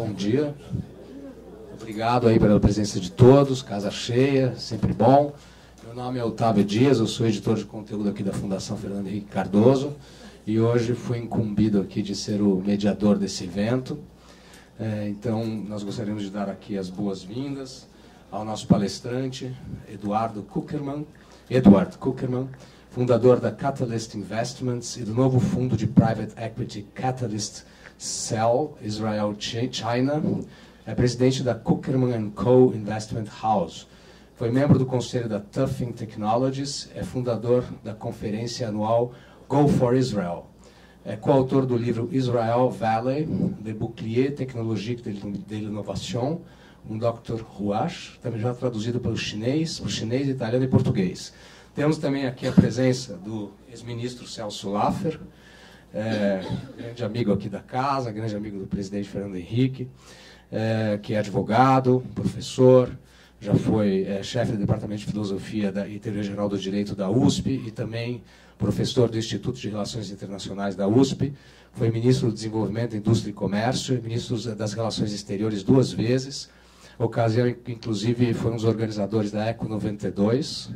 Bom 0.00 0.14
dia. 0.14 0.54
Obrigado 1.78 2.26
aí 2.26 2.40
pela 2.40 2.58
presença 2.58 2.98
de 2.98 3.12
todos, 3.12 3.60
casa 3.60 3.90
cheia, 3.90 4.56
sempre 4.56 4.94
bom. 4.94 5.34
Meu 5.84 5.94
nome 5.94 6.18
é 6.18 6.24
Otávio 6.24 6.64
Dias, 6.64 7.00
eu 7.00 7.06
sou 7.06 7.26
editor 7.26 7.54
de 7.54 7.66
conteúdo 7.66 8.08
aqui 8.08 8.22
da 8.22 8.32
Fundação 8.32 8.78
Fernando 8.78 9.08
Henrique 9.08 9.26
Cardoso 9.26 9.94
e 10.46 10.58
hoje 10.58 10.94
fui 10.94 11.18
incumbido 11.18 11.82
aqui 11.82 12.00
de 12.00 12.14
ser 12.14 12.40
o 12.40 12.62
mediador 12.64 13.18
desse 13.18 13.44
evento. 13.44 13.98
É, 14.78 15.06
então, 15.06 15.44
nós 15.44 15.82
gostaríamos 15.82 16.22
de 16.22 16.30
dar 16.30 16.48
aqui 16.48 16.78
as 16.78 16.88
boas-vindas 16.88 17.86
ao 18.30 18.42
nosso 18.42 18.66
palestrante, 18.66 19.54
Eduardo 19.86 20.42
Kuckerman, 20.44 21.06
Edward 21.50 21.98
Kuckerman, 21.98 22.48
fundador 22.88 23.38
da 23.38 23.52
Catalyst 23.52 24.14
Investments 24.14 24.96
e 24.96 25.02
do 25.02 25.12
novo 25.12 25.38
fundo 25.38 25.76
de 25.76 25.86
private 25.86 26.32
equity 26.42 26.86
Catalyst 26.94 27.64
Cell 28.00 28.78
Israel 28.80 29.36
China. 29.38 30.22
É 30.86 30.94
presidente 30.94 31.42
da 31.42 31.54
Kuckerman 31.54 32.30
Co. 32.30 32.72
Investment 32.74 33.26
House. 33.42 33.86
Foi 34.36 34.50
membro 34.50 34.78
do 34.78 34.86
conselho 34.86 35.28
da 35.28 35.38
Tuffing 35.38 35.92
Technologies, 35.92 36.90
é 36.94 37.02
fundador 37.04 37.62
da 37.84 37.92
conferência 37.92 38.66
anual 38.66 39.12
Go 39.46 39.68
for 39.68 39.94
Israel. 39.94 40.46
É 41.04 41.14
coautor 41.14 41.66
do 41.66 41.76
livro 41.76 42.08
Israel 42.10 42.70
Valley, 42.70 43.26
de 43.60 43.74
Bouclier 43.74 44.34
Technologique 44.34 45.02
de 45.02 45.56
l'Innovation, 45.56 46.40
um 46.88 46.96
Dr. 46.96 47.42
Ruach, 47.42 48.18
também 48.22 48.40
já 48.40 48.54
traduzido 48.54 48.98
pelo 48.98 49.16
chinês, 49.18 49.78
para 49.78 49.88
o 49.88 49.90
chinês, 49.90 50.26
italiano 50.26 50.64
e 50.64 50.68
português. 50.68 51.34
Temos 51.74 51.98
também 51.98 52.26
aqui 52.26 52.46
a 52.46 52.52
presença 52.52 53.14
do 53.18 53.50
ex-ministro 53.68 54.26
Celso 54.26 54.70
Laffer, 54.70 55.20
é, 55.94 56.40
grande 56.76 57.04
amigo 57.04 57.32
aqui 57.32 57.48
da 57.48 57.60
casa, 57.60 58.10
grande 58.10 58.34
amigo 58.34 58.58
do 58.58 58.66
presidente 58.66 59.08
Fernando 59.08 59.36
Henrique, 59.36 59.88
é, 60.50 60.98
que 61.02 61.14
é 61.14 61.18
advogado, 61.18 62.04
professor, 62.14 62.90
já 63.40 63.54
foi 63.54 64.04
é, 64.04 64.22
chefe 64.22 64.52
do 64.52 64.58
Departamento 64.58 65.00
de 65.00 65.06
Filosofia 65.06 65.72
da, 65.72 65.88
e 65.88 65.98
Teoria 65.98 66.22
Geral 66.22 66.48
do 66.48 66.58
Direito 66.58 66.94
da 66.94 67.10
USP 67.10 67.62
e 67.66 67.70
também 67.70 68.22
professor 68.58 69.08
do 69.08 69.16
Instituto 69.16 69.58
de 69.58 69.68
Relações 69.68 70.10
Internacionais 70.10 70.76
da 70.76 70.86
USP. 70.86 71.32
Foi 71.72 71.90
ministro 71.90 72.28
do 72.28 72.34
Desenvolvimento, 72.34 72.96
Indústria 72.96 73.30
e 73.30 73.34
Comércio 73.34 73.96
e 73.96 74.00
ministro 74.00 74.36
das 74.54 74.74
Relações 74.74 75.12
Exteriores 75.12 75.62
duas 75.62 75.92
vezes, 75.92 76.50
ocasião 76.98 77.48
em 77.48 77.54
que, 77.54 77.72
inclusive, 77.72 78.34
foi 78.34 78.52
um 78.52 78.56
dos 78.56 78.64
organizadores 78.64 79.30
da 79.30 79.46
ECO 79.46 79.66
92 79.66 80.70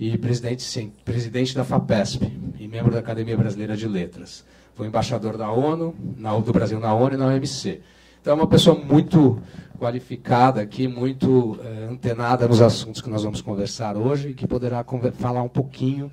e 0.00 0.16
presidente, 0.16 0.92
presidente 1.04 1.54
da 1.54 1.62
FAPESP 1.62 2.24
e 2.58 2.66
membro 2.66 2.90
da 2.90 3.00
Academia 3.00 3.36
Brasileira 3.36 3.76
de 3.76 3.86
Letras. 3.86 4.46
Foi 4.74 4.86
embaixador 4.86 5.36
da 5.36 5.52
ONU, 5.52 5.94
na, 6.16 6.38
do 6.38 6.52
Brasil 6.54 6.80
na 6.80 6.94
ONU 6.94 7.14
e 7.14 7.16
na 7.18 7.26
OMC. 7.26 7.82
Então, 8.18 8.32
é 8.32 8.36
uma 8.36 8.46
pessoa 8.46 8.74
muito 8.74 9.38
qualificada 9.78 10.62
aqui, 10.62 10.88
muito 10.88 11.58
é, 11.62 11.92
antenada 11.92 12.48
nos 12.48 12.62
assuntos 12.62 13.02
que 13.02 13.10
nós 13.10 13.24
vamos 13.24 13.42
conversar 13.42 13.94
hoje 13.94 14.30
e 14.30 14.34
que 14.34 14.48
poderá 14.48 14.82
falar 15.18 15.42
um 15.42 15.48
pouquinho 15.48 16.10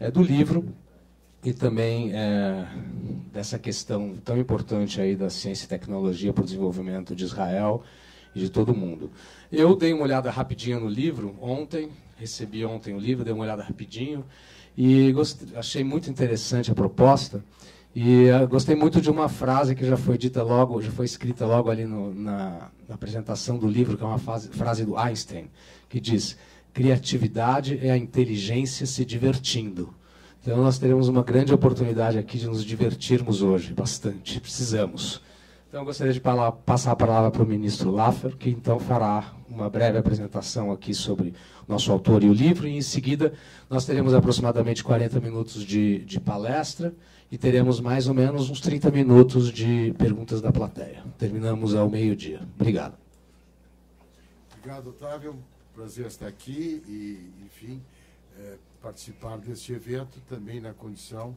é, 0.00 0.10
do 0.10 0.24
livro 0.24 0.66
e 1.44 1.52
também 1.52 2.10
é, 2.12 2.66
dessa 3.32 3.60
questão 3.60 4.16
tão 4.24 4.38
importante 4.38 5.00
aí 5.00 5.14
da 5.14 5.30
ciência 5.30 5.66
e 5.66 5.68
tecnologia 5.68 6.32
para 6.32 6.42
o 6.42 6.44
desenvolvimento 6.44 7.14
de 7.14 7.24
Israel 7.24 7.84
e 8.34 8.40
de 8.40 8.50
todo 8.50 8.74
mundo. 8.74 9.08
Eu 9.52 9.76
dei 9.76 9.92
uma 9.92 10.02
olhada 10.02 10.30
rapidinha 10.32 10.80
no 10.80 10.88
livro 10.88 11.36
ontem, 11.40 11.90
recebi 12.20 12.64
ontem 12.64 12.94
o 12.94 12.98
livro, 12.98 13.24
dei 13.24 13.32
uma 13.32 13.44
olhada 13.44 13.62
rapidinho 13.62 14.24
e 14.76 15.10
gostei, 15.12 15.48
achei 15.56 15.82
muito 15.82 16.10
interessante 16.10 16.70
a 16.70 16.74
proposta. 16.74 17.42
E 17.94 18.30
uh, 18.30 18.46
gostei 18.46 18.76
muito 18.76 19.00
de 19.00 19.10
uma 19.10 19.28
frase 19.28 19.74
que 19.74 19.84
já 19.84 19.96
foi 19.96 20.16
dita 20.16 20.42
logo, 20.42 20.80
já 20.80 20.92
foi 20.92 21.06
escrita 21.06 21.44
logo 21.44 21.70
ali 21.70 21.84
no, 21.84 22.14
na, 22.14 22.70
na, 22.88 22.94
apresentação 22.94 23.58
do 23.58 23.66
livro, 23.66 23.96
que 23.96 24.04
é 24.04 24.06
uma 24.06 24.18
frase, 24.18 24.48
frase 24.50 24.84
do 24.84 24.96
Einstein, 24.96 25.50
que 25.88 25.98
diz: 25.98 26.36
criatividade 26.72 27.80
é 27.82 27.90
a 27.90 27.96
inteligência 27.96 28.86
se 28.86 29.04
divertindo. 29.04 29.92
Então 30.40 30.58
nós 30.58 30.78
teremos 30.78 31.08
uma 31.08 31.22
grande 31.22 31.52
oportunidade 31.52 32.16
aqui 32.16 32.38
de 32.38 32.46
nos 32.46 32.64
divertirmos 32.64 33.42
hoje, 33.42 33.74
bastante. 33.74 34.38
Precisamos. 34.38 35.20
Então, 35.68 35.82
eu 35.82 35.84
gostaria 35.84 36.12
de 36.12 36.20
passar 36.64 36.90
a 36.90 36.96
palavra 36.96 37.30
para 37.30 37.44
o 37.44 37.46
ministro 37.46 37.92
Laffer, 37.92 38.36
que 38.36 38.50
então 38.50 38.80
fará 38.80 39.32
uma 39.50 39.68
breve 39.68 39.98
apresentação 39.98 40.70
aqui 40.70 40.94
sobre 40.94 41.34
nosso 41.66 41.90
autor 41.90 42.22
e 42.22 42.28
o 42.28 42.32
livro, 42.32 42.66
e 42.66 42.76
em 42.76 42.82
seguida 42.82 43.32
nós 43.68 43.84
teremos 43.84 44.14
aproximadamente 44.14 44.82
40 44.84 45.20
minutos 45.20 45.64
de, 45.64 45.98
de 46.04 46.20
palestra 46.20 46.94
e 47.30 47.36
teremos 47.36 47.80
mais 47.80 48.08
ou 48.08 48.14
menos 48.14 48.50
uns 48.50 48.60
30 48.60 48.90
minutos 48.90 49.52
de 49.52 49.94
perguntas 49.98 50.40
da 50.40 50.50
plateia. 50.50 51.02
Terminamos 51.18 51.74
ao 51.74 51.88
meio-dia. 51.88 52.40
Obrigado. 52.58 52.94
Obrigado, 54.56 54.90
Otávio. 54.90 55.36
Prazer 55.74 56.06
estar 56.06 56.26
aqui 56.26 56.82
e, 56.86 57.44
enfim, 57.46 57.80
é, 58.38 58.56
participar 58.82 59.38
deste 59.38 59.72
evento 59.72 60.20
também 60.28 60.60
na 60.60 60.72
condição 60.72 61.36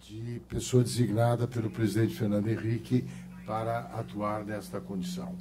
de 0.00 0.40
pessoa 0.48 0.82
designada 0.82 1.46
pelo 1.46 1.70
presidente 1.70 2.14
Fernando 2.14 2.48
Henrique 2.48 3.04
para 3.46 3.80
atuar 3.98 4.44
nesta 4.44 4.80
condição. 4.80 5.34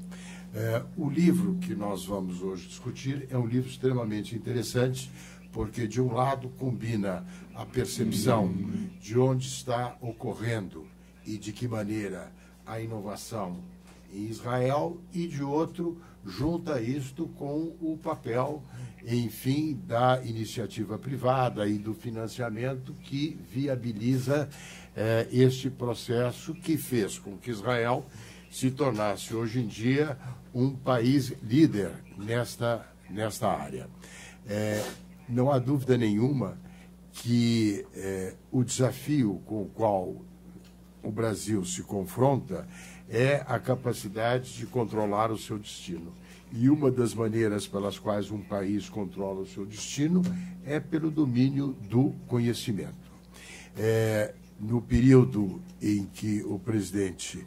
É, 0.53 0.83
o 0.97 1.09
livro 1.09 1.55
que 1.61 1.73
nós 1.73 2.05
vamos 2.05 2.41
hoje 2.41 2.67
discutir 2.67 3.25
é 3.29 3.37
um 3.37 3.45
livro 3.45 3.69
extremamente 3.69 4.35
interessante, 4.35 5.09
porque, 5.53 5.87
de 5.87 6.01
um 6.01 6.13
lado, 6.13 6.49
combina 6.49 7.25
a 7.55 7.65
percepção 7.65 8.53
de 8.99 9.17
onde 9.17 9.47
está 9.47 9.95
ocorrendo 10.01 10.85
e 11.25 11.37
de 11.37 11.53
que 11.53 11.69
maneira 11.69 12.31
a 12.65 12.81
inovação 12.81 13.59
em 14.13 14.25
Israel, 14.25 14.97
e, 15.13 15.25
de 15.25 15.41
outro, 15.41 15.97
junta 16.25 16.81
isto 16.81 17.27
com 17.37 17.73
o 17.79 17.97
papel, 18.01 18.61
enfim, 19.07 19.79
da 19.87 20.21
iniciativa 20.23 20.97
privada 20.97 21.65
e 21.65 21.77
do 21.77 21.93
financiamento 21.93 22.93
que 22.93 23.39
viabiliza 23.49 24.49
é, 24.95 25.27
este 25.31 25.69
processo 25.69 26.53
que 26.53 26.75
fez 26.75 27.17
com 27.17 27.37
que 27.37 27.51
Israel 27.51 28.05
se 28.51 28.69
tornasse 28.69 29.33
hoje 29.33 29.61
em 29.61 29.67
dia 29.67 30.17
um 30.53 30.75
país 30.75 31.33
líder 31.41 31.91
nesta, 32.17 32.85
nesta 33.09 33.47
área. 33.47 33.89
É, 34.45 34.85
não 35.27 35.49
há 35.49 35.57
dúvida 35.57 35.97
nenhuma 35.97 36.57
que 37.13 37.85
é, 37.95 38.35
o 38.51 38.63
desafio 38.63 39.41
com 39.45 39.63
o 39.63 39.65
qual 39.67 40.15
o 41.01 41.11
Brasil 41.11 41.63
se 41.63 41.81
confronta 41.81 42.67
é 43.09 43.43
a 43.47 43.57
capacidade 43.57 44.53
de 44.53 44.65
controlar 44.65 45.31
o 45.31 45.37
seu 45.37 45.57
destino. 45.57 46.13
E 46.51 46.69
uma 46.69 46.91
das 46.91 47.13
maneiras 47.13 47.65
pelas 47.65 47.97
quais 47.97 48.29
um 48.29 48.41
país 48.41 48.89
controla 48.89 49.41
o 49.41 49.47
seu 49.47 49.65
destino 49.65 50.21
é 50.65 50.79
pelo 50.79 51.09
domínio 51.09 51.75
do 51.89 52.13
conhecimento. 52.27 53.11
É, 53.77 54.33
no 54.59 54.81
período 54.81 55.61
em 55.81 56.05
que 56.05 56.43
o 56.43 56.59
presidente 56.59 57.45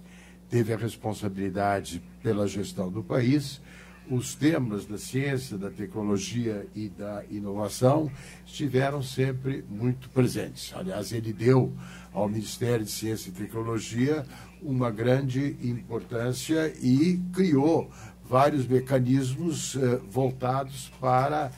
teve 0.54 0.72
a 0.72 0.76
responsabilidade 0.76 2.00
pela 2.22 2.47
gestão 2.47 2.88
do 2.88 3.03
país, 3.03 3.60
os 4.09 4.37
temas 4.37 4.87
da 4.87 4.97
ciência, 4.97 5.59
da 5.59 5.69
tecnologia 5.69 6.65
e 6.76 6.88
da 6.88 7.25
inovação 7.28 8.09
estiveram 8.47 9.03
sempre 9.03 9.64
muito 9.69 10.09
presentes. 10.10 10.72
Aliás, 10.72 11.10
ele 11.10 11.32
deu 11.32 11.72
ao 12.12 12.28
Ministério 12.28 12.84
de 12.84 12.93
Ciência 12.93 13.31
e 13.31 13.32
Tecnologia 13.32 14.25
uma 14.62 14.93
grande 14.93 15.56
importância 15.60 16.72
e 16.81 17.20
criou 17.32 17.91
vários 18.22 18.64
mecanismos 18.64 19.75
eh, 19.75 20.00
voltados 20.09 20.93
para 21.00 21.50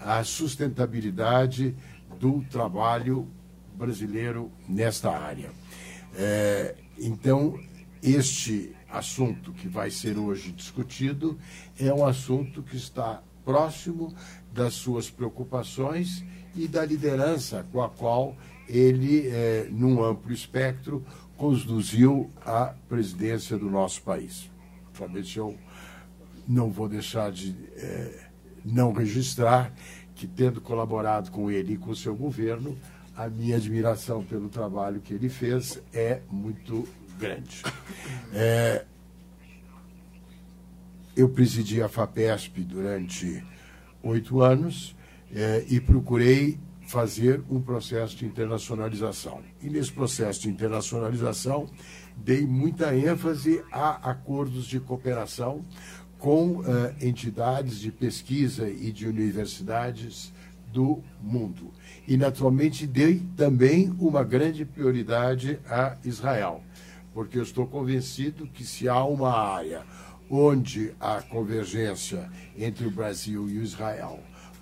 a 0.00 0.24
sustentabilidade 0.24 1.76
do 2.18 2.42
trabalho 2.50 3.28
brasileiro 3.74 4.50
nesta 4.66 5.10
área. 5.10 5.50
É, 6.16 6.74
então, 6.98 7.60
este 8.02 8.74
assunto 8.88 9.52
que 9.52 9.68
vai 9.68 9.90
ser 9.90 10.18
hoje 10.18 10.52
discutido 10.52 11.38
é 11.78 11.92
um 11.92 12.04
assunto 12.04 12.62
que 12.62 12.76
está 12.76 13.22
próximo 13.44 14.14
das 14.52 14.74
suas 14.74 15.10
preocupações 15.10 16.24
e 16.54 16.68
da 16.68 16.84
liderança 16.84 17.66
com 17.72 17.82
a 17.82 17.88
qual 17.88 18.36
ele, 18.68 19.28
é, 19.28 19.68
num 19.70 20.02
amplo 20.04 20.32
espectro, 20.32 21.04
conduziu 21.36 22.30
a 22.44 22.74
presidência 22.88 23.56
do 23.56 23.70
nosso 23.70 24.02
país. 24.02 24.50
Somente 24.92 25.38
eu 25.38 25.56
não 26.46 26.70
vou 26.70 26.88
deixar 26.88 27.30
de 27.30 27.54
é, 27.76 28.28
não 28.64 28.92
registrar 28.92 29.72
que, 30.14 30.26
tendo 30.26 30.60
colaborado 30.60 31.30
com 31.30 31.50
ele 31.50 31.74
e 31.74 31.78
com 31.78 31.94
seu 31.94 32.14
governo, 32.14 32.76
a 33.16 33.28
minha 33.28 33.56
admiração 33.56 34.22
pelo 34.22 34.48
trabalho 34.48 35.00
que 35.00 35.14
ele 35.14 35.28
fez 35.28 35.80
é 35.92 36.20
muito 36.30 36.86
grande. 37.18 37.62
É, 38.32 38.84
eu 41.16 41.28
presidi 41.28 41.82
a 41.82 41.88
FAPESP 41.88 42.62
durante 42.62 43.44
oito 44.02 44.40
anos 44.40 44.94
é, 45.34 45.64
e 45.68 45.80
procurei 45.80 46.58
fazer 46.86 47.42
um 47.50 47.60
processo 47.60 48.16
de 48.16 48.24
internacionalização. 48.24 49.42
E 49.60 49.68
nesse 49.68 49.92
processo 49.92 50.42
de 50.42 50.48
internacionalização, 50.48 51.68
dei 52.16 52.46
muita 52.46 52.96
ênfase 52.96 53.62
a 53.70 54.10
acordos 54.10 54.64
de 54.64 54.80
cooperação 54.80 55.62
com 56.18 56.60
uh, 56.60 56.64
entidades 57.00 57.78
de 57.78 57.92
pesquisa 57.92 58.68
e 58.68 58.90
de 58.90 59.06
universidades 59.06 60.32
do 60.72 61.02
mundo. 61.22 61.72
E, 62.06 62.16
naturalmente, 62.16 62.86
dei 62.86 63.22
também 63.36 63.94
uma 63.98 64.24
grande 64.24 64.64
prioridade 64.64 65.58
a 65.68 65.96
Israel, 66.04 66.62
porque 67.18 67.36
eu 67.36 67.42
estou 67.42 67.66
convencido 67.66 68.46
que 68.46 68.64
se 68.64 68.88
há 68.88 69.02
uma 69.02 69.32
área 69.32 69.84
onde 70.30 70.94
a 71.00 71.20
convergência 71.20 72.30
entre 72.56 72.86
o 72.86 72.92
Brasil 72.92 73.50
e 73.50 73.58
o 73.58 73.62
Israel 73.64 74.20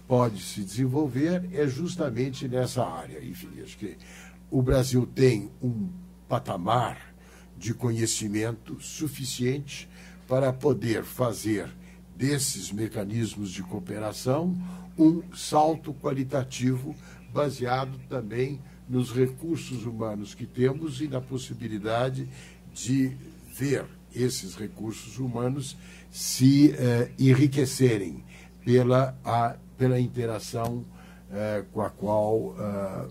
pode 0.08 0.40
se 0.42 0.62
desenvolver, 0.62 1.46
é 1.52 1.66
justamente 1.66 2.48
nessa 2.48 2.82
área. 2.82 3.22
Enfim, 3.22 3.50
acho 3.62 3.76
que 3.76 3.98
o 4.50 4.62
Brasil 4.62 5.06
tem 5.06 5.50
um 5.62 5.90
patamar 6.26 7.14
de 7.58 7.74
conhecimento 7.74 8.80
suficiente 8.80 9.86
para 10.26 10.50
poder 10.50 11.04
fazer 11.04 11.68
desses 12.16 12.72
mecanismos 12.72 13.50
de 13.50 13.62
cooperação 13.62 14.56
um 14.96 15.22
salto 15.34 15.92
qualitativo 15.92 16.96
baseado 17.34 17.98
também 18.08 18.58
nos 18.88 19.12
recursos 19.12 19.84
humanos 19.84 20.34
que 20.34 20.46
temos 20.46 21.00
e 21.00 21.08
na 21.08 21.20
possibilidade 21.20 22.28
de 22.72 23.16
ver 23.54 23.84
esses 24.14 24.54
recursos 24.54 25.18
humanos 25.18 25.76
se 26.10 26.72
eh, 26.72 27.10
enriquecerem 27.18 28.24
pela, 28.64 29.16
a, 29.24 29.56
pela 29.76 29.98
interação 29.98 30.84
eh, 31.30 31.64
com 31.72 31.80
a 31.82 31.90
qual 31.90 32.54
eh, 32.58 33.08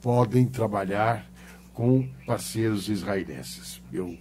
podem 0.00 0.46
trabalhar 0.46 1.30
com 1.72 2.08
parceiros 2.26 2.88
israelenses. 2.88 3.82
Eu 3.92 4.16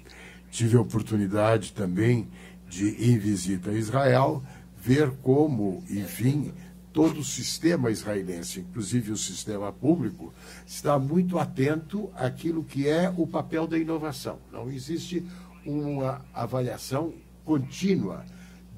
tive 0.51 0.77
a 0.77 0.81
oportunidade 0.81 1.74
também 1.74 2.27
de, 2.69 3.12
em 3.12 3.18
visita 3.18 3.72
a 3.72 3.74
Israel, 3.74 4.44
ver 4.77 5.12
como, 5.24 5.83
enfim, 5.89 6.54
todo 6.95 7.19
o 7.19 7.25
sistema 7.25 7.92
israelense, 7.92 8.62
inclusive 8.62 9.12
o 9.12 9.18
sistema 9.18 9.69
público, 9.69 10.33
está 10.65 10.97
muito 10.97 11.38
atento 11.38 12.09
àquilo 12.15 12.63
que 12.63 12.88
é 12.88 13.13
o 13.18 13.27
papel 13.27 13.68
da 13.68 13.77
inovação. 13.77 14.39
Não 14.50 14.71
existe 14.71 15.21
uma 15.65 16.25
avaliação 16.33 17.13
contínua 17.44 18.25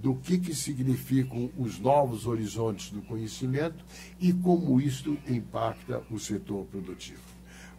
do 0.01 0.15
que, 0.15 0.39
que 0.39 0.55
significam 0.55 1.51
os 1.55 1.77
novos 1.77 2.25
horizontes 2.25 2.89
do 2.89 3.03
conhecimento 3.03 3.85
e 4.19 4.33
como 4.33 4.81
isto 4.81 5.15
impacta 5.27 6.01
o 6.09 6.17
setor 6.17 6.65
produtivo. 6.65 7.21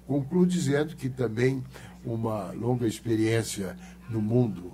Concluo 0.07 0.47
dizendo 0.47 0.95
que 0.95 1.09
também 1.09 1.65
uma 2.05 2.53
longa 2.53 2.87
experiência 2.87 3.77
no 4.09 4.23
mundo 4.23 4.73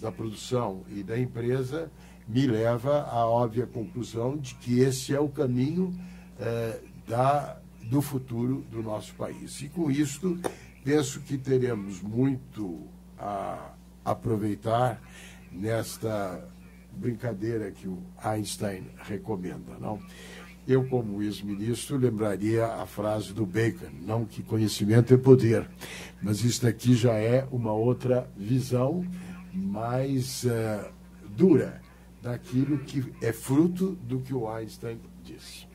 da 0.00 0.12
produção 0.12 0.84
e 0.88 1.02
da 1.02 1.18
empresa 1.18 1.90
me 2.32 2.46
leva 2.46 3.02
à 3.02 3.26
óbvia 3.26 3.66
conclusão 3.66 4.36
de 4.36 4.54
que 4.54 4.80
esse 4.80 5.12
é 5.12 5.18
o 5.18 5.28
caminho 5.28 5.92
eh, 6.38 6.80
da, 7.08 7.58
do 7.82 8.00
futuro 8.00 8.64
do 8.70 8.82
nosso 8.82 9.12
país. 9.14 9.60
E 9.60 9.68
com 9.68 9.90
isto, 9.90 10.38
penso 10.84 11.20
que 11.20 11.36
teremos 11.36 12.00
muito 12.00 12.86
a 13.18 13.72
aproveitar 14.04 15.02
nesta 15.50 16.48
brincadeira 16.92 17.70
que 17.72 17.88
o 17.88 17.98
Einstein 18.22 18.84
recomenda, 19.02 19.76
não? 19.80 20.00
Eu, 20.68 20.86
como 20.86 21.20
ex-ministro, 21.20 21.96
lembraria 21.96 22.64
a 22.64 22.86
frase 22.86 23.32
do 23.32 23.44
Bacon, 23.44 23.90
não 24.02 24.24
que 24.24 24.42
conhecimento 24.42 25.12
é 25.12 25.16
poder, 25.16 25.68
mas 26.22 26.44
isso 26.44 26.66
aqui 26.68 26.94
já 26.94 27.14
é 27.14 27.46
uma 27.50 27.72
outra 27.72 28.30
visão 28.36 29.04
mais 29.52 30.44
uh, 30.44 30.92
dura 31.36 31.80
daquilo 32.22 32.78
que 32.78 33.12
é 33.22 33.32
fruto 33.32 33.98
do 34.02 34.20
que 34.20 34.34
o 34.34 34.48
Einstein 34.48 34.98
disse. 35.24 35.66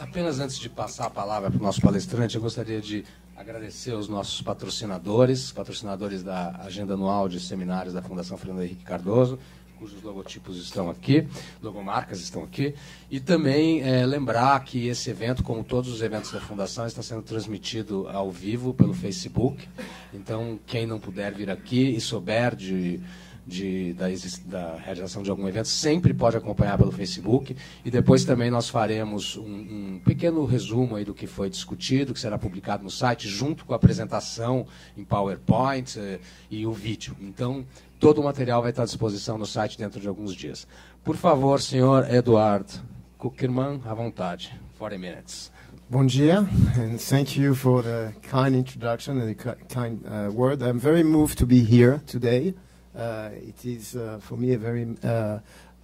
Apenas 0.00 0.40
antes 0.40 0.58
de 0.58 0.68
passar 0.68 1.06
a 1.06 1.10
palavra 1.10 1.50
para 1.50 1.60
o 1.60 1.62
nosso 1.62 1.80
palestrante, 1.80 2.34
eu 2.34 2.42
gostaria 2.42 2.80
de 2.80 3.04
agradecer 3.36 3.92
os 3.92 4.08
nossos 4.08 4.40
patrocinadores, 4.40 5.52
patrocinadores 5.52 6.22
da 6.22 6.56
agenda 6.62 6.94
anual 6.94 7.28
de 7.28 7.38
seminários 7.38 7.94
da 7.94 8.02
Fundação 8.02 8.36
Fernando 8.36 8.62
Henrique 8.62 8.82
Cardoso, 8.82 9.38
cujos 9.78 10.02
logotipos 10.02 10.56
estão 10.56 10.88
aqui, 10.88 11.28
logomarcas 11.62 12.20
estão 12.20 12.42
aqui, 12.42 12.74
e 13.10 13.20
também 13.20 13.82
é, 13.82 14.06
lembrar 14.06 14.58
que 14.64 14.88
esse 14.88 15.10
evento, 15.10 15.42
como 15.42 15.62
todos 15.62 15.92
os 15.92 16.00
eventos 16.00 16.32
da 16.32 16.40
Fundação, 16.40 16.86
está 16.86 17.02
sendo 17.02 17.22
transmitido 17.22 18.08
ao 18.08 18.30
vivo 18.30 18.72
pelo 18.72 18.94
Facebook. 18.94 19.68
Então, 20.14 20.58
quem 20.66 20.86
não 20.86 20.98
puder 20.98 21.32
vir 21.34 21.50
aqui 21.50 21.90
e 21.90 22.00
souber 22.00 22.56
de 22.56 23.00
de, 23.46 23.92
da, 23.92 24.06
da, 24.46 24.76
realização 24.76 25.22
de 25.22 25.30
algum 25.30 25.46
evento, 25.46 25.68
sempre 25.68 26.12
pode 26.12 26.36
acompanhar 26.36 26.76
pelo 26.76 26.90
Facebook. 26.90 27.56
E 27.84 27.90
depois 27.90 28.24
também 28.24 28.50
nós 28.50 28.68
faremos 28.68 29.36
um, 29.36 29.44
um, 29.44 30.00
pequeno 30.04 30.44
resumo 30.44 30.96
aí 30.96 31.04
do 31.04 31.14
que 31.14 31.26
foi 31.26 31.48
discutido, 31.48 32.12
que 32.12 32.20
será 32.20 32.36
publicado 32.36 32.82
no 32.82 32.90
site, 32.90 33.28
junto 33.28 33.64
com 33.64 33.72
a 33.72 33.76
apresentação 33.76 34.66
em 34.96 35.04
PowerPoint 35.04 35.96
eh, 35.96 36.18
e 36.50 36.66
o 36.66 36.72
vídeo. 36.72 37.16
Então, 37.20 37.64
todo 38.00 38.20
o 38.20 38.24
material 38.24 38.60
vai 38.60 38.70
estar 38.70 38.82
à 38.82 38.86
disposição 38.86 39.38
no 39.38 39.46
site 39.46 39.78
dentro 39.78 40.00
de 40.00 40.08
alguns 40.08 40.34
dias. 40.34 40.66
Por 41.04 41.16
favor, 41.16 41.60
senhor 41.60 42.12
Eduardo 42.12 42.72
Kuckerman, 43.16 43.80
à 43.84 43.94
vontade. 43.94 44.52
40 44.78 44.98
minutes. 44.98 45.52
Bom 45.88 46.04
dia, 46.04 46.40
and 46.76 46.98
thank 46.98 47.40
you 47.40 47.54
for 47.54 47.80
the 47.80 48.12
kind 48.20 48.56
introduction 48.56 49.20
and 49.20 49.28
the 49.28 49.56
kind 49.68 50.04
uh, 50.04 50.32
word. 50.32 50.60
I'm 50.60 50.80
very 50.80 51.04
moved 51.04 51.38
to 51.38 51.46
be 51.46 51.60
here 51.60 52.02
today. 52.06 52.54
Uh, 52.96 53.30
it 53.34 53.64
is 53.64 53.94
uh, 53.94 54.18
for 54.22 54.36
me 54.36 54.54
a 54.54 54.58
very 54.58 54.86
uh, 55.04 55.38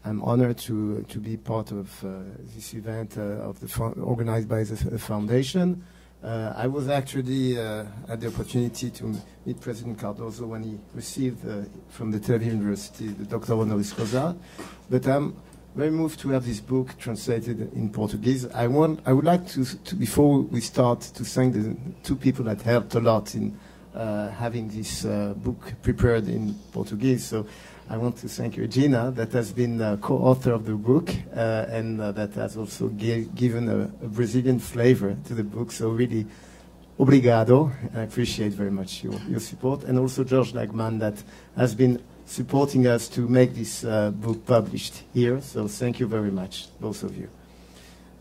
I'm 0.05 0.23
honored 0.23 0.59
to 0.59 1.03
to 1.03 1.19
be 1.19 1.37
part 1.37 1.71
of 1.71 1.89
this 2.55 2.75
event 2.75 3.19
of 3.19 3.61
the 3.61 3.85
organized 4.01 4.49
by 4.49 4.65
the 4.65 4.99
foundation. 4.99 5.85
Uh, 6.23 6.53
I 6.57 6.69
was 6.69 6.89
actually 6.89 7.59
uh, 7.59 7.85
had 8.07 8.21
the 8.21 8.29
opportunity 8.29 8.91
to 8.91 9.17
meet 9.45 9.61
President 9.61 9.99
Cardoso 9.99 10.47
when 10.47 10.63
he 10.63 10.79
received 10.95 11.45
uh, 11.49 11.63
from 11.89 12.13
the 12.13 12.21
Tel 12.21 12.39
Aviv 12.39 12.47
University 12.47 13.09
the 13.09 13.25
Doctor 13.25 13.55
honoris 13.55 13.93
causa. 13.93 14.37
But 14.89 15.07
I'm 15.09 15.37
very 15.75 15.91
moved 15.91 16.21
to 16.21 16.29
have 16.29 16.47
this 16.47 16.61
book 16.61 16.97
translated 16.97 17.73
in 17.73 17.91
Portuguese. 17.91 18.47
I 18.47 18.69
want, 18.69 19.01
I 19.05 19.13
would 19.13 19.25
like 19.25 19.49
to, 19.49 19.65
to 19.65 19.95
before 19.97 20.43
we 20.43 20.61
start, 20.61 21.01
to 21.01 21.25
thank 21.25 21.55
the 21.55 21.77
two 22.05 22.15
people 22.15 22.45
that 22.45 22.63
helped 22.63 22.95
a 22.95 23.01
lot 23.01 23.35
in 23.35 23.51
uh, 23.51 23.62
having 23.95 24.69
this 24.69 25.05
uh, 25.05 25.35
book 25.37 25.75
prepared 25.83 26.29
in 26.29 26.55
Portuguese. 26.73 27.25
So 27.25 27.47
I 27.91 27.97
want 27.97 28.17
to 28.19 28.29
thank 28.29 28.57
Regina, 28.57 29.11
that 29.11 29.33
has 29.33 29.53
been 29.53 29.99
co-author 30.01 30.53
of 30.53 30.65
the 30.65 30.75
book 30.75 31.11
uh, 31.35 31.67
and 31.69 32.01
uh, 32.01 32.13
that 32.13 32.33
has 32.35 32.57
also 32.57 32.89
given 32.89 33.69
a, 33.69 33.81
a, 34.05 34.09
Brazilian 34.09 34.59
flavor 34.59 35.17
to 35.27 35.35
the 35.35 35.45
book. 35.45 35.73
So 35.73 35.91
really, 35.91 36.27
obrigado. 36.99 37.71
I 37.95 38.03
appreciate 38.03 38.53
very 38.53 38.71
much 38.71 39.05
your, 39.05 39.15
your 39.29 39.41
support. 39.41 39.85
And 39.85 39.99
also 39.99 40.25
George 40.25 40.53
Lagman 40.53 41.01
that 41.01 41.23
has 41.57 41.75
been 41.75 42.03
supporting 42.25 42.87
us 42.87 43.09
to 43.09 43.29
make 43.29 43.55
this 43.55 43.85
uh, 43.85 44.11
book 44.11 44.47
published 44.47 45.03
here. 45.13 45.41
So 45.43 45.69
thank 45.69 46.01
you 46.01 46.07
very 46.07 46.31
much, 46.31 46.69
both 46.81 47.03
of 47.03 47.17
you. 47.17 47.29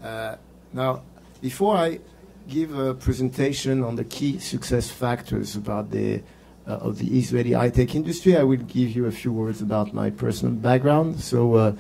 Uh, 0.03 0.35
now, 0.73 1.03
before 1.41 1.77
I 1.77 1.99
give 2.51 2.77
a 2.77 2.93
presentation 2.93 3.81
on 3.81 3.95
the 3.95 4.03
key 4.03 4.37
success 4.39 4.89
factors 4.89 5.55
about 5.55 5.89
the 5.89 6.21
uh, 6.67 6.73
of 6.87 6.99
the 6.99 7.17
Israeli 7.17 7.53
high-tech 7.53 7.95
industry, 7.95 8.37
I 8.37 8.43
will 8.43 8.57
give 8.57 8.89
you 8.91 9.07
a 9.07 9.11
few 9.11 9.31
words 9.33 9.61
about 9.61 9.93
my 9.93 10.09
personal 10.11 10.53
background. 10.53 11.19
So 11.19 11.55
uh, 11.55 11.73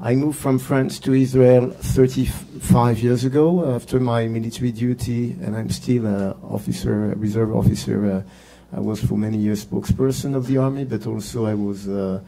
I 0.00 0.14
moved 0.14 0.38
from 0.38 0.58
France 0.58 0.98
to 1.00 1.14
Israel 1.14 1.70
35 1.70 2.98
years 2.98 3.24
ago 3.24 3.74
after 3.74 3.98
my 3.98 4.26
military 4.26 4.72
duty, 4.72 5.36
and 5.42 5.56
I'm 5.56 5.70
still 5.70 6.04
an 6.06 6.34
officer, 6.42 7.12
a 7.12 7.16
reserve 7.16 7.54
officer. 7.54 7.98
Uh, 8.10 8.76
I 8.76 8.80
was 8.80 9.02
for 9.02 9.16
many 9.16 9.38
years 9.38 9.64
spokesperson 9.64 10.34
of 10.34 10.48
the 10.48 10.58
army, 10.58 10.84
but 10.84 11.06
also 11.06 11.46
I 11.46 11.54
was 11.54 11.88
uh, 11.88 12.20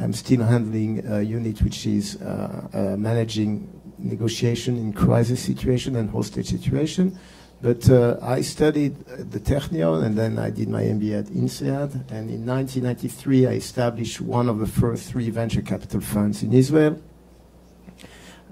I'm 0.00 0.14
still 0.14 0.42
handling 0.42 1.06
a 1.06 1.20
unit 1.20 1.62
which 1.62 1.86
is 1.86 2.20
uh, 2.22 2.68
uh, 2.72 2.96
managing 2.96 3.68
negotiation 3.98 4.76
in 4.78 4.92
crisis 4.92 5.40
situation 5.40 5.96
and 5.96 6.10
hostage 6.10 6.48
situation. 6.48 7.18
But 7.62 7.88
uh, 7.88 8.16
I 8.20 8.40
studied 8.40 9.08
at 9.08 9.30
the 9.30 9.38
Technion 9.38 10.04
and 10.04 10.18
then 10.18 10.36
I 10.36 10.50
did 10.50 10.68
my 10.68 10.82
MBA 10.82 11.20
at 11.20 11.26
INSEAD. 11.26 12.10
And 12.10 12.28
in 12.28 12.44
1993, 12.44 13.46
I 13.46 13.52
established 13.52 14.20
one 14.20 14.48
of 14.48 14.58
the 14.58 14.66
first 14.66 15.08
three 15.08 15.30
venture 15.30 15.62
capital 15.62 16.00
funds 16.00 16.42
in 16.42 16.52
Israel. 16.52 17.00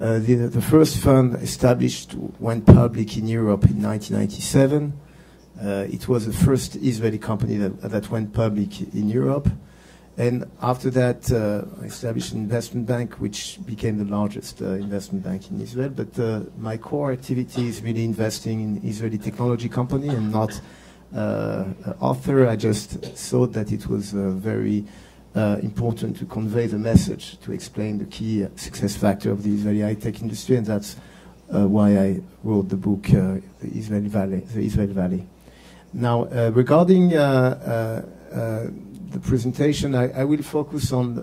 Uh, 0.00 0.20
the, 0.20 0.34
the, 0.46 0.62
first 0.62 0.98
fund 0.98 1.34
established 1.42 2.14
went 2.38 2.64
public 2.64 3.16
in 3.18 3.26
Europe 3.26 3.64
in 3.64 3.82
1997. 3.82 4.92
Uh, 5.60 5.66
it 5.90 6.08
was 6.08 6.24
the 6.24 6.32
first 6.32 6.76
Israeli 6.76 7.18
company 7.18 7.56
that, 7.56 7.82
that 7.82 8.10
went 8.10 8.32
public 8.32 8.80
in 8.94 9.08
Europe. 9.08 9.50
And 10.20 10.44
after 10.60 10.90
that, 10.90 11.32
uh, 11.32 11.64
I 11.82 11.86
established 11.86 12.34
an 12.34 12.40
investment 12.40 12.86
bank, 12.86 13.14
which 13.14 13.58
became 13.64 13.96
the 13.96 14.04
largest 14.04 14.60
uh, 14.60 14.72
investment 14.72 15.24
bank 15.24 15.50
in 15.50 15.62
Israel. 15.62 15.88
But 15.88 16.18
uh, 16.18 16.40
my 16.58 16.76
core 16.76 17.10
activity 17.10 17.68
is 17.68 17.80
really 17.80 18.04
investing 18.04 18.60
in 18.60 18.86
Israeli 18.86 19.16
technology 19.16 19.70
company 19.70 20.08
and 20.08 20.30
not 20.30 20.60
uh, 21.16 21.64
author, 22.00 22.46
I 22.46 22.56
just 22.56 22.90
thought 23.30 23.54
that 23.54 23.72
it 23.72 23.86
was 23.86 24.12
uh, 24.12 24.28
very 24.32 24.84
uh, 25.34 25.56
important 25.62 26.18
to 26.18 26.26
convey 26.26 26.66
the 26.66 26.78
message, 26.78 27.40
to 27.40 27.52
explain 27.52 27.96
the 27.96 28.04
key 28.04 28.46
success 28.56 28.94
factor 28.96 29.30
of 29.30 29.42
the 29.42 29.54
Israeli 29.54 29.80
high-tech 29.80 30.20
industry, 30.20 30.56
and 30.56 30.66
that's 30.66 30.96
why 31.48 31.96
I 31.96 32.20
wrote 32.44 32.68
the 32.68 32.76
book, 32.76 33.04
The 33.04 33.42
Israeli 33.62 34.08
Valley. 34.08 34.40
The 34.40 34.66
Israeli 34.66 34.92
Valley. 34.92 35.26
Now, 35.94 36.24
regarding 36.50 37.08
the 39.10 39.20
presentation, 39.20 39.94
I, 39.94 40.10
I, 40.20 40.24
will 40.24 40.42
focus 40.42 40.92
on 40.92 41.16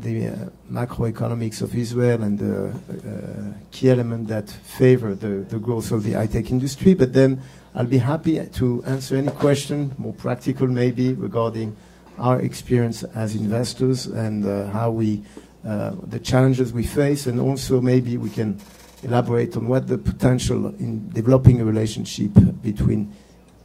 the 0.00 0.28
uh, 0.28 0.36
macroeconomics 0.70 1.60
of 1.60 1.74
Israel 1.74 2.22
and 2.22 2.38
the 2.38 2.68
uh, 2.68 3.52
key 3.70 3.90
element 3.90 4.28
that 4.28 4.48
favor 4.48 5.14
the, 5.14 5.44
the 5.48 5.58
growth 5.58 5.92
of 5.92 6.02
the 6.02 6.12
high-tech 6.12 6.50
industry. 6.50 6.94
But 6.94 7.12
then 7.12 7.42
I'll 7.74 7.86
be 7.86 7.98
happy 7.98 8.44
to 8.44 8.84
answer 8.84 9.16
any 9.16 9.28
question, 9.28 9.94
more 9.98 10.14
practical 10.14 10.66
maybe, 10.66 11.12
regarding 11.12 11.76
our 12.18 12.40
experience 12.40 13.02
as 13.02 13.34
investors 13.34 14.06
and 14.06 14.46
uh, 14.46 14.66
how 14.68 14.90
we, 14.90 15.22
uh, 15.66 15.92
the 16.06 16.18
challenges 16.18 16.72
we 16.72 16.84
face, 16.84 17.26
and 17.26 17.40
also 17.40 17.80
maybe 17.80 18.16
we 18.16 18.30
can 18.30 18.60
elaborate 19.02 19.56
on 19.56 19.66
what 19.66 19.88
the 19.88 19.98
potential 19.98 20.66
in 20.78 21.08
developing 21.10 21.60
a 21.60 21.64
relationship 21.64 22.30
between 22.62 23.12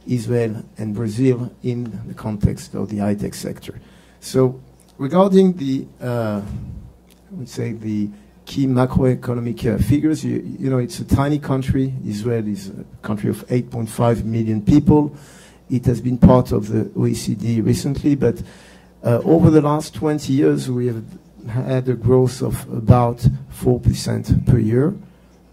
Israel 0.08 0.64
and 0.78 0.94
Brazil 0.94 1.52
in 1.62 1.84
the 2.08 2.14
context 2.14 2.74
of 2.74 2.88
the 2.88 2.98
high-tech 2.98 3.34
sector. 3.34 3.80
So 4.20 4.60
regarding 4.96 5.52
the, 5.52 5.86
uh, 6.00 6.40
I 6.40 7.34
would 7.34 7.48
say 7.48 7.72
the 7.72 8.10
key 8.46 8.66
macroeconomic 8.66 9.74
uh, 9.74 9.78
figures, 9.82 10.24
you, 10.24 10.40
you, 10.58 10.70
know, 10.70 10.78
it's 10.78 10.98
a 10.98 11.04
tiny 11.04 11.38
country. 11.38 11.92
Israel 12.06 12.48
is 12.48 12.70
a 12.70 12.84
country 13.02 13.28
of 13.28 13.46
8.5 13.48 14.24
million 14.24 14.62
people. 14.62 15.14
It 15.68 15.84
has 15.84 16.00
been 16.00 16.16
part 16.16 16.50
of 16.52 16.68
the 16.68 16.84
OECD 16.84 17.64
recently, 17.64 18.14
but 18.14 18.42
uh, 19.04 19.20
over 19.24 19.50
the 19.50 19.60
last 19.60 19.94
20 19.94 20.32
years, 20.32 20.70
we 20.70 20.86
have 20.86 21.04
had 21.48 21.88
a 21.88 21.94
growth 21.94 22.42
of 22.42 22.66
about 22.72 23.18
4% 23.52 24.46
per 24.46 24.58
year. 24.58 24.94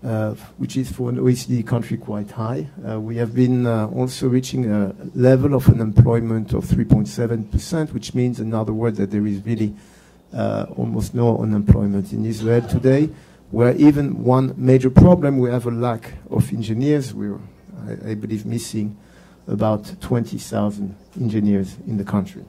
Uh, 0.06 0.36
which 0.58 0.78
is 0.78 0.92
for 0.92 1.10
an 1.10 1.18
OECD 1.18 1.66
country 1.66 1.98
quite 1.98 2.30
high. 2.30 2.68
Uh, 2.88 3.00
we 3.00 3.18
have 3.18 3.34
been 3.34 3.66
uh, 3.66 3.88
also 3.88 4.28
reaching 4.28 4.72
a 4.72 4.96
level 5.16 5.56
of 5.56 5.68
unemployment 5.68 6.54
of 6.54 6.64
3.7%, 6.64 7.92
which 7.92 8.14
means, 8.14 8.40
in 8.40 8.54
other 8.54 8.72
words, 8.72 9.00
that 9.00 9.10
there 9.10 9.26
is 9.26 9.44
really 9.44 9.74
almost 10.78 11.16
no 11.16 11.40
unemployment 11.40 12.14
in 12.14 12.24
Israel 12.24 12.62
today, 12.62 13.10
where 13.50 13.76
even 13.78 14.24
one 14.24 14.54
major 14.58 14.92
problem, 14.92 15.40
we 15.40 15.50
have 15.50 15.66
a 15.66 15.72
lack 15.72 16.14
of 16.30 16.54
engineers. 16.54 17.12
We're, 17.12 17.40
I, 17.88 18.12
I 18.12 18.14
believe, 18.14 18.46
missing 18.46 18.96
about 19.48 19.92
20,000 20.02 20.96
engineers 21.20 21.78
in 21.88 21.98
the 21.98 22.04
country. 22.04 22.46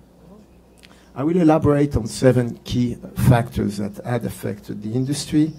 I 1.14 1.24
will 1.24 1.38
elaborate 1.38 1.96
on 1.96 2.06
seven 2.06 2.58
key 2.64 2.98
factors 3.30 3.78
that 3.78 3.96
had 4.04 4.26
affected 4.26 4.82
the 4.82 4.92
industry 4.92 5.54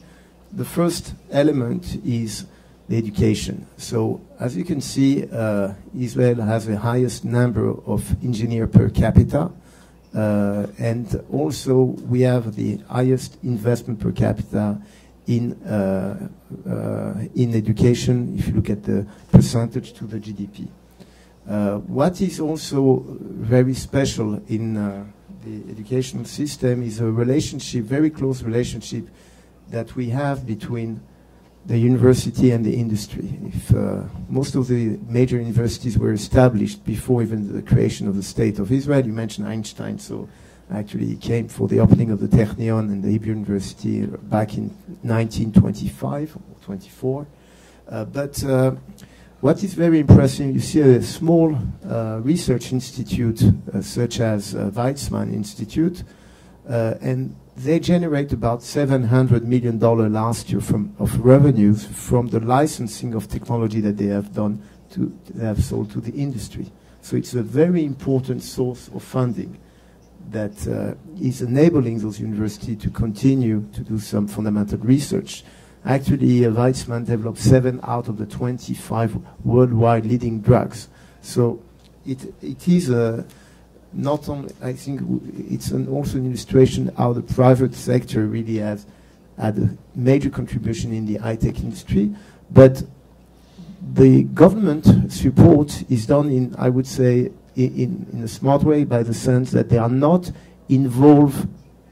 the 0.51 0.65
first 0.65 1.13
element 1.31 1.99
is 2.05 2.45
the 2.87 2.97
education. 2.97 3.67
So, 3.77 4.21
as 4.39 4.55
you 4.55 4.63
can 4.63 4.81
see, 4.81 5.27
uh, 5.31 5.73
Israel 5.97 6.41
has 6.41 6.65
the 6.65 6.77
highest 6.77 7.25
number 7.25 7.71
of 7.85 8.15
engineers 8.23 8.69
per 8.69 8.89
capita, 8.89 9.51
uh, 10.15 10.67
and 10.79 11.23
also 11.31 11.75
we 11.83 12.21
have 12.21 12.55
the 12.55 12.77
highest 12.89 13.37
investment 13.43 13.99
per 13.99 14.11
capita 14.11 14.81
in 15.27 15.53
uh, 15.63 16.29
uh 16.65 17.13
in 17.35 17.53
education. 17.53 18.35
If 18.37 18.47
you 18.47 18.53
look 18.53 18.69
at 18.69 18.83
the 18.83 19.05
percentage 19.31 19.91
to 19.93 20.05
the 20.05 20.19
GDP, 20.19 20.69
uh, 21.49 21.77
what 21.79 22.21
is 22.21 22.39
also 22.39 23.03
very 23.09 23.73
special 23.73 24.41
in 24.47 24.77
uh, 24.77 25.05
the 25.43 25.71
educational 25.71 26.25
system 26.25 26.83
is 26.83 26.99
a 26.99 27.11
relationship, 27.11 27.83
very 27.83 28.09
close 28.09 28.43
relationship 28.43 29.07
that 29.69 29.95
we 29.95 30.09
have 30.09 30.45
between 30.45 31.01
the 31.65 31.77
university 31.77 32.51
and 32.51 32.65
the 32.65 32.75
industry. 32.75 33.37
If 33.43 33.75
uh, 33.75 34.03
most 34.29 34.55
of 34.55 34.67
the 34.67 34.97
major 35.07 35.37
universities 35.37 35.97
were 35.97 36.13
established 36.13 36.85
before 36.85 37.21
even 37.21 37.53
the 37.53 37.61
creation 37.61 38.07
of 38.07 38.15
the 38.15 38.23
state 38.23 38.57
of 38.57 38.71
Israel, 38.71 39.05
you 39.05 39.11
mentioned 39.11 39.47
Einstein, 39.47 39.99
so 39.99 40.29
actually 40.71 41.05
he 41.05 41.17
came 41.17 41.49
for 41.49 41.67
the 41.67 41.79
opening 41.79 42.11
of 42.11 42.19
the 42.21 42.27
Technion 42.27 42.89
and 42.91 43.03
the 43.03 43.09
Hebrew 43.09 43.33
University 43.33 44.05
back 44.05 44.57
in 44.57 44.69
1925 45.03 46.37
or 46.37 46.41
24. 46.63 47.27
Uh, 47.89 48.05
but 48.05 48.43
uh, 48.45 48.71
what 49.41 49.63
is 49.63 49.73
very 49.73 49.99
impressive, 49.99 50.53
you 50.53 50.61
see 50.61 50.81
a 50.81 51.01
small 51.01 51.57
uh, 51.85 52.19
research 52.23 52.71
institute 52.71 53.43
uh, 53.43 53.81
such 53.81 54.19
as 54.19 54.55
uh, 54.55 54.71
Weizmann 54.73 55.33
Institute, 55.33 56.03
and 56.67 57.35
they 57.55 57.79
generate 57.79 58.31
about 58.33 58.59
$700 58.59 59.43
million 59.43 59.79
last 59.79 60.51
year 60.51 60.61
from, 60.61 60.95
of 60.99 61.19
revenues 61.19 61.85
from 61.85 62.27
the 62.27 62.39
licensing 62.39 63.15
of 63.15 63.27
technology 63.27 63.81
that 63.81 63.97
they 63.97 64.07
have 64.07 64.33
done 64.33 64.61
to, 64.91 65.17
they 65.33 65.45
have 65.45 65.63
sold 65.63 65.91
to 65.91 65.99
the 65.99 66.11
industry. 66.11 66.71
So 67.01 67.15
it's 67.15 67.33
a 67.33 67.41
very 67.41 67.83
important 67.83 68.43
source 68.43 68.89
of 68.89 69.01
funding 69.01 69.57
that 70.29 70.67
uh, 70.67 70.93
is 71.19 71.41
enabling 71.41 71.99
those 71.99 72.19
universities 72.19 72.81
to 72.83 72.89
continue 72.89 73.67
to 73.73 73.81
do 73.81 73.97
some 73.97 74.27
fundamental 74.27 74.77
research. 74.79 75.43
Actually, 75.85 76.45
uh, 76.45 76.51
Weizmann 76.51 77.05
developed 77.05 77.39
seven 77.39 77.79
out 77.83 78.07
of 78.07 78.17
the 78.17 78.25
25 78.25 79.17
worldwide 79.45 80.05
leading 80.05 80.41
drugs. 80.41 80.89
So 81.21 81.63
it, 82.05 82.33
it 82.41 82.67
is 82.67 82.89
a 82.89 83.25
not 83.93 84.29
only, 84.29 84.53
I 84.61 84.73
think 84.73 85.01
it's 85.49 85.71
an 85.71 85.87
also 85.87 86.17
an 86.17 86.27
illustration 86.27 86.91
how 86.97 87.13
the 87.13 87.21
private 87.21 87.73
sector 87.73 88.25
really 88.25 88.57
has 88.57 88.85
had 89.37 89.57
a 89.57 89.77
major 89.95 90.29
contribution 90.29 90.93
in 90.93 91.05
the 91.05 91.17
high-tech 91.17 91.59
industry, 91.59 92.13
but 92.51 92.83
the 93.93 94.23
government 94.23 95.11
support 95.11 95.83
is 95.89 96.05
done 96.05 96.29
in, 96.29 96.55
I 96.57 96.69
would 96.69 96.87
say, 96.87 97.31
in, 97.55 98.07
in 98.11 98.23
a 98.23 98.27
smart 98.27 98.63
way 98.63 98.83
by 98.83 99.03
the 99.03 99.13
sense 99.13 99.51
that 99.51 99.69
they 99.69 99.77
are 99.77 99.89
not 99.89 100.31
involved 100.69 101.47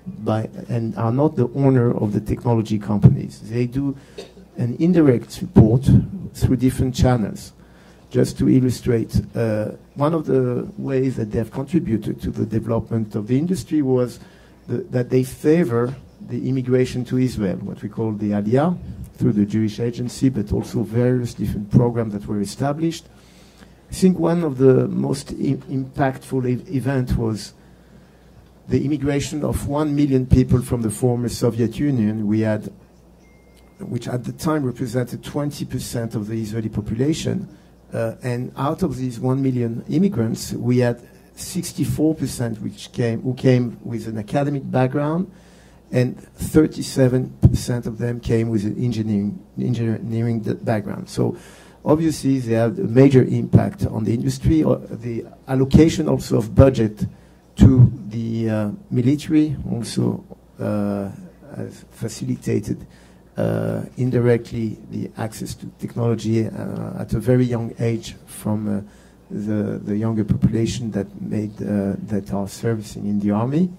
by 0.06 0.50
and 0.70 0.96
are 0.98 1.12
not 1.12 1.36
the 1.36 1.50
owner 1.56 1.96
of 1.96 2.14
the 2.14 2.22
technology 2.22 2.78
companies. 2.78 3.40
They 3.42 3.66
do 3.66 3.96
an 4.58 4.76
indirect 4.80 5.32
support 5.32 5.90
through 6.34 6.58
different 6.58 6.94
channels 6.96 7.54
just 8.10 8.38
to 8.38 8.50
illustrate, 8.50 9.22
uh, 9.36 9.72
one 9.96 10.14
of 10.14 10.26
the 10.26 10.68
ways 10.78 11.16
that 11.16 11.32
they 11.32 11.38
have 11.38 11.52
contributed 11.52 12.22
to 12.22 12.30
the 12.30 12.46
development 12.46 13.16
of 13.16 13.28
the 13.28 13.38
industry 13.38 13.82
was 13.82 14.20
the, 14.68 14.78
that 14.78 15.10
they 15.10 15.24
favor 15.24 15.96
the 16.28 16.48
immigration 16.50 17.04
to 17.06 17.18
Israel, 17.18 17.58
what 17.58 17.82
we 17.82 17.90
call 17.90 18.12
the 18.14 18.32
Aliyah, 18.32 18.78
through 19.16 19.34
the 19.34 19.46
Jewish 19.46 19.80
Agency, 19.80 20.30
but 20.30 20.52
also 20.52 20.84
various 20.84 21.34
different 21.34 21.72
programs 21.72 22.14
that 22.14 22.26
were 22.26 22.42
established. 22.42 23.06
I 23.90 23.94
think 23.94 24.18
one 24.18 24.44
of 24.44 24.58
the 24.58 24.88
most 24.88 25.38
impactful 25.38 26.70
events 26.70 27.14
was 27.14 27.54
the 28.68 28.84
immigration 28.84 29.44
of 29.44 29.68
one 29.68 29.96
million 29.96 30.26
people 30.26 30.62
from 30.62 30.82
the 30.82 30.90
former 30.90 31.30
Soviet 31.30 31.78
Union. 31.78 32.26
We 32.26 32.42
had, 32.42 32.72
which 33.80 34.08
at 34.08 34.24
the 34.24 34.34
time 34.34 34.66
represented 34.66 35.22
20% 35.22 36.16
of 36.16 36.28
the 36.28 36.42
Israeli 36.42 36.70
population 36.70 37.48
uh, 37.94 38.16
and 38.24 38.52
out 38.58 38.84
of 38.84 38.98
these 38.98 39.20
1 39.20 39.42
million 39.42 39.84
immigrants, 39.90 40.54
we 40.54 40.80
had 40.80 41.02
64% 41.36 42.62
which 42.62 42.92
came, 42.92 43.22
who 43.22 43.34
came 43.34 43.80
with 43.84 44.08
an 44.08 44.18
academic 44.18 44.70
background, 44.70 45.32
and 45.92 46.18
37% 46.40 47.86
of 47.86 47.98
them 47.98 48.20
came 48.20 48.50
with 48.50 48.66
an 48.66 48.76
engineering, 48.84 49.40
engineering 49.60 50.42
background. 50.42 51.10
So 51.10 51.38
obviously 51.86 52.40
they 52.40 52.54
have 52.54 52.78
a 52.80 52.84
major 52.84 53.24
impact 53.24 53.86
on 53.86 54.04
the 54.04 54.14
industry. 54.14 54.64
Or 54.64 54.78
the 54.78 55.26
allocation 55.48 56.10
also 56.10 56.38
of 56.38 56.56
budget 56.56 57.06
to 57.58 57.92
the 58.08 58.50
uh, 58.50 58.72
military 58.90 59.56
also 59.72 60.24
uh, 60.60 61.10
has 61.56 61.86
facilitated 61.92 62.86
indirectly 63.98 64.78
the 64.92 65.12
access 65.18 65.54
to 65.56 65.66
technology 65.80 66.48
uh, 66.48 67.02
at 67.02 67.14
a 67.14 67.20
very 67.20 67.46
young 67.46 67.74
age 67.80 68.16
from 68.26 68.68
uh, 68.68 68.82
the, 69.30 69.80
the 69.84 69.98
younger 69.98 70.24
population 70.24 70.92
that 70.92 71.08
made 71.22 71.56
that 71.58 72.32
are 72.32 72.48
servicing 72.48 73.08
in 73.08 73.20
the 73.20 73.32
army. 73.32 73.70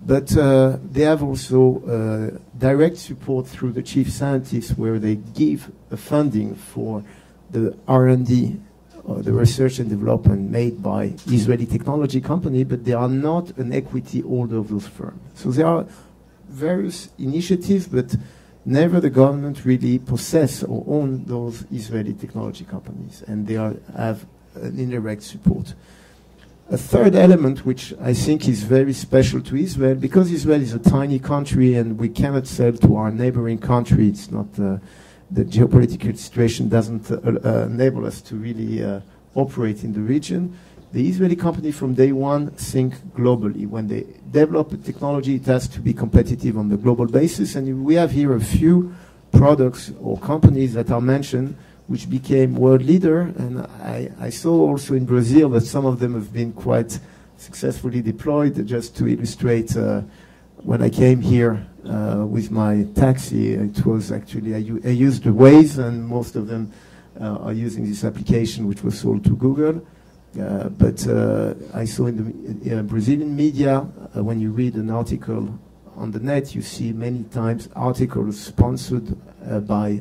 But 0.00 0.36
uh, 0.36 0.78
they 0.92 1.02
have 1.02 1.22
also 1.22 1.82
uh, 1.82 2.38
direct 2.56 2.98
support 2.98 3.48
through 3.48 3.72
the 3.72 3.82
chief 3.82 4.12
scientists, 4.12 4.76
where 4.78 4.98
they 4.98 5.16
give 5.16 5.72
funding 5.96 6.54
for 6.54 7.02
the 7.50 7.76
R&D, 7.88 8.60
uh, 9.08 9.14
the 9.22 9.32
research 9.32 9.78
and 9.78 9.88
development 9.88 10.50
made 10.50 10.82
by 10.82 11.14
Israeli 11.26 11.66
technology 11.66 12.20
company, 12.20 12.62
but 12.62 12.84
they 12.84 12.92
are 12.92 13.08
not 13.08 13.56
an 13.58 13.72
equity 13.72 14.20
holder 14.20 14.58
of 14.58 14.68
those 14.68 14.86
firms. 14.86 15.20
So 15.34 15.50
there 15.50 15.66
are 15.66 15.86
various 16.48 17.08
initiatives, 17.18 17.88
but 17.88 18.14
never 18.68 19.00
the 19.00 19.10
government 19.10 19.64
really 19.64 19.98
possess 19.98 20.62
or 20.62 20.84
own 20.86 21.24
those 21.24 21.64
Israeli 21.72 22.12
technology 22.12 22.64
companies, 22.64 23.24
and 23.26 23.46
they 23.46 23.56
are, 23.56 23.74
have 23.96 24.26
an 24.54 24.78
indirect 24.78 25.22
support. 25.22 25.74
A 26.70 26.76
third 26.76 27.14
element, 27.14 27.64
which 27.64 27.94
I 27.98 28.12
think 28.12 28.46
is 28.46 28.62
very 28.62 28.92
special 28.92 29.40
to 29.40 29.56
Israel, 29.56 29.94
because 29.94 30.30
Israel 30.30 30.60
is 30.60 30.74
a 30.74 30.78
tiny 30.78 31.18
country 31.18 31.74
and 31.76 31.98
we 31.98 32.10
cannot 32.10 32.46
sell 32.46 32.74
to 32.74 32.96
our 32.96 33.10
neighboring 33.10 33.58
country, 33.58 34.06
it's 34.08 34.30
not 34.30 34.48
uh, 34.58 34.76
the 35.30 35.44
geopolitical 35.44 36.16
situation 36.18 36.68
doesn't 36.68 37.10
uh, 37.10 37.16
uh, 37.16 37.64
enable 37.64 38.04
us 38.04 38.20
to 38.20 38.36
really 38.36 38.84
uh, 38.84 39.00
operate 39.34 39.82
in 39.82 39.94
the 39.94 40.00
region. 40.00 40.58
The 40.90 41.06
Israeli 41.06 41.36
company 41.36 41.70
from 41.70 41.92
day 41.92 42.12
one 42.12 42.50
think 42.52 42.94
globally. 43.14 43.68
When 43.68 43.88
they 43.88 44.06
develop 44.30 44.72
a 44.72 44.78
technology, 44.78 45.34
it 45.34 45.44
has 45.44 45.68
to 45.68 45.80
be 45.80 45.92
competitive 45.92 46.56
on 46.56 46.70
the 46.70 46.78
global 46.78 47.06
basis. 47.06 47.56
And 47.56 47.84
we 47.84 47.94
have 47.96 48.10
here 48.10 48.34
a 48.34 48.40
few 48.40 48.94
products 49.30 49.92
or 50.00 50.18
companies 50.18 50.72
that 50.74 50.90
are 50.90 51.02
mentioned 51.02 51.56
which 51.88 52.08
became 52.08 52.54
world 52.54 52.82
leader. 52.82 53.20
And 53.20 53.60
I, 53.60 54.10
I, 54.20 54.30
saw 54.30 54.68
also 54.68 54.94
in 54.94 55.04
Brazil 55.04 55.48
that 55.50 55.62
some 55.62 55.86
of 55.86 55.98
them 55.98 56.14
have 56.14 56.32
been 56.32 56.52
quite 56.52 56.98
successfully 57.38 58.02
deployed. 58.02 58.66
Just 58.66 58.96
to 58.98 59.08
illustrate, 59.08 59.76
uh, 59.76 60.02
when 60.56 60.82
I 60.82 60.90
came 60.90 61.20
here 61.20 61.66
uh, 61.86 62.26
with 62.26 62.50
my 62.50 62.86
taxi, 62.94 63.54
it 63.54 63.84
was 63.86 64.12
actually 64.12 64.54
I, 64.54 64.58
used 64.58 65.24
the 65.24 65.30
Waze, 65.30 65.78
and 65.78 66.06
most 66.06 66.36
of 66.36 66.46
them 66.46 66.72
uh, 67.18 67.36
are 67.38 67.52
using 67.54 67.86
this 67.86 68.04
application, 68.04 68.66
which 68.66 68.82
was 68.82 68.98
sold 68.98 69.24
to 69.24 69.36
Google. 69.36 69.82
Uh, 70.38 70.68
but 70.68 71.06
uh, 71.08 71.54
I 71.74 71.84
saw 71.84 72.06
in 72.06 72.60
the 72.62 72.82
Brazilian 72.82 73.34
media, 73.34 73.78
uh, 74.16 74.22
when 74.22 74.40
you 74.40 74.50
read 74.50 74.74
an 74.74 74.90
article 74.90 75.58
on 75.96 76.12
the 76.12 76.20
net, 76.20 76.54
you 76.54 76.62
see 76.62 76.92
many 76.92 77.24
times 77.24 77.68
articles 77.74 78.38
sponsored 78.38 79.16
by 79.66 80.00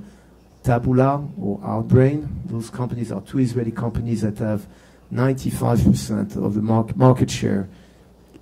Taboola 0.64 1.28
or 1.42 1.60
Outbrain. 1.60 2.28
Those 2.46 2.70
companies 2.70 3.12
are 3.12 3.22
two 3.22 3.40
Israeli 3.40 3.72
companies 3.72 4.22
that 4.22 4.38
have 4.38 4.68
95% 5.14 6.36
of 6.44 6.54
the 6.54 6.62
mar 6.62 6.86
market 6.96 7.32
share 7.32 7.68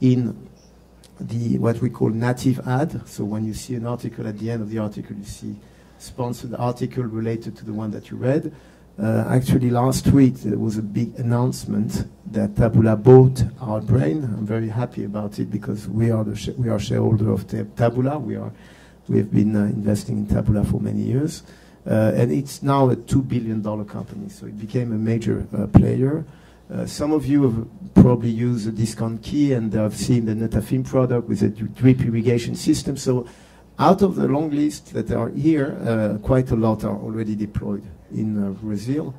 in 0.01 0.49
the 1.19 1.57
what 1.59 1.81
we 1.81 1.89
call 1.89 2.09
native 2.09 2.67
ad. 2.67 3.07
So 3.07 3.23
when 3.23 3.45
you 3.45 3.53
see 3.53 3.75
an 3.75 3.85
article 3.85 4.27
at 4.27 4.37
the 4.39 4.51
end 4.51 4.61
of 4.61 4.69
the 4.69 4.79
article, 4.79 5.15
you 5.15 5.23
see 5.23 5.55
sponsored 5.97 6.55
article 6.55 7.03
related 7.03 7.55
to 7.57 7.65
the 7.65 7.73
one 7.73 7.91
that 7.91 8.09
you 8.09 8.17
read. 8.17 8.53
Uh, 8.97 9.25
actually, 9.27 9.69
last 9.69 10.07
week 10.07 10.35
there 10.35 10.57
was 10.57 10.77
a 10.77 10.81
big 10.81 11.19
announcement 11.19 12.07
that 12.31 12.55
Taboola 12.55 13.01
bought 13.01 13.35
Outbrain. 13.59 14.23
I'm 14.23 14.45
very 14.45 14.69
happy 14.69 15.03
about 15.03 15.37
it 15.37 15.51
because 15.51 15.85
we 15.89 16.11
are 16.11 16.23
the 16.23 16.55
we 16.57 16.69
are 16.69 16.79
shareholder 16.79 17.31
of 17.31 17.45
Taboola. 17.45 18.21
We 18.21 18.37
are 18.37 18.53
we 19.09 19.17
have 19.17 19.33
been 19.33 19.53
uh, 19.53 19.65
investing 19.65 20.19
in 20.19 20.27
Taboola 20.27 20.69
for 20.69 20.79
many 20.79 21.01
years. 21.01 21.43
Uh, 21.85 22.13
and 22.15 22.31
it's 22.31 22.63
now 22.63 22.89
a 22.89 22.95
$2 22.95 23.27
billion 23.27 23.61
company, 23.85 24.27
so 24.27 24.47
it 24.47 24.59
became 24.59 24.91
a 24.91 24.97
major 24.97 25.45
uh, 25.55 25.67
player. 25.67 26.25
Uh, 26.73 26.83
some 26.85 27.11
of 27.11 27.27
you 27.27 27.43
have 27.43 27.67
probably 27.93 28.31
used 28.31 28.67
a 28.67 28.71
DiskOnKey 28.71 29.55
and 29.55 29.71
have 29.73 29.95
seen 29.95 30.25
the 30.25 30.33
Netafim 30.33 30.83
product 30.83 31.27
with 31.27 31.43
a 31.43 31.49
drip 31.49 32.01
irrigation 32.01 32.55
system. 32.55 32.97
So 32.97 33.27
out 33.77 34.01
of 34.01 34.15
the 34.15 34.27
long 34.27 34.49
list 34.49 34.93
that 34.93 35.11
are 35.11 35.29
here, 35.29 35.77
uh, 35.85 36.17
quite 36.25 36.49
a 36.49 36.55
lot 36.55 36.83
are 36.83 36.97
already 36.97 37.35
deployed 37.35 37.83
in 38.11 38.43
uh, 38.43 38.49
Brazil. 38.51 39.13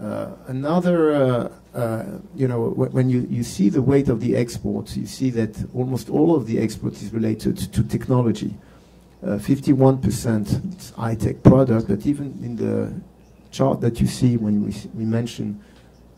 Uh, 0.00 0.30
another, 0.46 1.50
you 2.36 2.46
know, 2.46 2.68
when 2.70 3.10
you, 3.10 3.26
you 3.28 3.42
see 3.42 3.68
the 3.68 3.82
weight 3.82 4.08
of 4.08 4.20
the 4.20 4.36
exports, 4.36 4.96
you 4.96 5.06
see 5.06 5.30
that 5.30 5.56
almost 5.74 6.08
all 6.08 6.36
of 6.36 6.46
the 6.46 6.58
exports 6.58 7.02
is 7.02 7.12
related 7.12 7.56
to 7.56 7.82
technology. 7.82 8.54
51% 9.24 10.54
uh, 10.54 10.60
it's 10.72 10.90
high-tech 10.90 11.42
product, 11.42 11.88
but 11.88 12.06
even 12.06 12.26
in 12.42 12.54
the 12.54 12.92
chart 13.50 13.80
that 13.80 14.00
you 14.00 14.06
see 14.06 14.36
when 14.36 14.64
we, 14.64 14.74
we 14.94 15.04
mention 15.04 15.60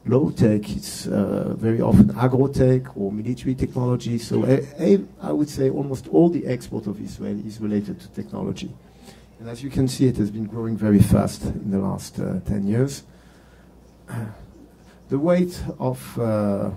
low-tech, 0.07 0.69
it's 0.71 1.07
uh, 1.07 1.55
very 1.57 1.81
often 1.81 2.11
agro-tech 2.19 2.97
or 2.97 3.13
military 3.13 3.55
technology. 3.55 4.19
So 4.19 4.45
I, 4.45 4.67
I, 4.79 5.01
I, 5.23 5.33
would 5.33 5.49
say 5.49 5.71
almost 5.71 6.09
all 6.09 6.29
the 6.29 6.47
export 6.47 6.87
of 6.87 7.01
Israel 7.01 7.41
is 7.47 7.61
related 7.61 8.01
to 8.01 8.09
technology. 8.09 8.71
And 9.41 9.49
as 9.49 9.63
you 9.63 9.71
can 9.71 9.89
see, 9.89 10.07
it 10.07 10.19
has 10.19 10.31
been 10.31 10.45
growing 10.45 10.77
very 10.77 10.99
fast 10.99 11.45
in 11.45 11.71
the 11.71 11.79
last 11.79 12.21
uh, 12.21 12.41
10 12.41 12.67
years. 12.67 13.05
The 15.09 15.19
weight 15.19 15.65
of 15.79 16.19
uh, 16.19 16.71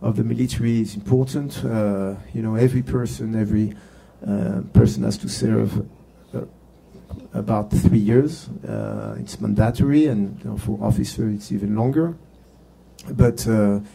of 0.00 0.16
the 0.16 0.22
military 0.22 0.80
is 0.80 0.94
important. 0.94 1.64
Uh, 1.64 2.14
you 2.32 2.40
know, 2.40 2.54
every 2.54 2.82
person, 2.82 3.34
every 3.34 3.74
uh, 4.24 4.60
person 4.72 5.02
has 5.02 5.18
to 5.18 5.28
serve 5.28 5.84
uh, 6.32 6.42
about 7.34 7.72
three 7.72 7.98
years. 7.98 8.48
Uh, 8.66 9.16
it's 9.18 9.40
mandatory, 9.40 10.06
and 10.06 10.38
you 10.38 10.50
know, 10.50 10.56
for 10.56 10.78
officer 10.80 11.28
it's 11.28 11.50
even 11.50 11.74
longer. 11.74 12.16
But 13.10 13.44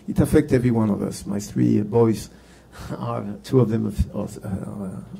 it 0.09 0.19
affects 0.19 0.51
every 0.51 0.71
one 0.71 0.89
of 0.89 1.01
us. 1.01 1.25
My 1.25 1.39
three 1.39 1.81
boys 1.83 2.29
are 2.97 3.23
two 3.43 3.59
of 3.59 3.69
them 3.69 3.85
have, 3.85 4.33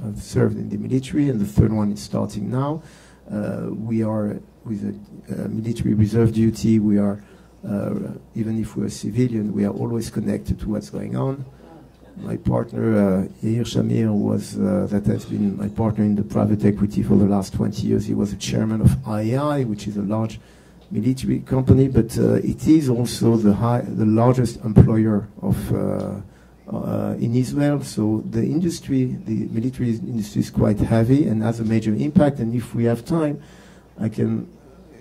have, 0.04 0.18
served 0.18 0.58
in 0.58 0.70
the 0.70 0.78
military, 0.78 1.30
and 1.30 1.40
the 1.40 1.46
third 1.46 1.72
one 1.72 1.92
is 1.92 2.02
starting 2.02 2.50
now. 2.50 2.82
we 3.70 4.04
are 4.04 4.40
with 4.66 4.84
a 5.30 5.50
military 5.50 5.94
reserve 5.94 6.34
duty. 6.34 6.80
We 6.80 6.98
are 6.98 7.24
uh, 7.68 7.96
even 8.36 8.60
if 8.60 8.76
we're 8.76 8.88
a 8.88 8.90
civilian, 8.90 9.54
we 9.54 9.64
are 9.66 9.72
always 9.72 10.10
connected 10.10 10.60
to 10.60 10.70
what's 10.70 10.90
going 10.90 11.16
on 11.16 11.46
my 12.18 12.38
partner, 12.38 12.96
uh, 12.96 13.28
Yair 13.44 13.66
Shamir, 13.66 14.12
was 14.14 14.58
uh, 14.60 14.88
that 14.90 15.06
has 15.08 15.26
been 15.26 15.58
my 15.58 15.68
partner 15.68 16.04
in 16.04 16.16
the 16.16 16.24
private 16.24 16.64
equity 16.64 17.02
for 17.04 17.16
the 17.16 17.26
last 17.26 17.54
20 17.54 17.88
years. 17.88 18.06
He 18.06 18.14
was 18.14 18.32
the 18.32 18.38
chairman 18.38 18.82
of 18.82 18.90
IAI, 19.06 19.66
which 19.66 19.88
is 19.88 19.98
a 19.98 20.02
large 20.02 20.40
military 20.92 21.40
company, 21.40 21.88
but 21.88 22.18
uh, 22.18 22.34
it 22.36 22.68
is 22.68 22.90
also 22.90 23.36
the 23.36 23.54
high, 23.54 23.82
the 23.82 24.06
largest 24.06 24.64
employer 24.64 25.28
of 25.42 25.74
uh, 26.72 27.16
in 27.20 27.36
Israel. 27.36 27.82
So 27.84 28.24
the 28.30 28.44
industry, 28.44 29.18
the 29.26 29.48
military 29.52 29.90
industry, 29.90 30.42
is 30.42 30.50
quite 30.50 30.80
heavy 30.80 31.28
and 31.28 31.44
has 31.44 31.60
a 31.60 31.66
major 31.66 31.94
impact. 31.94 32.40
And 32.40 32.54
if 32.56 32.74
we 32.74 32.86
have 32.86 33.06
time, 33.06 33.42
I 34.00 34.10
can 34.10 34.48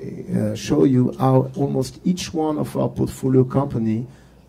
uh, 0.02 0.54
show 0.54 0.84
you 0.84 1.14
how 1.18 1.50
almost 1.56 2.00
each 2.04 2.34
one 2.34 2.58
of 2.58 2.76
our 2.76 2.88
portfolio 2.88 3.44
company 3.44 4.06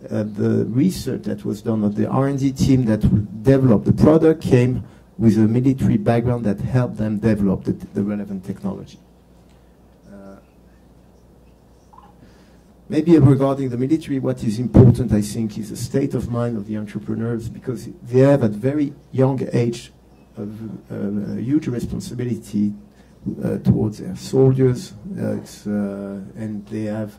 uh, 0.10 0.24
the 0.24 0.66
research 0.66 1.24
that 1.24 1.46
was 1.46 1.62
done 1.62 1.84
of 1.84 1.96
the 1.96 2.06
R&D 2.08 2.52
team 2.54 2.86
that 2.86 3.00
developed 3.44 3.86
the 3.86 3.94
product 3.94 4.42
came 4.42 4.84
with 5.18 5.38
a 5.38 5.48
military 5.48 5.96
background 5.96 6.44
that 6.44 6.60
helped 6.60 6.98
them 6.98 7.20
develop 7.20 7.64
the, 7.64 7.72
the 7.94 8.04
relevant 8.04 8.44
technology. 8.44 9.00
Maybe 12.94 13.18
regarding 13.18 13.70
the 13.70 13.78
military, 13.78 14.20
what 14.20 14.44
is 14.44 14.60
important, 14.60 15.12
I 15.12 15.22
think, 15.22 15.58
is 15.58 15.72
the 15.72 15.76
state 15.76 16.14
of 16.14 16.30
mind 16.30 16.56
of 16.58 16.68
the 16.68 16.78
entrepreneurs 16.78 17.50
because 17.50 17.90
they 18.04 18.20
have 18.20 18.44
at 18.44 18.52
very 18.52 18.94
young 19.12 19.40
age 19.52 19.92
a, 20.38 20.44
a, 20.44 21.38
a 21.38 21.42
huge 21.42 21.68
responsibility 21.68 22.72
uh, 23.44 23.58
towards 23.70 23.98
their 23.98 24.16
soldiers, 24.16 24.94
uh, 25.18 25.24
uh 25.24 26.44
and 26.44 26.68
they 26.68 26.84
have 26.84 27.12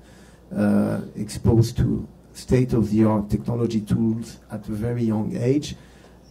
uh, 0.57 1.01
exposed 1.17 1.77
to 1.77 2.07
state-of-the-art 2.35 3.29
technology 3.29 3.81
tools 3.81 4.39
at 4.53 4.69
a 4.69 4.77
very 4.87 5.03
young 5.03 5.37
age. 5.37 5.75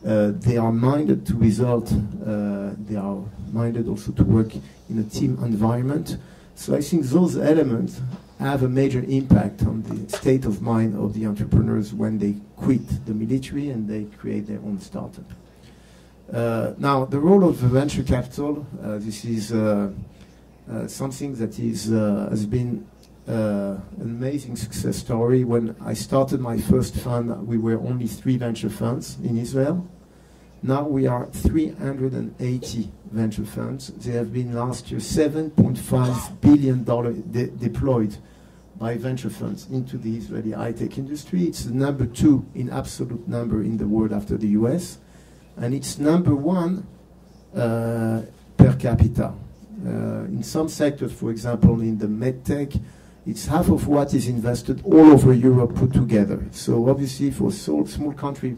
Uh, 0.05 0.31
they 0.47 0.57
are 0.57 0.71
minded 0.71 1.25
to 1.25 1.33
result, 1.35 1.91
uh, 1.91 2.71
they 2.87 2.95
are 2.95 3.19
minded 3.51 3.89
also 3.89 4.13
to 4.13 4.23
work 4.23 4.51
in 4.89 4.99
a 4.99 5.07
team 5.17 5.37
environment. 5.43 6.17
So 6.55 6.75
I 6.77 6.81
think 6.81 7.03
those 7.07 7.35
elements 7.37 7.99
have 8.39 8.63
a 8.63 8.69
major 8.69 9.03
impact 9.07 9.63
on 9.63 9.83
the 9.83 10.17
state 10.17 10.45
of 10.45 10.61
mind 10.61 10.95
of 10.95 11.13
the 11.13 11.25
entrepreneurs 11.25 11.93
when 11.93 12.19
they 12.19 12.35
quit 12.57 13.05
the 13.05 13.13
military 13.13 13.69
and 13.69 13.87
they 13.87 14.03
create 14.17 14.47
their 14.47 14.59
own 14.59 14.79
startup. 14.79 15.25
Uh, 16.31 16.73
now, 16.77 17.05
the 17.05 17.19
role 17.19 17.47
of 17.47 17.55
venture 17.57 18.03
capital, 18.03 18.65
uh, 18.83 18.97
this 18.97 19.23
is 19.23 19.51
uh, 19.51 19.91
uh, 20.71 20.87
something 20.87 21.35
that 21.35 21.59
is, 21.59 21.85
has 21.85 22.45
been 22.45 22.87
uh, 23.27 23.77
an 24.01 24.01
amazing 24.01 24.55
success 24.55 24.97
story. 24.97 25.43
When 25.43 25.75
I 25.79 25.93
started 25.93 26.41
my 26.41 26.57
first 26.57 26.95
fund, 26.95 27.47
we 27.47 27.57
were 27.57 27.79
only 27.79 28.07
three 28.07 28.37
venture 28.37 28.69
funds 28.69 29.17
in 29.23 29.37
Israel. 29.37 29.87
Now 30.65 30.83
we 30.87 31.07
are 31.07 31.25
380 31.25 32.91
venture 33.11 33.43
funds. 33.43 33.89
There 33.97 34.17
have 34.17 34.31
been 34.31 34.53
last 34.55 34.89
year 34.89 35.01
7.5 35.01 36.39
billion 36.39 36.85
dollar 36.85 37.11
de 37.11 37.47
deployed 37.47 38.15
by 38.77 38.95
venture 38.95 39.29
funds 39.29 39.67
into 39.69 39.97
the 39.97 40.15
Israeli 40.15 40.51
high-tech 40.51 40.97
industry. 40.97 41.43
It's 41.43 41.65
the 41.65 41.73
number 41.73 42.05
two 42.05 42.45
in 42.55 42.69
absolute 42.69 43.27
number 43.27 43.61
in 43.61 43.75
the 43.77 43.85
world 43.85 44.13
after 44.13 44.37
the 44.37 44.47
US, 44.59 44.99
and 45.57 45.73
it's 45.73 45.99
number 45.99 46.33
one 46.33 46.87
uh, 47.53 48.21
per 48.55 48.73
capita. 48.79 49.33
Uh, 49.85 49.89
in 50.31 50.43
some 50.43 50.69
sectors, 50.69 51.11
for 51.11 51.29
example, 51.29 51.81
in 51.81 51.97
the 51.97 52.07
medtech, 52.07 52.81
it's 53.27 53.47
half 53.47 53.67
of 53.67 53.89
what 53.89 54.13
is 54.13 54.29
invested 54.29 54.81
all 54.85 55.11
over 55.11 55.33
Europe 55.33 55.75
put 55.75 55.91
together. 55.91 56.41
So 56.51 56.89
obviously, 56.89 57.31
for 57.31 57.49
a 57.49 57.51
small 57.51 58.13
country 58.13 58.55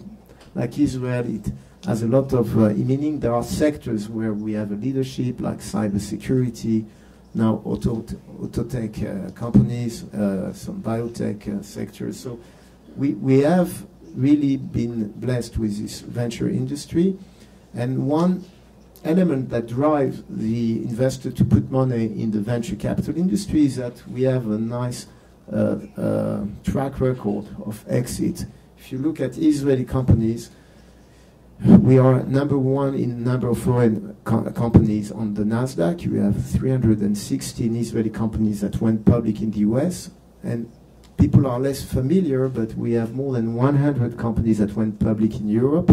like 0.53 0.77
Israel, 0.77 1.25
it 1.27 1.51
has 1.85 2.01
a 2.01 2.07
lot 2.07 2.33
of 2.33 2.57
uh, 2.57 2.69
meaning. 2.69 3.19
There 3.19 3.33
are 3.33 3.43
sectors 3.43 4.09
where 4.09 4.33
we 4.33 4.53
have 4.53 4.71
a 4.71 4.75
leadership, 4.75 5.39
like 5.39 5.59
cybersecurity, 5.59 6.85
now 7.33 7.61
auto, 7.63 8.03
auto 8.41 8.63
tech 8.63 9.01
uh, 9.03 9.31
companies, 9.31 10.03
uh, 10.13 10.51
some 10.53 10.81
biotech 10.81 11.47
uh, 11.47 11.61
sectors. 11.61 12.19
So 12.19 12.39
we, 12.95 13.13
we 13.13 13.41
have 13.41 13.85
really 14.15 14.57
been 14.57 15.11
blessed 15.11 15.57
with 15.57 15.79
this 15.79 16.01
venture 16.01 16.49
industry. 16.49 17.17
And 17.73 18.07
one 18.07 18.45
element 19.03 19.49
that 19.49 19.67
drives 19.67 20.23
the 20.29 20.81
investor 20.83 21.29
to 21.29 21.45
put 21.45 21.69
money 21.69 22.05
in 22.05 22.31
the 22.31 22.39
venture 22.39 22.75
capital 22.75 23.15
industry 23.15 23.65
is 23.65 23.75
that 23.75 24.07
we 24.07 24.23
have 24.23 24.49
a 24.49 24.57
nice 24.57 25.07
uh, 25.51 25.77
uh, 25.97 26.45
track 26.63 26.99
record 26.99 27.45
of 27.63 27.85
exit. 27.87 28.45
If 28.79 28.91
you 28.91 28.97
look 28.97 29.19
at 29.19 29.37
Israeli 29.37 29.85
companies, 29.85 30.49
we 31.63 31.97
are 31.97 32.23
number 32.23 32.57
one 32.57 32.95
in 32.95 33.23
number 33.23 33.47
of 33.49 33.59
foreign 33.59 34.15
co 34.25 34.41
companies 34.51 35.11
on 35.11 35.35
the 35.35 35.43
Nasdaq. 35.43 36.05
We 36.05 36.19
have 36.19 36.43
316 36.45 37.75
Israeli 37.75 38.09
companies 38.09 38.61
that 38.61 38.81
went 38.81 39.05
public 39.05 39.41
in 39.41 39.51
the 39.51 39.59
US, 39.59 40.11
and 40.43 40.69
people 41.17 41.47
are 41.47 41.59
less 41.59 41.81
familiar, 41.81 42.49
but 42.49 42.73
we 42.73 42.93
have 42.93 43.15
more 43.15 43.33
than 43.33 43.55
100 43.55 44.17
companies 44.17 44.57
that 44.57 44.75
went 44.75 44.99
public 44.99 45.35
in 45.35 45.47
Europe. 45.47 45.89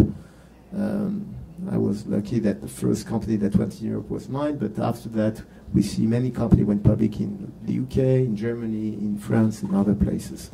Um, 0.77 1.35
I 1.71 1.77
was 1.77 2.07
lucky 2.07 2.41
that 2.41 2.61
the 2.61 2.67
first 2.69 3.07
company 3.07 3.37
that 3.37 3.55
went 3.55 3.81
in 3.81 3.87
Europe 3.87 4.11
was 4.11 4.29
mine, 4.29 4.57
but 4.57 4.77
after 4.83 5.09
that, 5.11 5.43
we 5.73 5.83
see 5.83 6.07
many 6.07 6.33
companies 6.33 6.67
went 6.67 6.83
public 6.83 7.21
in 7.21 7.53
the 7.63 7.79
UK, 7.79 8.27
in 8.27 8.37
Germany, 8.37 8.95
in 8.95 9.17
France, 9.17 9.63
and 9.63 9.77
other 9.77 9.95
places. 9.95 10.51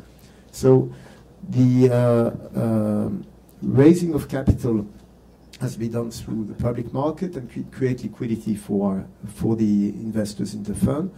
So 0.53 0.93
the 1.49 1.91
uh, 1.91 2.59
uh, 2.61 3.11
raising 3.63 4.13
of 4.13 4.29
capital 4.29 4.87
has 5.61 5.77
been 5.77 5.93
done 5.93 6.11
through 6.11 6.45
the 6.45 6.55
public 6.55 6.93
market 6.93 7.37
and 7.37 7.73
create 7.73 8.03
liquidity 8.03 8.55
for, 8.55 9.07
for 9.27 9.57
the 9.57 9.89
investors 9.89 10.55
in 10.55 10.63
the 10.63 10.75
fund. 10.75 11.11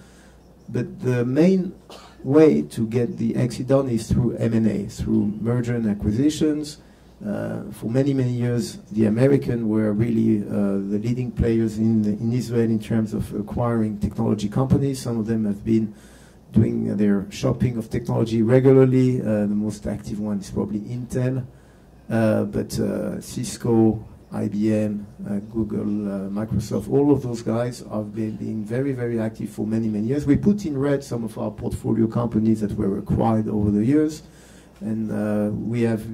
But 0.69 1.01
the 1.01 1.25
main 1.25 1.75
way 2.23 2.63
to 2.63 2.87
get 2.87 3.19
the 3.19 3.37
exit 3.37 3.67
done 3.67 3.89
is 3.89 4.11
through 4.11 4.37
M&A, 4.37 4.85
through 4.85 5.39
merger 5.41 5.75
and 5.75 5.89
acquisitions. 5.89 6.79
Uh, 7.27 7.65
for 7.73 7.91
many, 7.91 8.15
many 8.15 8.33
years, 8.33 8.79
the 8.93 9.05
Americans 9.05 9.65
were 9.65 9.93
really 9.93 10.43
uh, 10.49 10.81
the 10.91 10.99
leading 11.03 11.31
players 11.31 11.77
in, 11.77 12.05
in 12.05 12.33
Israel 12.33 12.65
in 12.65 12.79
terms 12.79 13.13
of 13.13 13.35
acquiring 13.35 13.99
technology 13.99 14.49
companies. 14.49 15.03
Some 15.03 15.19
of 15.19 15.27
them 15.27 15.45
have 15.45 15.63
been 15.65 15.93
doing 16.53 16.97
their 16.97 17.27
shopping 17.31 17.77
of 17.77 17.91
technology 17.91 18.41
regularly. 18.41 19.21
Uh, 19.21 19.25
the 19.41 19.49
most 19.49 19.87
active 19.87 20.19
one 20.19 20.39
is 20.39 20.51
probably 20.51 20.81
Intel. 20.81 21.45
Uh, 22.09 22.45
but 22.45 22.79
uh, 22.79 23.21
Cisco, 23.21 24.05
IBM, 24.33 25.05
uh, 25.27 25.39
Google, 25.53 25.81
uh, 25.81 26.29
Microsoft, 26.29 26.89
all 26.89 27.11
of 27.11 27.23
those 27.23 27.43
guys 27.43 27.81
have 27.91 28.15
been 28.15 28.37
being 28.37 28.65
very, 28.65 28.93
very 28.93 29.19
active 29.19 29.51
for 29.51 29.67
many, 29.67 29.89
many 29.89 30.07
years. 30.07 30.25
We 30.25 30.37
put 30.37 30.65
in 30.65 30.79
red 30.79 31.03
some 31.03 31.25
of 31.25 31.37
our 31.37 31.51
portfolio 31.51 32.07
companies 32.07 32.61
that 32.61 32.73
were 32.73 32.99
acquired 32.99 33.49
over 33.49 33.73
the 33.73 33.85
years, 33.85 34.23
and 34.81 35.11
uh, 35.11 35.51
we 35.53 35.83
have 35.83 36.07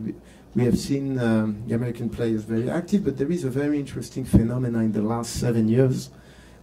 we 0.55 0.64
have 0.64 0.79
seen 0.79 1.18
um, 1.18 1.62
the 1.66 1.74
American 1.74 2.09
players 2.09 2.44
very 2.44 2.70
active. 2.70 3.05
But 3.05 3.18
there 3.18 3.31
is 3.31 3.44
a 3.44 3.50
very 3.50 3.79
interesting 3.79 4.24
phenomenon 4.24 4.85
in 4.85 4.92
the 4.92 5.02
last 5.02 5.35
seven 5.35 5.68
years. 5.68 6.09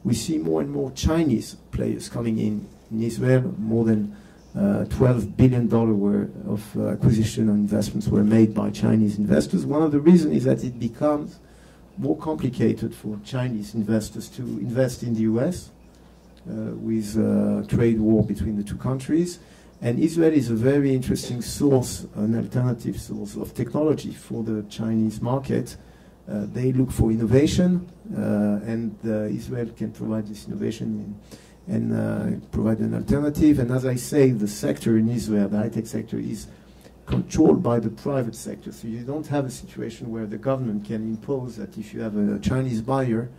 We 0.04 0.16
see 0.16 0.40
more 0.40 0.62
and 0.62 0.72
more 0.72 0.92
Chinese 0.92 1.56
players 1.72 2.10
coming 2.10 2.40
in 2.40 2.68
in 2.90 3.04
Israel. 3.04 3.54
More 3.60 3.86
than 3.86 4.16
12 4.54 5.36
billion 5.36 5.68
dollar 5.68 5.94
worth 5.94 6.30
of 6.48 6.78
uh, 6.78 6.90
acquisition 6.90 7.50
and 7.50 7.58
investments 7.58 8.08
were 8.08 8.24
made 8.24 8.54
by 8.54 8.70
Chinese 8.70 9.18
investors. 9.18 9.66
One 9.66 9.82
of 9.82 9.92
the 9.92 10.00
reasons 10.00 10.38
is 10.38 10.44
that 10.44 10.64
it 10.64 10.80
becomes 10.80 11.40
more 11.98 12.18
complicated 12.18 12.94
for 12.94 13.20
Chinese 13.24 13.74
investors 13.74 14.30
to 14.30 14.42
invest 14.42 15.04
in 15.04 15.14
the 15.14 15.22
US 15.22 15.72
uh, 16.48 16.76
with 16.76 17.18
uh, 17.18 17.66
trade 17.68 18.00
war 18.00 18.24
between 18.24 18.58
the 18.58 18.64
two 18.64 18.78
countries. 18.78 19.40
And 19.82 20.00
Israel 20.00 20.34
is 20.34 20.50
a 20.50 20.56
very 20.56 20.96
interesting 20.96 21.42
source, 21.42 22.06
an 22.16 22.38
alternative 22.38 23.00
source 23.00 23.36
of 23.36 23.54
technology 23.54 24.14
for 24.14 24.44
the 24.44 24.64
Chinese 24.70 25.22
market. 25.22 25.76
Uh, 26.30 26.46
they 26.54 26.72
look 26.72 26.90
for 26.90 27.12
innovation, 27.12 27.92
uh, 28.16 28.62
and 28.66 28.96
uh, 29.06 29.24
Israel 29.24 29.70
can 29.76 29.92
provide 29.92 30.26
this 30.28 30.48
innovation 30.48 30.88
in, 30.88 31.38
and 31.68 31.94
uh, 31.94 32.46
provide 32.52 32.80
an 32.80 32.94
alternative. 32.94 33.60
And 33.60 33.72
as 33.72 33.86
I 33.86 33.96
say, 33.96 34.32
the 34.32 34.48
sector 34.48 34.98
in 34.98 35.10
Israel, 35.10 35.48
the 35.48 35.58
high-tech 35.58 35.88
sector, 35.88 36.18
is 36.18 36.48
controlled 37.06 37.62
by 37.62 37.80
the 37.80 37.90
private 37.90 38.36
sector. 38.36 38.72
So 38.72 38.88
you 38.88 39.04
don't 39.04 39.28
have 39.28 39.46
a 39.46 39.52
situation 39.52 40.12
where 40.12 40.26
the 40.26 40.38
government 40.38 40.86
can 40.86 41.04
impose 41.04 41.58
that 41.58 41.78
if 41.78 41.94
you 41.94 42.02
have 42.02 42.18
a 42.18 42.40
Chinese 42.40 42.82
buyer, 42.82 43.30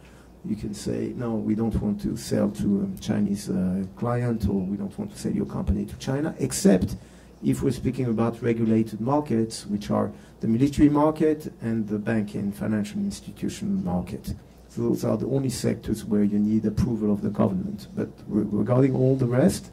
you 0.45 0.57
can 0.57 0.75
say, 0.75 1.13
no, 1.17 1.35
we 1.35 1.55
don't 1.55 1.75
want 1.81 2.01
to 2.03 2.17
sell 2.17 2.51
to 2.51 2.93
a 2.95 3.01
Chinese 3.01 3.49
uh, 3.49 3.85
client 3.97 4.47
or 4.47 4.61
we 4.61 4.77
don't 4.77 4.97
want 4.99 5.11
to 5.13 5.19
sell 5.19 5.33
your 5.33 5.47
company 5.47 5.87
to 5.87 5.97
China, 5.97 6.35
except 6.39 6.97
if 7.43 7.63
we're 7.63 7.71
speaking 7.71 8.07
about 8.07 8.43
regulated 8.43 9.01
markets, 9.01 9.67
which 9.67 9.91
are 9.91 10.13
the 10.41 10.47
military 10.47 10.89
market 10.89 11.53
and 11.63 11.89
the 11.89 11.99
bank 11.99 12.35
and 12.35 12.55
financial 12.55 13.01
institution 13.01 13.83
market. 13.85 14.35
So 14.75 14.83
those 14.83 15.05
are 15.05 15.17
the 15.17 15.29
only 15.29 15.51
sectors 15.51 16.05
where 16.05 16.25
you 16.25 16.37
need 16.37 16.67
approval 16.67 17.13
of 17.13 17.23
the 17.23 17.31
government. 17.31 17.87
But 17.95 18.09
regarding 18.27 18.97
all 18.97 19.15
the 19.15 19.27
rest, 19.27 19.71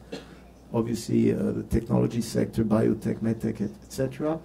obviously 0.72 1.32
uh, 1.32 1.38
the 1.38 1.64
technology 1.64 2.20
sector, 2.20 2.62
biotech, 2.62 3.18
medtech, 3.18 3.60
etc. 3.82 4.38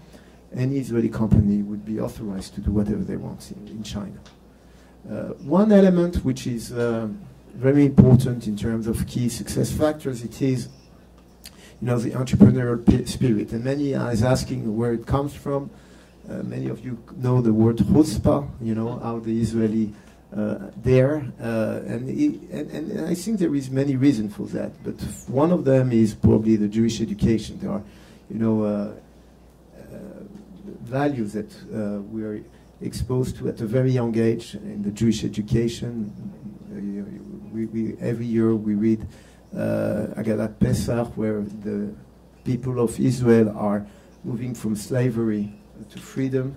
Any 0.55 0.79
Israeli 0.79 1.09
company 1.09 1.61
would 1.61 1.85
be 1.85 1.99
authorized 1.99 2.55
to 2.55 2.61
do 2.61 2.71
whatever 2.71 3.03
they 3.03 3.17
want 3.17 3.51
in, 3.51 3.67
in 3.67 3.83
China. 3.83 4.19
Uh, 5.07 5.33
one 5.45 5.71
element 5.71 6.25
which 6.25 6.47
is 6.47 6.71
uh, 6.71 7.07
very 7.53 7.85
important 7.85 8.47
in 8.47 8.57
terms 8.57 8.87
of 8.87 9.05
key 9.05 9.29
success 9.29 9.71
factors, 9.71 10.23
it 10.23 10.41
is 10.41 10.69
you 11.81 11.85
know, 11.87 11.99
the 11.99 12.11
entrepreneurial 12.11 13.07
spirit. 13.07 13.51
And 13.51 13.63
many 13.63 13.93
are 13.93 14.09
asking 14.09 14.75
where 14.75 14.93
it 14.93 15.05
comes 15.05 15.35
from. 15.35 15.69
Uh, 16.27 16.41
many 16.41 16.67
of 16.67 16.83
you 16.83 16.97
know 17.15 17.41
the 17.41 17.53
word 17.53 17.77
chutzpah, 17.77 18.49
you 18.59 18.73
know, 18.73 18.97
how 18.97 19.19
the 19.19 19.39
Israeli 19.39 19.93
uh, 20.35 20.71
there, 20.75 21.25
uh, 21.41 21.79
and, 21.87 22.09
and, 22.09 22.71
and 22.71 23.07
I 23.07 23.13
think 23.13 23.39
there 23.39 23.55
is 23.55 23.69
many 23.69 23.95
reasons 23.95 24.35
for 24.35 24.45
that. 24.47 24.71
But 24.83 24.95
one 25.27 25.51
of 25.53 25.63
them 25.63 25.93
is 25.93 26.13
probably 26.13 26.57
the 26.57 26.67
Jewish 26.67 26.99
education. 26.99 27.59
There 27.59 27.71
are, 27.71 27.83
you 28.29 28.37
know, 28.37 28.63
uh, 28.63 28.91
values 30.81 31.33
that 31.33 31.49
we 32.11 32.23
are 32.23 32.43
exposed 32.81 33.37
to 33.37 33.47
at 33.47 33.61
a 33.61 33.65
very 33.65 33.91
young 33.91 34.17
age 34.17 34.55
in 34.55 34.83
the 34.83 34.91
Jewish 34.91 35.23
education. 35.23 36.11
We, 37.53 37.65
we, 37.65 37.97
every 37.99 38.25
year 38.25 38.53
we 38.53 38.75
read 38.75 39.07
uh, 39.55 40.13
Agadat 40.17 40.59
Pesach, 40.59 41.15
where 41.15 41.41
the 41.41 41.93
people 42.43 42.79
of 42.79 42.99
Israel 42.99 43.55
are 43.57 43.87
moving 44.23 44.53
from 44.53 44.75
slavery 44.75 45.53
to 45.89 45.99
freedom 45.99 46.55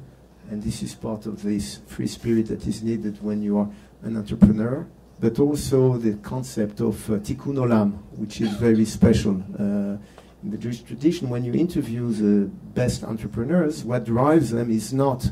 and 0.50 0.62
this 0.62 0.82
is 0.82 0.94
part 0.94 1.26
of 1.26 1.42
this 1.42 1.78
free 1.86 2.08
spirit 2.08 2.46
that 2.48 2.66
is 2.66 2.82
needed 2.82 3.22
when 3.22 3.42
you 3.42 3.56
are 3.58 3.68
an 4.02 4.16
entrepreneur, 4.16 4.86
but 5.20 5.38
also 5.38 5.96
the 5.96 6.14
concept 6.18 6.80
of 6.80 7.08
uh, 7.08 7.14
tikkun 7.18 7.54
olam, 7.54 7.98
which 8.16 8.40
is 8.40 8.50
very 8.54 8.84
special. 8.84 9.42
Uh, 9.58 9.96
in 10.42 10.50
the 10.50 10.58
Jewish 10.58 10.82
tradition, 10.82 11.28
when 11.28 11.44
you 11.44 11.52
interview 11.52 12.10
the 12.12 12.46
best 12.74 13.04
entrepreneurs, 13.04 13.84
what 13.84 14.04
drives 14.04 14.50
them 14.50 14.70
is 14.70 14.92
not, 14.92 15.30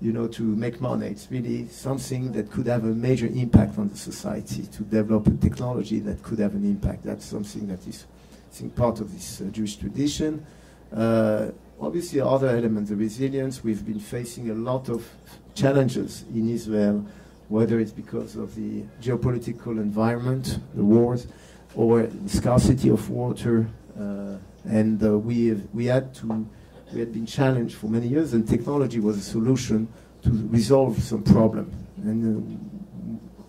you 0.00 0.12
know, 0.12 0.26
to 0.26 0.42
make 0.42 0.80
money. 0.80 1.06
It's 1.06 1.28
really 1.30 1.68
something 1.68 2.32
that 2.32 2.50
could 2.50 2.66
have 2.66 2.84
a 2.84 2.88
major 2.88 3.28
impact 3.28 3.78
on 3.78 3.88
the 3.88 3.96
society, 3.96 4.64
to 4.64 4.82
develop 4.82 5.28
a 5.28 5.36
technology 5.36 6.00
that 6.00 6.22
could 6.22 6.40
have 6.40 6.54
an 6.54 6.64
impact. 6.64 7.04
That's 7.04 7.24
something 7.24 7.68
that 7.68 7.86
is, 7.86 8.04
I 8.50 8.54
think, 8.54 8.74
part 8.74 9.00
of 9.00 9.12
this 9.14 9.40
uh, 9.40 9.44
Jewish 9.44 9.76
tradition. 9.76 10.44
Uh, 10.92 11.52
obviously 11.82 12.20
other 12.20 12.48
elements, 12.48 12.90
the 12.90 12.96
resilience, 12.96 13.64
we've 13.64 13.84
been 13.84 13.98
facing 13.98 14.50
a 14.50 14.54
lot 14.54 14.88
of 14.88 15.08
challenges 15.54 16.24
in 16.32 16.48
Israel, 16.48 17.04
whether 17.48 17.80
it's 17.80 17.92
because 17.92 18.36
of 18.36 18.54
the 18.54 18.84
geopolitical 19.02 19.72
environment, 19.78 20.60
the 20.74 20.84
wars, 20.84 21.26
or 21.74 22.02
the 22.04 22.28
scarcity 22.28 22.88
of 22.88 23.10
water, 23.10 23.66
uh, 23.98 24.36
and 24.64 25.02
uh, 25.02 25.18
we, 25.18 25.48
have, 25.48 25.62
we 25.74 25.86
had 25.86 26.14
to, 26.14 26.46
we 26.92 27.00
had 27.00 27.12
been 27.12 27.26
challenged 27.26 27.74
for 27.74 27.88
many 27.88 28.06
years, 28.06 28.32
and 28.32 28.48
technology 28.48 29.00
was 29.00 29.18
a 29.18 29.22
solution 29.22 29.88
to 30.22 30.30
resolve 30.50 31.02
some 31.02 31.22
problem. 31.22 31.70
And 32.04 32.58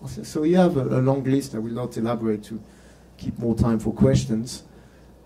uh, 0.04 0.08
so 0.24 0.42
you 0.42 0.56
have 0.56 0.76
a, 0.76 0.98
a 0.98 1.00
long 1.00 1.22
list. 1.22 1.54
I 1.54 1.58
will 1.58 1.70
not 1.70 1.96
elaborate 1.96 2.42
to 2.44 2.60
keep 3.16 3.38
more 3.38 3.54
time 3.54 3.78
for 3.78 3.92
questions 3.92 4.64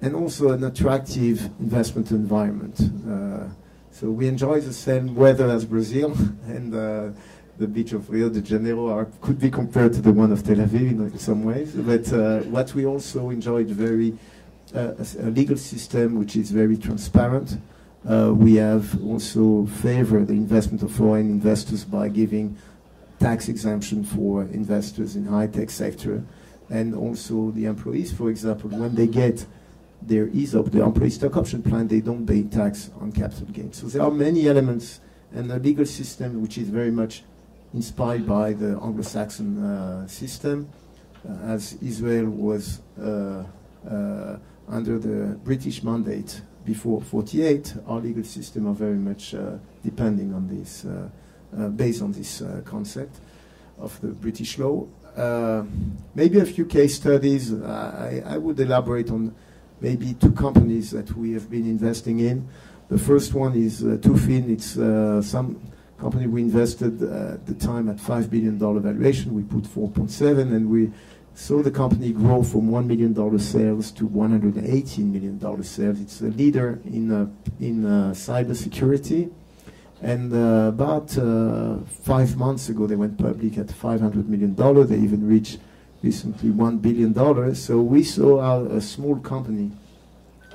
and 0.00 0.14
also 0.14 0.52
an 0.52 0.64
attractive 0.64 1.50
investment 1.60 2.10
environment. 2.10 2.80
Uh, 3.08 3.48
so 3.90 4.10
we 4.10 4.28
enjoy 4.28 4.60
the 4.60 4.72
same 4.72 5.14
weather 5.14 5.50
as 5.50 5.64
Brazil, 5.64 6.12
and 6.46 6.74
uh, 6.74 7.10
the 7.58 7.66
beach 7.66 7.92
of 7.92 8.08
Rio 8.08 8.28
de 8.28 8.40
Janeiro 8.40 8.88
are, 8.88 9.06
could 9.20 9.40
be 9.40 9.50
compared 9.50 9.92
to 9.94 10.00
the 10.00 10.12
one 10.12 10.30
of 10.30 10.44
Tel 10.44 10.56
Aviv 10.56 10.90
in 10.90 11.18
some 11.18 11.44
ways. 11.44 11.72
But 11.72 12.12
uh, 12.12 12.40
what 12.42 12.74
we 12.74 12.86
also 12.86 13.30
enjoyed 13.30 13.66
very 13.66 14.16
uh, 14.74 14.92
a, 15.18 15.30
legal 15.30 15.56
system 15.56 16.18
which 16.18 16.36
is 16.36 16.50
very 16.50 16.76
transparent. 16.76 17.58
Uh, 18.08 18.32
we 18.32 18.54
have 18.54 19.02
also 19.04 19.66
favored 19.66 20.28
the 20.28 20.34
investment 20.34 20.82
of 20.82 20.92
foreign 20.92 21.28
investors 21.28 21.84
by 21.84 22.08
giving 22.08 22.56
tax 23.18 23.48
exemption 23.48 24.04
for 24.04 24.42
investors 24.42 25.16
in 25.16 25.26
high-tech 25.26 25.70
sector 25.70 26.22
and 26.70 26.94
also 26.94 27.50
the 27.52 27.64
employees, 27.64 28.12
for 28.12 28.30
example, 28.30 28.70
when 28.70 28.94
they 28.94 29.06
get 29.06 29.44
their 30.02 30.28
ESOP, 30.28 30.70
the 30.70 30.82
employee 30.82 31.10
stock 31.10 31.36
option 31.36 31.62
plan, 31.62 31.88
they 31.88 32.00
don't 32.00 32.26
pay 32.26 32.44
tax 32.44 32.90
on 33.00 33.12
capital 33.12 33.46
gains. 33.46 33.78
So 33.78 33.86
there 33.86 34.02
are 34.02 34.10
many 34.10 34.48
elements 34.48 35.00
and 35.32 35.50
the 35.50 35.58
legal 35.58 35.86
system 35.86 36.40
which 36.40 36.58
is 36.58 36.68
very 36.68 36.90
much 36.90 37.22
inspired 37.74 38.26
by 38.26 38.52
the 38.52 38.78
Anglo-Saxon 38.82 39.62
uh, 39.62 40.06
system, 40.06 40.70
uh, 41.28 41.32
as 41.44 41.74
Israel 41.82 42.26
was 42.26 42.80
uh, 43.00 43.44
uh 43.88 44.36
under 44.70 44.98
the 44.98 45.34
British 45.44 45.82
mandate 45.82 46.42
before 46.66 47.00
48. 47.00 47.74
Our 47.86 48.00
legal 48.00 48.24
system 48.24 48.66
are 48.68 48.74
very 48.74 48.98
much 48.98 49.34
uh, 49.34 49.56
depending 49.82 50.34
on 50.34 50.46
this, 50.46 50.84
uh, 50.84 51.68
based 51.68 52.02
on 52.02 52.12
this 52.12 52.42
concept 52.66 53.16
of 53.78 53.98
the 54.02 54.08
British 54.08 54.58
law. 54.58 54.86
maybe 56.14 56.38
a 56.38 56.44
few 56.44 56.66
case 56.66 56.96
studies. 56.96 57.54
I, 57.54 58.22
I 58.26 58.36
would 58.36 58.60
elaborate 58.60 59.10
on 59.10 59.34
maybe 59.80 60.14
two 60.14 60.32
companies 60.32 60.90
that 60.90 61.16
we 61.16 61.32
have 61.32 61.50
been 61.50 61.66
investing 61.66 62.20
in. 62.20 62.48
The 62.88 62.98
first 62.98 63.34
one 63.34 63.54
is 63.54 63.82
uh, 63.82 63.98
Tufin. 64.00 64.48
It's 64.50 64.76
uh, 64.76 65.22
some 65.22 65.60
company 65.98 66.26
we 66.26 66.42
invested 66.42 67.02
uh, 67.02 67.34
at 67.34 67.46
the 67.46 67.54
time 67.54 67.88
at 67.88 67.96
$5 67.96 68.30
billion 68.30 68.58
valuation. 68.58 69.34
We 69.34 69.42
put 69.42 69.64
4.7 69.64 70.40
and 70.40 70.70
we 70.70 70.92
saw 71.34 71.62
the 71.62 71.70
company 71.70 72.12
grow 72.12 72.42
from 72.42 72.70
$1 72.70 72.86
million 72.86 73.38
sales 73.38 73.90
to 73.92 74.08
$118 74.08 74.98
million 74.98 75.62
sales. 75.62 76.00
It's 76.00 76.20
a 76.20 76.26
leader 76.26 76.80
in, 76.84 77.12
uh, 77.12 77.28
in 77.60 77.84
uh, 77.84 78.10
cybersecurity. 78.10 79.30
And 80.00 80.32
uh, 80.32 80.68
about 80.68 81.18
uh, 81.18 81.78
five 82.02 82.36
months 82.36 82.68
ago, 82.68 82.86
they 82.86 82.96
went 82.96 83.18
public 83.18 83.58
at 83.58 83.66
$500 83.66 84.26
million. 84.26 84.54
They 84.54 84.96
even 84.96 85.26
reached 85.26 85.58
recently 86.02 86.50
$1 86.50 86.80
billion. 86.80 87.54
So 87.54 87.80
we 87.80 88.02
saw 88.04 88.64
a 88.64 88.80
small 88.80 89.16
company 89.16 89.72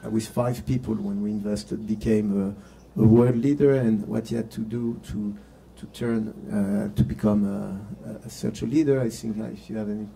uh, 0.06 0.10
with 0.10 0.27
five 0.27 0.65
people 0.65 0.95
when 0.95 1.21
we 1.21 1.32
invested 1.32 1.86
became 1.88 2.56
a, 2.97 3.01
a, 3.01 3.06
world 3.06 3.38
leader 3.38 3.73
and 3.73 4.08
what 4.08 4.27
he 4.27 4.36
had 4.36 4.51
to 4.51 4.62
do 4.62 4.99
to 5.08 5.36
to 5.75 5.86
turn 5.88 6.29
uh, 6.51 6.95
to 6.95 7.03
become 7.03 7.43
a, 7.45 8.25
a, 8.25 8.29
such 8.29 8.62
a 8.62 8.65
leader. 8.65 9.01
I 9.01 9.10
think 9.10 9.38
if 9.38 9.69
you 9.69 9.77
have 9.77 9.89
any 9.89 10.08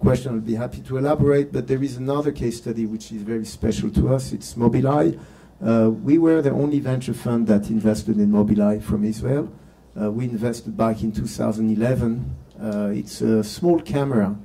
question, 0.00 0.34
I'll 0.34 0.40
be 0.40 0.54
happy 0.54 0.80
to 0.82 0.96
elaborate. 0.96 1.52
But 1.52 1.68
there 1.68 1.82
is 1.82 1.96
another 1.96 2.32
case 2.32 2.58
study 2.58 2.86
which 2.86 3.12
is 3.12 3.22
very 3.22 3.44
special 3.44 3.90
to 3.90 4.14
us. 4.14 4.32
It's 4.32 4.54
Mobileye. 4.54 5.18
Uh, 5.64 5.90
we 5.90 6.18
were 6.18 6.42
the 6.42 6.50
only 6.50 6.80
venture 6.80 7.14
fund 7.14 7.46
that 7.46 7.70
invested 7.70 8.18
in 8.18 8.32
Mobileye 8.32 8.82
from 8.82 9.04
Israel. 9.04 9.52
Uh, 10.00 10.10
we 10.10 10.24
invested 10.24 10.76
back 10.76 11.02
in 11.02 11.12
2011. 11.12 12.36
Uh, 12.60 12.90
it's 12.92 13.20
a 13.20 13.44
small 13.44 13.80
camera 13.80 14.36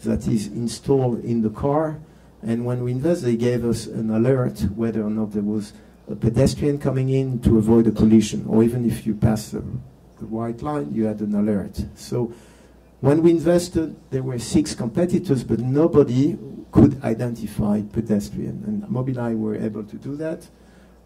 that 0.00 0.26
is 0.26 0.48
installed 0.48 1.24
in 1.24 1.42
the 1.42 1.50
car. 1.50 2.00
And 2.42 2.64
when 2.64 2.82
we 2.84 2.92
invest, 2.92 3.22
they 3.22 3.36
gave 3.36 3.64
us 3.64 3.86
an 3.86 4.10
alert 4.10 4.60
whether 4.74 5.02
or 5.02 5.10
not 5.10 5.32
there 5.32 5.42
was 5.42 5.72
a 6.08 6.14
pedestrian 6.14 6.78
coming 6.78 7.08
in 7.08 7.40
to 7.40 7.58
avoid 7.58 7.86
a 7.86 7.90
collision, 7.90 8.46
or 8.46 8.62
even 8.62 8.84
if 8.84 9.06
you 9.06 9.14
pass 9.14 9.50
the, 9.50 9.64
the 10.18 10.26
white 10.26 10.62
line, 10.62 10.94
you 10.94 11.04
had 11.04 11.20
an 11.20 11.34
alert. 11.34 11.84
So 11.96 12.32
when 13.00 13.22
we 13.22 13.30
invested, 13.30 13.96
there 14.10 14.22
were 14.22 14.38
six 14.38 14.74
competitors, 14.74 15.42
but 15.42 15.58
nobody 15.58 16.38
could 16.70 17.02
identify 17.02 17.82
pedestrian. 17.92 18.62
And 18.66 18.82
Mobileye 18.84 19.36
were 19.36 19.56
able 19.56 19.84
to 19.84 19.96
do 19.96 20.16
that. 20.16 20.46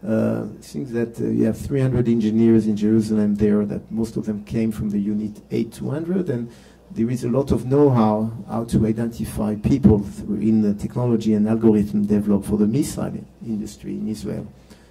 Uh, 0.02 0.46
I 0.46 0.78
that 0.94 1.20
uh, 1.20 1.24
you 1.24 1.44
have 1.44 1.58
300 1.58 2.08
engineers 2.08 2.66
in 2.66 2.74
Jerusalem 2.74 3.34
there, 3.34 3.66
that 3.66 3.90
most 3.90 4.16
of 4.16 4.24
them 4.24 4.44
came 4.44 4.72
from 4.72 4.88
the 4.88 4.98
unit 4.98 5.42
8200, 5.50 6.30
and 6.30 6.50
there 6.92 7.10
is 7.10 7.24
a 7.24 7.28
lot 7.28 7.52
of 7.52 7.66
know-how 7.66 8.32
how 8.48 8.64
to 8.64 8.86
identify 8.86 9.54
people 9.54 10.04
in 10.28 10.62
the 10.62 10.74
technology 10.74 11.34
and 11.34 11.48
algorithm 11.48 12.04
developed 12.04 12.46
for 12.46 12.56
the 12.56 12.66
missile 12.66 13.12
industry 13.46 13.92
in 13.92 14.08
Israel. 14.08 14.46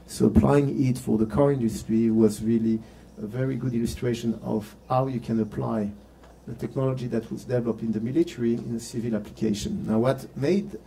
So 0.08 0.28
applying 0.28 0.86
it 0.86 0.98
for 0.98 1.18
the 1.18 1.26
car 1.26 1.52
industry 1.52 2.10
was 2.10 2.42
really 2.42 2.80
a 3.22 3.26
very 3.28 3.56
good 3.56 3.74
illustration 3.74 4.40
of 4.44 4.76
how 4.88 5.08
you 5.08 5.20
can 5.20 5.40
apply 5.42 5.92
the 6.48 6.56
technology 6.56 7.08
that 7.08 7.32
was 7.32 7.44
developed 7.44 7.82
in 7.82 7.92
the 7.92 8.00
military 8.00 8.56
in 8.56 8.76
a 8.76 8.80
civil 8.80 9.16
application. 9.16 9.86
Now, 9.86 10.00
what 10.00 10.26
made 10.36 10.78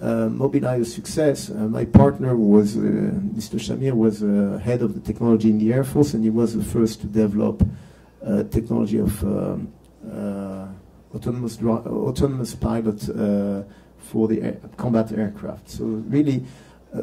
uh, 0.00 0.28
Mobileye 0.28 0.80
a 0.80 0.84
success, 0.84 1.48
uh, 1.48 1.54
my 1.54 1.84
partner 1.84 2.36
was, 2.36 2.76
uh, 2.76 2.80
Mr. 2.80 3.58
Shamir 3.58 3.92
was 3.92 4.22
uh, 4.22 4.58
head 4.62 4.82
of 4.82 4.94
the 4.94 5.00
technology 5.00 5.48
in 5.48 5.58
the 5.58 5.72
Air 5.72 5.84
Force, 5.84 6.14
and 6.14 6.24
he 6.24 6.30
was 6.30 6.54
the 6.54 6.64
first 6.64 7.00
to 7.02 7.06
develop 7.06 7.62
uh, 8.26 8.42
technology 8.44 8.98
of 8.98 9.22
um, 9.22 9.72
autonomous 11.14 11.60
autonomous 11.62 12.54
pilot 12.54 13.08
uh, 13.08 13.62
for 13.98 14.28
the 14.28 14.42
air 14.42 14.56
combat 14.76 15.12
aircraft. 15.12 15.70
So 15.70 15.84
really, 15.84 16.44
uh, 16.94 16.98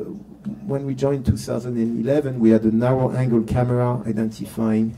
when 0.65 0.85
we 0.85 0.95
joined 0.95 1.25
2011, 1.25 2.39
we 2.39 2.51
had 2.51 2.63
a 2.63 2.71
narrow 2.71 3.11
angle 3.11 3.43
camera 3.43 4.01
identifying 4.07 4.97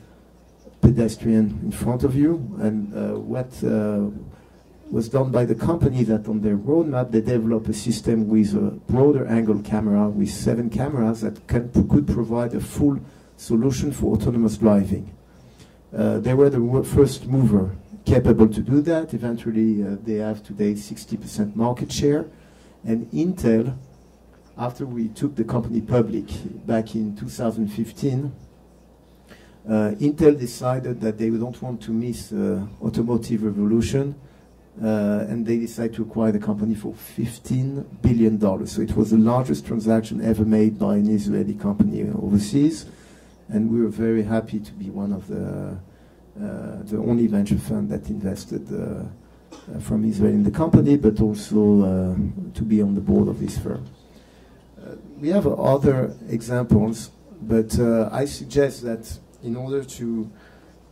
pedestrian 0.81 1.59
in 1.63 1.71
front 1.71 2.03
of 2.03 2.15
you, 2.15 2.55
and 2.59 2.93
what 3.27 3.49
was 4.89 5.09
done 5.09 5.31
by 5.31 5.45
the 5.45 5.55
company 5.55 6.03
that 6.03 6.27
on 6.27 6.41
their 6.41 6.57
roadmap 6.57 7.11
they 7.11 7.21
developed 7.21 7.67
a 7.67 7.73
system 7.73 8.27
with 8.27 8.53
a 8.53 8.71
broader 8.91 9.25
angle 9.27 9.59
camera 9.61 10.07
with 10.09 10.29
seven 10.29 10.69
cameras 10.69 11.21
that 11.21 11.47
can, 11.47 11.69
could 11.89 12.07
provide 12.07 12.53
a 12.53 12.59
full 12.59 12.99
solution 13.37 13.91
for 13.91 14.15
autonomous 14.15 14.57
driving. 14.57 15.11
Uh, 15.95 16.19
they 16.19 16.33
were 16.33 16.49
the 16.49 16.83
first 16.83 17.25
mover 17.25 17.75
capable 18.05 18.47
to 18.47 18.61
do 18.61 18.81
that. 18.81 19.13
Eventually, 19.13 19.83
uh, 19.83 19.97
they 20.03 20.15
have 20.15 20.43
today 20.43 20.73
60% 20.73 21.55
market 21.55 21.91
share. 21.91 22.25
And 22.85 23.09
Intel, 23.11 23.75
after 24.57 24.85
we 24.85 25.09
took 25.09 25.35
the 25.35 25.43
company 25.43 25.81
public 25.81 26.25
back 26.65 26.95
in 26.95 27.15
2015, 27.15 28.31
uh, 29.67 29.71
Intel 29.99 30.39
decided 30.39 31.01
that 31.01 31.17
they 31.17 31.29
don't 31.31 31.59
want 31.61 31.81
to 31.81 31.91
miss 31.91 32.31
uh, 32.31 32.61
automotive 32.83 33.43
revolution, 33.43 34.13
uh, 34.81 35.25
and 35.27 35.43
they 35.45 35.57
decided 35.57 35.95
to 35.95 36.03
acquire 36.03 36.31
the 36.31 36.39
company 36.39 36.75
for 36.75 36.93
15 36.93 37.81
billion 38.03 38.37
dollars. 38.37 38.73
So 38.73 38.81
it 38.81 38.95
was 38.95 39.09
the 39.09 39.17
largest 39.17 39.65
transaction 39.65 40.23
ever 40.23 40.45
made 40.45 40.77
by 40.77 40.97
an 40.97 41.09
Israeli 41.09 41.55
company 41.55 42.03
overseas, 42.03 42.85
and 43.49 43.71
we 43.71 43.81
were 43.81 43.89
very 43.89 44.23
happy 44.23 44.59
to 44.59 44.71
be 44.73 44.91
one 44.91 45.11
of 45.11 45.27
the 45.27 45.79
the 46.35 46.97
only 46.97 47.27
venture 47.27 47.57
fund 47.57 47.89
that 47.89 48.09
invested 48.09 48.67
uh, 48.71 49.03
uh, 49.75 49.79
from 49.79 50.03
Israel 50.05 50.33
in 50.33 50.43
the 50.43 50.51
company, 50.51 50.97
but 50.97 51.19
also 51.21 52.15
to 52.53 52.63
be 52.63 52.81
on 52.81 52.95
the 52.95 53.01
board 53.01 53.27
of 53.27 53.39
this 53.39 53.57
firm. 53.57 53.85
we 55.19 55.29
have 55.29 55.47
other 55.47 56.13
examples, 56.29 57.11
but 57.41 57.79
I 58.11 58.25
suggest 58.25 58.83
that 58.83 59.19
in 59.43 59.55
order 59.55 59.83
to 59.83 60.29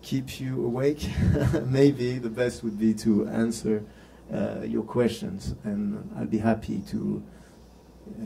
keep 0.02 0.40
you 0.40 0.66
awake, 0.66 1.10
maybe 1.66 2.20
the 2.20 2.30
best 2.30 2.64
would 2.64 2.78
be 2.78 2.94
to 2.94 3.28
answer 3.28 3.84
uh, 4.32 4.62
your 4.62 4.84
questions, 4.84 5.56
and 5.64 6.10
I'll 6.18 6.26
be 6.26 6.38
happy 6.38 6.82
to 6.90 7.24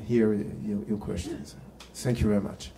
hear 0.06 0.34
your, 0.34 0.84
your 0.88 0.98
questions. 0.98 1.56
Thank 1.94 2.20
you 2.20 2.28
very 2.28 2.42
much. 2.42 2.72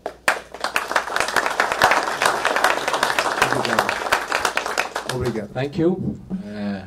Obrigado. 5.13 5.49
Thank 5.53 5.79
you. 5.79 6.17
Uh, 6.31 6.85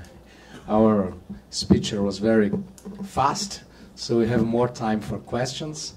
our 0.68 1.12
speaker 1.50 2.02
was 2.02 2.18
very 2.18 2.52
fast, 3.04 3.64
so 3.94 4.18
we 4.18 4.28
have 4.28 4.44
more 4.44 4.68
time 4.68 5.00
for 5.00 5.18
questions. 5.18 5.94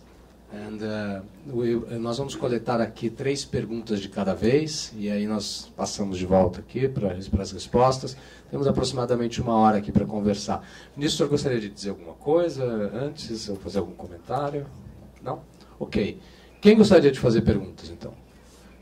And, 0.51 0.81
uh, 0.81 1.21
we, 1.47 1.75
nós 1.99 2.17
vamos 2.17 2.35
coletar 2.35 2.81
aqui 2.81 3.09
três 3.09 3.45
perguntas 3.45 3.99
de 3.99 4.09
cada 4.09 4.33
vez, 4.33 4.91
e 4.95 5.09
aí 5.11 5.27
nós 5.27 5.71
passamos 5.75 6.17
de 6.17 6.25
volta 6.25 6.61
aqui 6.61 6.87
para 6.87 7.11
as 7.13 7.51
respostas. 7.51 8.15
Temos 8.49 8.65
aproximadamente 8.65 9.41
uma 9.41 9.55
hora 9.55 9.77
aqui 9.77 9.91
para 9.91 10.05
conversar. 10.05 10.65
Ministro, 10.95 11.27
gostaria 11.27 11.59
de 11.59 11.69
dizer 11.69 11.89
alguma 11.89 12.13
coisa 12.13 12.63
antes, 12.93 13.49
ou 13.49 13.55
fazer 13.57 13.79
algum 13.79 13.93
comentário? 13.93 14.65
Não? 15.21 15.41
Ok. 15.79 16.19
Quem 16.61 16.75
gostaria 16.75 17.11
de 17.11 17.19
fazer 17.19 17.41
perguntas, 17.41 17.89
então? 17.89 18.13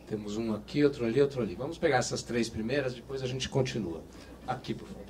Temos 0.07 0.37
um 0.37 0.53
aqui, 0.53 0.83
outro 0.83 1.05
ali, 1.05 1.21
outro 1.21 1.41
ali. 1.41 1.55
Vamos 1.55 1.77
pegar 1.77 1.97
essas 1.97 2.21
três 2.21 2.49
primeiras, 2.49 2.93
depois 2.93 3.21
a 3.23 3.27
gente 3.27 3.47
continua. 3.49 4.01
Aqui, 4.47 4.73
por 4.73 4.87
favor. 4.87 5.03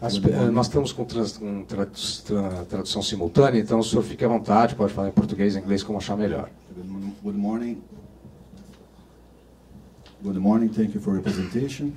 As, 0.00 0.16
eh, 0.16 0.50
nós 0.50 0.66
estamos 0.66 0.92
com, 0.92 1.04
trans, 1.04 1.36
com 1.36 1.64
tradução 1.64 3.02
simultânea, 3.02 3.60
então 3.60 3.78
o 3.78 3.84
senhor 3.84 4.02
fique 4.02 4.24
à 4.24 4.28
vontade, 4.28 4.74
pode 4.74 4.94
falar 4.94 5.08
em 5.08 5.12
português, 5.12 5.56
em 5.56 5.60
inglês, 5.60 5.82
como 5.82 5.98
achar 5.98 6.16
melhor. 6.16 6.48
Good 7.22 7.36
morning. 7.36 7.82
Good 10.22 10.38
morning, 10.38 10.68
thank 10.68 10.94
you 10.94 11.00
for 11.00 11.14
your 11.14 11.22
presentation. 11.22 11.92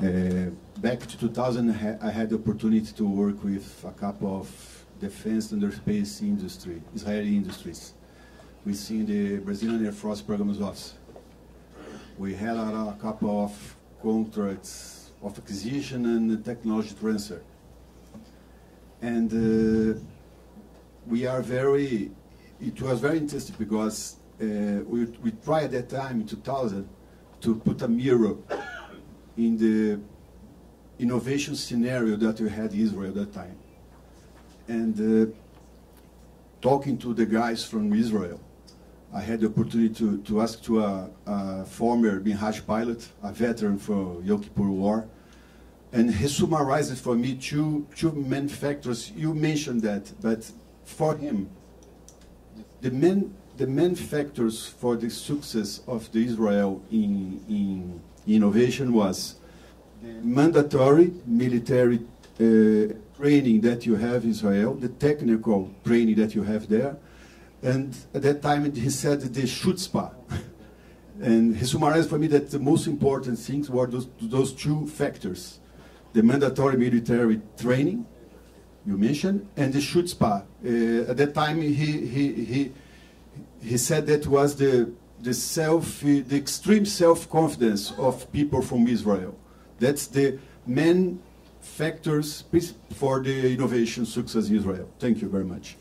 Uh, 0.00 0.52
back 0.80 1.00
to 1.00 1.18
2000, 1.18 1.98
I 2.00 2.10
had 2.10 2.30
the 2.30 2.36
opportunity 2.36 2.90
to 2.92 3.04
work 3.04 3.44
with 3.44 3.84
a 3.86 3.90
couple 3.90 4.40
of 4.40 4.84
defense 4.98 5.52
and 5.52 5.72
space 5.72 6.22
industry, 6.22 6.80
Israeli 6.94 7.36
industries, 7.36 7.92
within 8.64 9.04
the 9.04 9.38
Brazilian 9.38 9.84
Air 9.84 9.92
Force 9.92 10.22
Programs 10.22 10.60
Office. 10.60 10.94
We 12.16 12.34
had 12.34 12.56
a, 12.56 12.94
a 12.94 12.98
couple 12.98 13.44
of 13.44 13.76
contracts 14.02 15.10
of 15.22 15.36
acquisition 15.36 16.06
and 16.06 16.42
technology 16.42 16.94
transfer. 16.98 17.42
And 19.02 19.30
uh, 19.32 20.00
we 21.06 21.26
are 21.26 21.42
very, 21.42 22.10
it 22.58 22.80
was 22.80 23.00
very 23.00 23.18
interesting 23.18 23.56
because 23.58 24.16
uh, 24.40 24.46
we, 24.86 25.04
we 25.22 25.32
tried 25.44 25.74
at 25.74 25.88
that 25.88 25.88
time 25.90 26.22
in 26.22 26.26
2000 26.26 26.88
to 27.42 27.54
put 27.56 27.82
a 27.82 27.88
mirror 27.88 28.36
in 29.36 29.56
the 29.58 30.00
innovation 31.00 31.56
scenario 31.56 32.16
that 32.16 32.40
we 32.40 32.48
had 32.48 32.72
in 32.72 32.80
Israel 32.80 33.08
at 33.08 33.14
that 33.14 33.32
time. 33.32 33.56
And 34.68 34.94
uh, 35.00 35.32
talking 36.60 36.98
to 36.98 37.14
the 37.14 37.26
guys 37.26 37.64
from 37.64 37.92
Israel, 37.92 38.40
I 39.12 39.20
had 39.20 39.40
the 39.40 39.46
opportunity 39.46 39.92
to, 39.94 40.18
to 40.18 40.40
ask 40.40 40.62
to 40.64 40.84
a, 40.84 41.10
a 41.26 41.64
former 41.64 42.20
Minhaj 42.20 42.64
pilot, 42.66 43.08
a 43.22 43.32
veteran 43.32 43.78
for 43.78 44.22
Yom 44.22 44.42
Kippur 44.42 44.70
War, 44.70 45.08
and 45.92 46.14
he 46.14 46.28
summarized 46.28 46.96
for 46.98 47.16
me 47.16 47.34
two, 47.34 47.86
two 47.96 48.12
main 48.12 48.46
factors. 48.46 49.10
You 49.16 49.34
mentioned 49.34 49.82
that, 49.82 50.12
but 50.20 50.48
for 50.84 51.16
him, 51.16 51.50
the 52.80 52.92
main, 52.92 53.34
the 53.56 53.66
main 53.66 53.96
factors 53.96 54.66
for 54.66 54.94
the 54.96 55.10
success 55.10 55.80
of 55.88 56.10
the 56.12 56.24
Israel 56.24 56.80
in, 56.92 57.42
in 57.48 58.00
innovation 58.28 58.92
was 58.92 59.39
mandatory 60.22 61.12
military 61.26 62.00
uh, 62.40 62.94
training 63.16 63.60
that 63.60 63.84
you 63.86 63.96
have 63.96 64.24
in 64.24 64.30
Israel, 64.30 64.74
the 64.74 64.88
technical 64.88 65.70
training 65.84 66.16
that 66.16 66.34
you 66.34 66.42
have 66.42 66.68
there, 66.68 66.96
and 67.62 67.96
at 68.14 68.22
that 68.22 68.42
time 68.42 68.72
he 68.74 68.90
said 68.90 69.20
the 69.20 69.42
chutzpah. 69.42 70.12
and 71.20 71.56
he 71.56 71.64
summarized 71.66 72.08
for 72.08 72.18
me 72.18 72.26
that 72.28 72.50
the 72.50 72.58
most 72.58 72.86
important 72.86 73.38
things 73.38 73.68
were 73.68 73.86
those, 73.86 74.08
those 74.20 74.52
two 74.52 74.86
factors 74.86 75.60
the 76.12 76.22
mandatory 76.22 76.76
military 76.76 77.40
training 77.56 78.06
you 78.86 78.96
mentioned 78.96 79.46
and 79.56 79.72
the 79.72 79.78
chutzpah. 79.78 80.42
Uh, 80.64 81.10
at 81.10 81.16
that 81.16 81.34
time 81.34 81.60
he, 81.60 81.70
he, 81.72 82.44
he, 82.44 82.72
he 83.62 83.76
said 83.76 84.06
that 84.06 84.26
was 84.26 84.56
the, 84.56 84.90
the 85.20 85.34
self 85.34 86.00
the 86.00 86.36
extreme 86.36 86.84
self-confidence 86.84 87.92
of 87.98 88.30
people 88.32 88.62
from 88.62 88.88
Israel. 88.88 89.36
That's 89.80 90.06
the 90.06 90.38
main 90.66 91.18
factors 91.60 92.44
for 92.94 93.20
the 93.20 93.52
innovation 93.52 94.06
success 94.06 94.48
in 94.48 94.56
Israel. 94.56 94.88
Thank 94.98 95.22
you 95.22 95.28
very 95.28 95.44
much. 95.44 95.76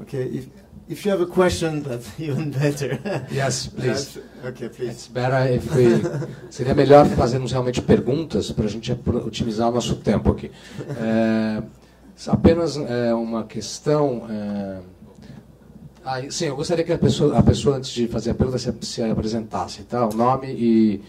Okay, 0.00 0.24
if, 0.24 0.48
if 0.88 1.04
you 1.04 1.10
have 1.12 1.20
a 1.20 1.26
question, 1.26 1.82
that's 1.82 2.08
even 2.18 2.50
better. 2.50 2.98
Yes, 3.30 3.68
please. 3.68 4.18
okay, 4.44 4.68
please. 4.68 4.90
It's 4.90 5.08
better 5.08 5.40
if 5.52 5.72
we... 5.74 6.02
Seria 6.50 6.74
melhor 6.74 7.06
fazermos 7.06 7.52
realmente 7.52 7.80
perguntas 7.80 8.50
para 8.50 8.64
a 8.64 8.68
gente 8.68 8.90
otimizar 9.24 9.68
o 9.68 9.72
nosso 9.72 9.96
tempo 9.96 10.32
aqui. 10.32 10.50
É, 10.98 11.62
apenas 12.26 12.76
é, 12.76 13.14
uma 13.14 13.44
questão... 13.44 14.26
É, 14.28 14.80
ah, 16.04 16.20
sim, 16.28 16.46
eu 16.46 16.56
gostaria 16.56 16.84
que 16.84 16.92
a 16.92 16.98
pessoa, 16.98 17.38
a 17.38 17.42
pessoa, 17.42 17.76
antes 17.76 17.90
de 17.90 18.06
fazer 18.08 18.32
a 18.32 18.34
pergunta, 18.34 18.58
se, 18.58 18.70
se 18.82 19.02
apresentasse, 19.02 19.84
tá? 19.84 20.06
O 20.06 20.12
nome 20.12 20.48
e 20.48 21.02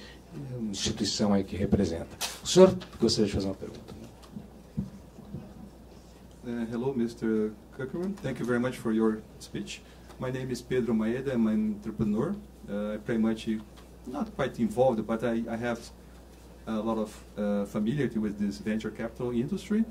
instituição 0.75 1.33
aí 1.33 1.43
que 1.43 1.55
representa. 1.55 2.17
O 2.43 2.47
senhor 2.47 2.75
gostaria 2.99 3.27
de 3.27 3.33
fazer 3.33 3.47
uma 3.47 3.55
pergunta? 3.55 3.95
Uh, 6.43 6.67
hello, 6.71 6.93
Mr. 6.93 7.51
Cukierman. 7.75 8.13
Thank 8.21 8.39
you 8.39 8.45
very 8.45 8.59
much 8.59 8.77
for 8.77 8.91
your 8.91 9.19
speech. 9.39 9.81
My 10.19 10.31
name 10.31 10.51
is 10.51 10.61
Pedro 10.61 10.93
Maeda. 10.93 11.33
I'm 11.33 11.47
an 11.47 11.75
entrepreneur. 11.77 12.35
Uh, 12.69 12.95
I 12.95 12.97
pretty 12.97 13.21
much 13.21 13.47
not 14.05 14.29
quite 14.35 14.59
involved, 14.59 15.05
but 15.07 15.23
I, 15.23 15.43
I 15.49 15.55
have 15.55 15.79
a 16.67 16.73
lot 16.73 16.97
of 16.97 17.23
uh, 17.38 17.65
familiarity 17.65 18.19
with 18.19 18.38
this 18.38 18.59
venture 18.59 18.91
capital 18.91 19.31
industry. 19.31 19.83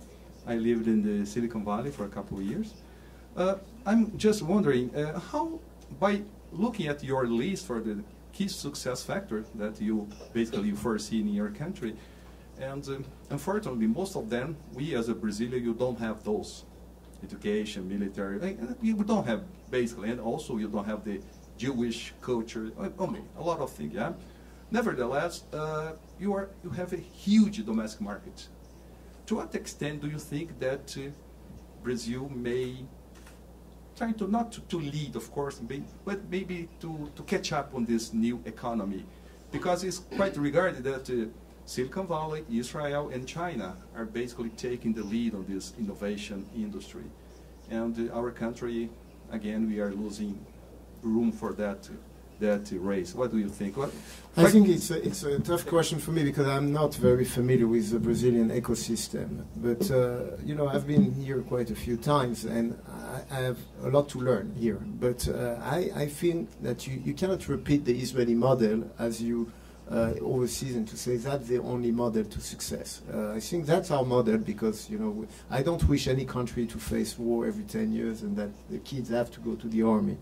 I 0.47 0.57
lived 0.57 0.87
in 0.87 1.03
the 1.03 1.27
Silicon 1.27 1.65
Valley 1.65 1.91
for 1.91 2.05
a 2.05 2.09
couple 2.09 2.39
of 2.39 2.45
years. 2.45 2.75
Uh, 3.37 3.57
I'm 3.85 4.17
just 4.17 4.43
wondering 4.43 4.95
uh, 4.95 5.19
how, 5.19 5.59
by 5.99 6.23
looking 6.53 6.87
at 6.87 7.03
your 7.03 7.27
list 7.27 7.67
for 7.67 7.81
the 7.81 8.05
key 8.35 8.49
success 8.49 9.03
factor 9.03 9.45
that 9.55 9.81
you 9.81 10.09
basically 10.33 10.73
foresee 10.73 11.21
in 11.21 11.29
your 11.29 11.51
country, 11.51 11.97
and 12.61 12.87
um, 12.89 13.05
unfortunately, 13.31 13.87
most 13.87 14.17
of 14.17 14.29
them, 14.29 14.57
we 14.75 14.95
as 14.95 15.09
a 15.09 15.15
Brazilian, 15.15 15.63
you 15.65 15.75
don't 15.75 15.99
have 15.99 16.23
those. 16.25 16.65
Education, 17.23 17.89
military, 17.89 18.59
you 18.83 19.03
don't 19.03 19.27
have 19.27 19.43
basically, 19.71 20.11
and 20.11 20.21
also 20.21 20.59
you 20.59 20.69
don't 20.69 20.85
have 20.85 21.05
the 21.05 21.23
Jewish 21.57 22.13
culture, 22.21 22.71
mean, 22.99 23.27
a 23.39 23.43
lot 23.43 23.61
of 23.61 23.71
things, 23.71 23.95
yeah? 23.95 24.13
Nevertheless, 24.71 25.45
uh, 25.53 25.93
you, 26.19 26.35
are, 26.35 26.51
you 26.63 26.71
have 26.71 26.93
a 26.93 26.99
huge 26.99 27.65
domestic 27.65 28.03
market. 28.03 28.49
To 29.27 29.37
what 29.37 29.55
extent 29.55 30.03
do 30.03 30.09
you 30.09 30.19
think 30.19 30.59
that 30.61 30.95
uh, 30.99 31.11
Brazil 31.83 32.29
may 32.35 32.85
try 33.97 34.13
to 34.13 34.27
not 34.29 34.53
to, 34.53 34.61
to 34.63 34.79
lead, 34.79 35.17
of 35.17 35.31
course, 35.33 35.61
but 36.05 36.19
maybe 36.31 36.69
to, 36.81 37.11
to 37.17 37.23
catch 37.23 37.53
up 37.53 37.75
on 37.75 37.85
this 37.85 38.13
new 38.13 38.43
economy? 38.45 39.05
Because 39.53 39.85
it's 39.85 39.99
quite 39.99 40.37
regarded 40.37 40.83
that 40.85 41.09
uh, 41.11 41.27
Silicon 41.67 42.07
Valley, 42.07 42.45
Israel, 42.53 43.11
and 43.11 43.27
China 43.27 43.77
are 43.97 44.05
basically 44.05 44.51
taking 44.51 44.93
the 44.93 45.03
lead 45.03 45.35
on 45.35 45.47
this 45.49 45.73
innovation 45.79 46.47
industry. 46.55 47.05
And 47.71 48.11
uh, 48.11 48.15
our 48.15 48.31
country, 48.31 48.91
again, 49.31 49.69
we 49.69 49.81
are 49.81 49.93
losing 49.93 50.45
room 51.03 51.33
for 51.33 51.53
that 51.55 51.89
that 52.45 52.71
race. 52.73 53.15
What 53.15 53.31
do 53.33 53.39
you 53.39 53.49
think? 53.49 53.77
What, 53.77 53.91
I 54.37 54.51
think 54.51 54.69
it's 54.69 54.91
a, 54.91 54.99
it's 55.09 55.23
a 55.23 55.39
tough 55.39 55.65
question 55.67 55.99
for 55.99 56.11
me 56.11 56.23
because 56.25 56.47
I'm 56.47 56.73
not 56.73 56.95
very 56.95 57.25
familiar 57.25 57.67
with 57.67 57.91
the 57.91 57.99
Brazilian 57.99 58.51
ecosystem. 58.51 59.45
But 59.57 59.91
uh, 59.91 60.37
you 60.45 60.55
know, 60.55 60.69
I've 60.69 60.87
been 60.87 61.13
here 61.15 61.41
quite 61.43 61.71
a 61.71 61.75
few 61.75 61.97
times, 61.97 62.45
and 62.45 62.79
I, 63.31 63.37
I 63.37 63.41
have 63.49 63.59
a 63.83 63.89
lot 63.89 64.09
to 64.11 64.19
learn 64.19 64.55
here. 64.59 64.81
But 65.07 65.29
uh, 65.29 65.57
I, 65.63 65.91
I 66.05 66.07
think 66.07 66.51
that 66.63 66.87
you, 66.87 67.01
you 67.05 67.15
cannot 67.15 67.49
repeat 67.49 67.85
the 67.85 67.97
Israeli 68.05 68.35
model 68.35 68.91
as 68.99 69.23
you 69.23 69.53
uh, 69.91 70.15
overseas 70.21 70.77
and 70.77 70.89
to 70.89 70.97
say 70.97 71.17
that's 71.17 71.47
the 71.49 71.59
only 71.59 71.91
model 71.91 72.25
to 72.25 72.41
success. 72.41 73.03
Uh, 73.13 73.33
I 73.33 73.41
think 73.41 73.67
that's 73.67 73.91
our 73.91 74.05
model 74.05 74.39
because 74.39 74.89
you 74.89 74.99
know 74.99 75.27
I 75.51 75.63
don't 75.63 75.87
wish 75.89 76.09
any 76.09 76.25
country 76.25 76.67
to 76.67 76.79
face 76.79 77.19
war 77.19 77.47
every 77.47 77.65
10 77.65 77.93
years 77.93 78.23
and 78.23 78.37
that 78.37 78.51
the 78.71 78.79
kids 78.79 79.11
have 79.11 79.31
to 79.33 79.41
go 79.41 79.55
to 79.57 79.69
the 79.69 79.83
army. 79.83 80.17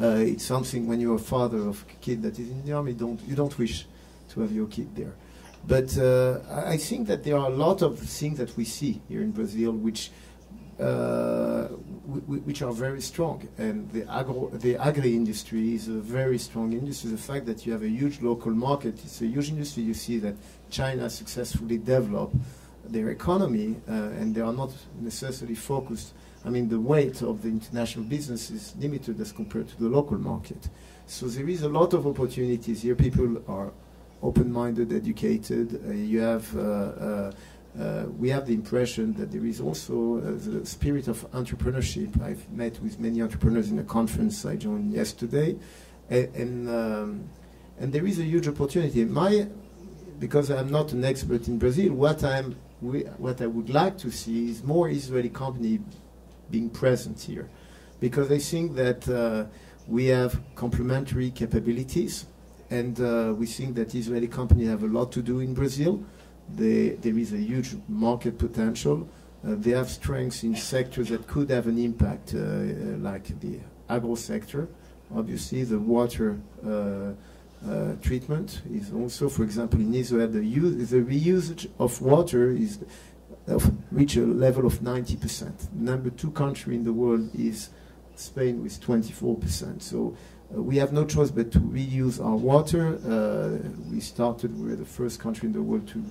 Uh, 0.00 0.16
it's 0.18 0.44
something 0.44 0.86
when 0.86 1.00
you're 1.00 1.16
a 1.16 1.18
father 1.18 1.58
of 1.66 1.84
a 1.90 1.94
kid 2.00 2.22
that 2.22 2.38
is 2.38 2.48
in 2.50 2.64
the 2.64 2.72
army, 2.72 2.92
don't 2.92 3.20
you 3.26 3.34
don't 3.34 3.58
wish 3.58 3.86
to 4.30 4.40
have 4.40 4.52
your 4.52 4.66
kid 4.66 4.94
there. 4.94 5.14
But 5.66 5.98
uh, 5.98 6.38
I 6.50 6.76
think 6.76 7.08
that 7.08 7.24
there 7.24 7.36
are 7.36 7.46
a 7.46 7.54
lot 7.54 7.82
of 7.82 7.98
things 7.98 8.38
that 8.38 8.56
we 8.56 8.64
see 8.64 9.00
here 9.08 9.22
in 9.22 9.32
Brazil 9.32 9.72
which 9.72 10.10
uh, 10.80 11.64
which 12.46 12.62
are 12.62 12.72
very 12.72 13.00
strong. 13.00 13.48
And 13.58 13.90
the 13.90 14.08
agro, 14.08 14.50
the 14.50 14.76
agri 14.76 15.16
industry 15.16 15.74
is 15.74 15.88
a 15.88 15.92
very 15.92 16.38
strong 16.38 16.72
industry. 16.72 17.10
The 17.10 17.16
fact 17.16 17.46
that 17.46 17.66
you 17.66 17.72
have 17.72 17.82
a 17.82 17.88
huge 17.88 18.20
local 18.22 18.52
market, 18.52 18.94
it's 19.04 19.20
a 19.20 19.26
huge 19.26 19.48
industry. 19.48 19.82
You 19.82 19.94
see 19.94 20.18
that 20.18 20.36
China 20.70 21.10
successfully 21.10 21.78
developed 21.78 22.36
their 22.84 23.10
economy, 23.10 23.76
uh, 23.88 23.92
and 23.92 24.34
they 24.34 24.40
are 24.40 24.52
not 24.52 24.70
necessarily 25.00 25.56
focused. 25.56 26.12
I 26.44 26.50
mean, 26.50 26.68
the 26.68 26.80
weight 26.80 27.22
of 27.22 27.42
the 27.42 27.48
international 27.48 28.04
business 28.04 28.50
is 28.50 28.74
limited 28.78 29.20
as 29.20 29.32
compared 29.32 29.68
to 29.68 29.78
the 29.78 29.88
local 29.88 30.18
market. 30.18 30.68
So 31.06 31.26
there 31.26 31.48
is 31.48 31.62
a 31.62 31.68
lot 31.68 31.94
of 31.94 32.06
opportunities 32.06 32.82
here. 32.82 32.94
People 32.94 33.42
are 33.48 33.72
open-minded, 34.22 34.92
educated. 34.92 35.80
Uh, 35.86 35.92
you 35.92 36.20
have 36.20 36.56
uh, 36.56 36.60
uh, 36.60 37.32
uh, 37.78 38.06
we 38.18 38.28
have 38.30 38.46
the 38.46 38.54
impression 38.54 39.14
that 39.14 39.30
there 39.30 39.44
is 39.44 39.60
also 39.60 40.18
uh, 40.18 40.32
the 40.36 40.66
spirit 40.66 41.06
of 41.06 41.30
entrepreneurship. 41.32 42.20
I've 42.22 42.48
met 42.50 42.80
with 42.82 42.98
many 42.98 43.22
entrepreneurs 43.22 43.70
in 43.70 43.78
a 43.78 43.84
conference 43.84 44.44
I 44.44 44.56
joined 44.56 44.92
yesterday, 44.92 45.56
and 46.10 46.34
and, 46.34 46.68
um, 46.68 47.28
and 47.78 47.92
there 47.92 48.06
is 48.06 48.18
a 48.18 48.24
huge 48.24 48.48
opportunity. 48.48 49.04
My, 49.04 49.46
because 50.18 50.50
I'm 50.50 50.70
not 50.70 50.92
an 50.92 51.04
expert 51.04 51.46
in 51.46 51.58
Brazil, 51.58 51.92
what 51.92 52.24
I'm 52.24 52.56
we, 52.80 53.00
what 53.18 53.40
I 53.40 53.46
would 53.46 53.70
like 53.70 53.98
to 53.98 54.10
see 54.10 54.50
is 54.50 54.62
more 54.62 54.88
Israeli 54.88 55.28
company 55.28 55.80
being 56.50 56.70
present 56.70 57.20
here, 57.20 57.48
because 58.00 58.30
I 58.30 58.38
think 58.38 58.74
that 58.76 59.08
uh, 59.08 59.44
we 59.86 60.06
have 60.06 60.40
complementary 60.54 61.30
capabilities, 61.30 62.26
and 62.70 63.00
uh, 63.00 63.34
we 63.36 63.46
think 63.46 63.74
that 63.76 63.94
Israeli 63.94 64.28
companies 64.28 64.68
have 64.68 64.82
a 64.82 64.86
lot 64.86 65.12
to 65.12 65.22
do 65.22 65.40
in 65.40 65.54
Brazil 65.54 66.04
they, 66.56 66.90
there 66.90 67.18
is 67.18 67.32
a 67.32 67.38
huge 67.38 67.76
market 67.88 68.38
potential. 68.38 69.08
Uh, 69.46 69.54
they 69.56 69.70
have 69.70 69.90
strengths 69.90 70.42
in 70.42 70.54
sectors 70.56 71.08
that 71.10 71.26
could 71.26 71.50
have 71.50 71.66
an 71.66 71.78
impact, 71.78 72.34
uh, 72.34 72.38
like 72.98 73.38
the 73.40 73.58
agro 73.88 74.14
sector. 74.14 74.68
Obviously, 75.14 75.64
the 75.64 75.78
water 75.78 76.38
uh, 76.66 77.12
uh, 77.68 77.94
treatment 78.02 78.62
is 78.72 78.92
also, 78.92 79.28
for 79.28 79.42
example, 79.42 79.80
in 79.80 79.94
Israel, 79.94 80.28
the, 80.28 80.40
the 80.40 81.02
reusage 81.02 81.68
of 81.78 82.00
water 82.00 82.50
is 82.50 82.78
of 83.48 83.72
reach 83.90 84.16
a 84.16 84.20
level 84.20 84.66
of 84.66 84.80
90%. 84.80 85.72
Number 85.72 86.10
two 86.10 86.30
country 86.30 86.74
in 86.74 86.84
the 86.84 86.92
world 86.92 87.30
is 87.34 87.70
Spain 88.14 88.62
with 88.62 88.80
24%. 88.80 89.82
So 89.82 90.16
uh, 90.54 90.62
we 90.62 90.76
have 90.76 90.92
no 90.92 91.04
choice 91.04 91.30
but 91.30 91.52
to 91.52 91.60
reuse 91.60 92.24
our 92.24 92.36
water. 92.36 92.98
Uh, 93.06 93.68
we 93.90 94.00
started, 94.00 94.58
we 94.58 94.70
were 94.70 94.76
the 94.76 94.84
first 94.84 95.20
country 95.20 95.46
in 95.46 95.52
the 95.52 95.62
world 95.62 95.86
to 95.88 96.04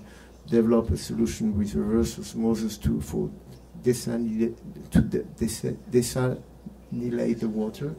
develop 0.48 0.90
a 0.92 0.98
solution 0.98 1.58
with 1.58 1.76
reverse 1.76 2.18
osmosis 2.18 2.78
to, 2.78 3.02
for 3.02 3.30
desalinate, 3.84 4.56
to 4.92 5.02
de- 5.02 5.24
desalinate 5.92 7.40
the 7.40 7.50
water. 7.50 7.96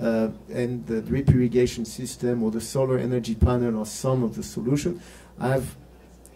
Uh, 0.00 0.30
and 0.52 0.84
the 0.86 1.00
drip 1.02 1.28
irrigation 1.28 1.84
system 1.84 2.42
or 2.42 2.50
the 2.50 2.60
solar 2.60 2.98
energy 2.98 3.34
panel 3.34 3.78
are 3.78 3.86
some 3.86 4.24
of 4.24 4.34
the 4.34 4.42
solution. 4.42 5.00
I've 5.38 5.76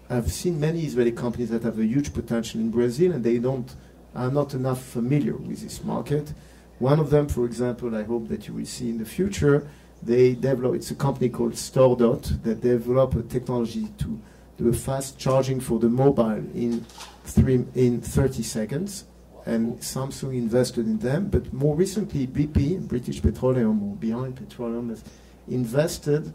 I've 0.09 0.31
seen 0.31 0.61
many 0.61 0.85
Israeli 0.85 1.13
companies 1.13 1.51
that 1.51 1.65
have 1.65 1.79
a 1.79 1.85
huge 1.85 2.15
potential 2.15 2.61
in 2.61 2.71
Brazil, 2.71 3.13
and 3.13 3.25
they 3.25 3.39
don't 3.39 3.75
are 4.15 4.31
not 4.31 4.55
enough 4.55 4.83
familiar 4.83 5.37
with 5.37 5.61
this 5.61 5.85
market. 5.85 6.33
One 6.79 7.01
of 7.01 7.11
them, 7.11 7.29
for 7.29 7.45
example, 7.45 7.95
I 7.95 8.03
hope 8.03 8.29
that 8.29 8.49
you 8.49 8.55
will 8.55 8.65
see 8.65 8.89
in 8.89 8.99
the 8.99 9.05
future, 9.05 9.69
they 10.03 10.35
develop. 10.35 10.77
It's 10.77 10.91
a 10.91 10.95
company 10.95 11.29
called 11.29 11.53
StoreDot 11.53 12.43
that 12.43 12.61
develop 12.61 13.15
a 13.15 13.23
technology 13.23 13.89
to 13.99 14.21
do 14.57 14.69
a 14.69 14.73
fast 14.73 15.19
charging 15.19 15.61
for 15.61 15.79
the 15.79 15.89
mobile 15.89 16.45
in 16.55 16.85
three 17.25 17.65
in 17.75 18.01
30 18.01 18.43
seconds. 18.43 19.05
And 19.45 19.79
Samsung 19.79 20.33
invested 20.35 20.87
in 20.87 20.99
them, 20.99 21.29
but 21.29 21.53
more 21.53 21.77
recently, 21.77 22.27
BP, 22.27 22.89
British 22.89 23.23
Petroleum, 23.23 23.83
or 23.83 23.97
Behind 23.97 24.35
Petroleum, 24.35 24.89
has 24.91 25.05
invested 25.47 26.33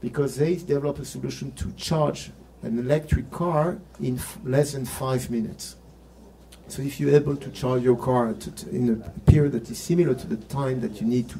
because 0.00 0.36
they 0.36 0.56
developed 0.56 0.98
a 0.98 1.04
solution 1.04 1.52
to 1.52 1.72
charge 1.72 2.30
an 2.62 2.78
electric 2.78 3.30
car 3.30 3.78
in 4.00 4.20
less 4.44 4.72
than 4.72 4.84
five 4.84 5.30
minutes. 5.30 5.76
So 6.68 6.82
if 6.82 7.00
you're 7.00 7.14
able 7.14 7.36
to 7.36 7.50
charge 7.50 7.82
your 7.82 7.96
car 7.96 8.34
in 8.70 9.02
a 9.04 9.30
period 9.30 9.52
that 9.52 9.70
is 9.70 9.78
similar 9.78 10.14
to 10.14 10.26
the 10.26 10.36
time 10.36 10.80
that 10.80 11.00
you 11.00 11.06
need 11.06 11.28
to 11.30 11.38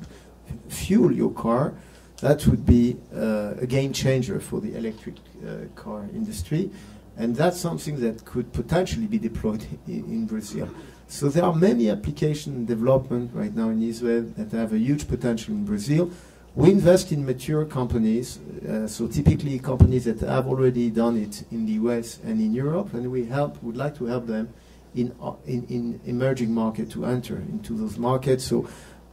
fuel 0.68 1.12
your 1.12 1.30
car, 1.30 1.74
that 2.20 2.46
would 2.46 2.66
be 2.66 2.96
uh, 3.14 3.54
a 3.60 3.66
game 3.66 3.92
changer 3.92 4.40
for 4.40 4.60
the 4.60 4.76
electric 4.76 5.16
uh, 5.16 5.66
car 5.74 6.06
industry. 6.12 6.70
And 7.16 7.34
that's 7.36 7.58
something 7.58 8.00
that 8.00 8.24
could 8.24 8.52
potentially 8.52 9.06
be 9.06 9.18
deployed 9.18 9.64
in, 9.86 10.04
in 10.04 10.26
Brazil. 10.26 10.68
So 11.08 11.28
there 11.28 11.44
are 11.44 11.54
many 11.54 11.90
application 11.90 12.64
development 12.64 13.32
right 13.34 13.54
now 13.54 13.68
in 13.68 13.82
Israel 13.82 14.22
that 14.36 14.56
have 14.56 14.72
a 14.72 14.78
huge 14.78 15.08
potential 15.08 15.52
in 15.52 15.64
Brazil. 15.64 16.10
We 16.55 16.70
invest 16.70 17.12
in 17.12 17.24
mature 17.24 17.64
companies, 17.64 18.38
uh, 18.38 18.86
so 18.86 19.07
typically 19.07 19.59
companies 19.59 20.05
that 20.05 20.20
have 20.20 20.46
already 20.46 20.90
done 20.90 21.16
it 21.16 21.44
in 21.50 21.64
the 21.64 21.72
US 21.84 22.18
and 22.22 22.38
in 22.42 22.53
Europe, 22.53 22.92
and 22.92 23.11
we 23.11 23.24
help, 23.24 23.62
would 23.62 23.76
like 23.76 23.96
to 23.96 24.05
help 24.05 24.26
them 24.26 24.53
in, 24.94 25.16
uh, 25.22 25.32
in, 25.46 25.64
in 25.68 26.00
emerging 26.05 26.53
market 26.53 26.90
to 26.90 27.07
enter 27.07 27.36
into 27.36 27.72
those 27.72 27.96
markets. 27.96 28.44
So 28.44 28.68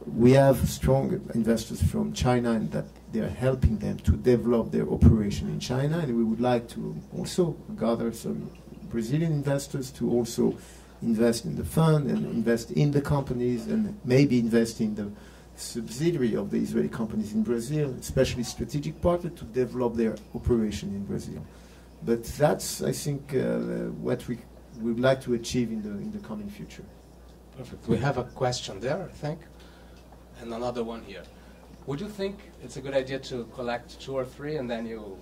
we 0.06 0.32
have 0.32 0.68
strong 0.68 1.18
investors 1.32 1.82
from 1.82 2.12
China 2.12 2.52
and 2.52 2.70
that 2.72 2.84
they 3.10 3.20
are 3.20 3.28
helping 3.28 3.78
them 3.78 3.96
to 4.00 4.12
develop 4.12 4.70
their 4.70 4.86
operation 4.90 5.48
in 5.48 5.60
China, 5.60 6.00
and 6.00 6.14
we 6.14 6.22
would 6.22 6.42
like 6.42 6.68
to 6.70 6.94
also 7.16 7.56
gather 7.78 8.12
some 8.12 8.50
Brazilian 8.90 9.32
investors 9.32 9.90
to 9.92 10.10
also 10.10 10.58
invest 11.00 11.46
in 11.46 11.56
the 11.56 11.64
fund 11.64 12.10
and 12.10 12.26
invest 12.26 12.70
in 12.72 12.90
the 12.90 13.00
companies 13.00 13.66
and 13.66 13.98
maybe 14.04 14.38
invest 14.38 14.82
in 14.82 14.94
the 14.94 15.10
subsidiary 15.60 16.34
of 16.34 16.50
the 16.50 16.58
Israeli 16.58 16.88
companies 16.88 17.32
in 17.32 17.42
Brazil, 17.42 17.94
especially 18.00 18.42
strategic 18.42 19.00
partner 19.00 19.30
to 19.30 19.44
develop 19.44 19.94
their 19.94 20.16
operation 20.34 20.88
in 20.90 21.04
Brazil. 21.04 21.44
But 22.02 22.24
that's, 22.24 22.82
I 22.82 22.92
think, 22.92 23.34
uh, 23.34 23.58
what 24.06 24.26
we 24.28 24.38
would 24.80 25.00
like 25.00 25.20
to 25.22 25.34
achieve 25.34 25.70
in 25.70 25.82
the, 25.82 25.90
in 25.90 26.12
the 26.12 26.18
coming 26.26 26.48
future. 26.48 26.84
Perfect. 27.56 27.86
We 27.86 27.98
have 27.98 28.16
a 28.16 28.24
question 28.24 28.80
there, 28.80 29.02
I 29.02 29.12
think, 29.12 29.40
and 30.40 30.52
another 30.54 30.82
one 30.82 31.02
here. 31.02 31.22
Would 31.86 32.00
you 32.00 32.08
think 32.08 32.38
it's 32.62 32.76
a 32.76 32.80
good 32.80 32.94
idea 32.94 33.18
to 33.18 33.44
collect 33.54 34.00
two 34.00 34.14
or 34.14 34.24
three 34.24 34.56
and 34.56 34.70
then 34.70 34.86
you 34.86 35.18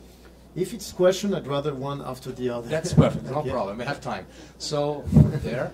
if 0.56 0.74
it's 0.74 0.92
question, 0.92 1.34
I'd 1.34 1.46
rather 1.46 1.74
one 1.74 2.02
after 2.02 2.32
the 2.32 2.50
other. 2.50 2.68
That's 2.68 2.92
perfect. 2.92 3.26
No 3.30 3.38
okay. 3.38 3.50
problem. 3.50 3.78
We 3.78 3.84
have 3.84 4.00
time. 4.00 4.26
So 4.58 5.04
there. 5.44 5.70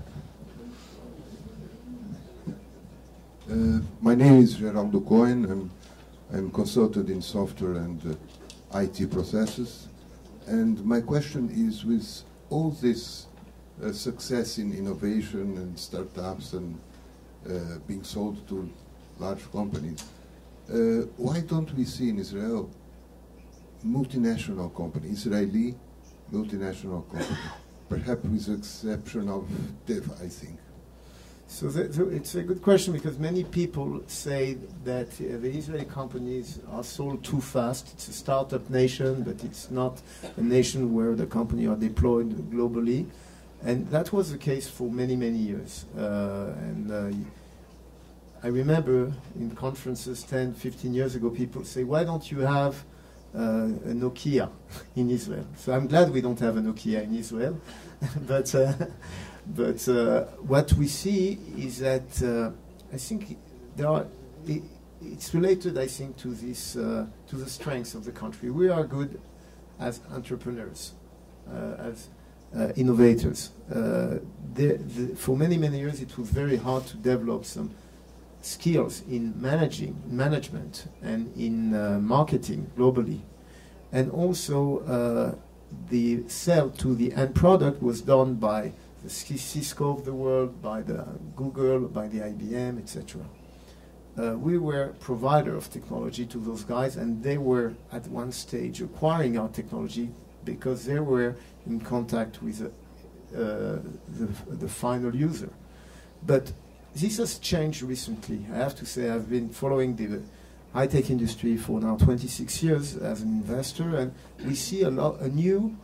Uh, 3.51 3.79
my 4.01 4.15
name 4.15 4.41
is 4.41 4.57
Geraldo 4.57 5.07
Cohen. 5.07 5.45
I'm, 5.45 5.71
I'm 6.33 6.51
consultant 6.51 7.11
in 7.11 7.21
software 7.21 7.75
and 7.75 8.01
uh, 8.73 8.79
IT 8.79 9.11
processes. 9.11 9.89
And 10.47 10.83
my 10.83 11.03
question 11.03 11.51
is 11.51 11.85
with 11.85 12.23
all 12.49 12.71
this 12.71 13.27
uh, 13.85 13.93
success 13.93 14.57
in 14.57 14.73
innovation 14.73 15.59
and 15.59 15.79
startups 15.79 16.55
and 16.55 16.81
uh, 17.47 17.81
being 17.87 18.03
sold 18.03 18.49
to 18.49 18.67
large 19.19 19.53
companies, 19.53 20.03
uh, 20.71 21.05
why 21.19 21.43
don't 21.43 21.71
we 21.77 21.85
see 21.85 22.09
in 22.09 22.19
Israel 22.19 22.71
multinational 23.85 24.75
companies, 24.75 25.27
Israeli 25.27 25.75
multinational 26.33 27.07
companies, 27.11 27.39
perhaps 27.91 28.23
with 28.25 28.47
the 28.47 28.55
exception 28.55 29.29
of 29.29 29.47
Teva, 29.87 30.15
I 30.25 30.29
think? 30.29 30.59
So, 31.47 31.69
the, 31.69 31.85
the, 31.85 32.09
it's 32.09 32.35
a 32.35 32.43
good 32.43 32.63
question 32.63 32.93
because 32.93 33.19
many 33.19 33.45
people 33.45 34.03
say 34.07 34.57
that 34.85 35.09
uh, 35.09 35.39
the 35.39 35.51
Israeli 35.51 35.85
companies 35.85 36.59
are 36.73 36.83
sold 36.83 37.23
too 37.23 37.41
fast. 37.41 37.93
It's 37.93 38.09
a 38.09 38.13
startup 38.13 38.69
nation, 38.71 39.23
but 39.23 39.45
it's 39.45 39.71
not 39.71 40.01
a 40.37 40.41
nation 40.41 40.95
where 40.95 41.15
the 41.15 41.27
company 41.27 41.67
are 41.67 41.77
deployed 41.77 42.51
globally. 42.51 43.07
And 43.63 43.89
that 43.91 44.13
was 44.13 44.33
the 44.33 44.39
case 44.39 44.69
for 44.69 44.91
many, 44.91 45.17
many 45.17 45.39
years. 45.39 45.85
Uh, 45.97 46.55
and 46.61 46.91
uh, 46.91 47.11
I 48.43 48.49
remember 48.49 49.13
in 49.37 49.55
conferences 49.55 50.23
10, 50.25 50.55
15 50.55 50.93
years 50.93 51.15
ago, 51.15 51.31
people 51.31 51.65
say, 51.65 51.85
why 51.85 52.05
don't 52.05 52.31
you 52.31 52.41
have 52.41 52.85
uh, 53.35 53.39
a 53.41 53.95
Nokia 53.95 54.51
in 54.97 55.11
Israel? 55.11 55.47
So 55.57 55.73
I'm 55.73 55.87
glad 55.87 56.11
we 56.13 56.21
don't 56.21 56.39
have 56.41 56.57
a 56.57 56.61
Nokia 56.61 57.05
in 57.05 57.15
Israel. 57.15 57.59
but 58.27 58.55
uh, 58.55 58.75
but 59.47 59.87
uh, 59.89 60.25
what 60.47 60.73
we 60.75 60.89
see 60.89 61.39
is 61.59 61.79
that 61.79 62.23
uh, 62.23 62.51
I 62.93 62.97
think 62.97 63.37
there 63.77 63.89
are. 63.89 64.07
It, 64.47 64.63
it's 65.03 65.35
related, 65.35 65.77
I 65.77 65.87
think, 65.87 66.17
to 66.19 66.29
this 66.29 66.77
uh, 66.77 67.07
to 67.29 67.37
the 67.37 67.49
strengths 67.49 67.95
of 67.95 68.05
the 68.05 68.13
country. 68.13 68.51
We 68.51 68.69
are 68.71 68.85
good 68.85 69.21
as 69.79 70.01
entrepreneurs, 70.13 70.93
uh, 71.51 71.75
as 71.79 72.09
uh, 72.57 72.69
innovators. 72.77 73.51
Uh, 73.71 74.19
the, 74.55 74.79
the, 74.79 75.17
for 75.17 75.37
many 75.37 75.59
many 75.59 75.79
years, 75.79 76.01
it 76.01 76.17
was 76.17 76.31
very 76.31 76.57
hard 76.57 76.87
to 76.87 76.97
develop 76.97 77.45
some 77.45 77.71
skills 78.41 79.03
in 79.11 79.35
managing 79.41 80.01
management 80.07 80.87
and 81.03 81.35
in 81.37 81.73
marketing 82.03 82.71
globally, 82.79 83.21
and 83.93 84.11
also 84.11 85.37
the 85.91 86.23
sell 86.29 86.71
to 86.71 86.95
the 86.95 87.13
end 87.15 87.35
product 87.35 87.83
was 87.83 88.01
done 88.01 88.35
by 88.35 88.73
the 89.05 89.11
Cisco 89.11 89.91
of 89.91 90.05
the 90.05 90.15
world, 90.15 90.63
by 90.63 90.81
the 90.81 91.07
Google, 91.37 91.81
by 91.81 92.09
the 92.09 92.21
IBM, 92.21 92.79
etc. 92.79 93.23
Uh, 94.17 94.37
we 94.39 94.57
were 94.59 94.95
provider 95.01 95.55
of 95.57 95.71
technology 95.71 96.25
to 96.25 96.39
those 96.39 96.65
guys, 96.65 96.97
and 96.97 97.23
they 97.23 97.37
were 97.37 97.75
at 97.93 98.07
one 98.09 98.33
stage 98.33 98.81
acquiring 98.81 99.39
our 99.39 99.49
technology 99.49 100.11
because 100.45 100.85
they 100.87 101.01
were 101.01 101.37
in 101.67 101.81
contact 101.81 102.43
with 102.43 102.63
uh, 102.63 102.69
the, 103.35 104.29
the 104.49 104.69
final 104.69 105.15
user. 105.15 105.51
But 106.25 106.53
this 106.95 107.19
has 107.19 107.39
changed 107.39 107.83
recently. 107.83 108.47
I 108.53 108.57
have 108.57 108.75
to 108.77 108.87
say 108.87 109.11
I've 109.11 109.29
been 109.29 109.51
following 109.51 109.97
the 109.97 110.23
high-tech 110.73 111.11
industry 111.11 111.57
for 111.57 111.81
now 111.81 111.97
26 111.97 112.63
years 112.63 112.97
as 112.97 113.21
an 113.21 113.29
investor, 113.29 113.97
and 113.97 114.15
we 114.47 114.55
see 114.55 114.83
a, 114.83 114.89
a 114.89 115.29
new 115.29 115.77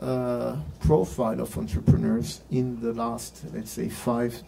uh, 0.00 0.56
profile 0.80 1.40
of 1.40 1.56
entrepreneurs 1.58 2.40
in 2.50 2.80
the 2.80 2.92
last, 2.92 3.44
let's 3.52 3.70
say, 3.70 3.88
five, 3.88 4.42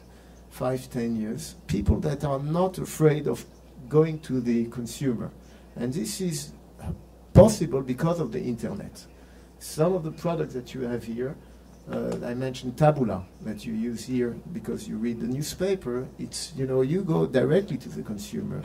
five, 0.51 0.89
ten 0.91 1.17
years. 1.17 1.57
People 1.67 2.01
that 2.01 2.25
are 2.25 2.39
not 2.39 2.79
afraid 2.79 3.27
of 3.27 3.45
going 3.89 4.19
to 4.21 4.41
the 4.41 4.67
consumer. 4.67 5.31
And 5.77 5.93
this 5.93 6.21
is 6.21 6.53
possible 7.33 7.83
because 7.83 8.21
of 8.21 8.33
the 8.33 8.41
internet. 8.41 9.07
Some 9.59 9.95
of 9.95 10.05
the 10.05 10.11
products 10.11 10.55
that 10.55 10.75
you 10.75 10.83
have 10.83 11.05
here, 11.05 11.37
uh, 11.91 12.17
I 12.25 12.35
mentioned 12.35 12.77
Taboola 12.77 13.25
that 13.43 13.67
you 13.67 13.75
use 13.75 14.05
here 14.05 14.37
because 14.53 14.89
you 14.89 14.97
read 14.97 15.21
the 15.21 15.27
newspaper. 15.27 16.07
It's 16.19 16.53
you 16.57 16.67
know 16.67 16.83
you 16.83 17.03
go 17.03 17.27
directly 17.27 17.77
to 17.79 17.89
the 17.89 18.03
consumer. 18.03 18.63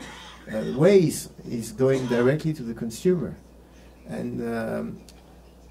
Uh, 0.48 0.78
Waze 0.78 1.28
is 1.48 1.72
going 1.72 2.06
directly 2.06 2.52
to 2.54 2.62
the 2.62 2.74
consumer, 2.74 3.36
and 4.06 4.40
um, 4.42 5.00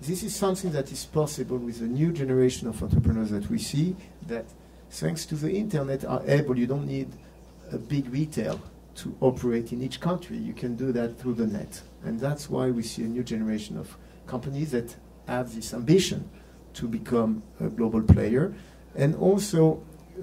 this 0.01 0.23
is 0.23 0.35
something 0.35 0.71
that 0.71 0.91
is 0.91 1.05
possible 1.05 1.57
with 1.57 1.79
the 1.79 1.87
new 1.87 2.11
generation 2.11 2.67
of 2.67 2.81
entrepreneurs 2.81 3.31
that 3.31 3.49
we 3.49 3.57
see 3.57 3.95
that 4.27 4.45
thanks 4.89 5.25
to 5.25 5.35
the 5.35 5.51
internet 5.51 6.05
are 6.05 6.21
able 6.27 6.57
you 6.57 6.67
don't 6.67 6.87
need 6.87 7.09
a 7.71 7.77
big 7.77 8.09
retail 8.11 8.59
to 8.95 9.15
operate 9.21 9.71
in 9.71 9.81
each 9.81 9.99
country 9.99 10.37
you 10.37 10.53
can 10.53 10.75
do 10.75 10.91
that 10.91 11.19
through 11.19 11.33
the 11.33 11.47
net 11.47 11.81
and 12.03 12.19
that's 12.19 12.49
why 12.49 12.69
we 12.69 12.83
see 12.83 13.03
a 13.03 13.07
new 13.07 13.23
generation 13.23 13.77
of 13.77 13.97
companies 14.25 14.71
that 14.71 14.95
have 15.27 15.53
this 15.55 15.73
ambition 15.73 16.29
to 16.73 16.87
become 16.87 17.43
a 17.59 17.67
global 17.67 18.01
player 18.01 18.53
and 18.95 19.15
also 19.15 19.81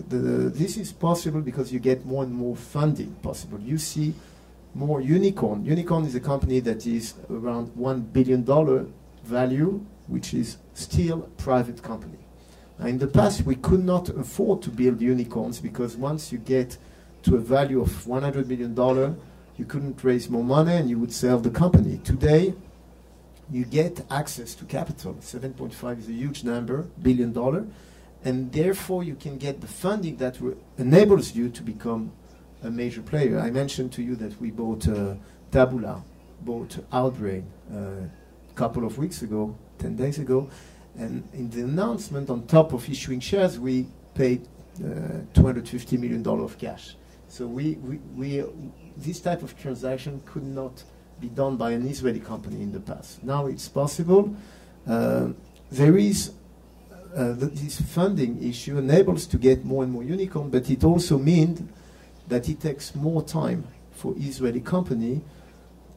the, 0.09 0.17
this 0.51 0.77
is 0.77 0.93
possible 0.93 1.41
because 1.41 1.73
you 1.73 1.79
get 1.79 2.05
more 2.05 2.25
and 2.25 2.33
more 2.33 2.57
funding 2.57 3.15
possible. 3.23 3.61
You 3.61 3.79
see 3.79 4.15
more 4.75 5.01
unicorn. 5.01 5.65
Unicorn 5.65 6.05
is 6.05 6.15
a 6.15 6.21
company 6.21 6.61
that 6.61 6.87
is 6.87 7.15
around 7.31 7.75
one 7.77 8.01
billion 8.01 8.43
dollar 8.43 8.87
value, 9.25 9.85
which 10.07 10.35
is 10.35 10.59
still 10.75 11.23
private 11.39 11.83
company. 11.83 12.19
Now, 12.79 12.87
in 12.87 12.99
the 12.99 13.07
past, 13.07 13.43
we 13.43 13.55
could 13.55 13.85
not 13.85 14.09
afford 14.09 14.63
to 14.63 14.71
build 14.71 15.01
unicorns 15.01 15.61
because 15.61 15.97
once 15.97 16.33
you 16.33 16.39
get 16.39 16.77
to 17.23 17.37
a 17.37 17.39
value 17.39 17.81
of 17.81 17.89
$100 18.05 18.47
million, 18.47 19.17
you 19.57 19.65
couldn't 19.65 20.03
raise 20.03 20.29
more 20.29 20.45
money 20.45 20.75
and 20.75 20.91
you 20.91 20.99
would 20.99 21.13
sell 21.13 21.39
the 21.39 21.51
company. 21.51 22.01
Today, 22.05 22.55
you 23.51 23.65
get 23.65 24.05
access 24.11 24.55
to 24.57 24.65
capital. 24.65 25.15
7.5 25.15 25.99
is 25.99 26.09
a 26.09 26.13
huge 26.13 26.45
number, 26.45 26.83
billion 27.03 27.33
dollar, 27.33 27.67
and 28.25 28.51
therefore 28.53 29.05
you 29.05 29.15
can 29.15 29.39
get 29.39 29.61
the 29.61 29.67
funding 29.67 30.17
that 30.17 30.39
enables 30.79 31.35
you 31.35 31.49
to 31.51 31.63
become 31.63 32.13
a 32.63 32.71
major 32.71 33.03
player. 33.03 33.39
I 33.39 33.51
mentioned 33.51 33.93
to 33.93 34.03
you 34.03 34.17
that 34.17 34.41
we 34.41 34.51
bought 34.51 34.89
uh, 34.89 35.15
Taboola, 35.53 36.03
bought 36.41 36.79
Outbrain 36.91 37.45
uh, 37.71 38.09
couple 38.55 38.85
of 38.85 38.99
weeks 38.99 39.23
ago, 39.23 39.57
10 39.79 39.97
days 39.97 40.19
ago, 40.19 40.49
and 40.97 41.29
in 41.33 41.51
the 41.51 41.63
announcement, 41.63 42.31
on 42.31 42.47
top 42.47 42.73
of 42.73 42.89
issuing 42.89 43.21
shares, 43.21 43.59
we 43.59 43.87
paid 44.15 44.47
uh, 44.79 45.23
$250 45.35 45.99
million 45.99 46.27
of 46.27 46.57
cash. 46.59 46.97
So 47.29 47.47
we, 47.47 47.75
we, 47.75 47.97
we, 48.15 48.45
this 48.97 49.21
type 49.21 49.43
of 49.43 49.59
transaction 49.59 50.23
could 50.25 50.45
not 50.45 50.85
be 51.21 51.29
done 51.29 51.57
by 51.57 51.73
an 51.73 51.87
Israeli 51.87 52.21
company 52.21 52.63
in 52.63 52.73
the 52.73 52.81
past. 52.81 53.25
Now 53.25 53.47
it's 53.47 53.69
possible. 53.69 54.37
Uh, 54.87 55.29
there 55.71 55.97
is 55.97 56.33
uh, 57.15 57.33
this 57.37 57.81
funding 57.81 58.43
issue 58.43 58.79
enables 58.79 59.27
to 59.27 59.39
get 59.39 59.65
more 59.65 59.83
and 59.85 59.93
more 59.93 60.03
unicorn, 60.03 60.51
but 60.51 60.69
it 60.71 60.85
also 60.85 61.19
means 61.19 61.63
that 62.29 62.49
it 62.49 62.61
takes 62.61 62.95
more 62.95 63.23
time 63.23 63.67
for 63.93 64.15
Israeli 64.17 64.61
company 64.61 65.23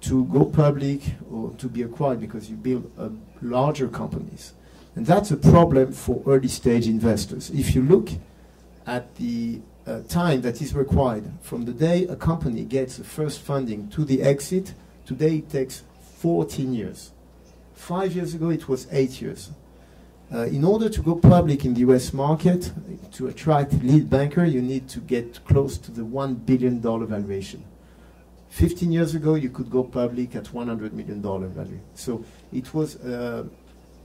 to 0.01 0.25
go 0.25 0.45
public 0.45 1.01
or 1.31 1.51
to 1.57 1.67
be 1.67 1.81
acquired 1.81 2.19
because 2.19 2.49
you 2.49 2.55
build 2.55 2.91
uh, 2.97 3.09
larger 3.41 3.87
companies. 3.87 4.53
And 4.95 5.05
that's 5.05 5.31
a 5.31 5.37
problem 5.37 5.91
for 5.91 6.23
early 6.25 6.47
stage 6.47 6.87
investors. 6.87 7.49
If 7.51 7.75
you 7.75 7.83
look 7.83 8.09
at 8.85 9.15
the 9.15 9.61
uh, 9.85 10.01
time 10.09 10.41
that 10.41 10.61
is 10.61 10.73
required 10.73 11.31
from 11.41 11.65
the 11.65 11.71
day 11.71 12.05
a 12.07 12.15
company 12.15 12.63
gets 12.63 12.97
the 12.97 13.03
first 13.03 13.39
funding 13.39 13.89
to 13.89 14.03
the 14.03 14.21
exit, 14.21 14.73
today 15.05 15.37
it 15.37 15.49
takes 15.49 15.83
14 16.19 16.73
years. 16.73 17.11
Five 17.73 18.15
years 18.15 18.33
ago 18.33 18.49
it 18.49 18.67
was 18.67 18.87
eight 18.91 19.21
years. 19.21 19.51
Uh, 20.33 20.39
in 20.47 20.65
order 20.65 20.89
to 20.89 21.01
go 21.01 21.15
public 21.15 21.63
in 21.63 21.73
the 21.73 21.81
US 21.81 22.11
market, 22.11 22.71
to 23.13 23.27
attract 23.27 23.73
lead 23.81 24.09
banker, 24.09 24.43
you 24.43 24.61
need 24.61 24.89
to 24.89 24.99
get 24.99 25.43
close 25.45 25.77
to 25.77 25.91
the 25.91 26.01
$1 26.01 26.45
billion 26.45 26.81
valuation. 26.81 27.63
15 28.49 28.91
years 28.91 29.15
ago, 29.15 29.35
you 29.35 29.49
could 29.49 29.69
go 29.69 29.83
public 29.83 30.35
at 30.35 30.45
$100 30.45 30.93
million 30.93 31.21
value. 31.21 31.79
So 31.95 32.23
it 32.51 32.73
was, 32.73 32.95
uh, 32.97 33.45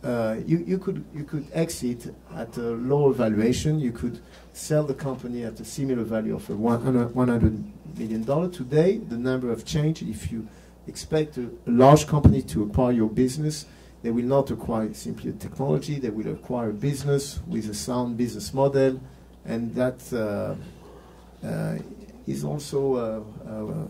uh, 0.04 0.36
you, 0.46 0.58
you, 0.66 0.78
could, 0.78 1.04
you 1.14 1.24
could 1.24 1.46
exit 1.52 2.14
at 2.34 2.56
a 2.56 2.70
lower 2.70 3.12
valuation. 3.12 3.78
You 3.78 3.92
could 3.92 4.20
sell 4.52 4.84
the 4.84 4.94
company 4.94 5.44
at 5.44 5.58
a 5.60 5.64
similar 5.64 6.02
value 6.02 6.34
of 6.34 6.46
$100 6.48 7.64
million. 7.96 8.50
Today, 8.50 8.98
the 8.98 9.16
number 9.16 9.48
have 9.50 9.64
changed. 9.64 10.02
If 10.02 10.32
you 10.32 10.48
expect 10.86 11.38
a, 11.38 11.42
a 11.66 11.70
large 11.70 12.06
company 12.06 12.42
to 12.42 12.64
acquire 12.64 12.92
your 12.92 13.08
business, 13.08 13.66
they 14.02 14.10
will 14.10 14.24
not 14.24 14.50
acquire 14.50 14.92
simply 14.94 15.30
a 15.30 15.34
technology, 15.34 15.98
they 15.98 16.10
will 16.10 16.32
acquire 16.32 16.70
a 16.70 16.72
business 16.72 17.38
with 17.46 17.70
a 17.70 17.74
sound 17.74 18.16
business 18.16 18.52
model, 18.52 19.00
and 19.44 19.72
that 19.74 20.12
uh, 20.12 21.46
uh, 21.46 21.78
is 22.26 22.44
also 22.44 22.96
uh, 22.96 23.48
uh 23.48 23.86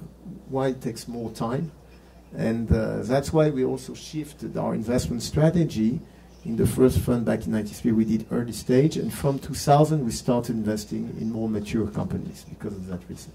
why 0.48 0.68
it 0.68 0.80
takes 0.80 1.08
more 1.08 1.30
time. 1.30 1.70
And 2.36 2.70
uh, 2.72 3.02
that's 3.02 3.32
why 3.32 3.50
we 3.50 3.64
also 3.64 3.94
shifted 3.94 4.56
our 4.56 4.74
investment 4.74 5.22
strategy. 5.22 6.00
In 6.44 6.56
the 6.56 6.66
first 6.66 6.98
fund 6.98 7.24
back 7.24 7.46
in 7.46 7.52
93, 7.52 7.92
we 7.92 8.04
did 8.04 8.26
early 8.32 8.52
stage, 8.52 8.96
and 8.96 9.12
from 9.12 9.38
2000, 9.38 10.04
we 10.04 10.10
started 10.10 10.56
investing 10.56 11.14
in 11.20 11.30
more 11.30 11.48
mature 11.48 11.86
companies 11.86 12.44
because 12.48 12.74
of 12.74 12.88
that 12.88 13.00
reason. 13.08 13.30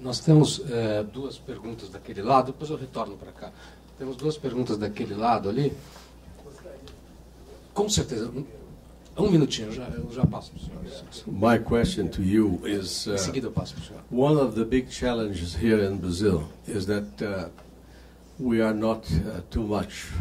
Nós 0.00 0.20
temos 0.20 0.58
uh, 0.60 1.04
duas 1.12 1.38
perguntas 1.38 1.88
daquele 1.90 2.22
lado, 2.22 2.52
depois 2.52 2.70
eu 2.70 2.76
retorno 2.76 3.16
para 3.16 3.32
cá. 3.32 3.52
Temos 3.98 4.16
duas 4.16 4.36
perguntas 4.36 4.78
daquele 4.78 5.14
lado 5.14 5.48
ali. 5.48 5.72
Com 7.74 7.88
certeza. 7.88 8.30
Um, 9.18 9.30
minutinho, 9.30 9.72
já, 9.72 9.88
eu 9.88 10.10
já 10.12 10.26
passo 10.26 10.52
My 11.26 11.58
question 11.58 12.06
to 12.08 12.22
you 12.22 12.60
is 12.66 13.06
uh, 13.06 13.16
seguida 13.16 13.46
eu 13.46 13.52
passo 13.52 13.74
senhor. 13.80 14.02
one 14.10 14.36
of 14.38 14.54
the 14.54 14.64
big 14.64 14.90
challenges 14.90 15.54
here 15.54 15.82
in 15.86 15.96
Brazil 15.96 16.42
is 16.68 16.84
that 16.86 17.22
uh, 17.22 17.48
we 18.38 18.60
are 18.60 18.74
not 18.74 19.06
uh, 19.10 19.40
too 19.50 19.66
much 19.66 20.12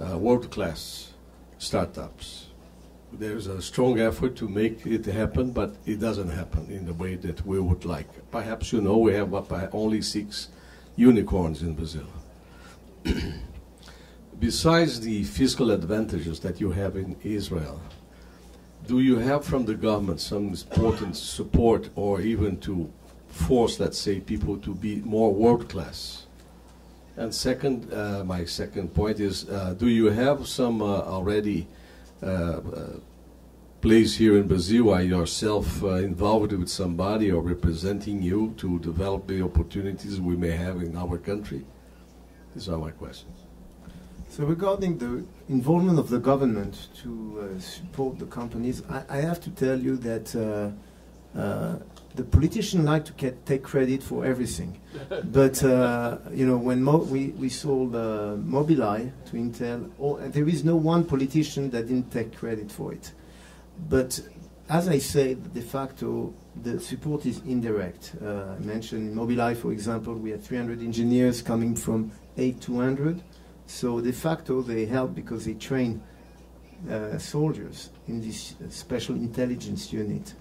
uh, 0.00 0.16
world-class 0.16 1.14
startups. 1.58 2.46
There's 3.12 3.48
a 3.48 3.60
strong 3.60 3.98
effort 3.98 4.36
to 4.36 4.48
make 4.48 4.86
it 4.86 5.06
happen, 5.06 5.50
but 5.50 5.74
it 5.84 5.98
doesn't 5.98 6.28
happen 6.30 6.70
in 6.70 6.86
the 6.86 6.92
way 6.92 7.16
that 7.16 7.44
we 7.44 7.58
would 7.58 7.84
like. 7.84 8.08
Perhaps 8.30 8.72
you 8.72 8.80
know 8.80 8.98
we 8.98 9.14
have 9.14 9.32
only 9.72 10.02
six 10.02 10.48
unicorns 10.96 11.62
in 11.62 11.74
Brazil. 11.74 12.06
Besides 14.38 15.00
the 15.00 15.24
fiscal 15.24 15.70
advantages 15.70 16.40
that 16.40 16.60
you 16.60 16.70
have 16.72 16.96
in 16.96 17.16
Israel, 17.24 17.80
do 18.86 19.00
you 19.00 19.18
have 19.18 19.44
from 19.44 19.64
the 19.64 19.74
government 19.74 20.20
some 20.20 20.48
important 20.48 21.16
support 21.16 21.90
or 21.96 22.20
even 22.20 22.58
to 22.58 22.90
force, 23.28 23.80
let's 23.80 23.98
say, 23.98 24.20
people 24.20 24.56
to 24.58 24.74
be 24.74 24.96
more 24.96 25.32
world 25.32 25.68
class? 25.68 26.26
And 27.16 27.34
second, 27.34 27.92
uh, 27.92 28.24
my 28.24 28.44
second 28.44 28.94
point 28.94 29.20
is, 29.20 29.48
uh, 29.48 29.74
do 29.74 29.88
you 29.88 30.06
have 30.06 30.46
some 30.46 30.82
uh, 30.82 31.00
already 31.00 31.66
uh, 32.22 32.26
uh, 32.26 32.60
place 33.80 34.16
here 34.16 34.36
in 34.36 34.46
Brazil? 34.46 34.92
Are 34.92 35.02
yourself 35.02 35.82
uh, 35.82 35.94
involved 35.94 36.52
with 36.52 36.68
somebody 36.68 37.30
or 37.32 37.40
representing 37.40 38.22
you 38.22 38.54
to 38.58 38.78
develop 38.80 39.26
the 39.26 39.42
opportunities 39.42 40.20
we 40.20 40.36
may 40.36 40.50
have 40.50 40.82
in 40.82 40.96
our 40.96 41.18
country? 41.18 41.64
These 42.54 42.68
are 42.68 42.78
my 42.78 42.90
questions. 42.90 43.45
So 44.36 44.44
regarding 44.44 44.98
the 44.98 45.24
involvement 45.48 45.98
of 45.98 46.10
the 46.10 46.18
government 46.18 46.88
to 47.02 47.10
uh, 47.56 47.58
support 47.58 48.18
the 48.18 48.26
companies, 48.26 48.82
I, 48.86 49.02
I, 49.08 49.16
have 49.22 49.40
to 49.40 49.50
tell 49.50 49.80
you 49.80 49.96
that 49.96 50.36
uh, 50.36 51.40
uh, 51.40 51.76
the 52.14 52.22
politicians 52.22 52.84
like 52.84 53.06
to 53.06 53.14
get, 53.14 53.46
take 53.46 53.62
credit 53.62 54.02
for 54.02 54.26
everything. 54.26 54.78
but 55.24 55.64
uh, 55.64 56.18
you 56.30 56.46
know, 56.46 56.58
when 56.58 56.82
Mo 56.82 56.98
we 56.98 57.28
we 57.28 57.48
sold 57.48 57.96
uh, 57.96 58.36
Mobileye 58.36 59.10
to 59.30 59.36
Intel, 59.36 59.90
oh, 59.98 60.18
there 60.18 60.46
is 60.46 60.64
no 60.64 60.76
one 60.76 61.04
politician 61.04 61.70
that 61.70 61.88
didn't 61.88 62.12
take 62.12 62.36
credit 62.36 62.70
for 62.70 62.92
it. 62.92 63.12
But 63.88 64.20
as 64.68 64.86
I 64.86 64.98
said, 64.98 65.54
de 65.54 65.62
facto, 65.62 66.34
the 66.62 66.78
support 66.78 67.24
is 67.24 67.40
indirect. 67.46 68.16
Uh, 68.22 68.56
I 68.56 68.58
mentioned 68.58 69.08
in 69.08 69.14
Mobileye, 69.16 69.56
for 69.56 69.72
example, 69.72 70.12
we 70.12 70.28
had 70.32 70.42
300 70.44 70.80
engineers 70.82 71.40
coming 71.40 71.74
from 71.74 72.12
8200. 72.36 73.22
So 73.66 74.00
de 74.00 74.12
facto, 74.12 74.62
they 74.62 74.86
help 74.86 75.14
because 75.14 75.44
they 75.44 75.54
train 75.54 76.02
uh, 76.90 77.18
soldiers 77.18 77.90
in 78.06 78.20
this 78.20 78.54
special 78.70 79.14
intelligence 79.16 79.92
unit. 79.92 80.34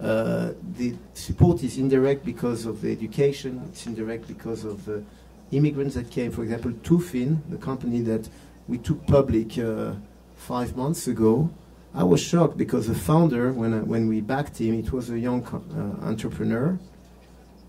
Uh, 0.00 0.52
the 0.76 0.94
support 1.12 1.62
is 1.62 1.76
indirect 1.76 2.24
because 2.24 2.64
of 2.64 2.80
the 2.80 2.90
education. 2.90 3.62
It's 3.68 3.86
indirect 3.86 4.26
because 4.26 4.64
of 4.64 4.84
the 4.86 5.04
immigrants 5.52 5.94
that 5.94 6.10
came. 6.10 6.30
For 6.30 6.42
example, 6.42 6.72
Tufin, 6.82 7.38
the 7.50 7.58
company 7.58 8.00
that 8.02 8.28
we 8.66 8.78
took 8.78 9.06
public 9.06 9.58
uh, 9.58 9.92
five 10.36 10.76
months 10.76 11.06
ago, 11.06 11.50
I 11.94 12.04
was 12.04 12.22
shocked 12.22 12.56
because 12.56 12.86
the 12.86 12.94
founder, 12.94 13.52
when, 13.52 13.74
I, 13.74 13.78
when 13.80 14.08
we 14.08 14.20
backed 14.20 14.58
him, 14.58 14.78
it 14.78 14.92
was 14.92 15.10
a 15.10 15.18
young 15.18 15.44
uh, 15.44 16.06
entrepreneur 16.06 16.78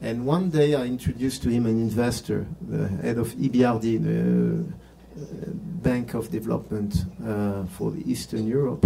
and 0.01 0.25
one 0.25 0.49
day 0.49 0.73
I 0.73 0.85
introduced 0.85 1.43
to 1.43 1.49
him 1.49 1.67
an 1.67 1.79
investor, 1.79 2.47
the 2.59 2.87
head 2.87 3.19
of 3.19 3.35
EBRD, 3.35 4.03
the 4.03 4.65
uh, 4.65 4.75
Bank 5.15 6.13
of 6.13 6.29
Development 6.31 6.93
uh, 7.25 7.65
for 7.65 7.93
Eastern 8.05 8.47
Europe. 8.47 8.85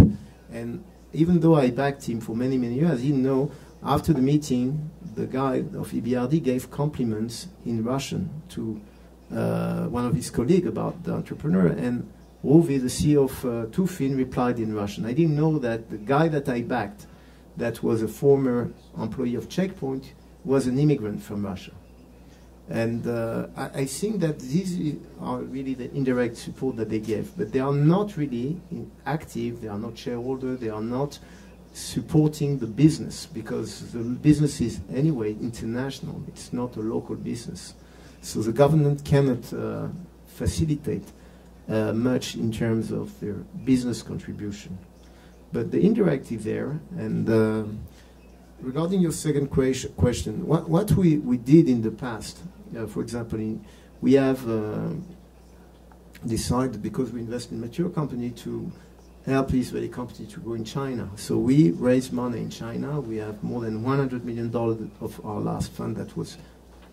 And 0.52 0.84
even 1.12 1.40
though 1.40 1.54
I 1.54 1.70
backed 1.70 2.08
him 2.08 2.20
for 2.20 2.34
many, 2.36 2.58
many 2.58 2.74
years, 2.74 3.02
didn't 3.02 3.22
know. 3.22 3.50
After 3.82 4.12
the 4.12 4.20
meeting, 4.20 4.90
the 5.14 5.26
guy 5.26 5.56
of 5.56 5.92
EBRD 5.92 6.42
gave 6.42 6.70
compliments 6.70 7.48
in 7.64 7.84
Russian 7.84 8.42
to 8.50 8.80
uh, 9.32 9.84
one 9.86 10.06
of 10.06 10.14
his 10.14 10.30
colleagues 10.30 10.66
about 10.66 11.04
the 11.04 11.12
entrepreneur. 11.12 11.68
And 11.68 12.10
Ruvi, 12.44 12.80
the 12.80 12.88
CEO 12.88 13.24
of 13.24 13.44
uh, 13.44 13.66
Tufin, 13.70 14.16
replied 14.16 14.58
in 14.58 14.74
Russian. 14.74 15.04
I 15.04 15.12
didn't 15.12 15.36
know 15.36 15.58
that 15.58 15.90
the 15.90 15.98
guy 15.98 16.28
that 16.28 16.48
I 16.48 16.62
backed, 16.62 17.06
that 17.56 17.82
was 17.82 18.02
a 18.02 18.08
former 18.08 18.70
employee 18.98 19.34
of 19.34 19.48
Checkpoint, 19.48 20.12
was 20.44 20.66
an 20.66 20.78
immigrant 20.78 21.22
from 21.22 21.44
Russia. 21.44 21.72
And 22.68 23.06
uh, 23.06 23.46
I, 23.56 23.64
I, 23.82 23.84
think 23.84 24.20
that 24.20 24.40
these 24.40 24.96
are 25.20 25.38
really 25.38 25.74
the 25.74 25.88
indirect 25.94 26.36
support 26.36 26.76
that 26.76 26.90
they 26.90 26.98
give, 26.98 27.36
but 27.38 27.52
they 27.52 27.60
are 27.60 27.72
not 27.72 28.16
really 28.16 28.60
active, 29.04 29.60
they 29.60 29.68
are 29.68 29.78
not 29.78 29.96
shareholders, 29.96 30.58
they 30.58 30.68
are 30.68 30.82
not 30.82 31.20
supporting 31.72 32.58
the 32.58 32.66
business 32.66 33.26
because 33.26 33.92
the 33.92 33.98
business 34.00 34.60
is 34.60 34.80
anyway 34.92 35.32
international. 35.34 36.20
It's 36.26 36.52
not 36.52 36.74
a 36.76 36.80
local 36.80 37.14
business. 37.14 37.74
So 38.20 38.40
the 38.40 38.52
government 38.52 39.04
cannot 39.04 39.52
uh, 39.52 39.88
facilitate 40.26 41.04
uh, 41.68 41.92
much 41.92 42.34
in 42.34 42.50
terms 42.50 42.90
of 42.90 43.18
their 43.20 43.34
business 43.64 44.02
contribution. 44.02 44.78
But 45.52 45.70
the 45.70 45.80
indirect 45.80 46.32
is 46.32 46.44
there. 46.44 46.80
And 46.96 47.28
uh, 47.28 47.64
regarding 48.60 49.00
your 49.00 49.12
second 49.12 49.48
question, 49.48 50.46
what, 50.46 50.68
what 50.68 50.90
we, 50.92 51.18
we 51.18 51.36
did 51.36 51.68
in 51.68 51.82
the 51.82 51.90
past, 51.90 52.38
for 52.88 53.00
example, 53.02 53.38
in, 53.38 53.64
we 54.00 54.14
have 54.14 54.48
uh, 54.48 54.88
decided 56.26 56.82
because 56.82 57.12
we 57.12 57.20
invest 57.20 57.52
in 57.52 57.60
mature 57.60 57.88
company 57.88 58.30
to 58.30 58.70
help 59.26 59.52
Israeli 59.52 59.88
company 59.88 60.26
to 60.28 60.40
grow 60.40 60.54
in 60.54 60.64
China. 60.64 61.10
So 61.16 61.36
we 61.36 61.72
raise 61.72 62.12
money 62.12 62.38
in 62.38 62.50
China. 62.50 63.00
We 63.00 63.16
have 63.16 63.42
more 63.42 63.62
than 63.62 63.82
100 63.82 64.24
million 64.24 64.50
dollars 64.50 64.78
of 65.00 65.24
our 65.24 65.40
last 65.40 65.72
fund 65.72 65.96
that 65.96 66.16
was 66.16 66.38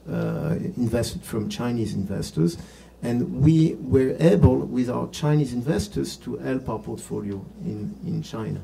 uh, 0.09 0.55
invested 0.77 1.23
from 1.23 1.49
Chinese 1.49 1.93
investors, 1.93 2.57
and 3.01 3.41
we 3.41 3.75
were 3.75 4.15
able, 4.19 4.57
with 4.57 4.89
our 4.89 5.07
Chinese 5.09 5.53
investors, 5.53 6.17
to 6.17 6.37
help 6.37 6.67
our 6.67 6.79
portfolio 6.79 7.45
in 7.63 7.95
in 8.05 8.21
China. 8.21 8.61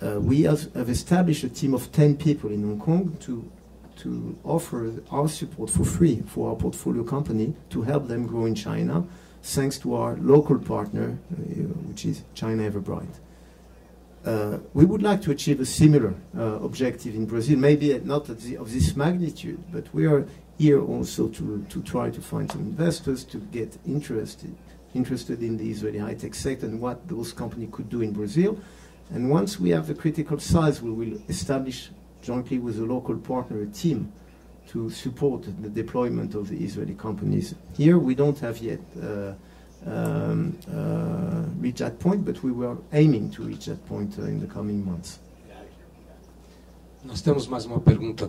Uh, 0.00 0.20
we 0.20 0.42
have, 0.42 0.72
have 0.74 0.90
established 0.90 1.42
a 1.42 1.48
team 1.48 1.72
of 1.72 1.90
10 1.90 2.18
people 2.18 2.50
in 2.50 2.62
Hong 2.62 2.78
Kong 2.78 3.16
to 3.20 3.50
to 3.96 4.36
offer 4.44 4.92
our 5.10 5.28
support 5.28 5.70
for 5.70 5.84
free 5.84 6.22
for 6.26 6.50
our 6.50 6.56
portfolio 6.56 7.02
company 7.02 7.54
to 7.70 7.82
help 7.82 8.08
them 8.08 8.26
grow 8.26 8.46
in 8.46 8.54
China 8.54 9.04
thanks 9.42 9.78
to 9.78 9.94
our 9.94 10.16
local 10.16 10.58
partner, 10.58 11.18
uh, 11.32 11.36
which 11.88 12.04
is 12.04 12.22
China 12.34 12.68
Everbright. 12.68 13.20
Uh, 14.24 14.58
we 14.74 14.84
would 14.84 15.02
like 15.02 15.22
to 15.22 15.30
achieve 15.30 15.60
a 15.60 15.64
similar 15.64 16.14
uh, 16.36 16.58
objective 16.64 17.14
in 17.14 17.26
Brazil, 17.26 17.56
maybe 17.56 17.96
not 18.00 18.24
the, 18.26 18.56
of 18.56 18.72
this 18.72 18.96
magnitude, 18.96 19.62
but 19.70 19.84
we 19.94 20.04
are 20.04 20.26
here 20.58 20.82
also 20.82 21.28
to, 21.28 21.64
to 21.68 21.80
try 21.82 22.10
to 22.10 22.20
find 22.20 22.50
some 22.50 22.62
investors 22.62 23.22
to 23.22 23.38
get 23.38 23.78
interested 23.86 24.52
interested 24.96 25.42
in 25.42 25.56
the 25.58 25.70
Israeli 25.70 25.98
high-tech 25.98 26.34
sector 26.34 26.66
and 26.66 26.80
what 26.80 27.06
those 27.06 27.32
companies 27.32 27.68
could 27.70 27.90
do 27.90 28.00
in 28.00 28.12
Brazil. 28.12 28.58
And 29.10 29.30
once 29.30 29.60
we 29.60 29.70
have 29.70 29.86
the 29.86 29.94
critical 29.94 30.38
size, 30.38 30.82
we 30.82 30.90
will 30.90 31.20
establish 31.28 31.90
jointly 32.26 32.58
with 32.58 32.78
a 32.78 32.84
local 32.84 33.16
partner 33.16 33.62
a 33.62 33.66
team 33.66 34.12
to 34.72 34.90
support 34.90 35.42
the 35.62 35.68
deployment 35.68 36.34
of 36.34 36.48
the 36.48 36.56
Israeli 36.56 36.94
companies. 36.94 37.54
Here 37.76 37.98
we 37.98 38.14
don't 38.16 38.38
have 38.40 38.58
yet 38.58 38.80
uh, 39.00 39.34
um, 39.86 40.58
uh, 40.68 41.44
reached 41.62 41.78
that 41.78 42.00
point, 42.00 42.24
but 42.24 42.42
we 42.42 42.50
were 42.50 42.76
aiming 42.92 43.30
to 43.30 43.42
reach 43.42 43.66
that 43.66 43.80
point 43.86 44.18
uh, 44.18 44.22
in 44.24 44.40
the 44.40 44.46
coming 44.46 44.84
months. 44.84 45.20
Nós 47.04 47.22
temos 47.22 47.46
mais 47.46 47.64
uma 47.64 47.78
pergunta 47.78 48.28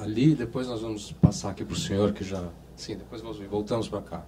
ali, 0.00 0.34
depois 0.34 0.68
nós 0.68 0.82
vamos 0.82 1.12
passar 1.12 1.50
aqui 1.50 1.64
para 1.64 1.72
o 1.72 1.78
senhor 1.78 2.12
que 2.12 2.22
já. 2.22 2.46
Sim, 2.76 2.96
depois 2.96 3.22
nós 3.22 3.38
voltamos 3.48 3.88
para 3.88 4.02
cá. 4.02 4.22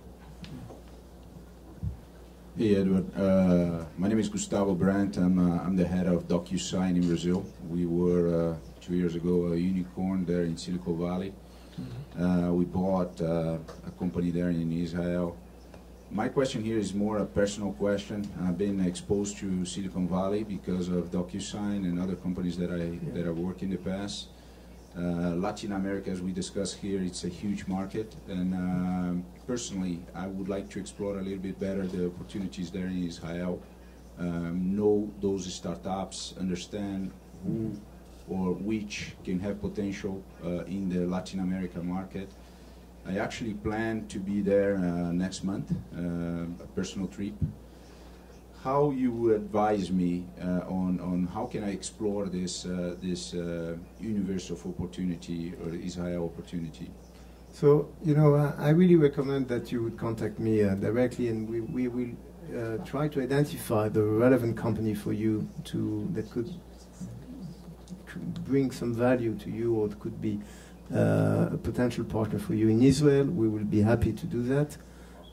Hey 2.60 2.76
Edward, 2.76 3.06
uh, 3.16 3.86
my 3.96 4.06
name 4.06 4.18
is 4.18 4.28
Gustavo 4.28 4.74
Brandt. 4.74 5.16
I'm, 5.16 5.38
uh, 5.38 5.64
I'm 5.64 5.76
the 5.76 5.88
head 5.88 6.06
of 6.06 6.28
DocuSign 6.28 6.94
in 6.94 7.06
Brazil. 7.08 7.42
We 7.70 7.86
were 7.86 8.52
uh, 8.52 8.56
two 8.82 8.96
years 8.96 9.14
ago 9.14 9.54
a 9.54 9.56
unicorn 9.56 10.26
there 10.26 10.42
in 10.42 10.58
Silicon 10.58 10.98
Valley. 10.98 11.32
Uh, 12.20 12.52
we 12.52 12.66
bought 12.66 13.18
uh, 13.22 13.56
a 13.86 13.90
company 13.98 14.30
there 14.30 14.50
in 14.50 14.70
Israel. 14.72 15.38
My 16.10 16.28
question 16.28 16.62
here 16.62 16.76
is 16.76 16.92
more 16.92 17.16
a 17.20 17.24
personal 17.24 17.72
question. 17.72 18.28
I've 18.44 18.58
been 18.58 18.84
exposed 18.84 19.38
to 19.38 19.64
Silicon 19.64 20.06
Valley 20.06 20.44
because 20.44 20.88
of 20.88 21.10
DocuSign 21.10 21.88
and 21.88 21.98
other 21.98 22.14
companies 22.14 22.58
that 22.58 22.70
I 22.70 22.84
that 23.14 23.26
I 23.26 23.30
worked 23.30 23.62
in 23.62 23.70
the 23.70 23.78
past. 23.78 24.28
Uh, 24.98 25.34
Latin 25.36 25.72
America, 25.72 26.10
as 26.10 26.20
we 26.20 26.32
discussed 26.32 26.76
here, 26.78 27.00
it's 27.00 27.22
a 27.22 27.28
huge 27.28 27.66
market, 27.68 28.12
and 28.28 28.52
um, 28.52 29.24
personally, 29.50 29.98
I 30.14 30.28
would 30.28 30.48
like 30.48 30.68
to 30.74 30.78
explore 30.78 31.18
a 31.18 31.22
little 31.22 31.44
bit 31.48 31.58
better 31.58 31.84
the 31.84 32.06
opportunities 32.06 32.70
there 32.70 32.86
in 32.86 33.02
Israel. 33.12 33.54
Um, 34.16 34.76
know 34.76 34.96
those 35.20 35.52
startups, 35.60 36.34
understand 36.38 37.10
who 37.42 37.56
or 38.28 38.52
which 38.70 38.94
can 39.24 39.40
have 39.40 39.54
potential 39.68 40.14
uh, 40.44 40.76
in 40.76 40.82
the 40.94 41.00
Latin 41.14 41.40
America 41.40 41.80
market. 41.96 42.28
I 43.10 43.18
actually 43.26 43.54
plan 43.54 44.06
to 44.14 44.18
be 44.30 44.40
there 44.52 44.72
uh, 44.76 45.10
next 45.24 45.42
month, 45.42 45.68
uh, 45.72 46.64
a 46.66 46.68
personal 46.78 47.08
trip. 47.08 47.34
How 48.62 48.80
you 49.02 49.10
would 49.18 49.34
advise 49.44 49.90
me 49.90 50.12
uh, 50.40 50.80
on, 50.80 50.92
on 51.10 51.18
how 51.34 51.46
can 51.52 51.64
I 51.64 51.72
explore 51.80 52.24
this, 52.38 52.54
uh, 52.66 52.94
this 53.02 53.34
uh, 53.34 53.76
universe 53.98 54.46
of 54.50 54.64
opportunity 54.72 55.54
or 55.60 55.74
Israel 55.74 56.22
opportunity? 56.32 56.88
So, 57.52 57.88
you 58.02 58.14
know, 58.14 58.34
uh, 58.34 58.54
I 58.58 58.70
really 58.70 58.96
recommend 58.96 59.48
that 59.48 59.72
you 59.72 59.82
would 59.82 59.98
contact 59.98 60.38
me 60.38 60.62
uh, 60.62 60.74
directly 60.76 61.28
and 61.28 61.48
we, 61.48 61.60
we 61.60 61.88
will 61.88 62.10
uh, 62.56 62.78
try 62.84 63.08
to 63.08 63.20
identify 63.20 63.88
the 63.88 64.02
relevant 64.02 64.56
company 64.56 64.94
for 64.94 65.12
you 65.12 65.48
to 65.64 66.08
that 66.12 66.30
could 66.30 66.52
bring 68.44 68.70
some 68.70 68.94
value 68.94 69.34
to 69.36 69.50
you 69.50 69.74
or 69.74 69.88
could 69.88 70.20
be 70.20 70.40
uh, 70.94 71.50
a 71.52 71.58
potential 71.62 72.04
partner 72.04 72.38
for 72.38 72.54
you 72.54 72.68
in 72.68 72.82
Israel. 72.82 73.24
We 73.24 73.48
will 73.48 73.64
be 73.64 73.80
happy 73.80 74.12
to 74.12 74.26
do 74.26 74.42
that. 74.44 74.76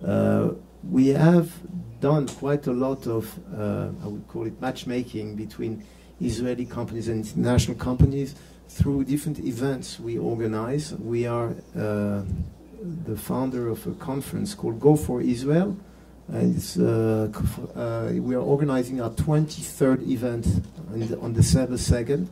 Uh, 0.05 0.53
we 0.83 1.07
have 1.07 1.51
done 1.99 2.27
quite 2.27 2.67
a 2.67 2.71
lot 2.71 3.07
of, 3.07 3.39
uh, 3.55 3.89
I 4.03 4.07
would 4.07 4.27
call 4.27 4.45
it 4.45 4.61
matchmaking 4.61 5.35
between 5.35 5.83
Israeli 6.21 6.65
companies 6.65 7.07
and 7.07 7.25
international 7.25 7.77
companies 7.77 8.35
through 8.69 9.05
different 9.05 9.39
events 9.39 9.99
we 9.99 10.17
organize. 10.17 10.93
We 10.93 11.25
are 11.25 11.55
uh, 11.75 12.23
the 13.05 13.17
founder 13.17 13.69
of 13.69 13.85
a 13.87 13.91
conference 13.93 14.53
called 14.53 14.79
Go 14.79 14.95
for 14.95 15.21
Israel. 15.21 15.77
And 16.27 16.61
uh, 16.77 17.79
uh, 17.79 18.11
we 18.13 18.35
are 18.35 18.41
organizing 18.41 18.99
our 19.01 19.11
23rd 19.11 20.07
event 20.07 20.45
on, 20.91 21.07
the, 21.07 21.19
on 21.19 21.33
December 21.33 21.75
2nd 21.75 22.27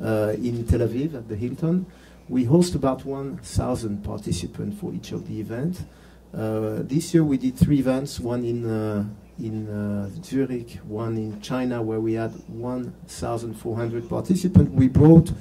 in 0.00 0.66
Tel 0.66 0.80
Aviv 0.80 1.14
at 1.14 1.28
the 1.28 1.36
Hilton. 1.36 1.86
We 2.28 2.44
host 2.44 2.74
about 2.74 3.04
1,000 3.04 4.02
participants 4.02 4.80
for 4.80 4.94
each 4.94 5.12
of 5.12 5.28
the 5.28 5.40
events. 5.40 5.84
Uh, 6.32 6.82
this 6.82 7.12
year 7.12 7.22
we 7.22 7.36
did 7.36 7.56
three 7.56 7.78
events, 7.78 8.18
one 8.18 8.44
in, 8.44 8.68
uh, 8.68 9.04
in 9.38 9.68
uh, 9.68 10.10
Zurich, 10.22 10.78
one 10.84 11.16
in 11.16 11.40
China 11.40 11.82
where 11.82 12.00
we 12.00 12.14
had 12.14 12.32
1,400 12.48 14.08
participants. 14.08 14.70
We 14.72 14.88
brought 14.88 15.32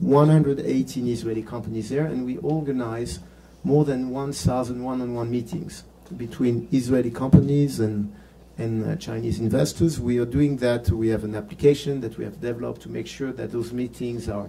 118 0.00 1.06
Israeli 1.08 1.42
companies 1.42 1.88
there 1.88 2.06
and 2.06 2.24
we 2.24 2.36
organize 2.38 3.20
more 3.64 3.84
than 3.84 4.10
1,000 4.10 4.82
one-on-one 4.82 5.30
meetings 5.30 5.84
between 6.16 6.68
Israeli 6.72 7.10
companies 7.10 7.80
and, 7.80 8.14
and 8.58 8.84
uh, 8.84 8.96
Chinese 8.96 9.40
investors. 9.40 9.98
We 9.98 10.18
are 10.18 10.24
doing 10.24 10.58
that. 10.58 10.88
We 10.90 11.08
have 11.08 11.24
an 11.24 11.34
application 11.34 12.00
that 12.02 12.16
we 12.16 12.24
have 12.24 12.40
developed 12.40 12.82
to 12.82 12.88
make 12.88 13.06
sure 13.06 13.32
that 13.32 13.50
those 13.50 13.72
meetings 13.72 14.28
are 14.28 14.48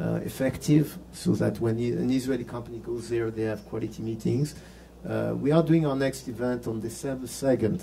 uh, 0.00 0.20
effective 0.24 0.98
so 1.12 1.32
that 1.32 1.60
when 1.60 1.78
an 1.78 2.10
Israeli 2.10 2.44
company 2.44 2.78
goes 2.78 3.08
there, 3.08 3.30
they 3.30 3.42
have 3.42 3.66
quality 3.68 4.02
meetings. 4.02 4.54
Uh, 5.06 5.34
we 5.36 5.50
are 5.50 5.62
doing 5.62 5.84
our 5.84 5.96
next 5.96 6.28
event 6.28 6.66
on 6.68 6.80
December 6.80 7.26
2nd 7.26 7.82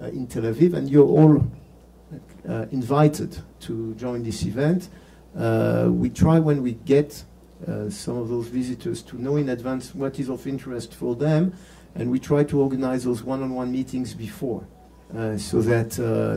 uh, 0.00 0.06
in 0.06 0.26
Tel 0.26 0.44
Aviv, 0.44 0.74
and 0.74 0.88
you're 0.88 1.06
all 1.06 1.44
uh, 2.48 2.66
invited 2.70 3.36
to 3.60 3.94
join 3.94 4.22
this 4.22 4.44
event. 4.44 4.88
Uh, 5.36 5.88
we 5.90 6.08
try 6.10 6.38
when 6.38 6.62
we 6.62 6.72
get 6.72 7.24
uh, 7.66 7.90
some 7.90 8.16
of 8.16 8.28
those 8.28 8.48
visitors 8.48 9.02
to 9.02 9.20
know 9.20 9.36
in 9.36 9.48
advance 9.48 9.94
what 9.94 10.18
is 10.18 10.28
of 10.28 10.46
interest 10.46 10.94
for 10.94 11.16
them, 11.16 11.52
and 11.94 12.10
we 12.10 12.18
try 12.18 12.44
to 12.44 12.60
organize 12.60 13.04
those 13.04 13.22
one-on-one 13.22 13.70
meetings 13.70 14.14
before. 14.14 14.66
so 15.36 15.62
that 15.62 15.90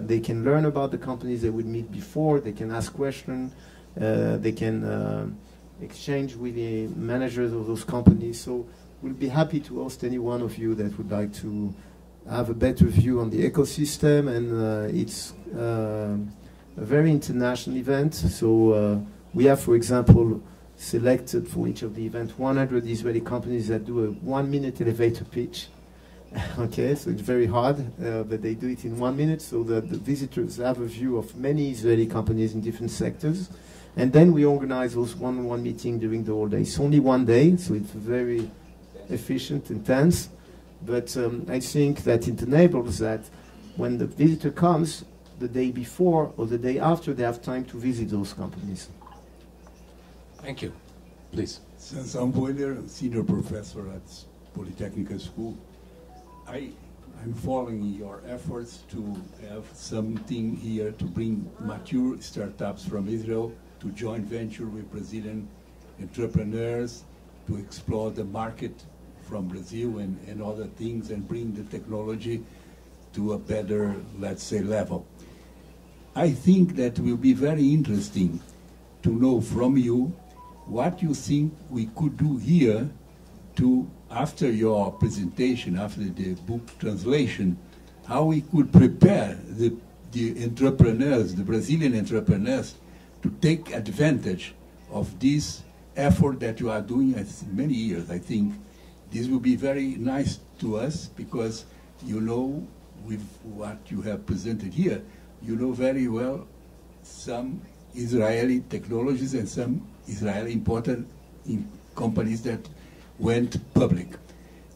they 0.07 0.19
can 0.19 0.43
learn 0.43 0.65
about 0.65 0.91
the 0.91 0.97
companies 0.97 1.41
they 1.41 1.49
would 1.49 1.65
meet 1.65 1.91
before, 1.91 2.39
they 2.39 2.51
can 2.51 2.71
ask 2.71 2.93
questions, 2.93 3.53
they 3.95 4.51
can 4.51 5.37
exchange 5.81 6.35
with 6.35 6.55
the 6.55 6.87
managers 6.87 7.53
of 7.53 7.67
those 7.67 7.83
companies. 7.83 8.39
So 8.39 8.67
we'll 9.01 9.13
be 9.13 9.29
happy 9.29 9.59
to 9.61 9.83
host 9.83 10.03
any 10.03 10.19
one 10.19 10.41
of 10.41 10.57
you 10.57 10.75
that 10.75 10.97
would 10.97 11.11
like 11.11 11.33
to 11.35 11.73
have 12.29 12.49
a 12.49 12.53
better 12.53 12.85
view 12.85 13.19
on 13.19 13.29
the 13.29 13.49
ecosystem. 13.49 14.27
And 14.35 14.47
uh, 14.53 15.01
it's 15.01 15.33
uh, 15.55 16.17
a 16.77 16.85
very 16.85 17.11
international 17.11 17.77
event. 17.77 18.13
So 18.13 18.71
uh, 18.71 18.99
we 19.33 19.45
have, 19.45 19.59
for 19.59 19.75
example, 19.75 20.41
selected 20.77 21.47
for 21.47 21.67
each 21.67 21.81
of 21.81 21.95
the 21.95 22.05
events 22.05 22.37
100 22.37 22.85
Israeli 22.85 23.21
companies 23.21 23.67
that 23.67 23.85
do 23.85 24.05
a 24.05 24.07
one-minute 24.11 24.79
elevator 24.79 25.25
pitch. 25.25 25.67
okay, 26.59 26.93
so 26.93 27.09
it's 27.09 27.21
very 27.21 27.47
hard, 27.47 27.79
uh, 28.03 28.23
but 28.23 28.41
they 28.41 28.53
do 28.53 28.67
it 28.67 28.85
in 28.85 28.97
one 28.99 29.17
minute 29.17 29.41
so 29.41 29.63
that 29.63 29.89
the 29.89 29.97
visitors 29.97 30.57
have 30.57 30.79
a 30.79 30.85
view 30.85 31.17
of 31.17 31.35
many 31.35 31.71
Israeli 31.71 32.05
companies 32.05 32.53
in 32.53 32.61
different 32.61 32.91
sectors. 32.91 33.49
And 33.95 34.13
then 34.13 34.31
we 34.31 34.45
organize 34.45 34.93
those 34.93 35.15
one-on-one 35.15 35.63
meetings 35.63 35.99
during 35.99 36.23
the 36.23 36.31
whole 36.31 36.47
day. 36.47 36.61
It's 36.61 36.79
only 36.79 36.99
one 36.99 37.25
day, 37.25 37.57
so 37.57 37.73
it's 37.73 37.89
very 37.89 38.51
efficient, 39.09 39.71
intense. 39.71 40.29
But 40.85 41.17
um, 41.17 41.47
I 41.49 41.59
think 41.59 42.03
that 42.03 42.27
it 42.27 42.39
enables 42.43 42.99
that 42.99 43.21
when 43.75 43.97
the 43.97 44.05
visitor 44.05 44.51
comes, 44.51 45.03
the 45.39 45.47
day 45.47 45.71
before 45.71 46.33
or 46.37 46.45
the 46.45 46.57
day 46.57 46.79
after 46.79 47.13
they 47.13 47.23
have 47.23 47.41
time 47.41 47.65
to 47.65 47.77
visit 47.77 48.09
those 48.09 48.33
companies. 48.33 48.89
Thank 50.41 50.61
you. 50.61 50.73
Please. 51.31 51.59
Sansão 51.79 52.31
Woiler, 52.31 52.87
senior 52.89 53.23
professor 53.23 53.87
at 53.89 54.01
Polytechnic 54.53 55.19
School. 55.19 55.57
I, 56.47 56.69
I'm 57.21 57.33
following 57.33 57.83
your 57.83 58.21
efforts 58.27 58.83
to 58.89 59.21
have 59.49 59.65
something 59.73 60.55
here 60.55 60.91
to 60.91 61.03
bring 61.03 61.49
mature 61.59 62.19
startups 62.21 62.85
from 62.85 63.07
Israel 63.07 63.51
to 63.81 63.89
joint 63.89 64.25
venture 64.25 64.65
with 64.65 64.89
Brazilian 64.91 65.47
entrepreneurs 66.01 67.03
to 67.47 67.57
explore 67.57 68.11
the 68.11 68.23
market 68.23 68.83
from 69.27 69.47
Brazil 69.47 69.99
and, 69.99 70.17
and 70.27 70.41
other 70.41 70.65
things 70.65 71.11
and 71.11 71.27
bring 71.27 71.53
the 71.53 71.63
technology 71.63 72.43
to 73.13 73.33
a 73.33 73.37
better, 73.37 73.95
let's 74.19 74.43
say, 74.43 74.61
level. 74.61 75.05
I 76.17 76.31
think 76.31 76.75
that 76.77 76.97
will 76.97 77.15
be 77.15 77.33
very 77.33 77.71
interesting 77.71 78.41
to 79.03 79.09
know 79.11 79.39
from 79.39 79.77
you 79.77 80.05
what 80.65 80.99
you 80.99 81.13
think 81.13 81.53
we 81.69 81.91
could 81.95 82.17
do 82.17 82.37
here 82.37 82.89
to, 83.57 83.87
after 84.09 84.49
your 84.49 84.93
presentation, 84.93 85.77
after 85.77 86.03
the 86.05 86.33
book 86.33 86.79
translation, 86.79 87.55
how 88.07 88.23
we 88.23 88.41
could 88.41 88.73
prepare 88.73 89.37
the, 89.47 89.75
the 90.11 90.43
entrepreneurs, 90.43 91.35
the 91.35 91.43
Brazilian 91.43 91.95
entrepreneurs, 91.95 92.73
to 93.21 93.29
take 93.39 93.71
advantage 93.75 94.55
of 94.89 95.19
this 95.19 95.61
effort 95.95 96.39
that 96.39 96.59
you 96.59 96.71
are 96.71 96.81
doing 96.81 97.13
as 97.13 97.43
many 97.51 97.75
years. 97.75 98.09
I 98.09 98.17
think 98.17 98.55
this 99.11 99.27
will 99.27 99.39
be 99.39 99.55
very 99.55 99.89
nice 99.97 100.39
to 100.61 100.77
us 100.77 101.09
because 101.15 101.65
you 102.03 102.21
know 102.21 102.65
with 103.05 103.21
what 103.43 103.77
you 103.91 104.01
have 104.01 104.25
presented 104.25 104.73
here, 104.73 105.03
you 105.41 105.55
know 105.55 105.71
very 105.71 106.07
well 106.07 106.47
some 107.03 107.61
Israeli 107.95 108.61
technologies 108.69 109.33
and 109.33 109.47
some 109.47 109.87
Israeli 110.07 110.53
important 110.53 111.07
companies 111.95 112.41
that 112.43 112.67
went 113.19 113.57
public. 113.73 114.07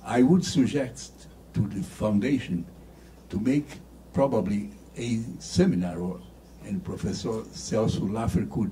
I 0.03 0.23
would 0.23 0.43
suggest 0.43 1.27
to 1.53 1.61
the 1.61 1.83
foundation 1.83 2.65
to 3.29 3.39
make 3.39 3.67
probably 4.13 4.71
a 4.97 5.19
seminar, 5.39 5.99
or, 5.99 6.19
and 6.65 6.83
Professor 6.83 7.29
Celso 7.53 8.11
Lafer 8.11 8.45
could 8.45 8.71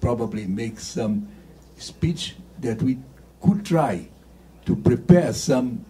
probably 0.00 0.46
make 0.46 0.78
some 0.78 1.28
speech 1.76 2.36
that 2.60 2.82
we 2.82 2.98
could 3.40 3.64
try 3.64 4.08
to 4.66 4.76
prepare 4.76 5.32
some 5.32 5.84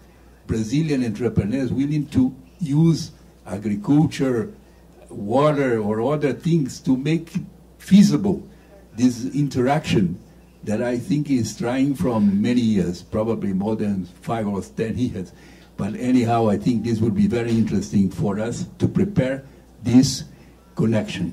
Brazilian 0.47 1.05
entrepreneurs 1.05 1.73
willing 1.73 2.07
to 2.07 2.35
use 2.61 3.11
agriculture, 3.47 4.53
water, 5.11 5.81
or 5.81 6.01
other 6.13 6.33
things 6.33 6.81
to 6.81 6.97
make 6.97 7.33
feasible 7.79 8.43
this 8.97 9.25
interaction 9.35 10.19
that 10.65 10.83
I 10.83 10.99
think 10.99 11.31
is 11.31 11.57
trying 11.57 11.95
from 11.95 12.43
many 12.43 12.61
years, 12.61 13.03
probably 13.03 13.53
more 13.53 13.77
than 13.77 14.07
five 14.23 14.47
or 14.47 14.61
ten 14.63 14.99
years. 14.99 15.33
But 15.77 15.95
anyhow, 15.95 16.49
I 16.49 16.59
think 16.59 16.83
this 16.85 17.01
would 17.01 17.15
be 17.15 17.29
very 17.29 17.53
interesting 17.53 18.11
for 18.11 18.41
us 18.41 18.67
to 18.79 18.89
prepare 18.89 19.45
this 19.83 20.25
connection. 20.75 21.33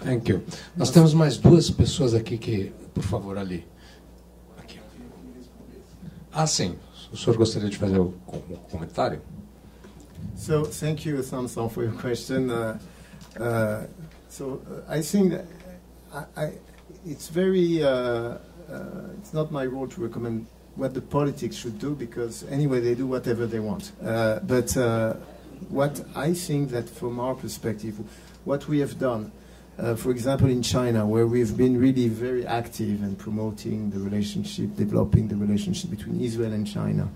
Thank 0.00 0.28
you. 0.28 0.42
Nós 0.76 0.90
temos 0.90 1.14
mais 1.14 1.38
duas 1.38 1.70
pessoas 1.70 2.12
aqui 2.12 2.36
que, 2.36 2.72
por 2.92 3.02
favor, 3.02 3.38
ali. 3.38 3.64
Aqui. 4.58 4.78
Ah, 6.32 6.46
sim. 6.46 6.76
O 7.12 7.16
senhor 7.16 7.36
gostaria 7.36 7.68
de 7.70 7.76
fazer 7.76 7.98
o 7.98 8.12
comentário? 8.70 9.20
So, 10.36 10.64
thank 10.64 11.06
you, 11.06 11.22
Samson, 11.22 11.68
for 11.68 11.84
your 11.84 11.92
question. 11.94 12.50
Uh, 12.50 12.78
uh, 13.40 13.84
so, 14.28 14.60
uh, 14.70 14.92
I 14.92 15.02
think 15.02 15.34
I, 16.12 16.24
I, 16.36 16.52
it's 17.06 17.28
very, 17.28 17.82
uh, 17.82 17.88
uh, 17.88 18.38
it's 19.18 19.32
not 19.32 19.50
my 19.50 19.66
role 19.66 19.88
to 19.88 20.00
recommend 20.00 20.46
what 20.76 20.94
the 20.94 21.02
politics 21.02 21.56
should 21.56 21.78
do 21.78 21.94
because 21.94 22.44
anyway 22.44 22.80
they 22.80 22.94
do 22.94 23.06
whatever 23.06 23.46
they 23.46 23.60
want. 23.60 23.92
Uh, 24.02 24.38
but 24.40 24.72
what 25.68 26.04
I 26.16 26.34
think 26.34 26.70
that 26.70 26.88
from 26.88 27.20
our 27.20 27.34
perspective, 27.34 27.98
what 28.44 28.66
we 28.68 28.80
have 28.80 28.98
done, 28.98 29.32
uh, 29.78 29.94
for 29.94 30.10
example, 30.10 30.48
in 30.48 30.62
China, 30.62 31.06
where 31.06 31.26
we've 31.26 31.56
been 31.56 31.78
really 31.78 32.08
very 32.08 32.46
active 32.46 33.02
in 33.02 33.16
promoting 33.16 33.90
the 33.90 33.98
relationship, 33.98 34.76
developing 34.76 35.28
the 35.28 35.36
relationship 35.36 35.90
between 35.90 36.20
Israel 36.20 36.52
and 36.52 36.66
China. 36.66 37.08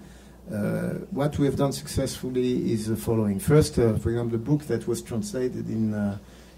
Uh, 0.53 1.01
what 1.11 1.39
we 1.39 1.47
have 1.47 1.57
done 1.57 1.73
successfully 1.73 2.73
is 2.73 2.87
the 2.87 2.97
following. 2.97 3.39
First, 3.41 3.79
uh, 3.79 3.97
for 3.97 4.11
example, 4.11 4.39
the 4.39 4.45
book 4.45 4.63
that 4.67 4.87
was 4.87 5.03
translated 5.03 5.69
in 5.69 5.93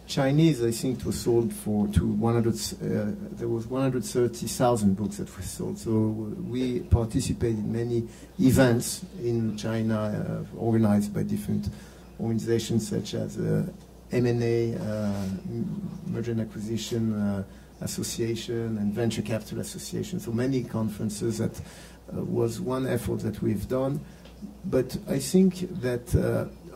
Chinese, 0.08 0.64
I 0.64 0.70
think, 0.70 1.04
was 1.04 1.20
sold 1.20 1.52
for 1.52 1.86
to 1.88 2.06
100. 2.06 2.54
Uh, 2.54 3.14
there 3.32 3.46
was 3.46 3.66
130,000 3.66 4.96
books 4.96 5.18
that 5.18 5.34
were 5.36 5.42
sold. 5.42 5.78
So 5.78 5.90
we 6.48 6.80
participated 6.80 7.58
in 7.58 7.72
many 7.72 8.08
events 8.40 9.04
in 9.22 9.56
China, 9.56 10.44
uh, 10.54 10.58
organized 10.58 11.14
by 11.14 11.22
different 11.22 11.68
organizations 12.18 12.88
such 12.88 13.14
as 13.14 13.38
uh, 13.38 13.66
M&A, 14.10 14.74
uh, 14.74 15.12
Merger 16.06 16.32
and 16.32 16.40
Acquisition 16.40 17.12
uh, 17.12 17.44
Association, 17.82 18.78
and 18.78 18.92
Venture 18.94 19.22
Capital 19.22 19.60
Association. 19.60 20.18
So 20.18 20.32
many 20.32 20.64
conferences. 20.64 21.36
That 21.38 21.60
uh, 21.60 21.62
was 22.12 22.60
one 22.60 22.86
effort 22.86 23.20
that 23.20 23.42
we've 23.42 23.68
done. 23.68 24.00
But 24.64 24.96
I 25.08 25.18
think 25.18 25.80
that 25.80 26.14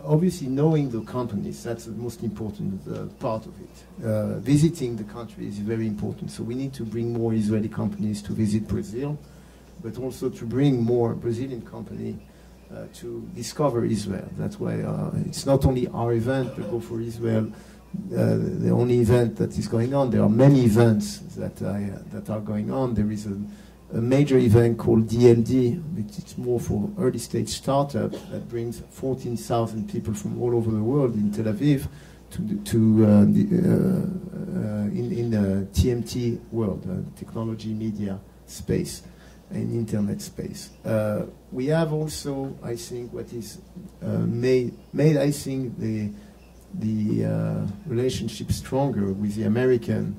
obviously 0.04 0.48
knowing 0.48 0.90
the 0.90 1.00
companies, 1.02 1.62
that's 1.62 1.84
the 1.84 1.92
most 1.92 2.22
important 2.22 2.80
uh, 2.88 3.06
part 3.20 3.46
of 3.46 3.54
it. 3.60 4.04
Uh, 4.04 4.38
visiting 4.38 4.96
the 4.96 5.04
country 5.04 5.46
is 5.46 5.58
very 5.58 5.86
important. 5.86 6.30
So 6.30 6.42
we 6.42 6.54
need 6.54 6.72
to 6.74 6.84
bring 6.84 7.12
more 7.12 7.32
Israeli 7.32 7.68
companies 7.68 8.22
to 8.22 8.32
visit 8.32 8.66
Brazil, 8.66 9.18
but 9.82 9.98
also 9.98 10.28
to 10.28 10.44
bring 10.44 10.82
more 10.82 11.14
Brazilian 11.14 11.62
company 11.62 12.18
uh, 12.72 12.86
to 12.94 13.28
discover 13.34 13.84
Israel. 13.84 14.28
That's 14.38 14.58
why 14.58 14.80
uh, 14.80 15.10
it's 15.26 15.46
not 15.46 15.64
only 15.66 15.88
our 15.88 16.12
event, 16.14 16.52
but 16.56 16.70
Go 16.70 16.80
for 16.80 17.00
Israel, 17.00 17.52
uh, 18.16 18.36
the 18.38 18.70
only 18.70 19.00
event 19.00 19.36
that 19.36 19.56
is 19.58 19.68
going 19.68 19.94
on. 19.94 20.10
There 20.10 20.22
are 20.22 20.28
many 20.28 20.64
events 20.64 21.18
that, 21.36 21.56
that 21.56 22.30
are 22.30 22.40
going 22.40 22.70
on. 22.70 22.94
There 22.94 23.10
is 23.10 23.26
a 23.26 23.38
a 23.94 24.00
major 24.00 24.38
event 24.38 24.78
called 24.78 25.06
DLD, 25.06 25.82
which 25.94 26.18
is 26.18 26.38
more 26.38 26.58
for 26.58 26.90
early 26.98 27.18
stage 27.18 27.50
startup 27.50 28.10
that 28.30 28.48
brings 28.48 28.82
14,000 28.90 29.90
people 29.90 30.14
from 30.14 30.40
all 30.40 30.56
over 30.56 30.70
the 30.70 30.82
world 30.82 31.14
in 31.14 31.30
Tel 31.30 31.52
Aviv 31.52 31.88
to, 32.30 32.56
to 32.64 33.04
uh, 33.04 33.24
the, 33.26 33.44
uh, 33.52 34.58
uh, 34.58 34.84
in, 34.86 35.12
in 35.12 35.30
the 35.30 35.66
TMT 35.72 36.40
world, 36.50 36.86
uh, 36.88 37.18
technology, 37.18 37.74
media 37.74 38.18
space, 38.46 39.02
and 39.50 39.74
internet 39.74 40.22
space. 40.22 40.70
Uh, 40.84 41.26
we 41.50 41.66
have 41.66 41.92
also, 41.92 42.56
I 42.62 42.76
think, 42.76 43.12
what 43.12 43.30
is 43.34 43.58
made, 44.00 44.72
made, 44.94 45.18
I 45.18 45.30
think, 45.30 45.78
the, 45.78 46.10
the 46.72 47.68
relationship 47.86 48.50
stronger 48.50 49.12
with 49.12 49.34
the 49.34 49.42
American, 49.44 50.18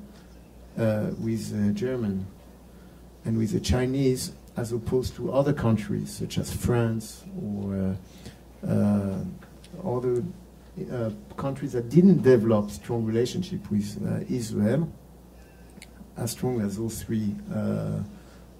with 0.76 1.50
the 1.50 1.72
German, 1.72 2.28
and 3.24 3.38
with 3.38 3.52
the 3.52 3.60
Chinese 3.60 4.32
as 4.56 4.72
opposed 4.72 5.16
to 5.16 5.32
other 5.32 5.52
countries 5.52 6.10
such 6.10 6.38
as 6.38 6.52
France 6.52 7.24
or 7.42 7.96
uh, 8.64 8.66
uh, 8.68 9.24
other 9.84 10.22
uh, 10.92 11.10
countries 11.36 11.72
that 11.72 11.88
didn't 11.88 12.22
develop 12.22 12.70
strong 12.70 13.04
relationship 13.04 13.70
with 13.70 14.00
uh, 14.06 14.24
Israel, 14.28 14.90
as 16.16 16.32
strong 16.32 16.60
as 16.60 16.76
those 16.76 17.02
three 17.02 17.34
uh, 17.54 18.00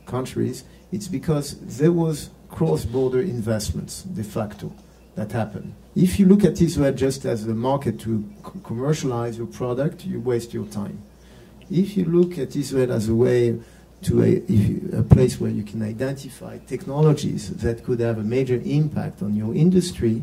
countries, 0.07 0.65
it's 0.93 1.09
because 1.09 1.59
there 1.79 1.93
was 1.93 2.31
cross-border 2.49 3.21
investments 3.21 4.03
de 4.03 4.23
facto 4.23 4.73
that 5.15 5.33
happened. 5.33 5.75
If 5.95 6.19
you 6.19 6.27
look 6.27 6.45
at 6.45 6.61
Israel 6.61 6.93
just 6.93 7.25
as 7.25 7.47
a 7.47 7.55
market 7.55 8.01
to 8.01 8.25
commercialize 8.65 9.39
your 9.39 9.47
product, 9.47 10.05
you 10.05 10.21
waste 10.21 10.53
your 10.53 10.67
time. 10.67 11.03
If 11.71 11.97
you 11.97 12.05
look 12.05 12.39
at 12.39 12.57
Israel 12.57 12.93
as 12.93 13.09
a 13.09 13.15
way 13.15 13.61
to 14.05 14.23
a, 14.23 14.99
a, 14.99 15.03
place 15.03 15.41
where 15.41 15.51
you 15.51 15.63
can 15.63 15.83
identify 15.83 16.59
technologies 16.67 17.51
that 17.57 17.85
could 17.85 18.01
have 18.01 18.19
a 18.19 18.23
major 18.23 18.61
impact 18.65 19.23
on 19.23 19.35
your 19.35 19.55
industry 19.55 20.23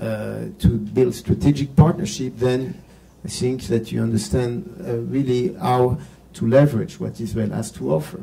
uh, 0.00 0.46
to 0.58 0.68
build 0.78 1.14
strategic 1.14 1.76
partnership, 1.76 2.32
then 2.36 2.82
I 3.24 3.28
think 3.28 3.64
that 3.64 3.92
you 3.92 4.02
understand 4.02 4.74
uh, 4.86 4.96
really 4.96 5.54
how 5.54 5.98
to 6.34 6.46
leverage 6.46 6.98
what 6.98 7.20
Israel 7.20 7.50
has 7.50 7.70
to 7.72 7.92
offer. 7.92 8.22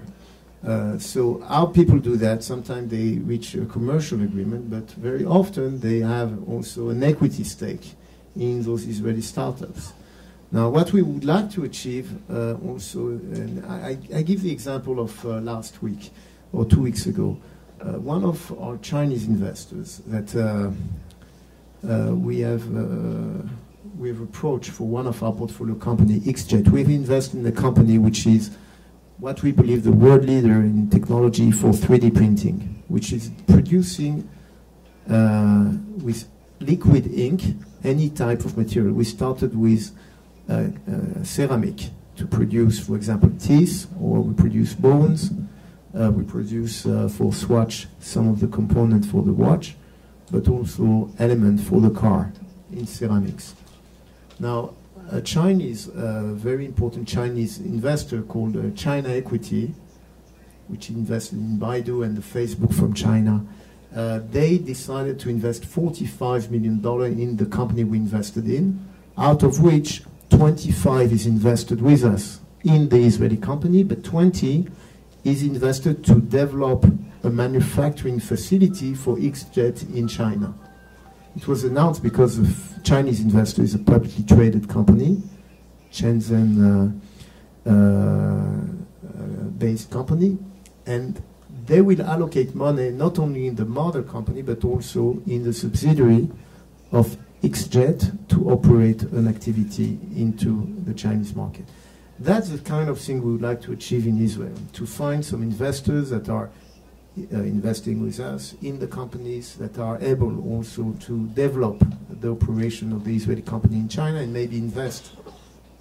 Uh, 0.66 0.98
so 0.98 1.40
how 1.48 1.68
people 1.68 2.00
do 2.00 2.18
that, 2.18 2.44
sometimes 2.44 2.90
they 2.90 3.20
reach 3.20 3.54
a 3.54 3.66
commercial 3.66 4.22
agreement, 4.22 4.70
but 4.72 4.90
very 4.92 5.24
often 5.24 5.80
they 5.80 6.00
have 6.00 6.50
also 6.50 6.90
an 6.90 7.04
equity 7.04 7.44
stake 7.44 7.94
in 8.36 8.64
those 8.64 8.86
Israeli 8.88 9.22
startups. 9.22 9.94
Now, 10.50 10.70
what 10.70 10.94
we 10.94 11.02
would 11.02 11.26
like 11.26 11.52
to 11.52 11.66
achieve 11.66 12.10
uh, 12.32 12.54
also, 12.66 13.08
and 13.10 13.66
I, 13.66 13.98
I, 14.16 14.22
give 14.22 14.42
the 14.42 14.52
example 14.52 15.02
of 15.02 15.26
uh, 15.26 15.40
last 15.42 15.84
week 15.84 16.10
or 16.54 16.64
two 16.64 16.82
weeks 16.82 17.06
ago. 17.06 17.38
Uh, 17.82 18.00
one 18.00 18.24
of 18.24 18.58
our 18.62 18.78
Chinese 18.78 19.28
investors 19.28 20.02
that 20.08 20.34
uh, 20.36 20.72
uh, 21.86 22.16
we 22.16 22.40
have 22.40 22.64
uh, 22.76 23.46
we've 23.98 24.22
approached 24.22 24.70
for 24.70 24.88
one 24.88 25.06
of 25.06 25.22
our 25.22 25.34
portfolio 25.34 25.76
company, 25.76 26.22
XJet. 26.22 26.70
We've 26.70 26.90
invested 26.90 27.42
in 27.42 27.46
a 27.46 27.52
company 27.52 27.98
which 27.98 28.26
is 28.26 28.52
what 29.18 29.44
we 29.44 29.52
believe 29.52 29.84
the 29.84 29.92
world 29.92 30.24
leader 30.24 30.62
in 30.62 30.90
technology 30.90 31.52
for 31.52 31.72
3D 31.72 32.16
printing, 32.16 32.84
which 32.88 33.12
is 33.12 33.32
producing 33.48 34.30
with 35.08 36.26
liquid 36.62 37.08
ink 37.14 37.42
any 37.84 38.10
type 38.10 38.46
of 38.46 38.58
material. 38.58 38.94
We 38.94 39.04
started 39.04 39.58
with 39.58 39.92
ceramic 41.24 41.90
to 42.18 42.26
produce, 42.26 42.80
for 42.80 42.96
example, 42.96 43.30
teeth, 43.40 43.88
or 44.02 44.20
we 44.22 44.34
produce 44.34 44.74
bones. 44.74 45.32
Uh, 45.98 46.12
we 46.12 46.24
produce 46.24 46.86
uh, 46.86 47.08
for 47.08 47.34
Swatch 47.34 47.88
some 48.00 48.28
of 48.28 48.40
the 48.40 48.48
components 48.48 49.08
for 49.08 49.24
the 49.24 49.32
watch, 49.32 49.76
but 50.32 50.48
also 50.48 51.10
element 51.20 51.60
for 51.62 51.80
the 51.80 51.90
car 51.90 52.32
in 52.72 52.86
ceramics. 52.86 53.56
Now, 54.40 54.74
a 55.12 55.22
Chinese, 55.22 55.88
uh, 55.90 56.34
very 56.34 56.66
important 56.66 57.08
Chinese 57.08 57.60
investor 57.60 58.22
called 58.22 58.58
uh, 58.58 58.70
China 58.76 59.10
Equity, 59.10 59.74
which 60.68 60.90
invested 60.90 61.40
in 61.40 61.58
Baidu 61.58 62.06
and 62.06 62.18
the 62.18 62.22
Facebook 62.22 62.74
from 62.74 62.94
China, 62.94 63.46
uh, 63.96 64.20
they 64.32 64.58
decided 64.58 65.18
to 65.20 65.30
invest 65.30 65.64
$45 65.64 66.50
million 66.50 66.86
in 67.20 67.38
the 67.38 67.46
company 67.46 67.84
we 67.86 67.98
invested 67.98 68.50
in, 68.50 68.86
out 69.18 69.44
of 69.44 69.62
which 69.62 70.04
25 70.30 71.12
is 71.12 71.26
invested 71.26 71.82
with 71.82 72.04
us 72.04 72.40
in 72.64 72.90
the 72.90 72.98
Israeli 72.98 73.38
company, 73.38 73.84
but 73.84 74.04
20 74.04 74.68
is 75.24 75.44
invested 75.44 76.04
to 76.06 76.16
develop 76.16 76.86
a 77.24 77.30
manufacturing 77.30 78.20
facility 78.20 78.94
for 78.94 79.18
XJet 79.18 79.94
in 79.96 80.08
China. 80.08 80.54
It 81.36 81.48
was 81.48 81.64
announced 81.64 82.02
because 82.02 82.40
of 82.40 82.84
Chinese 82.84 83.20
investor 83.22 83.62
is 83.62 83.76
a 83.76 83.80
publicly 83.80 84.24
traded 84.24 84.68
company, 84.68 85.22
Shenzhen 85.92 86.96
uh, 87.66 87.70
uh, 87.70 87.74
uh, 87.74 89.44
based 89.58 89.92
company, 89.92 90.38
and 90.86 91.22
they 91.66 91.82
will 91.82 92.02
allocate 92.02 92.56
money 92.56 92.92
not 92.92 93.20
only 93.20 93.48
in 93.48 93.56
the 93.56 93.66
mother 93.66 94.02
company 94.02 94.42
but 94.42 94.64
also 94.64 95.22
in 95.28 95.44
the 95.44 95.54
subsidiary 95.54 96.30
of 96.92 97.18
XJet 97.44 98.28
to 98.30 98.50
operate 98.50 99.04
an 99.04 99.28
activity 99.28 100.00
into 100.16 100.74
the 100.86 100.94
Chinese 100.94 101.36
market. 101.36 101.66
That's 102.20 102.50
the 102.50 102.58
kind 102.58 102.90
of 102.90 103.00
thing 103.00 103.22
we 103.22 103.32
would 103.34 103.42
like 103.42 103.62
to 103.64 103.74
achieve 103.74 104.08
in 104.08 104.20
Israel, 104.20 104.58
to 104.74 104.88
find 104.88 105.24
some 105.24 105.44
investors 105.44 106.10
that 106.10 106.30
are 106.30 106.50
uh, 107.18 107.38
investing 107.42 108.02
with 108.04 108.20
us 108.20 108.56
in 108.62 108.80
the 108.80 108.88
companies 108.88 109.56
that 109.56 109.78
are 109.78 110.00
able 110.02 110.44
also 110.52 110.96
to 111.00 111.28
develop 111.30 111.84
the 112.10 112.32
operation 112.32 112.92
of 112.92 113.04
the 113.04 113.16
Israeli 113.16 113.42
company 113.42 113.78
in 113.78 113.88
China 113.88 114.20
and 114.20 114.34
maybe 114.34 114.58
invest 114.58 115.12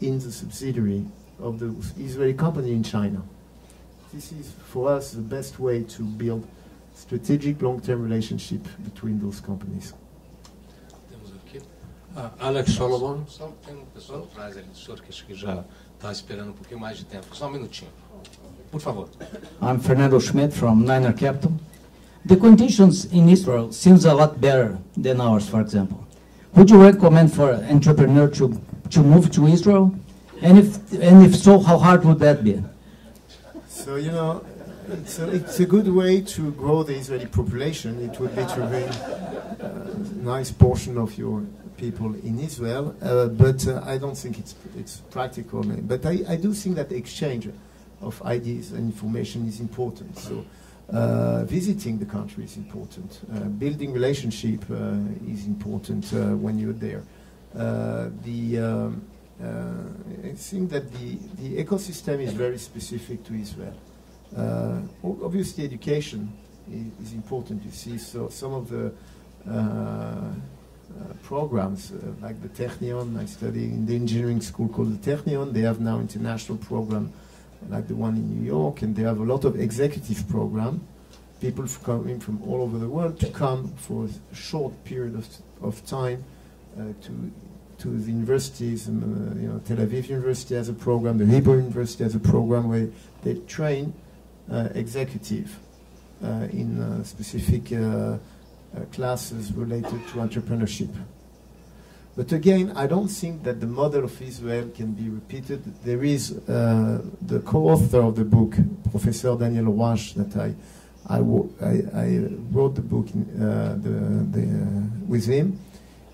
in 0.01 0.19
the 0.19 0.31
subsidiary 0.31 1.07
of 1.39 1.59
the 1.59 1.75
Israeli 2.03 2.35
company 2.35 2.73
in 2.73 2.83
China. 2.83 3.23
This 4.13 4.33
is 4.33 4.53
for 4.67 4.91
us 4.91 5.13
the 5.13 5.23
best 5.23 5.59
way 5.59 5.83
to 5.85 6.03
build 6.03 6.47
strategic 6.95 7.61
long-term 7.61 8.03
relationship 8.03 8.67
between 8.85 9.21
those 9.21 9.41
companies. 9.41 9.93
Temos 12.17 12.25
aqui. 12.25 12.43
Uh, 12.43 12.45
Alex 12.45 12.73
Solomon. 12.73 13.19
Só 13.29 13.53
tem 13.65 13.75
uma 13.75 13.87
pessoa 13.95 14.21
atrás 14.21 14.57
ali, 14.57 14.67
o 14.73 14.77
senhor 14.77 15.01
que 15.01 15.11
acho 15.11 15.27
que 15.27 15.35
já 15.35 15.63
está 15.97 16.11
esperando 16.11 16.51
um 16.51 16.53
pouquinho 16.53 16.81
mais 16.81 16.99
de 16.99 17.05
tempo. 17.05 17.27
Só 17.33 17.47
um 17.47 17.53
minutinho. 17.53 17.91
Por 18.71 18.81
favor. 18.81 19.09
I'm 19.63 19.79
Fernando 19.79 20.19
Schmidt 20.21 20.55
from 20.55 20.85
Niner 20.85 21.13
Capital. 21.13 21.53
The 22.25 22.37
conditions 22.37 23.05
in 23.13 23.29
Israel 23.29 23.73
seems 23.73 24.05
a 24.05 24.13
lot 24.13 24.41
better 24.41 24.77
than 25.01 25.21
ours, 25.21 25.49
for 25.49 25.61
example. 25.61 26.05
Would 26.55 26.71
you 26.71 26.83
recommend 26.83 27.33
for 27.33 27.53
an 27.53 27.77
entrepreneur 27.77 28.29
to, 28.29 28.61
to 28.91 29.03
move 29.03 29.31
to 29.33 29.47
Israel? 29.47 29.95
And 30.43 30.59
if, 30.59 30.93
and 30.93 31.25
if 31.25 31.37
so, 31.37 31.61
how 31.61 31.79
hard 31.79 32.05
would 32.05 32.19
that 32.19 32.43
be? 32.43 32.63
So, 33.69 33.97
you 33.97 34.11
know, 34.11 34.45
it's 34.89 35.19
a, 35.21 35.31
it's 35.31 35.61
a 35.61 35.67
good 35.67 35.87
way 35.87 36.21
to 36.23 36.51
grow 36.53 36.83
the 36.83 36.95
Israeli 36.97 37.27
population. 37.27 38.01
It 38.01 38.19
would 38.19 38.35
be 38.35 38.45
to 38.45 38.67
bring 38.67 38.89
a 39.61 40.25
nice 40.25 40.51
portion 40.51 40.99
of 40.99 41.17
your 41.17 41.45
people 41.77 42.15
in 42.15 42.39
Israel, 42.39 42.95
uh, 43.03 43.27
but 43.27 43.67
uh, 43.67 43.83
I 43.85 43.99
don't 43.99 44.17
think 44.17 44.39
it's, 44.39 44.55
it's 44.77 45.03
practical. 45.11 45.63
But 45.63 46.05
I, 46.07 46.25
I 46.29 46.37
do 46.37 46.53
think 46.53 46.77
that 46.77 46.93
exchange 46.93 47.49
of 48.01 48.23
ideas 48.23 48.73
and 48.73 48.93
information 48.93 49.47
is 49.47 49.61
important. 49.61 50.19
So 50.19 50.45
uh, 50.93 51.45
visiting 51.45 51.99
the 51.99 52.05
country 52.05 52.45
is 52.45 52.57
important. 52.57 53.21
Uh, 53.33 53.41
building 53.41 53.93
relationship 53.93 54.63
uh, 54.71 54.95
is 55.27 55.47
important 55.47 56.13
uh, 56.13 56.37
when 56.37 56.59
you're 56.59 56.73
there. 56.73 57.03
The 57.53 58.59
um, 58.59 59.03
I 59.43 60.33
think 60.35 60.71
that 60.71 60.91
the, 60.93 61.17
the 61.41 61.65
ecosystem 61.65 62.21
is 62.21 62.33
very 62.33 62.59
specific 62.59 63.25
to 63.25 63.35
Israel. 63.35 63.75
obviously, 65.03 65.65
education 65.65 66.33
is, 66.71 67.09
is, 67.09 67.13
important. 67.13 67.65
You 67.65 67.71
see, 67.71 67.99
so 67.99 68.29
some 68.29 68.55
of 68.55 68.71
the 68.71 68.93
programs 71.23 71.93
like 72.21 72.41
the 72.43 72.49
Technion. 72.49 73.19
I 73.19 73.27
study 73.27 73.65
in 73.65 73.87
the 73.87 73.95
engineering 73.95 74.41
school 74.41 74.69
called 74.69 75.01
the 75.01 75.11
Technion. 75.11 75.53
They 75.53 75.63
have 75.63 75.81
now 75.81 75.99
international 76.01 76.59
program 76.59 77.13
like 77.69 77.89
the 77.89 77.95
one 77.95 78.17
in 78.17 78.39
New 78.39 78.47
York, 78.47 78.83
and 78.83 78.95
they 78.95 79.03
have 79.03 79.19
a 79.19 79.25
lot 79.25 79.45
of 79.45 79.59
executive 79.59 80.29
program. 80.29 80.87
People 81.41 81.67
coming 81.85 82.21
from 82.21 82.43
all 82.43 82.63
over 82.63 82.79
the 82.79 82.89
world 82.89 83.21
to 83.21 83.29
come 83.29 83.75
for 83.77 84.07
a 84.07 84.35
short 84.35 84.73
period 84.85 85.15
of, 85.15 85.27
of 85.63 85.85
time 85.87 86.25
uh, 86.79 86.93
to 87.03 87.33
to 87.79 87.89
the 87.89 88.11
universities. 88.11 88.89
Um, 88.89 89.03
uh, 89.03 89.41
you 89.41 89.49
know, 89.49 89.59
Tel 89.61 89.77
Aviv 89.79 90.09
University 90.09 90.55
has 90.55 90.69
a 90.69 90.73
program, 90.73 91.19
the 91.19 91.27
Hebrew 91.27 91.57
University 91.57 92.05
has 92.05 92.15
a 92.15 92.21
program 92.21 92.69
where 92.69 92.89
they 93.23 93.35
train 93.47 93.93
uh, 94.51 94.69
executive 94.75 95.59
uh, 96.23 96.49
in 96.51 96.81
uh, 96.81 97.05
specific 97.05 97.73
uh, 97.73 98.17
classes 98.93 99.53
related 99.53 100.07
to 100.09 100.15
entrepreneurship. 100.19 100.95
But 102.17 102.33
again, 102.33 102.73
I 102.75 102.87
don't 102.87 103.09
think 103.09 103.43
that 103.43 103.61
the 103.61 103.67
model 103.67 104.05
of 104.05 104.23
Israel 104.23 104.71
can 104.75 104.93
be 104.93 105.11
repeated. 105.11 105.63
There 105.85 106.03
is 106.03 106.33
uh, 106.49 107.03
the 107.21 107.41
co-author 107.41 108.01
of 108.01 108.17
the 108.17 108.25
book, 108.25 108.57
Professor 108.91 109.37
Daniel 109.37 109.67
Rouach, 109.67 110.15
that 110.15 110.35
I, 110.35 110.55
I, 111.09 111.19
I 111.19 112.27
wrote 112.51 112.75
the 112.75 112.81
book 112.81 113.09
in, 113.15 113.23
uh, 113.43 113.77
the, 113.83 114.41
the, 114.41 114.47
uh, 114.47 115.07
with 115.07 115.27
him. 115.27 115.61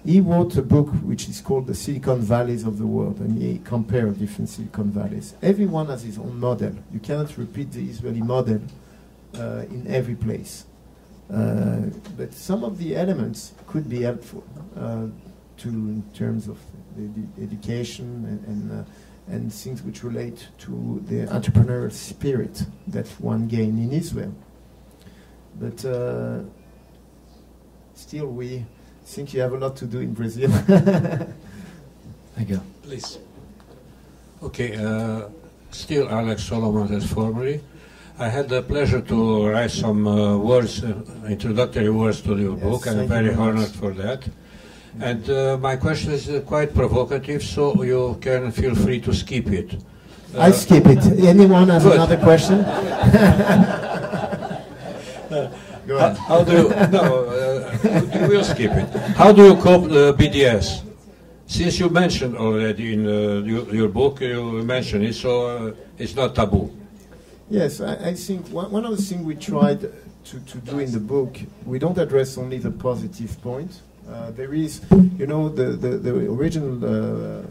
He 0.05 0.21
wrote 0.21 0.57
a 0.57 0.63
book 0.63 0.89
which 1.05 1.29
is 1.29 1.41
called 1.41 1.69
The 1.69 1.75
Silicon 1.77 2.21
Valleys 2.21 2.65
of 2.65 2.79
the 2.79 2.87
World, 2.87 3.21
and 3.21 3.41
he 3.41 3.61
compared 3.63 4.19
different 4.19 4.49
Silicon 4.49 4.91
Valleys. 4.91 5.35
Everyone 5.41 5.87
has 5.87 6.03
his 6.03 6.19
own 6.19 6.41
model. 6.41 6.75
You 6.93 6.99
cannot 6.99 7.39
repeat 7.39 7.71
the 7.71 7.89
Israeli 7.89 8.23
model 8.23 8.61
uh, 9.37 9.63
in 9.71 9.87
every 9.87 10.17
place. 10.17 10.65
Uh, 11.31 11.81
but 12.17 12.33
some 12.33 12.65
of 12.65 12.79
the 12.79 12.97
elements 12.97 13.53
could 13.67 13.89
be 13.89 14.03
helpful. 14.03 14.45
Uh, 14.77 15.07
to 15.63 15.69
in 15.69 16.03
terms 16.15 16.49
of 16.49 16.59
the, 16.97 17.09
the 17.17 17.43
education 17.43 18.07
and 18.27 18.45
and, 18.47 18.73
uh, 18.73 19.33
and, 19.33 19.53
things 19.53 19.83
which 19.83 20.03
relate 20.03 20.49
to 20.59 21.03
the 21.07 21.27
entrepreneurial 21.27 21.93
spirit 21.93 22.65
that 22.89 23.07
one 23.21 23.47
gain 23.49 23.79
in 23.79 23.93
Israel. 23.93 24.35
But 25.61 25.85
uh, 25.85 26.41
still, 27.95 28.27
we 28.27 28.65
think 29.05 29.35
you 29.35 29.41
have 29.41 29.53
a 29.53 29.59
lot 29.59 29.77
to 29.77 29.87
do 29.87 30.01
in 30.01 30.15
Brazil. 30.15 30.51
Thank 32.35 32.49
you. 32.49 32.61
Please. 32.83 33.19
Okay, 34.43 34.77
uh, 34.77 35.29
still 35.71 36.09
Alex 36.09 36.43
Solomon 36.45 36.93
as 36.93 37.07
formerly. 37.07 37.61
I 38.23 38.29
had 38.29 38.49
the 38.49 38.63
pleasure 38.63 39.01
to 39.01 39.49
write 39.49 39.73
some 39.73 40.07
uh, 40.07 40.39
words, 40.39 40.85
uh, 40.85 40.95
introductory 41.27 41.91
words 41.91 42.21
to 42.21 42.39
your 42.39 42.55
yes, 42.55 42.63
book, 42.63 42.87
and 42.87 43.01
I'm 43.01 43.09
very 43.09 43.35
honored 43.35 43.71
for 43.71 43.91
that. 43.95 44.23
And 45.01 45.29
uh, 45.29 45.59
my 45.59 45.75
question 45.75 46.13
is 46.13 46.31
uh, 46.31 46.41
quite 46.47 46.73
provocative, 46.73 47.43
so 47.43 47.83
you 47.83 48.17
can 48.21 48.53
feel 48.53 48.77
free 48.77 49.01
to 49.01 49.13
skip 49.13 49.49
it. 49.49 49.75
Uh, 49.75 50.39
I 50.39 50.53
skip 50.53 50.87
it. 50.87 51.05
Anyone 51.19 51.69
has 51.71 51.83
good. 51.83 51.95
another 51.95 52.17
question? 52.17 52.59
Go 55.89 55.97
ahead. 55.97 56.17
How, 56.19 56.39
how 56.39 56.45
do 56.45 56.53
you, 56.53 56.69
no, 56.93 57.27
uh, 57.27 57.75
you 58.21 58.29
will 58.29 58.45
skip 58.45 58.71
it. 58.71 58.89
How 59.17 59.33
do 59.33 59.47
you 59.47 59.57
cope 59.57 59.91
uh, 59.91 60.13
BDS? 60.15 60.85
Since 61.47 61.81
you 61.81 61.89
mentioned 61.89 62.37
already 62.37 62.93
in 62.95 63.05
uh, 63.05 63.43
your, 63.43 63.75
your, 63.75 63.89
book, 63.89 64.21
you 64.21 64.63
mentioned 64.63 65.07
it, 65.07 65.15
so 65.15 65.75
it's 65.99 66.15
not 66.15 66.37
taboo. 66.37 66.71
Yes, 67.53 67.83
I, 67.83 67.97
I 67.97 68.15
think 68.15 68.49
one, 68.49 68.73
one, 68.73 68.87
of 68.87 68.97
the 68.97 69.03
things 69.03 69.27
we 69.27 69.35
tried 69.35 69.83
to, 69.83 70.41
to 70.41 70.59
do 70.59 70.79
in 70.79 70.91
the 70.91 70.99
book, 70.99 71.39
we 71.67 71.79
don't 71.79 71.99
address 71.99 72.39
only 72.39 72.57
the 72.57 72.71
positive 72.71 73.39
point, 73.43 73.83
uh, 74.09 74.31
there 74.31 74.55
is, 74.55 74.81
you 75.19 75.27
know, 75.27 75.51
the, 75.51 75.65
the, 75.65 75.99
the 75.99 76.15
original 76.31 76.83
uh, 76.83 77.43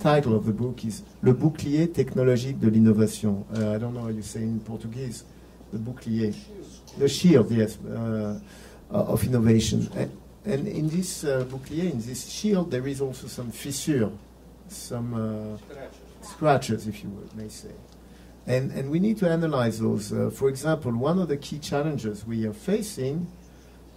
title 0.00 0.34
of 0.34 0.46
the 0.46 0.52
book 0.52 0.84
is 0.84 1.04
Le 1.22 1.32
bouclier 1.32 1.86
technologique 1.86 2.58
de 2.58 2.70
l'innovation. 2.70 3.44
Uh, 3.54 3.76
I 3.76 3.78
don't 3.78 3.94
know 3.94 4.00
how 4.00 4.08
you 4.08 4.22
say 4.22 4.40
in 4.40 4.58
Portuguese. 4.58 5.22
The 5.72 5.78
bouclier. 5.78 6.34
The 6.98 7.08
shield, 7.08 7.52
yes, 7.52 7.78
uh, 7.86 8.40
of 8.90 9.22
innovation. 9.22 9.88
and 10.44 10.66
in 10.66 10.88
this 10.88 11.22
uh, 11.22 11.44
bouclier, 11.48 11.92
in 11.92 12.00
this 12.00 12.28
shield, 12.28 12.72
there 12.72 12.84
is 12.88 13.00
also 13.00 13.28
some 13.28 13.52
fissure, 13.52 14.10
some 14.66 15.14
uh, 15.14 15.76
scratches, 16.20 16.88
if 16.88 17.04
you 17.04 17.10
would, 17.10 17.32
may 17.36 17.48
say. 17.48 17.70
And, 18.46 18.70
and 18.72 18.90
we 18.90 18.98
need 18.98 19.18
to 19.18 19.28
analyze 19.28 19.80
those. 19.80 20.12
Uh, 20.12 20.30
for 20.30 20.48
example, 20.48 20.92
one 20.92 21.18
of 21.18 21.28
the 21.28 21.36
key 21.36 21.58
challenges 21.58 22.26
we 22.26 22.46
are 22.46 22.52
facing 22.52 23.26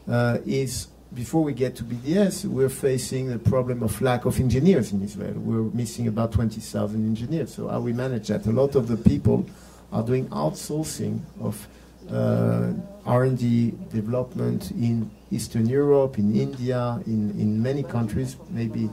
uh, 0.07 0.39
is 0.45 0.87
before 1.13 1.43
we 1.43 1.53
get 1.53 1.75
to 1.75 1.83
BDS, 1.83 2.45
we're 2.45 2.69
facing 2.69 3.27
the 3.27 3.39
problem 3.39 3.83
of 3.83 4.01
lack 4.01 4.25
of 4.25 4.39
engineers 4.39 4.91
in 4.91 5.01
Israel. 5.03 5.33
We're 5.35 5.71
missing 5.75 6.07
about 6.07 6.31
20,000 6.31 7.05
engineers. 7.05 7.53
So 7.53 7.67
how 7.67 7.79
we 7.81 7.93
manage 7.93 8.29
that? 8.29 8.45
A 8.45 8.51
lot 8.51 8.75
of 8.75 8.87
the 8.87 8.97
people 8.97 9.45
are 9.91 10.03
doing 10.03 10.27
outsourcing 10.29 11.19
of 11.39 11.67
uh, 12.11 12.73
R&D 13.05 13.73
development 13.91 14.71
in 14.71 15.09
Eastern 15.31 15.67
Europe, 15.67 16.17
in 16.17 16.35
India, 16.35 16.99
in, 17.05 17.31
in 17.39 17.61
many 17.61 17.83
countries. 17.83 18.35
Maybe 18.49 18.89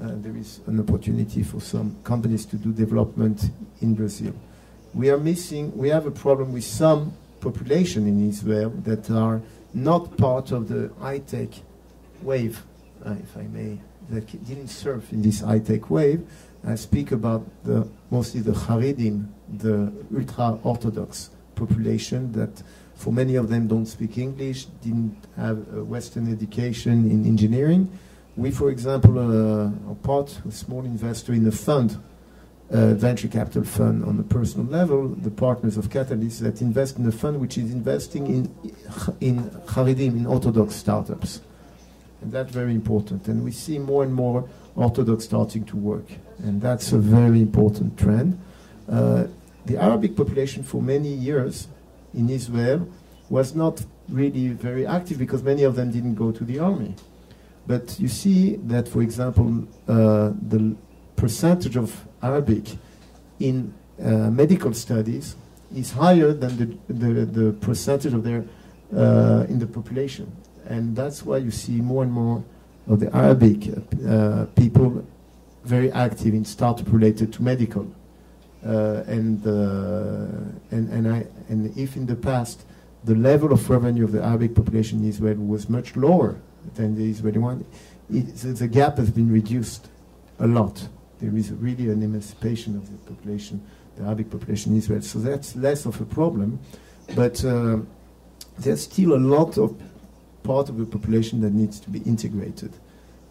uh, 0.00 0.12
there 0.16 0.36
is 0.36 0.60
an 0.66 0.80
opportunity 0.80 1.42
for 1.42 1.60
some 1.60 1.96
companies 2.04 2.46
to 2.46 2.56
do 2.56 2.72
development 2.72 3.50
in 3.80 3.94
Brazil. 3.94 4.34
We 4.92 5.10
are 5.10 5.18
missing, 5.18 5.76
we 5.76 5.88
have 5.88 6.06
a 6.06 6.10
problem 6.10 6.52
with 6.52 6.64
some 6.64 7.12
population 7.40 8.06
in 8.06 8.28
Israel 8.28 8.70
that 8.84 9.10
are 9.10 9.40
not 9.72 10.16
part 10.16 10.50
of 10.50 10.68
the 10.68 10.90
high-tech 11.00 11.48
wave, 12.22 12.64
uh, 13.06 13.14
if 13.22 13.36
I 13.36 13.42
may, 13.42 13.78
that 14.10 14.26
didn't 14.44 14.68
surf 14.68 15.12
in 15.12 15.22
this 15.22 15.40
high-tech 15.40 15.90
wave. 15.90 16.26
I 16.66 16.74
speak 16.74 17.12
about 17.12 17.46
the, 17.64 17.88
mostly 18.10 18.40
the 18.40 18.52
Haredim, 18.52 19.28
the 19.58 19.92
ultra-Orthodox 20.14 21.30
population 21.54 22.32
that 22.32 22.62
for 22.94 23.12
many 23.12 23.36
of 23.36 23.48
them 23.48 23.68
don't 23.68 23.86
speak 23.86 24.18
English, 24.18 24.66
didn't 24.82 25.16
have 25.36 25.58
a 25.72 25.84
Western 25.84 26.30
education 26.30 27.10
in 27.10 27.24
engineering. 27.24 27.90
We, 28.36 28.50
for 28.50 28.70
example, 28.70 29.18
uh, 29.18 29.90
are 29.90 29.94
part, 30.02 30.38
a 30.46 30.50
small 30.50 30.84
investor 30.84 31.32
in 31.32 31.46
a 31.46 31.52
fund 31.52 31.96
uh, 32.70 32.94
venture 32.94 33.28
capital 33.28 33.64
fund 33.64 34.04
on 34.04 34.18
a 34.18 34.22
personal 34.22 34.66
level, 34.66 35.08
the 35.08 35.30
partners 35.30 35.76
of 35.76 35.90
Catalyst 35.90 36.40
that 36.40 36.60
invest 36.60 36.98
in 36.98 37.06
a 37.06 37.12
fund 37.12 37.40
which 37.40 37.58
is 37.58 37.72
investing 37.72 38.26
in 38.26 38.74
in 39.20 39.50
Haredim, 39.66 40.16
in 40.16 40.26
Orthodox 40.26 40.76
startups. 40.76 41.40
And 42.22 42.30
that's 42.32 42.52
very 42.52 42.74
important. 42.74 43.26
And 43.28 43.42
we 43.42 43.50
see 43.50 43.78
more 43.78 44.02
and 44.02 44.14
more 44.14 44.48
Orthodox 44.76 45.24
starting 45.24 45.64
to 45.64 45.76
work. 45.76 46.04
And 46.38 46.60
that's 46.60 46.92
a 46.92 46.98
very 46.98 47.40
important 47.40 47.98
trend. 47.98 48.38
Uh, 48.88 49.24
the 49.66 49.76
Arabic 49.76 50.16
population 50.16 50.62
for 50.62 50.82
many 50.82 51.08
years 51.08 51.68
in 52.14 52.28
Israel 52.28 52.88
was 53.28 53.54
not 53.54 53.84
really 54.08 54.48
very 54.48 54.86
active 54.86 55.18
because 55.18 55.42
many 55.42 55.62
of 55.62 55.76
them 55.76 55.90
didn't 55.90 56.14
go 56.14 56.32
to 56.32 56.44
the 56.44 56.58
army. 56.58 56.94
But 57.66 57.98
you 58.00 58.08
see 58.08 58.56
that, 58.56 58.88
for 58.88 59.02
example, 59.02 59.66
uh, 59.86 60.32
the 60.48 60.76
percentage 61.16 61.76
of 61.76 62.04
Arabic 62.22 62.76
in 63.38 63.72
uh, 64.02 64.30
medical 64.30 64.72
studies 64.74 65.36
is 65.74 65.92
higher 65.92 66.32
than 66.32 66.56
the, 66.56 66.92
the, 66.92 67.24
the 67.24 67.52
percentage 67.52 68.12
of 68.12 68.24
their 68.24 68.44
uh, 68.96 69.46
in 69.48 69.58
the 69.58 69.66
population. 69.66 70.30
And 70.66 70.96
that's 70.96 71.24
why 71.24 71.38
you 71.38 71.50
see 71.50 71.80
more 71.80 72.02
and 72.02 72.12
more 72.12 72.42
of 72.88 73.00
the 73.00 73.14
Arabic 73.14 73.68
uh, 74.06 74.46
people 74.56 75.06
very 75.64 75.92
active 75.92 76.34
in 76.34 76.44
startup 76.44 76.90
related 76.92 77.32
to 77.34 77.42
medical. 77.42 77.86
Uh, 78.64 79.04
and, 79.06 79.46
uh, 79.46 79.50
and, 80.70 80.90
and, 80.90 81.08
I, 81.08 81.26
and 81.48 81.76
if 81.78 81.96
in 81.96 82.06
the 82.06 82.16
past 82.16 82.64
the 83.04 83.14
level 83.14 83.52
of 83.52 83.70
revenue 83.70 84.04
of 84.04 84.12
the 84.12 84.22
Arabic 84.22 84.54
population 84.54 85.00
in 85.00 85.08
Israel 85.08 85.36
was 85.36 85.68
much 85.68 85.96
lower 85.96 86.36
than 86.74 86.94
the 86.94 87.08
Israeli 87.08 87.38
one, 87.38 87.64
it, 88.12 88.36
the 88.36 88.68
gap 88.68 88.98
has 88.98 89.10
been 89.10 89.32
reduced 89.32 89.88
a 90.38 90.46
lot 90.46 90.88
there 91.20 91.36
is 91.36 91.52
really 91.52 91.90
an 91.90 92.02
emancipation 92.02 92.76
of 92.76 92.90
the 92.90 93.12
population, 93.12 93.62
the 93.96 94.04
Arabic 94.04 94.30
population 94.30 94.72
in 94.72 94.78
Israel. 94.78 95.02
So 95.02 95.18
that's 95.18 95.54
less 95.56 95.86
of 95.86 96.00
a 96.00 96.04
problem. 96.04 96.58
But 97.14 97.44
uh, 97.44 97.78
there's 98.58 98.82
still 98.82 99.14
a 99.14 99.18
lot 99.18 99.58
of 99.58 99.80
part 100.42 100.68
of 100.68 100.78
the 100.78 100.86
population 100.86 101.40
that 101.42 101.52
needs 101.52 101.80
to 101.80 101.90
be 101.90 102.00
integrated 102.00 102.72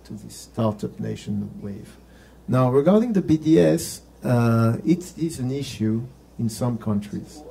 to 0.05 0.13
this 0.13 0.35
startup 0.35 0.99
nation 0.99 1.49
wave. 1.61 1.97
Now, 2.47 2.71
regarding 2.71 3.13
the 3.13 3.21
BDS, 3.21 4.01
uh, 4.23 4.77
it 4.85 5.17
is 5.17 5.39
an 5.39 5.51
issue 5.51 6.01
in 6.37 6.49
some 6.49 6.77
countries. 6.77 7.41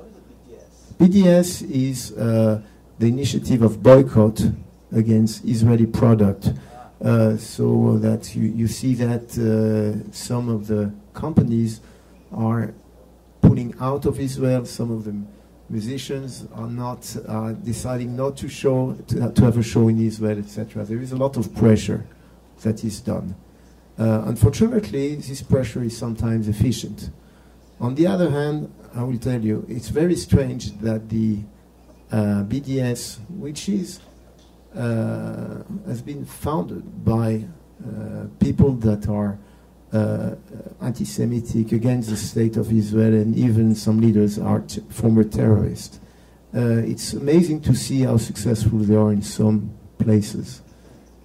BDS 0.97 1.69
is 1.69 2.11
uh, 2.13 2.61
the 2.97 3.07
initiative 3.07 3.61
of 3.61 3.81
boycott 3.81 4.41
against 4.91 5.45
Israeli 5.45 5.85
product 5.85 6.51
so 7.01 7.97
that 7.97 8.35
you, 8.35 8.43
you 8.43 8.67
see 8.67 8.93
that 8.95 9.37
uh, 9.37 10.11
some 10.11 10.49
of 10.49 10.67
the 10.67 10.91
companies 11.13 11.81
are 12.31 12.73
pulling 13.41 13.73
out 13.79 14.05
of 14.05 14.19
Israel. 14.19 14.65
Some 14.65 14.91
of 14.91 15.05
the 15.05 15.15
musicians 15.69 16.45
are 16.53 16.67
not 16.67 17.15
uh, 17.27 17.53
deciding 17.53 18.15
not 18.15 18.35
to 18.37 18.49
show 18.49 18.93
to, 19.07 19.31
to, 19.31 19.43
have 19.43 19.57
a 19.57 19.63
show 19.63 19.87
in 19.87 19.99
Israel, 20.05 20.39
etc. 20.39 20.83
There 20.83 20.99
is 20.99 21.11
a 21.11 21.17
lot 21.17 21.37
of 21.37 21.53
pressure 21.55 22.05
that 22.63 22.83
is 22.83 22.99
done. 22.99 23.35
Uh, 23.97 24.23
unfortunately, 24.25 25.15
this 25.15 25.41
pressure 25.41 25.83
is 25.83 25.97
sometimes 25.97 26.47
efficient. 26.47 27.09
On 27.79 27.95
the 27.95 28.07
other 28.07 28.29
hand, 28.29 28.71
I 28.95 29.03
will 29.03 29.17
tell 29.17 29.41
you, 29.41 29.65
it's 29.69 29.89
very 29.89 30.15
strange 30.15 30.71
that 30.79 31.09
the 31.09 31.39
uh, 32.11 32.43
BDS, 32.43 33.19
which 33.29 33.69
is 33.69 33.99
uh, 33.99 34.08
has 34.75 36.01
been 36.01 36.25
founded 36.25 37.03
by 37.03 37.45
uh, 37.85 38.25
people 38.39 38.73
that 38.73 39.07
are 39.07 39.39
uh, 39.93 40.35
anti-Semitic 40.81 41.71
against 41.71 42.09
the 42.09 42.17
state 42.17 42.57
of 42.57 42.71
Israel, 42.71 43.13
and 43.13 43.35
even 43.35 43.73
some 43.73 43.99
leaders 44.01 44.37
are 44.37 44.63
former 44.89 45.23
terrorists. 45.23 45.99
it's 46.53 47.13
amazing 47.13 47.61
to 47.61 47.73
see 47.73 48.01
how 48.01 48.17
successful 48.17 48.79
they 48.79 48.95
are 48.95 49.11
in 49.11 49.21
some 49.21 49.71
places. 49.97 50.61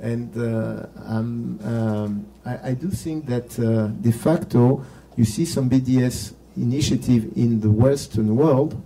And 0.01 0.36
uh, 0.36 0.86
um, 1.07 2.26
I, 2.45 2.70
I, 2.70 2.74
do 2.74 2.90
think 2.90 3.26
that 3.26 3.59
uh, 3.59 3.86
de 3.86 4.12
facto 4.12 4.84
you 5.16 5.24
see 5.24 5.47
some 5.47 5.70
BDS 5.70 6.34
initiative 6.57 7.32
in 7.36 7.61
the 7.61 7.70
Western 7.70 8.36
world, 8.36 8.80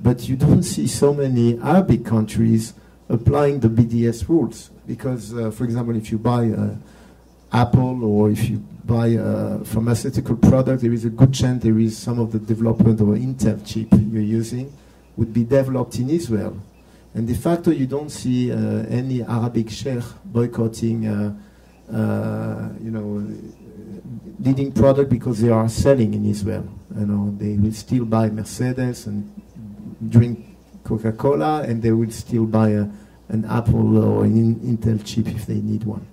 but 0.00 0.28
you 0.28 0.36
don't 0.36 0.62
see 0.74 0.86
so 0.86 1.12
many 1.12 1.58
Arabic 1.60 2.04
countries 2.04 2.74
applying 3.08 3.60
the 3.60 3.68
BDS 3.68 4.28
rules. 4.28 4.70
Because, 4.86 5.34
uh, 5.34 5.50
for 5.50 5.64
example, 5.64 5.96
if 5.96 6.10
you 6.10 6.18
buy 6.18 6.48
uh, 6.48 6.74
Apple 7.52 8.04
or 8.04 8.30
if 8.30 8.48
you 8.48 8.58
buy 8.84 9.08
a 9.08 9.64
pharmaceutical 9.64 10.36
product, 10.36 10.82
there 10.82 10.92
is 10.92 11.04
a 11.04 11.10
good 11.10 11.32
chance 11.32 11.62
there 11.62 11.78
is 11.78 11.96
some 11.96 12.18
of 12.18 12.32
the 12.32 12.38
development 12.38 13.00
of 13.00 13.08
an 13.10 13.34
Intel 13.34 13.64
chip 13.66 13.88
you're 13.92 14.22
using 14.22 14.72
would 15.16 15.32
be 15.32 15.44
developed 15.44 15.98
in 15.98 16.10
Israel. 16.10 16.60
And 17.14 17.28
de 17.28 17.34
facto, 17.34 17.70
you 17.70 17.86
don't 17.86 18.10
see 18.10 18.50
uh, 18.50 18.56
any 18.88 19.22
Arabic 19.22 19.70
sheikh 19.70 20.02
boycotting, 20.24 21.06
uh, 21.06 21.34
uh, 21.92 22.68
you 22.82 22.90
know, 22.90 23.24
leading 24.40 24.72
product 24.72 25.10
because 25.10 25.40
they 25.40 25.48
are 25.48 25.68
selling 25.68 26.12
in 26.14 26.26
Israel. 26.26 26.68
You 26.98 27.06
know, 27.06 27.34
they 27.38 27.56
will 27.56 27.72
still 27.72 28.04
buy 28.04 28.28
Mercedes 28.30 29.06
and 29.06 29.30
drink 30.08 30.53
Coca-Cola, 30.84 31.62
and 31.62 31.82
they 31.82 31.92
will 31.92 32.10
still 32.10 32.46
buy 32.46 32.70
a, 32.70 32.86
an 33.28 33.44
Apple 33.48 33.98
or 33.98 34.24
an 34.24 34.56
Intel 34.56 35.04
chip 35.04 35.26
if 35.28 35.46
they 35.46 35.60
need 35.60 35.84
one. 35.84 36.06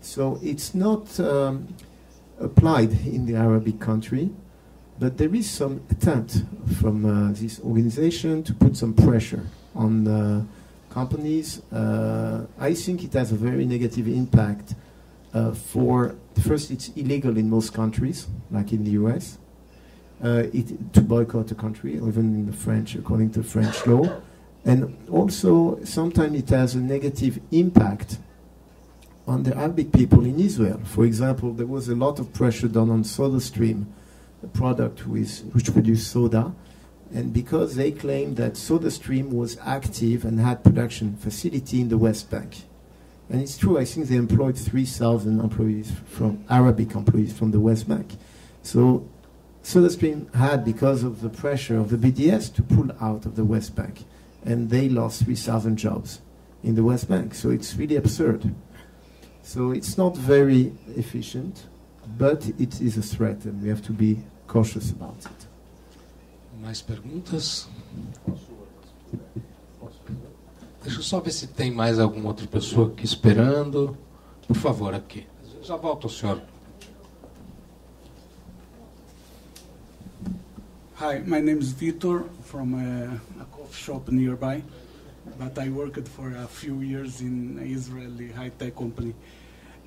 So 0.00 0.38
it's 0.42 0.74
not 0.74 1.18
um, 1.20 1.68
applied 2.40 2.92
in 3.06 3.26
the 3.26 3.36
Arabic 3.36 3.78
country, 3.80 4.30
but 4.98 5.18
there 5.18 5.34
is 5.34 5.48
some 5.48 5.82
attempt 5.90 6.42
from 6.80 7.04
uh, 7.04 7.32
this 7.32 7.60
organization 7.60 8.42
to 8.44 8.54
put 8.54 8.76
some 8.76 8.94
pressure 8.94 9.44
on 9.74 10.08
uh, 10.08 10.44
companies. 10.90 11.60
Uh, 11.72 12.46
I 12.58 12.74
think 12.74 13.04
it 13.04 13.12
has 13.12 13.32
a 13.32 13.36
very 13.36 13.66
negative 13.66 14.08
impact 14.08 14.74
uh, 15.32 15.52
for, 15.52 16.14
first, 16.46 16.70
it's 16.70 16.88
illegal 16.90 17.36
in 17.36 17.50
most 17.50 17.74
countries, 17.74 18.28
like 18.50 18.72
in 18.72 18.84
the 18.84 18.92
US 18.92 19.38
Uh, 20.24 20.48
it, 20.54 20.94
to 20.94 21.02
boycott 21.02 21.50
a 21.50 21.54
country, 21.54 21.96
even 21.96 22.34
in 22.34 22.46
the 22.46 22.52
French, 22.52 22.94
according 22.94 23.30
to 23.30 23.42
French 23.42 23.86
law. 23.86 24.22
And 24.64 24.96
also, 25.10 25.78
sometimes 25.84 26.38
it 26.38 26.48
has 26.48 26.74
a 26.74 26.78
negative 26.78 27.38
impact 27.52 28.16
on 29.26 29.42
the 29.42 29.54
Arabic 29.54 29.92
people 29.92 30.24
in 30.24 30.40
Israel. 30.40 30.80
For 30.84 31.04
example, 31.04 31.52
there 31.52 31.66
was 31.66 31.90
a 31.90 31.94
lot 31.94 32.18
of 32.18 32.32
pressure 32.32 32.68
done 32.68 32.88
on 32.88 33.02
SodaStream, 33.02 33.84
a 34.42 34.46
product 34.46 35.06
with, 35.06 35.42
which 35.52 35.70
produced 35.70 36.10
soda, 36.10 36.54
and 37.12 37.34
because 37.34 37.74
they 37.76 37.92
claimed 37.92 38.38
that 38.38 38.54
SodaStream 38.54 39.30
was 39.30 39.58
active 39.62 40.24
and 40.24 40.40
had 40.40 40.64
production 40.64 41.16
facility 41.16 41.82
in 41.82 41.90
the 41.90 41.98
West 41.98 42.30
Bank. 42.30 42.62
And 43.28 43.42
it's 43.42 43.58
true, 43.58 43.78
I 43.78 43.84
think 43.84 44.08
they 44.08 44.16
employed 44.16 44.56
3,000 44.56 45.38
employees 45.38 45.92
from 46.06 46.44
Arabic 46.48 46.94
employees 46.94 47.32
from 47.32 47.50
the 47.50 47.60
West 47.60 47.86
Bank. 47.86 48.16
So 48.62 49.06
SodaStream 49.64 50.32
had, 50.34 50.64
because 50.64 51.02
of 51.02 51.20
the 51.20 51.28
pressure 51.28 51.78
of 51.78 51.90
the 51.90 51.96
BDS, 51.96 52.54
to 52.54 52.62
pull 52.62 52.92
out 53.00 53.26
of 53.26 53.34
the 53.34 53.44
West 53.44 53.74
Bank. 53.74 54.04
And 54.44 54.70
they 54.70 54.88
lost 54.88 55.24
3,000 55.24 55.76
jobs. 55.76 56.20
in 56.64 56.74
the 56.74 56.82
West 56.82 57.08
Bank. 57.08 57.34
So 57.34 57.50
it's 57.50 57.76
really 57.76 57.96
absurd. 57.96 58.54
So 59.42 59.72
it's 59.72 59.96
not 59.98 60.16
very 60.16 60.72
efficient, 60.96 61.66
but 62.18 62.48
it 62.58 62.80
is 62.80 62.96
a 62.96 63.02
threat, 63.02 63.44
and 63.44 63.62
we 63.62 63.68
have 63.68 63.82
to 63.82 63.92
be 63.92 64.24
cautious 64.46 64.90
about 64.90 65.18
it. 65.26 65.46
Mais 66.60 66.80
perguntas? 66.80 67.68
Deixa 70.82 70.98
eu 70.98 71.02
só 71.02 71.20
ver 71.20 71.32
se 71.32 71.46
tem 71.46 71.70
mais 71.70 71.98
alguma 71.98 72.28
outra 72.28 72.46
pessoa 72.46 72.88
aqui 72.88 73.04
esperando. 73.04 73.96
Por 74.46 74.56
favor, 74.56 74.94
aqui. 74.94 75.26
Já 75.62 75.76
volto 75.76 76.04
ao 76.04 76.10
senhor. 76.10 76.40
Hi, 81.04 81.18
my 81.18 81.38
name 81.38 81.58
is 81.58 81.74
Vitor 81.74 82.24
from 82.44 82.72
a, 82.72 83.20
a 83.42 83.44
coffee 83.54 83.74
shop 83.74 84.08
nearby, 84.08 84.62
but 85.38 85.58
I 85.58 85.68
worked 85.68 86.08
for 86.08 86.34
a 86.34 86.46
few 86.46 86.80
years 86.80 87.20
in 87.20 87.58
an 87.60 87.66
Israeli 87.76 88.32
high-tech 88.32 88.74
company. 88.74 89.14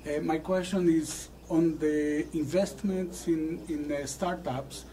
Uh, 0.06 0.20
my 0.20 0.38
question 0.38 0.88
is 0.88 1.28
on 1.50 1.76
the 1.78 2.24
investments 2.34 3.26
in, 3.26 3.60
in 3.68 3.90
uh, 3.90 4.06
startups, 4.06 4.84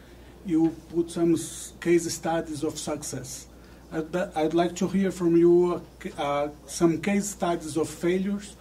you 0.47 0.75
put 0.91 1.11
some 1.11 1.35
case 1.79 2.11
studies 2.11 2.63
of 2.63 2.79
success. 2.79 3.45
I'd, 3.91 4.15
I'd 4.15 4.55
like 4.55 4.75
to 4.77 4.87
hear 4.87 5.11
from 5.11 5.37
you 5.37 5.79
uh, 6.17 6.47
some 6.65 7.01
case 7.03 7.29
studies 7.29 7.77
of 7.77 7.87
failures, 7.87 8.55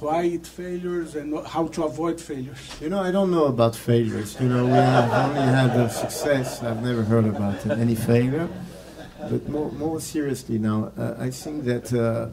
why 0.00 0.22
it 0.22 0.46
failures, 0.46 1.14
and 1.14 1.46
how 1.46 1.66
to 1.68 1.84
avoid 1.84 2.20
failures. 2.20 2.76
You 2.80 2.88
know, 2.88 3.00
I 3.00 3.10
don't 3.10 3.30
know 3.30 3.46
about 3.46 3.76
failures. 3.76 4.36
You 4.40 4.48
know, 4.48 4.64
we 4.64 4.72
have 4.72 5.12
only 5.12 5.40
had 5.40 5.88
success. 5.88 6.62
I've 6.62 6.82
never 6.82 7.02
heard 7.02 7.26
about 7.26 7.66
any 7.66 7.94
failure. 7.94 8.48
But 9.28 9.48
more, 9.48 9.70
more 9.72 10.00
seriously 10.00 10.58
now, 10.58 10.92
uh, 10.96 11.14
I 11.18 11.30
think 11.30 11.64
that 11.64 11.92
uh, 11.92 12.28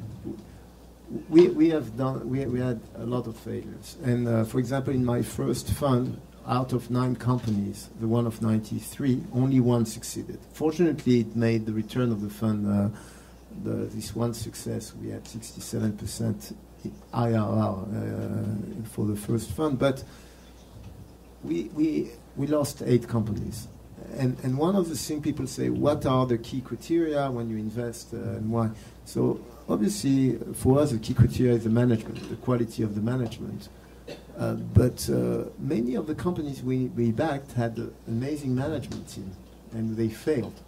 we, 1.29 1.49
we 1.49 1.69
have 1.69 1.97
done, 1.97 2.29
we, 2.29 2.45
we 2.45 2.59
had 2.59 2.79
a 2.95 3.05
lot 3.05 3.27
of 3.27 3.35
failures. 3.37 3.97
And 4.03 4.27
uh, 4.27 4.45
for 4.45 4.59
example, 4.59 4.93
in 4.93 5.03
my 5.03 5.21
first 5.21 5.69
fund, 5.69 6.21
out 6.47 6.71
of 6.71 6.89
nine 6.89 7.15
companies, 7.15 7.89
the 7.99 8.07
one 8.07 8.25
of 8.25 8.41
93, 8.41 9.21
only 9.33 9.59
one 9.59 9.85
succeeded. 9.85 10.39
Fortunately, 10.53 11.19
it 11.19 11.35
made 11.35 11.65
the 11.65 11.73
return 11.73 12.09
of 12.09 12.21
the 12.21 12.29
fund, 12.29 12.65
uh, 12.65 12.87
the, 13.63 13.85
this 13.87 14.15
one 14.15 14.33
success, 14.33 14.93
we 15.01 15.09
had 15.09 15.25
67% 15.25 16.53
IRR 17.13 18.83
uh, 18.83 18.87
for 18.89 19.05
the 19.05 19.15
first 19.15 19.51
fund. 19.51 19.79
But 19.79 20.03
we, 21.43 21.65
we, 21.75 22.11
we 22.35 22.47
lost 22.47 22.83
eight 22.85 23.07
companies. 23.07 23.67
And, 24.15 24.37
and 24.43 24.57
one 24.57 24.75
of 24.75 24.89
the 24.89 24.95
things 24.95 25.23
people 25.23 25.47
say, 25.47 25.69
what 25.69 26.05
are 26.05 26.25
the 26.25 26.37
key 26.37 26.61
criteria 26.61 27.29
when 27.29 27.49
you 27.49 27.57
invest 27.57 28.13
uh, 28.13 28.17
and 28.17 28.51
why? 28.51 28.69
So 29.05 29.39
obviously, 29.67 30.37
for 30.53 30.79
us, 30.79 30.91
the 30.91 30.99
key 30.99 31.13
criteria 31.13 31.53
is 31.53 31.63
the 31.63 31.69
management, 31.69 32.29
the 32.29 32.35
quality 32.37 32.83
of 32.83 32.95
the 32.95 33.01
management. 33.01 33.69
Uh, 34.37 34.53
but 34.53 35.09
uh, 35.09 35.45
many 35.57 35.95
of 35.95 36.07
the 36.07 36.15
companies 36.15 36.61
we, 36.61 36.85
we 36.87 37.11
backed 37.11 37.53
had 37.53 37.77
an 37.77 37.93
amazing 38.07 38.53
management 38.53 39.09
team, 39.09 39.31
and 39.73 39.97
they 39.97 40.07
failed. 40.09 40.61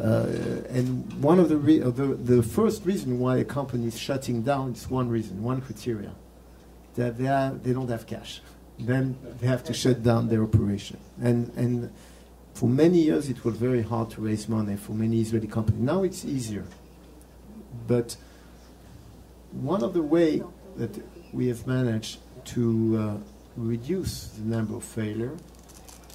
Uh, 0.00 0.26
and 0.70 1.22
one 1.22 1.38
of 1.38 1.48
the, 1.48 1.56
re- 1.56 1.82
uh, 1.82 1.90
the 1.90 2.06
the 2.14 2.42
first 2.42 2.84
reason 2.84 3.18
why 3.18 3.36
a 3.36 3.44
company 3.44 3.86
is 3.86 3.98
shutting 3.98 4.42
down 4.42 4.72
is 4.72 4.90
one 4.90 5.08
reason, 5.08 5.42
one 5.42 5.60
criteria, 5.60 6.12
that 6.94 7.18
they 7.18 7.28
are, 7.28 7.52
they 7.52 7.72
don't 7.72 7.90
have 7.90 8.06
cash. 8.06 8.40
Then 8.78 9.16
they 9.40 9.46
have 9.46 9.62
to 9.64 9.74
shut 9.74 10.02
down 10.02 10.28
their 10.28 10.42
operation. 10.42 10.98
And 11.20 11.52
and 11.56 11.92
for 12.54 12.68
many 12.68 12.98
years 12.98 13.28
it 13.28 13.44
was 13.44 13.56
very 13.56 13.82
hard 13.82 14.10
to 14.10 14.22
raise 14.22 14.48
money 14.48 14.76
for 14.76 14.92
many 14.92 15.20
Israeli 15.20 15.46
companies. 15.46 15.82
Now 15.82 16.02
it's 16.02 16.24
easier. 16.24 16.64
But 17.86 18.16
one 19.52 19.82
of 19.84 19.92
the 19.92 20.02
way 20.02 20.42
that 20.76 21.02
we 21.32 21.48
have 21.48 21.66
managed 21.66 22.18
to 22.46 22.98
uh, 22.98 23.16
reduce 23.56 24.28
the 24.28 24.44
number 24.44 24.76
of 24.76 24.84
failure 24.84 25.36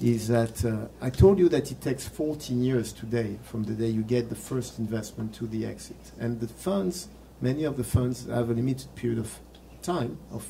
is 0.00 0.28
that 0.28 0.64
uh, 0.64 0.86
I 1.00 1.10
told 1.10 1.38
you 1.38 1.48
that 1.48 1.70
it 1.72 1.80
takes 1.80 2.06
14 2.06 2.62
years 2.62 2.92
today 2.92 3.38
from 3.42 3.64
the 3.64 3.72
day 3.72 3.88
you 3.88 4.02
get 4.02 4.28
the 4.28 4.36
first 4.36 4.78
investment 4.78 5.34
to 5.34 5.46
the 5.46 5.66
exit. 5.66 5.96
And 6.20 6.40
the 6.40 6.46
funds, 6.48 7.08
many 7.40 7.64
of 7.64 7.76
the 7.76 7.84
funds 7.84 8.26
have 8.26 8.50
a 8.50 8.54
limited 8.54 8.94
period 8.94 9.18
of 9.18 9.38
time 9.82 10.18
of 10.30 10.46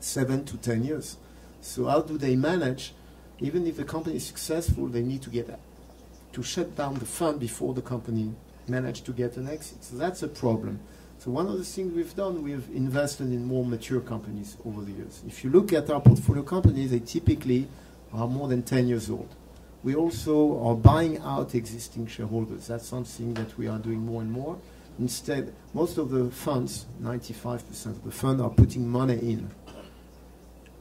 seven 0.00 0.44
to 0.46 0.56
10 0.56 0.84
years. 0.84 1.18
So 1.60 1.86
how 1.86 2.00
do 2.00 2.16
they 2.16 2.36
manage? 2.36 2.94
Even 3.40 3.66
if 3.66 3.76
the 3.76 3.84
company 3.84 4.16
is 4.16 4.26
successful, 4.26 4.86
they 4.86 5.02
need 5.02 5.22
to 5.22 5.30
get 5.30 5.58
to 6.32 6.42
shut 6.42 6.74
down 6.74 6.94
the 6.94 7.06
fund 7.06 7.40
before 7.40 7.74
the 7.74 7.82
company 7.82 8.32
managed 8.66 9.04
to 9.06 9.12
get 9.12 9.36
an 9.36 9.48
exit. 9.48 9.84
So 9.84 9.96
that's 9.96 10.22
a 10.22 10.28
problem. 10.28 10.80
So 11.18 11.30
one 11.30 11.46
of 11.46 11.58
the 11.58 11.64
things 11.64 11.94
we've 11.94 12.14
done, 12.16 12.42
we've 12.42 12.68
invested 12.74 13.28
in 13.28 13.44
more 13.44 13.64
mature 13.64 14.00
companies 14.00 14.56
over 14.66 14.82
the 14.82 14.92
years. 14.92 15.22
If 15.26 15.44
you 15.44 15.50
look 15.50 15.72
at 15.72 15.88
our 15.90 16.00
portfolio 16.00 16.42
companies, 16.42 16.90
they 16.90 17.00
typically 17.00 17.68
are 18.14 18.28
more 18.28 18.48
than 18.48 18.62
10 18.62 18.88
years 18.88 19.10
old. 19.10 19.28
We 19.82 19.94
also 19.94 20.64
are 20.64 20.74
buying 20.74 21.18
out 21.18 21.54
existing 21.54 22.06
shareholders. 22.06 22.68
That's 22.68 22.86
something 22.86 23.34
that 23.34 23.58
we 23.58 23.68
are 23.68 23.78
doing 23.78 23.98
more 23.98 24.22
and 24.22 24.30
more. 24.30 24.56
Instead, 24.98 25.52
most 25.74 25.98
of 25.98 26.10
the 26.10 26.30
funds, 26.30 26.86
95% 27.02 27.86
of 27.86 28.04
the 28.04 28.10
fund, 28.10 28.40
are 28.40 28.50
putting 28.50 28.88
money 28.88 29.18
in. 29.18 29.50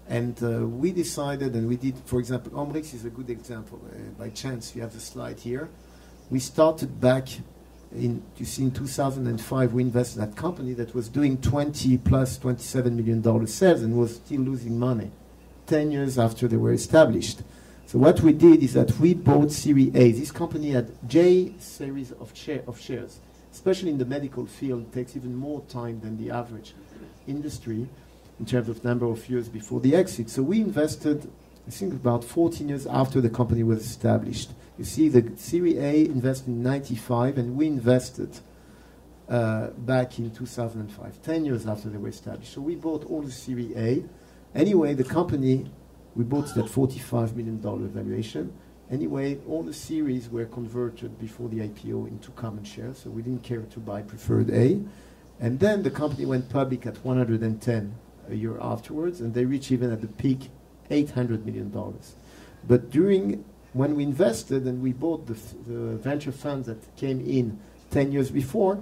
And 0.08 0.42
uh, 0.44 0.68
we 0.68 0.92
decided, 0.92 1.54
and 1.56 1.68
we 1.68 1.76
did, 1.76 1.98
for 2.06 2.20
example, 2.20 2.52
Omrix 2.52 2.94
is 2.94 3.06
a 3.06 3.10
good 3.10 3.30
example. 3.30 3.82
Uh, 3.92 3.98
by 4.18 4.30
chance, 4.30 4.76
you 4.76 4.82
have 4.82 4.94
the 4.94 5.00
slide 5.00 5.40
here. 5.40 5.70
We 6.30 6.40
started 6.40 7.02
back 7.02 7.28
in, 7.92 8.22
you 8.38 8.46
see, 8.46 8.64
in 8.64 8.72
2005, 8.72 9.74
we 9.74 9.82
invested 9.82 10.20
in 10.22 10.30
that 10.30 10.36
company 10.36 10.74
that 10.74 10.94
was 10.94 11.10
doing 11.10 11.38
20 11.38 11.98
plus 12.00 12.38
27 12.38 12.96
million 12.96 13.22
dollar 13.22 13.48
sales 13.48 13.82
and 13.82 13.98
was 13.98 14.16
still 14.16 14.42
losing 14.42 14.78
money 14.78 15.12
10 15.68 15.92
years 15.92 16.20
after 16.20 16.48
they 16.48 16.58
were 16.58 16.74
established. 16.74 17.42
So 17.86 18.00
what 18.00 18.22
we 18.22 18.34
did 18.34 18.64
is 18.64 18.74
that 18.74 18.98
we 19.00 19.14
bought 19.14 19.52
Series 19.52 19.96
A. 19.96 20.12
This 20.12 20.32
company 20.32 20.72
had 20.72 20.92
J 21.08 21.54
series 21.60 22.12
of, 22.14 22.36
share, 22.36 22.64
of 22.68 22.80
shares, 22.80 23.20
especially 23.52 23.92
in 23.92 23.98
the 23.98 24.06
medical 24.06 24.46
field. 24.46 24.84
It 24.84 24.94
takes 24.94 25.16
even 25.16 25.36
more 25.36 25.62
time 25.70 26.00
than 26.00 26.18
the 26.18 26.32
average 26.32 26.74
industry 27.28 27.88
in 28.40 28.46
terms 28.46 28.70
of 28.70 28.84
number 28.84 29.06
of 29.06 29.30
years 29.30 29.48
before 29.48 29.80
the 29.80 29.96
exit. 29.96 30.30
So 30.30 30.42
we 30.42 30.60
invested, 30.60 31.30
I 31.68 31.72
think, 31.72 31.94
about 31.94 32.24
14 32.24 32.68
years 32.68 32.88
after 32.88 33.22
the 33.22 33.30
company 33.30 33.64
was 33.64 33.86
established. 33.86 34.52
You 34.78 34.86
see, 34.86 35.08
the 35.08 35.38
Series 35.38 35.78
A 35.78 36.06
invested 36.06 36.48
in 36.48 36.64
95, 36.64 37.38
and 37.38 37.56
we 37.56 37.68
invested 37.68 38.40
uh, 39.30 39.68
back 39.68 40.18
in 40.20 40.32
2005, 40.32 41.22
10 41.22 41.46
years 41.46 41.68
after 41.68 41.90
they 41.90 41.98
were 41.98 42.10
established. 42.10 42.54
So 42.54 42.62
we 42.62 42.76
bought 42.76 43.06
all 43.06 43.22
the 43.22 43.32
Series 43.32 43.76
A. 43.78 44.04
Anyway, 44.56 44.94
the 44.94 45.04
company, 45.04 45.66
we 46.16 46.24
bought 46.24 46.50
it 46.52 46.58
at 46.58 46.66
$45 46.66 47.36
million 47.36 47.60
valuation. 47.90 48.54
Anyway, 48.92 49.40
all 49.48 49.64
the 49.64 49.74
series 49.74 50.30
were 50.30 50.46
converted 50.46 51.20
before 51.20 51.50
the 51.50 51.58
IPO 51.58 52.08
into 52.08 52.30
common 52.32 52.64
shares, 52.64 53.00
so 53.00 53.10
we 53.10 53.22
didn't 53.22 53.42
care 53.42 53.62
to 53.62 53.80
buy 53.80 54.02
preferred 54.02 54.52
A. 54.52 54.80
And 55.40 55.60
then 55.60 55.82
the 55.82 55.90
company 55.90 56.26
went 56.26 56.50
public 56.50 56.86
at 56.86 57.04
110 57.04 57.96
a 58.30 58.36
year 58.36 58.58
afterwards, 58.62 59.22
and 59.22 59.34
they 59.34 59.46
reached 59.46 59.72
even 59.72 59.92
at 59.92 60.02
the 60.02 60.08
peak 60.08 60.50
$800 60.92 61.46
million. 61.46 61.74
But 62.68 62.92
during 62.92 63.44
when 63.74 63.96
we 63.96 64.04
invested 64.04 64.66
and 64.66 64.82
we 64.82 64.94
bought 64.94 65.26
the, 65.26 65.34
the 65.68 65.98
venture 65.98 66.32
funds 66.32 66.68
that 66.68 66.96
came 66.96 67.20
in 67.22 67.60
10 67.90 68.12
years 68.12 68.30
before, 68.30 68.80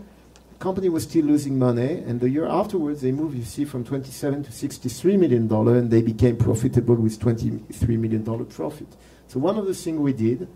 company 0.61 0.88
was 0.88 1.03
still 1.03 1.25
losing 1.25 1.57
money, 1.59 2.03
and 2.07 2.21
the 2.21 2.29
year 2.29 2.45
afterwards 2.45 3.01
they 3.01 3.11
moved, 3.11 3.35
you 3.35 3.43
see, 3.43 3.65
from 3.65 3.83
27 3.83 4.43
to 4.43 4.51
63 4.51 5.17
million 5.17 5.47
dollar, 5.47 5.75
and 5.75 5.89
they 5.89 6.01
became 6.01 6.38
profitable 6.38 6.95
with 6.95 7.19
23 7.19 7.97
million 7.97 8.23
dollar 8.23 8.45
profit. 8.45 8.88
So 9.27 9.39
one 9.39 9.57
of 9.57 9.65
the 9.65 9.73
things 9.73 9.99
we 9.99 10.13
did 10.13 10.47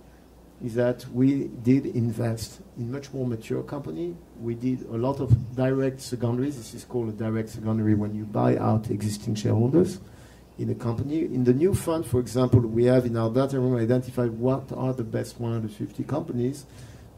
is 0.64 0.76
that 0.76 1.06
we 1.12 1.48
did 1.64 1.86
invest 1.88 2.62
in 2.78 2.92
much 2.92 3.12
more 3.14 3.28
mature 3.28 3.64
company. 3.64 4.16
We 4.40 4.56
did 4.56 4.84
a 4.84 4.98
lot 4.98 5.20
of 5.20 5.56
direct 5.56 6.00
secondaries. 6.00 6.56
This 6.56 6.74
is 6.74 6.86
called 6.86 7.10
a 7.10 7.12
direct 7.12 7.50
secondary 7.50 7.96
when 7.96 8.16
you 8.16 8.26
buy 8.26 8.58
out 8.58 8.90
existing 8.90 9.36
shareholders 9.36 10.00
in 10.58 10.70
a 10.70 10.76
company. 10.76 11.26
In 11.26 11.44
the 11.44 11.54
new 11.54 11.74
fund, 11.74 12.06
for 12.06 12.20
example, 12.20 12.62
we 12.62 12.86
have 12.86 13.06
in 13.06 13.18
our 13.18 13.30
data 13.30 13.60
room 13.60 13.76
identified 13.76 14.32
what 14.32 14.72
are 14.72 14.94
the 14.94 15.04
best 15.04 15.40
150 15.40 16.04
companies, 16.04 16.66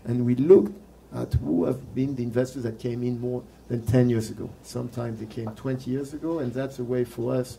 and 0.06 0.26
we 0.26 0.36
looked 0.36 0.74
at 1.14 1.34
who 1.36 1.66
have 1.66 1.96
been 1.96 2.16
the 2.16 2.24
investors 2.24 2.64
that 2.64 2.80
came 2.80 3.04
in 3.04 3.20
more 3.20 3.44
than 3.68 3.86
10 3.86 4.10
years 4.10 4.30
ago. 4.30 4.50
Sometimes 4.64 5.20
they 5.20 5.26
came 5.26 5.50
20 5.52 5.90
years 5.90 6.14
ago, 6.14 6.40
and 6.40 6.54
that's 6.54 6.80
a 6.80 6.84
way 6.84 7.04
for 7.04 7.34
us 7.34 7.58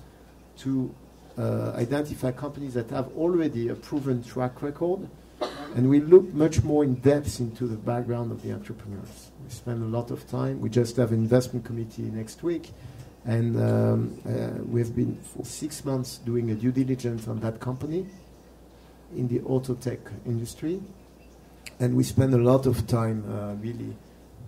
to 0.58 0.94
uh, 1.38 1.72
identify 1.76 2.32
companies 2.32 2.74
that 2.74 2.90
have 2.90 3.08
already 3.16 3.68
a 3.68 3.74
proven 3.74 4.22
track 4.22 4.62
record. 4.62 5.08
And 5.76 5.88
we 5.88 6.00
look 6.00 6.32
much 6.34 6.64
more 6.64 6.82
in 6.82 6.94
depth 6.96 7.40
into 7.40 7.66
the 7.66 7.76
background 7.76 8.32
of 8.32 8.42
the 8.42 8.52
entrepreneurs. 8.52 9.30
We 9.44 9.50
spend 9.50 9.82
a 9.82 9.86
lot 9.86 10.10
of 10.10 10.28
time. 10.28 10.60
We 10.60 10.68
just 10.68 10.96
have 10.96 11.12
an 11.12 11.18
investment 11.18 11.64
committee 11.64 12.02
next 12.02 12.42
week 12.42 12.70
and 13.28 13.56
um, 13.62 14.18
uh, 14.26 14.62
we've 14.64 14.96
been 14.96 15.16
for 15.16 15.44
six 15.44 15.84
months 15.84 16.16
doing 16.18 16.50
a 16.50 16.54
due 16.54 16.72
diligence 16.72 17.28
on 17.28 17.40
that 17.40 17.60
company 17.60 18.06
in 19.14 19.28
the 19.28 19.40
auto 19.42 19.74
tech 19.74 19.98
industry. 20.24 20.80
And 21.80 21.96
we 21.96 22.02
spend 22.02 22.34
a 22.34 22.38
lot 22.38 22.66
of 22.66 22.86
time 22.86 23.24
uh, 23.28 23.55
really 23.55 23.96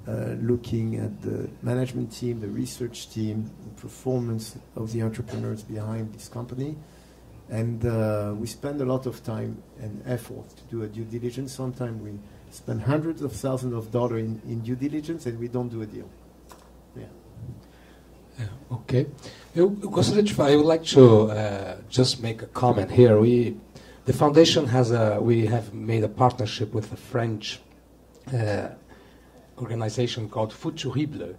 uh, 0.08 0.34
looking 0.40 0.96
at 0.96 1.22
the 1.22 1.48
management 1.62 2.12
team, 2.12 2.40
the 2.40 2.48
research 2.48 3.10
team, 3.10 3.50
the 3.62 3.80
performance 3.80 4.56
of 4.74 4.92
the 4.92 5.02
entrepreneurs 5.02 5.62
behind 5.62 6.12
this 6.12 6.28
company. 6.28 6.76
And 7.48 7.84
uh, 7.84 8.34
we 8.36 8.46
spend 8.46 8.80
a 8.80 8.84
lot 8.84 9.06
of 9.06 9.22
time 9.22 9.62
and 9.80 10.02
effort 10.06 10.48
to 10.56 10.62
do 10.70 10.82
a 10.82 10.86
due 10.86 11.04
diligence. 11.04 11.52
Sometimes 11.52 12.02
we 12.02 12.18
spend 12.50 12.82
hundreds 12.82 13.22
of 13.22 13.32
thousands 13.32 13.74
of 13.74 13.90
dollars 13.90 14.22
in, 14.22 14.40
in 14.46 14.60
due 14.60 14.76
diligence 14.76 15.26
and 15.26 15.38
we 15.38 15.48
don't 15.48 15.68
do 15.68 15.82
a 15.82 15.86
deal. 15.86 16.08
Yeah. 16.96 18.46
Okay. 18.70 19.06
Eu 19.54 19.68
gostaria 19.68 20.22
de 20.22 20.32
falar, 20.32 20.52
I 20.52 20.56
would 20.56 20.66
like 20.66 20.84
to 20.94 21.30
uh, 21.30 21.76
just 21.88 22.22
make 22.22 22.42
a 22.42 22.46
comment 22.46 22.90
here. 22.90 23.18
We, 23.18 23.56
the 24.10 24.16
foundation 24.16 24.66
has 24.66 24.90
a, 24.90 25.20
we 25.20 25.46
have 25.46 25.72
made 25.72 26.02
a 26.02 26.08
partnership 26.08 26.74
with 26.74 26.92
a 26.92 26.96
French 26.96 27.60
uh, 28.34 28.66
organization 29.56 30.28
called 30.28 30.52
Futurible. 30.52 31.36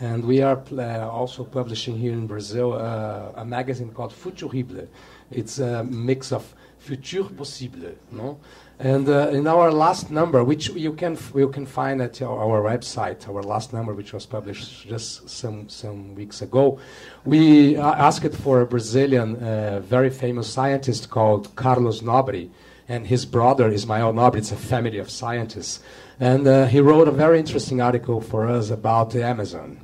And 0.00 0.24
we 0.24 0.42
are 0.42 0.60
uh, 0.72 1.08
also 1.08 1.44
publishing 1.44 1.96
here 1.96 2.12
in 2.12 2.26
Brazil 2.26 2.72
uh, 2.72 3.30
a 3.36 3.44
magazine 3.44 3.90
called 3.92 4.12
Futurible. 4.12 4.88
It's 5.30 5.60
a 5.60 5.84
mix 5.84 6.32
of 6.32 6.42
Futur 6.80 7.22
Possible, 7.22 7.92
no? 8.10 8.40
And 8.80 9.08
uh, 9.08 9.30
in 9.30 9.48
our 9.48 9.72
last 9.72 10.08
number, 10.08 10.44
which 10.44 10.68
you 10.68 10.92
can 10.92 11.18
you 11.34 11.48
can 11.48 11.66
find 11.66 12.00
at 12.00 12.22
our, 12.22 12.38
our, 12.38 12.62
website, 12.62 13.28
our 13.28 13.42
last 13.42 13.72
number, 13.72 13.92
which 13.92 14.12
was 14.12 14.24
published 14.24 14.86
just 14.86 15.28
some 15.28 15.68
some 15.68 16.14
weeks 16.14 16.42
ago, 16.42 16.78
we 17.24 17.76
uh, 17.76 17.94
asked 17.94 18.34
for 18.36 18.60
a 18.60 18.66
Brazilian, 18.66 19.34
uh, 19.36 19.80
very 19.80 20.10
famous 20.10 20.48
scientist 20.48 21.10
called 21.10 21.56
Carlos 21.56 22.02
Nobre, 22.02 22.50
and 22.88 23.08
his 23.08 23.26
brother 23.26 23.68
Ismael 23.68 24.12
Nobre. 24.12 24.36
It's 24.36 24.52
a 24.52 24.56
family 24.56 24.98
of 24.98 25.10
scientists, 25.10 25.80
and 26.20 26.46
uh, 26.46 26.66
he 26.66 26.78
wrote 26.78 27.08
a 27.08 27.16
very 27.24 27.40
interesting 27.40 27.80
article 27.80 28.20
for 28.20 28.46
us 28.46 28.70
about 28.70 29.10
the 29.10 29.24
Amazon, 29.24 29.80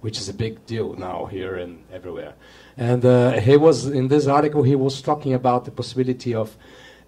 which 0.00 0.18
is 0.18 0.28
a 0.28 0.34
big 0.34 0.66
deal 0.66 0.94
now 0.94 1.26
here 1.26 1.54
and 1.54 1.84
everywhere. 1.92 2.34
And 2.76 3.04
uh, 3.04 3.38
he 3.38 3.56
was 3.56 3.86
in 3.86 4.08
this 4.08 4.26
article 4.26 4.64
he 4.64 4.74
was 4.74 5.00
talking 5.00 5.32
about 5.32 5.64
the 5.64 5.70
possibility 5.70 6.34
of 6.34 6.56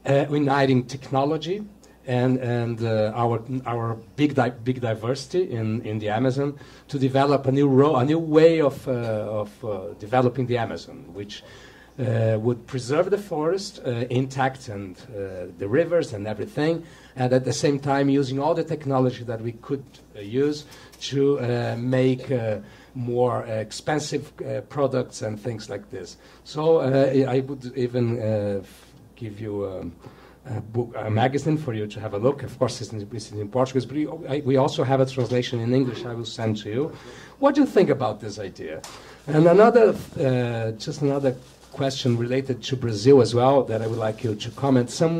uniting 0.06 0.84
technology 0.84 1.64
and 2.06 2.38
and 2.38 2.82
uh, 2.82 3.12
our 3.14 3.42
our 3.66 3.96
big 4.16 4.34
di- 4.34 4.52
big 4.64 4.80
diversity 4.80 5.50
in, 5.50 5.80
in 5.82 5.98
the 5.98 6.08
Amazon 6.08 6.58
to 6.88 6.98
develop 6.98 7.46
a 7.46 7.52
new 7.52 7.68
ro- 7.68 7.96
a 7.96 8.04
new 8.04 8.18
way 8.18 8.60
of 8.60 8.86
uh, 8.86 8.92
of 8.92 9.64
uh, 9.64 9.94
developing 9.98 10.46
the 10.46 10.58
Amazon, 10.58 11.04
which 11.14 11.42
uh, 11.98 12.36
would 12.40 12.66
preserve 12.66 13.10
the 13.10 13.18
forest 13.18 13.80
uh, 13.86 13.90
intact 14.10 14.68
and 14.68 14.96
the 15.58 15.68
rivers 15.68 16.12
and 16.12 16.26
everything, 16.26 16.84
and 17.16 17.32
at 17.32 17.44
the 17.44 17.52
same 17.52 17.78
time 17.78 18.08
using 18.08 18.38
all 18.38 18.54
the 18.54 18.64
technology 18.64 19.24
that 19.24 19.40
we 19.40 19.52
could 19.52 19.84
use 20.20 20.64
to 21.00 21.38
make 21.76 22.32
more 22.94 23.44
expensive 23.44 24.32
products 24.68 25.22
and 25.22 25.40
things 25.40 25.70
like 25.70 25.88
this. 25.90 26.16
So 26.42 26.80
I 26.80 27.40
would 27.40 27.72
even 27.76 28.64
give 29.24 29.40
you 29.40 29.54
um, 29.66 29.92
a, 30.46 30.60
book, 30.60 30.88
a 30.96 31.10
magazine 31.10 31.56
for 31.56 31.72
you 31.78 31.86
to 31.94 31.98
have 32.04 32.12
a 32.18 32.20
look. 32.26 32.38
Of 32.42 32.58
course, 32.58 32.74
it's 32.80 32.92
in, 32.92 33.08
it's 33.12 33.30
in 33.32 33.48
Portuguese, 33.48 33.86
but 33.86 33.96
we, 33.96 34.06
I, 34.34 34.36
we 34.50 34.56
also 34.64 34.84
have 34.84 35.00
a 35.00 35.06
translation 35.16 35.56
in 35.60 35.72
English 35.80 36.04
I 36.04 36.14
will 36.18 36.30
send 36.40 36.52
to 36.62 36.68
you. 36.74 36.82
What 37.42 37.54
do 37.54 37.62
you 37.62 37.66
think 37.76 37.88
about 37.98 38.20
this 38.20 38.38
idea? 38.38 38.82
And 39.26 39.46
another, 39.46 39.86
uh, 40.20 40.72
just 40.86 40.98
another 41.02 41.32
question 41.72 42.10
related 42.26 42.62
to 42.68 42.76
Brazil 42.76 43.16
as 43.26 43.34
well 43.34 43.56
that 43.70 43.80
I 43.84 43.86
would 43.90 44.02
like 44.08 44.18
you 44.26 44.34
to 44.44 44.50
comment. 44.50 44.90
Some, 44.90 45.18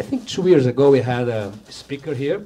I 0.00 0.02
think 0.08 0.18
two 0.34 0.46
years 0.48 0.66
ago 0.66 0.84
we 0.96 1.00
had 1.00 1.28
a 1.28 1.52
speaker 1.68 2.14
here. 2.14 2.38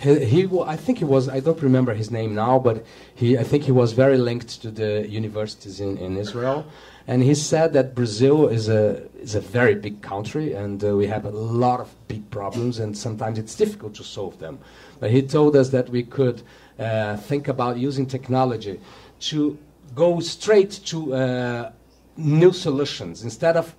He, 0.00 0.24
he, 0.24 0.48
I 0.74 0.76
think 0.84 0.96
he 0.98 1.04
was, 1.04 1.28
I 1.28 1.40
don't 1.40 1.62
remember 1.68 1.92
his 2.02 2.10
name 2.10 2.34
now, 2.34 2.58
but 2.58 2.76
he, 3.14 3.36
I 3.36 3.44
think 3.44 3.64
he 3.64 3.74
was 3.82 3.92
very 3.92 4.16
linked 4.16 4.62
to 4.62 4.70
the 4.70 5.06
universities 5.06 5.78
in, 5.80 5.98
in 5.98 6.16
Israel. 6.16 6.64
And 7.06 7.22
he 7.22 7.34
said 7.34 7.72
that 7.72 7.94
Brazil 7.94 8.48
is 8.48 8.68
a, 8.68 9.08
is 9.20 9.34
a 9.34 9.40
very 9.40 9.74
big 9.74 10.02
country 10.02 10.52
and 10.52 10.82
uh, 10.84 10.96
we 10.96 11.06
have 11.06 11.24
a 11.24 11.30
lot 11.30 11.80
of 11.80 11.88
big 12.08 12.30
problems 12.30 12.78
and 12.78 12.96
sometimes 12.96 13.38
it's 13.38 13.54
difficult 13.54 13.94
to 13.94 14.04
solve 14.04 14.38
them. 14.38 14.58
But 15.00 15.10
he 15.10 15.22
told 15.22 15.56
us 15.56 15.70
that 15.70 15.88
we 15.88 16.02
could 16.02 16.42
uh, 16.78 17.16
think 17.16 17.48
about 17.48 17.78
using 17.78 18.06
technology 18.06 18.80
to 19.20 19.58
go 19.94 20.20
straight 20.20 20.70
to 20.86 21.14
uh, 21.14 21.72
new 22.16 22.52
solutions 22.52 23.24
instead 23.24 23.56
of 23.56 23.74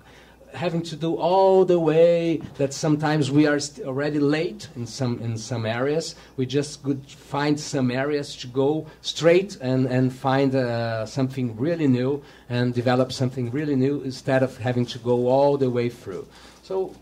having 0.54 0.82
to 0.82 0.96
do 0.96 1.16
all 1.16 1.64
the 1.64 1.78
way 1.78 2.40
that 2.58 2.72
sometimes 2.72 3.30
we 3.30 3.46
are 3.46 3.58
already 3.84 4.18
late 4.18 4.68
in 4.76 4.86
some 4.86 5.18
in 5.20 5.36
some 5.38 5.66
areas. 5.66 6.14
We 6.36 6.46
just 6.46 6.82
could 6.82 7.04
find 7.06 7.58
some 7.58 7.90
areas 7.90 8.36
to 8.36 8.46
go 8.46 8.86
straight 9.00 9.56
and 9.60 9.86
and 9.86 10.12
find 10.12 10.54
uh, 10.54 11.06
something 11.06 11.56
really 11.56 11.88
new 11.88 12.22
and 12.48 12.74
develop 12.74 13.12
something 13.12 13.50
really 13.50 13.76
new 13.76 14.02
instead 14.02 14.42
of 14.42 14.58
having 14.58 14.86
to 14.86 14.98
go 14.98 15.28
all 15.28 15.56
the 15.56 15.70
way 15.70 15.88
through. 15.88 16.26
So 16.62 16.94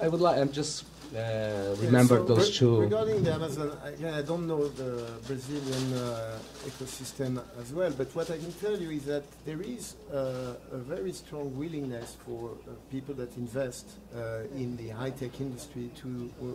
I 0.00 0.08
would 0.08 0.20
like. 0.20 0.38
I'm 0.38 0.52
just 0.52 0.84
uh, 1.14 1.76
remember 1.80 2.18
yeah, 2.18 2.26
so 2.26 2.34
those 2.34 2.58
two. 2.58 2.80
Regarding 2.80 3.22
the 3.22 3.32
Amazon, 3.32 3.72
I, 3.84 4.18
I 4.18 4.22
don't 4.22 4.46
know 4.46 4.66
the 4.68 5.08
Brazilian 5.26 5.94
uh, 5.94 6.38
ecosystem 6.64 7.42
as 7.60 7.72
well, 7.72 7.92
but 7.96 8.14
what 8.14 8.30
I 8.30 8.38
can 8.38 8.52
tell 8.54 8.76
you 8.76 8.90
is 8.90 9.04
that 9.04 9.22
there 9.44 9.60
is 9.60 9.94
uh, 10.12 10.54
a 10.72 10.78
very 10.78 11.12
strong 11.12 11.56
willingness 11.56 12.16
for 12.26 12.50
uh, 12.50 12.72
people 12.90 13.14
that 13.14 13.36
invest 13.36 13.88
uh, 14.14 14.40
in 14.56 14.76
the 14.76 14.88
high-tech 14.88 15.40
industry 15.40 15.90
to 16.02 16.08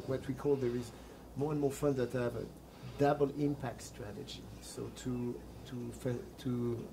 what 0.05 0.27
we 0.27 0.33
call 0.33 0.55
there 0.55 0.75
is 0.75 0.91
more 1.37 1.53
and 1.53 1.61
more 1.61 1.71
funds 1.71 1.97
that 1.97 2.11
have 2.11 2.35
a 2.35 2.45
double 2.99 3.31
impact 3.39 3.81
strategy. 3.81 4.43
So 4.61 4.91
to 5.03 5.35
to 5.67 6.19
to 6.39 6.87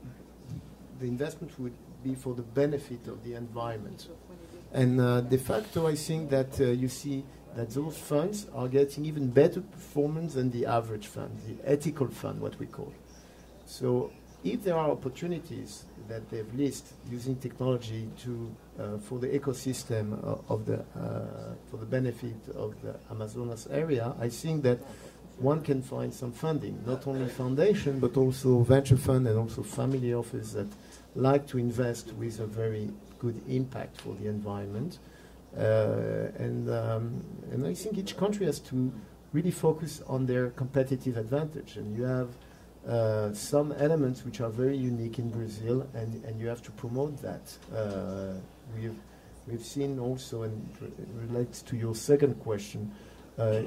the 1.00 1.06
investment 1.06 1.58
would 1.58 1.74
be 2.04 2.14
for 2.14 2.34
the 2.34 2.42
benefit 2.42 3.08
of 3.08 3.24
the 3.24 3.34
environment. 3.34 4.08
And 4.72 5.00
uh, 5.00 5.22
de 5.22 5.38
facto, 5.38 5.86
I 5.86 5.94
think 5.94 6.30
that 6.30 6.58
you 6.58 6.88
see 6.88 7.24
that 7.58 7.70
those 7.70 7.98
funds 7.98 8.46
are 8.54 8.68
getting 8.68 9.04
even 9.04 9.28
better 9.28 9.60
performance 9.60 10.34
than 10.34 10.48
the 10.52 10.64
average 10.64 11.08
fund, 11.08 11.30
the 11.48 11.68
ethical 11.68 12.06
fund, 12.06 12.40
what 12.40 12.56
we 12.60 12.66
call. 12.66 12.92
So 13.66 14.12
if 14.44 14.62
there 14.62 14.76
are 14.76 14.90
opportunities 14.90 15.84
that 16.08 16.30
they've 16.30 16.54
listed 16.54 16.96
using 17.10 17.34
technology 17.36 18.08
to 18.22 18.54
uh, 18.78 18.98
for 18.98 19.18
the 19.18 19.26
ecosystem 19.26 20.12
uh, 20.12 20.54
of 20.54 20.66
the 20.66 20.78
uh, 20.78 21.54
for 21.68 21.78
the 21.78 21.86
benefit 21.86 22.36
of 22.54 22.80
the 22.82 22.94
Amazonas 23.10 23.66
area, 23.70 24.14
I 24.20 24.28
think 24.28 24.62
that 24.62 24.78
one 25.38 25.60
can 25.60 25.82
find 25.82 26.14
some 26.14 26.32
funding, 26.32 26.80
not 26.86 27.08
only 27.08 27.28
foundation 27.28 27.98
but 27.98 28.16
also 28.16 28.60
venture 28.60 28.96
fund 28.96 29.26
and 29.26 29.36
also 29.36 29.64
family 29.64 30.14
office 30.14 30.52
that 30.52 30.68
like 31.16 31.48
to 31.48 31.58
invest 31.58 32.12
with 32.14 32.38
a 32.38 32.46
very 32.46 32.88
good 33.18 33.40
impact 33.48 34.00
for 34.00 34.14
the 34.14 34.28
environment. 34.28 34.98
Uh, 35.58 36.30
and, 36.38 36.70
um, 36.70 37.24
and 37.50 37.66
I 37.66 37.74
think 37.74 37.98
each 37.98 38.16
country 38.16 38.46
has 38.46 38.60
to 38.60 38.92
really 39.32 39.50
focus 39.50 40.02
on 40.06 40.26
their 40.26 40.50
competitive 40.50 41.16
advantage. 41.16 41.76
And 41.76 41.96
you 41.96 42.04
have 42.04 42.28
uh, 42.86 43.32
some 43.34 43.72
elements 43.72 44.24
which 44.24 44.40
are 44.40 44.50
very 44.50 44.76
unique 44.76 45.18
in 45.18 45.30
Brazil, 45.30 45.86
and, 45.94 46.24
and 46.24 46.40
you 46.40 46.46
have 46.46 46.62
to 46.62 46.70
promote 46.70 47.20
that. 47.22 47.52
Uh, 47.74 48.34
we've, 48.74 48.94
we've 49.46 49.64
seen 49.64 49.98
also, 49.98 50.42
and 50.42 50.68
re- 50.80 50.90
relates 51.26 51.60
to 51.62 51.76
your 51.76 51.94
second 51.94 52.34
question, 52.40 52.92
uh, 53.36 53.62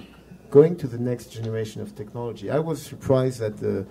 going 0.50 0.76
to 0.78 0.88
the 0.88 0.98
next 0.98 1.28
generation 1.28 1.82
of 1.82 1.96
technology. 1.96 2.50
I 2.50 2.60
was 2.60 2.82
surprised 2.82 3.40
that 3.40 3.58
the 3.58 3.86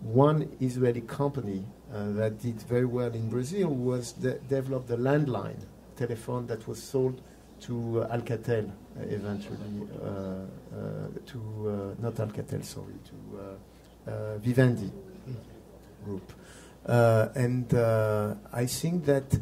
one 0.00 0.48
Israeli 0.60 1.00
company 1.00 1.66
uh, 1.92 2.12
that 2.12 2.40
did 2.40 2.62
very 2.62 2.84
well 2.84 3.12
in 3.12 3.28
Brazil 3.28 3.68
was 3.68 4.12
de- 4.12 4.38
developed 4.38 4.90
a 4.90 4.96
landline 4.96 5.64
telephone 5.96 6.46
that 6.46 6.68
was 6.68 6.80
sold 6.82 7.20
Uh, 7.58 7.64
uh, 7.64 7.66
to 7.66 8.02
uh, 8.02 8.16
Alcatel 8.16 8.68
uh, 8.68 9.02
eventually, 9.02 9.58
uh, 10.02 10.46
to 11.26 11.96
not 11.98 12.14
Alcatel, 12.14 12.64
sorry, 12.64 12.94
to 13.04 14.10
uh, 14.10 14.38
Vivendi 14.38 14.90
group. 16.04 16.32
and 16.86 17.72
I 18.52 18.66
think 18.66 19.04
that 19.06 19.38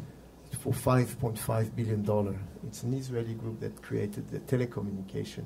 for 0.59 0.73
5.5 0.73 1.75
billion 1.75 2.03
dollar, 2.03 2.35
it's 2.67 2.83
an 2.83 2.93
Israeli 2.93 3.35
group 3.35 3.59
that 3.59 3.81
created 3.81 4.29
the 4.29 4.39
telecommunication. 4.39 5.45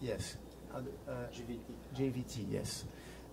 yes, 0.00 0.36
GVT. 1.32 1.60
GVT, 1.96 2.46
yes. 2.50 2.84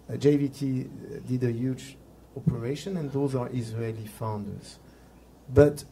GVT 0.09 1.27
did 1.27 1.43
a 1.43 1.51
huge 1.51 1.97
operation, 2.37 2.97
and 2.97 3.11
those 3.11 3.35
are 3.35 3.49
Israeli 3.51 4.05
founders. 4.05 4.79
But 5.53 5.83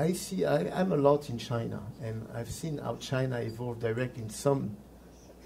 I 0.00 0.12
see, 0.14 0.46
I, 0.46 0.80
am 0.80 0.92
a 0.92 0.96
lot 0.96 1.28
in 1.28 1.36
China, 1.36 1.82
and 2.02 2.26
I've 2.34 2.50
seen 2.50 2.78
how 2.78 2.96
China 2.96 3.36
evolved 3.38 3.80
directly 3.80 4.22
in 4.22 4.30
some 4.30 4.74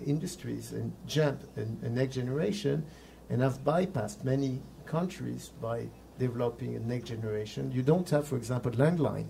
industries 0.07 0.71
and 0.71 0.93
jump 1.09 1.43
in 1.57 1.81
the 1.81 1.91
next 1.91 2.15
generation, 2.15 2.85
and 3.31 3.43
have 3.43 3.65
bypassed 3.65 4.23
many 4.23 4.61
countries 4.87 5.51
by 5.61 5.89
developing 6.21 6.77
a 6.77 6.79
next 6.79 7.09
generation. 7.09 7.73
You 7.73 7.83
don't 7.83 8.09
have, 8.11 8.29
for 8.29 8.37
example, 8.37 8.71
landline. 8.71 9.27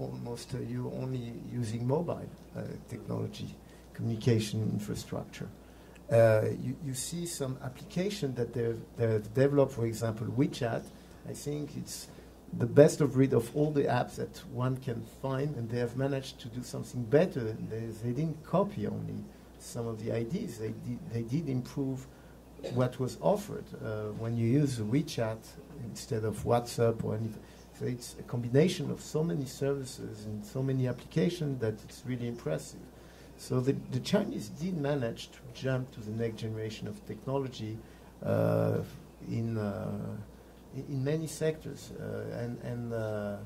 Almost 0.00 0.54
uh, 0.54 0.58
you're 0.58 0.92
only 0.94 1.32
using 1.52 1.86
mobile 1.86 2.28
uh, 2.56 2.62
technology, 2.88 3.54
communication 3.94 4.68
infrastructure. 4.72 5.48
uh, 6.10 6.46
you, 6.60 6.76
you 6.84 6.94
see 6.94 7.24
some 7.24 7.56
application 7.62 8.34
that 8.34 8.52
they've, 8.52 8.80
they've 8.96 9.32
developed, 9.32 9.72
for 9.72 9.86
example, 9.86 10.26
WeChat. 10.26 10.82
I 11.28 11.32
think 11.34 11.76
it's 11.76 12.08
the 12.52 12.66
best 12.66 13.00
of 13.00 13.12
breed 13.12 13.32
of 13.32 13.54
all 13.56 13.70
the 13.70 13.84
apps 13.84 14.16
that 14.16 14.42
one 14.52 14.76
can 14.76 15.04
find, 15.22 15.56
and 15.56 15.70
they 15.70 15.78
have 15.78 15.96
managed 15.96 16.40
to 16.40 16.48
do 16.48 16.62
something 16.62 17.04
better. 17.04 17.56
They, 17.70 17.86
they 18.02 18.12
didn't 18.12 18.42
copy 18.44 18.86
only 18.86 19.24
some 19.58 19.86
of 19.86 20.02
the 20.02 20.10
ideas, 20.12 20.58
they 20.58 20.68
did, 20.86 20.98
they 21.12 21.22
did 21.22 21.48
improve 21.48 22.06
what 22.74 22.98
was 22.98 23.18
offered. 23.20 23.64
Uh, 23.84 24.12
when 24.18 24.36
you 24.36 24.46
use 24.46 24.78
WeChat 24.78 25.38
instead 25.84 26.24
of 26.24 26.42
WhatsApp 26.44 27.04
or 27.04 27.14
anything, 27.14 27.42
so 27.78 27.86
it's 27.86 28.16
a 28.18 28.22
combination 28.22 28.90
of 28.90 29.00
so 29.00 29.22
many 29.22 29.46
services 29.46 30.26
and 30.26 30.44
so 30.44 30.62
many 30.62 30.86
applications 30.86 31.60
that 31.60 31.74
it's 31.84 32.02
really 32.06 32.28
impressive. 32.28 32.80
So 33.38 33.60
the, 33.60 33.74
the 33.90 34.00
Chinese 34.00 34.48
did 34.48 34.76
manage 34.76 35.30
to 35.30 35.38
jump 35.54 35.90
to 35.92 36.00
the 36.00 36.10
next 36.10 36.40
generation 36.40 36.86
of 36.86 37.04
technology 37.06 37.78
uh, 38.22 38.78
in, 39.28 39.56
uh, 39.56 40.16
in 40.76 41.04
many 41.04 41.26
sectors. 41.26 41.92
Uh, 41.98 42.38
and 42.38 42.58
and 42.62 42.92
uh, 42.92 43.36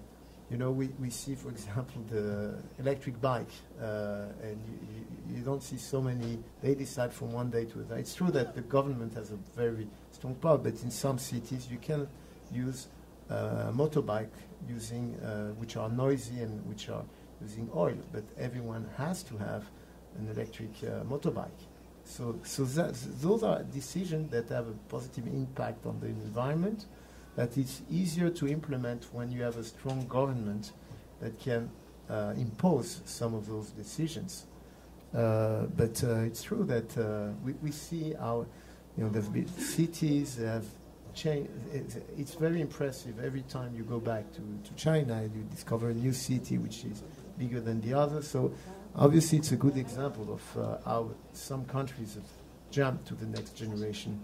you 0.50 0.58
know, 0.58 0.70
we, 0.70 0.88
we 1.00 1.08
see, 1.08 1.34
for 1.34 1.48
example, 1.48 2.02
the 2.10 2.54
electric 2.78 3.20
bike, 3.20 3.50
uh, 3.80 4.26
and 4.42 4.60
you, 4.94 5.36
you, 5.36 5.42
don't 5.42 5.62
see 5.62 5.78
so 5.78 6.02
many, 6.02 6.38
they 6.60 6.74
decide 6.74 7.12
from 7.14 7.32
one 7.32 7.50
day 7.50 7.64
to 7.64 7.78
another. 7.80 7.96
It's 7.96 8.14
true 8.14 8.30
that 8.32 8.54
the 8.54 8.60
government 8.60 9.14
has 9.14 9.30
a 9.30 9.38
very 9.56 9.88
strong 10.10 10.34
power, 10.34 10.58
but 10.58 10.74
in 10.82 10.90
some 10.90 11.18
cities 11.18 11.66
you 11.70 11.78
can 11.78 12.06
use 12.52 12.88
a 13.30 13.72
motorbike 13.72 14.36
using, 14.68 15.14
which 15.58 15.78
are 15.78 15.88
noisy 15.88 16.42
and 16.42 16.64
which 16.68 16.90
are 16.90 17.04
using 17.40 17.70
oil, 17.74 17.96
but 18.12 18.24
everyone 18.38 18.86
has 18.96 19.22
to 19.24 19.36
have 19.38 19.64
an 20.18 20.28
electric 20.28 20.70
uh, 20.82 21.02
motorbike. 21.04 21.60
So, 22.04 22.38
so 22.42 22.64
that, 22.64 22.94
those 23.20 23.42
are 23.42 23.62
decisions 23.62 24.30
that 24.30 24.48
have 24.50 24.68
a 24.68 24.74
positive 24.88 25.26
impact 25.26 25.86
on 25.86 26.00
the 26.00 26.06
environment. 26.06 26.86
That 27.36 27.56
it's 27.58 27.82
easier 27.90 28.30
to 28.30 28.48
implement 28.48 29.06
when 29.12 29.30
you 29.32 29.42
have 29.42 29.56
a 29.56 29.64
strong 29.64 30.06
government 30.06 30.72
that 31.20 31.38
can 31.40 31.70
uh, 32.08 32.34
impose 32.36 33.00
some 33.04 33.34
of 33.34 33.46
those 33.46 33.70
decisions. 33.70 34.46
Uh, 35.14 35.66
but 35.76 36.02
uh, 36.04 36.20
it's 36.20 36.42
true 36.42 36.64
that 36.64 36.96
uh, 36.98 37.32
we, 37.44 37.52
we 37.62 37.70
see 37.70 38.14
our, 38.20 38.46
you 38.96 39.04
know, 39.04 39.10
been 39.10 39.48
cities 39.48 40.36
have 40.36 40.64
changed. 41.14 41.50
It's, 41.72 41.96
it's, 42.16 42.34
very 42.34 42.60
impressive. 42.60 43.24
Every 43.24 43.42
time 43.42 43.74
you 43.76 43.84
go 43.84 44.00
back 44.00 44.32
to, 44.32 44.40
to 44.40 44.74
China, 44.76 45.14
and 45.14 45.34
you 45.34 45.42
discover 45.50 45.90
a 45.90 45.94
new 45.94 46.12
city 46.12 46.58
which 46.58 46.84
is 46.84 47.02
bigger 47.38 47.60
than 47.60 47.80
the 47.80 47.94
other. 47.94 48.22
So 48.22 48.52
Obviously, 48.96 49.38
it's 49.38 49.50
a 49.50 49.56
good 49.56 49.76
example 49.76 50.32
of 50.32 50.56
uh, 50.56 50.76
how 50.84 51.10
some 51.32 51.64
countries 51.64 52.14
have 52.14 52.30
jumped 52.70 53.08
to 53.08 53.14
the 53.14 53.26
next 53.26 53.56
generation 53.56 54.20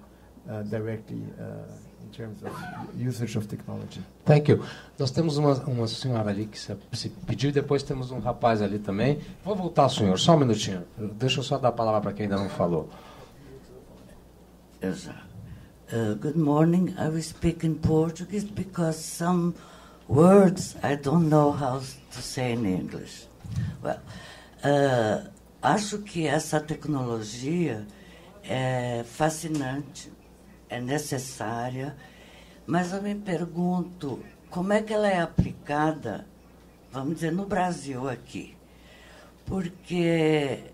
uh, 0.49 0.63
directly 0.65 1.23
uh, 1.39 2.05
in 2.05 2.11
terms 2.13 2.43
of 2.43 2.53
usage 2.97 3.37
of 3.37 3.47
technology. 3.49 4.01
Thank 4.25 4.51
you. 4.51 4.65
Nós 4.99 5.11
temos 5.11 5.37
uma, 5.37 5.55
uma 5.65 5.87
senhora 5.87 6.31
ali 6.31 6.47
que 6.47 6.59
se, 6.59 6.77
se 6.93 7.09
pediu, 7.27 7.53
depois 7.53 7.83
temos 7.83 8.11
um 8.11 8.19
rapaz 8.19 8.63
ali 8.63 8.79
também. 8.79 9.19
Vou 9.45 9.55
voltar, 9.57 9.89
senhor, 9.89 10.19
só 10.19 10.35
um 10.37 10.39
minutinho. 10.39 10.85
Deixa 10.99 11.41
eu 11.41 11.45
só 11.45 11.59
dar 11.59 11.69
a 11.69 11.73
palavra 11.73 12.01
para 12.01 12.13
quem 12.13 12.25
ainda 12.25 12.37
não 12.37 12.49
falou. 12.49 12.89
Uh, 14.83 16.15
good 16.21 16.39
morning. 16.39 16.95
I 16.99 17.09
will 17.09 17.23
speak 17.23 17.67
in 17.67 17.75
Portuguese 17.75 18.45
because 18.47 18.99
some 18.99 19.55
words 20.09 20.77
I 20.83 20.97
don't 20.97 21.29
know 21.29 21.51
how 21.53 21.81
to 21.81 22.23
say 22.23 22.53
in 22.53 22.65
English. 22.65 23.27
Well, 23.83 23.99
Uh, 24.63 25.27
acho 25.63 26.01
que 26.01 26.27
essa 26.27 26.61
tecnologia 26.61 27.87
é 28.45 29.03
fascinante, 29.07 30.13
é 30.71 30.81
necessária, 30.81 31.97
mas 32.67 32.93
eu 32.93 33.03
me 33.03 33.15
pergunto 33.15 34.21
como 34.49 34.73
é 34.73 34.81
que 34.81 34.95
ela 34.95 35.09
é 35.09 35.21
aplicada, 35.21 36.27
vamos 36.91 37.17
dizer, 37.17 37.33
no 37.33 37.45
Brasil 37.45 38.09
aqui. 38.09 38.57
Porque, 39.45 40.73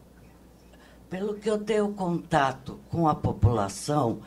pelo 1.09 1.35
que 1.35 1.49
eu 1.49 1.59
tenho 1.59 1.93
contato 1.95 2.79
com 2.91 3.09
a 3.09 3.15
população, 3.15 4.21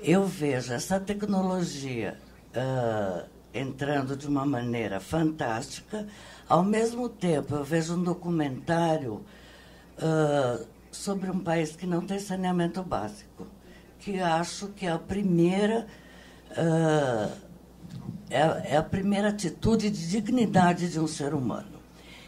eu 0.00 0.26
vejo 0.26 0.72
essa 0.72 1.00
tecnologia 1.00 2.18
uh, 2.54 3.26
entrando 3.54 4.16
de 4.16 4.26
uma 4.26 4.44
maneira 4.44 5.00
fantástica, 5.00 6.06
ao 6.48 6.62
mesmo 6.62 7.08
tempo, 7.08 7.54
eu 7.54 7.64
vejo 7.64 7.94
um 7.94 8.02
documentário 8.02 9.24
uh, 9.96 10.66
sobre 10.90 11.30
um 11.30 11.38
país 11.38 11.74
que 11.74 11.86
não 11.86 12.06
tem 12.06 12.18
saneamento 12.18 12.82
básico, 12.82 13.46
que 14.02 14.20
acho 14.20 14.68
que 14.68 14.86
é 14.86 14.90
a 14.90 14.98
primeira 14.98 15.86
uh, 16.50 17.32
é, 18.28 18.72
é, 18.72 18.76
a 18.76 18.82
primeira 18.82 19.28
atitude 19.28 19.90
de 19.90 20.08
dignidade 20.08 20.90
de 20.90 20.98
um 20.98 21.06
ser 21.06 21.34
humano. 21.34 21.80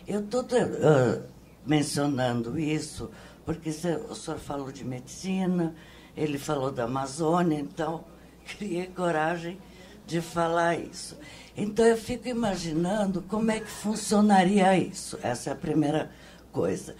Eu 0.06 0.20
estou 0.20 0.42
uh, 0.42 1.22
mencionando 1.66 2.58
isso 2.58 3.10
porque 3.44 3.70
o 3.70 4.14
senhor 4.14 4.38
falou 4.38 4.70
de 4.70 4.84
medicina, 4.84 5.74
ele 6.16 6.38
falou 6.38 6.70
da 6.70 6.84
Amazônia, 6.84 7.58
então 7.58 8.04
criei 8.58 8.86
coragem 8.86 9.58
de 10.06 10.20
falar 10.20 10.78
isso. 10.78 11.16
Então 11.56 11.84
eu 11.86 11.96
fico 11.96 12.28
imaginando 12.28 13.22
como 13.22 13.50
é 13.50 13.60
que 13.60 13.70
funcionaria 13.70 14.76
isso. 14.76 15.18
Essa 15.22 15.50
é 15.50 15.52
a 15.52 15.56
primeira 15.56 16.10
coisa. 16.52 16.94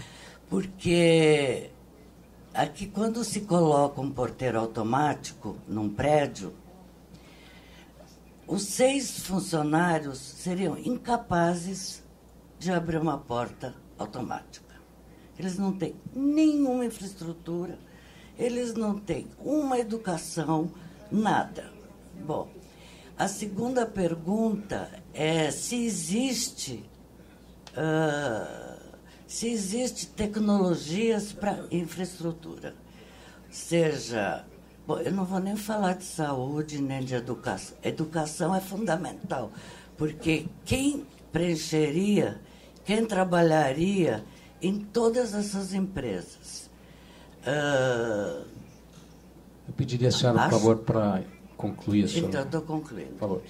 Porque 0.49 1.71
aqui 2.55 2.87
quando 2.87 3.25
se 3.25 3.41
coloca 3.43 4.01
um 4.01 4.11
porteiro 4.11 4.59
automático 4.61 5.57
num 5.67 5.89
prédio, 5.89 6.55
os 8.47 8.63
seis 8.63 9.19
funcionários 9.21 10.19
seriam 10.19 10.79
incapazes 10.79 12.03
de 12.59 12.71
abrir 12.71 12.99
uma 12.99 13.19
porta 13.19 13.75
automática. 13.99 14.75
Eles 15.39 15.59
não 15.59 15.73
têm 15.73 15.97
nenhuma 16.15 16.85
infraestrutura, 16.85 17.79
eles 18.39 18.75
não 18.75 18.99
têm 18.99 19.27
uma 19.39 19.79
educação, 19.79 20.71
nada. 21.11 21.73
Bom, 22.25 22.49
a 23.19 23.27
segunda 23.27 23.85
pergunta 23.85 24.91
é 25.13 25.51
se 25.51 25.85
existe 25.85 26.85
uh, 27.73 28.74
se 29.27 29.49
existe 29.49 30.07
tecnologias 30.07 31.33
para 31.33 31.65
infraestrutura, 31.71 32.75
seja 33.51 34.45
Bom, 34.87 34.99
eu 34.99 35.13
não 35.13 35.25
vou 35.25 35.41
nem 35.41 35.57
falar 35.57 35.95
de 35.95 36.05
saúde 36.05 36.81
nem 36.81 37.03
de 37.03 37.15
educação. 37.15 37.77
Educação 37.83 38.55
é 38.55 38.61
fundamental, 38.61 39.51
porque 39.97 40.45
quem 40.65 41.07
preencheria, 41.33 42.39
quem 42.85 43.07
trabalharia 43.07 44.25
em 44.61 44.79
todas 44.79 45.33
essas 45.33 45.73
empresas. 45.73 46.71
Uh, 47.47 48.45
eu 49.69 49.75
pediria 49.75 50.09
a 50.09 50.13
senhora, 50.13 50.43
por 50.43 50.51
favor, 50.51 50.77
para 50.79 51.23
concluir 51.57 52.05
a 52.05 52.09
sua... 52.09 52.21
Então, 52.21 52.43
estou 52.43 52.61
concluindo. 52.63 53.13
Por 53.13 53.21
favor. 53.21 53.43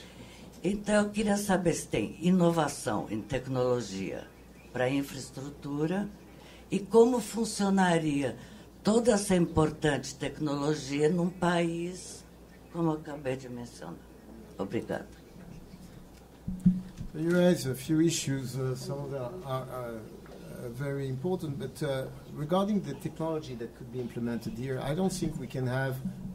Então, 0.62 0.94
eu 0.94 1.10
queria 1.10 1.36
saber 1.36 1.74
se 1.74 1.88
tem 1.88 2.16
inovação 2.20 3.06
em 3.10 3.20
tecnologia 3.20 4.24
para 4.74 4.90
infraestrutura 4.90 6.08
e 6.68 6.80
como 6.80 7.20
funcionaria 7.20 8.36
toda 8.82 9.12
essa 9.12 9.36
importante 9.36 10.16
tecnologia 10.16 11.08
num 11.08 11.30
país 11.30 12.24
como 12.72 12.90
eu 12.90 12.94
acabei 12.94 13.36
de 13.36 13.48
mencionar. 13.48 13.94
Obrigada. 14.58 15.06
You 17.14 17.30
raise 17.30 17.70
a 17.70 17.74
few 17.74 18.02
issues. 18.02 18.56
Uh, 18.56 18.74
some 18.74 18.98
of 18.98 19.12
them 19.12 19.22
are, 19.46 19.64
are 19.70 19.94
uh, 19.94 20.68
very 20.70 21.08
important, 21.08 21.56
but 21.56 21.80
uh, 21.84 22.06
regarding 22.32 22.80
the 22.80 22.94
technology 22.94 23.54
that 23.54 23.76
could 23.78 23.92
be 23.92 24.00
implemented 24.00 24.58
here, 24.58 24.80
I 24.80 24.96
don't 24.96 25.12
think 25.12 25.38
we 25.38 25.46
can 25.46 25.68
have 25.68 25.94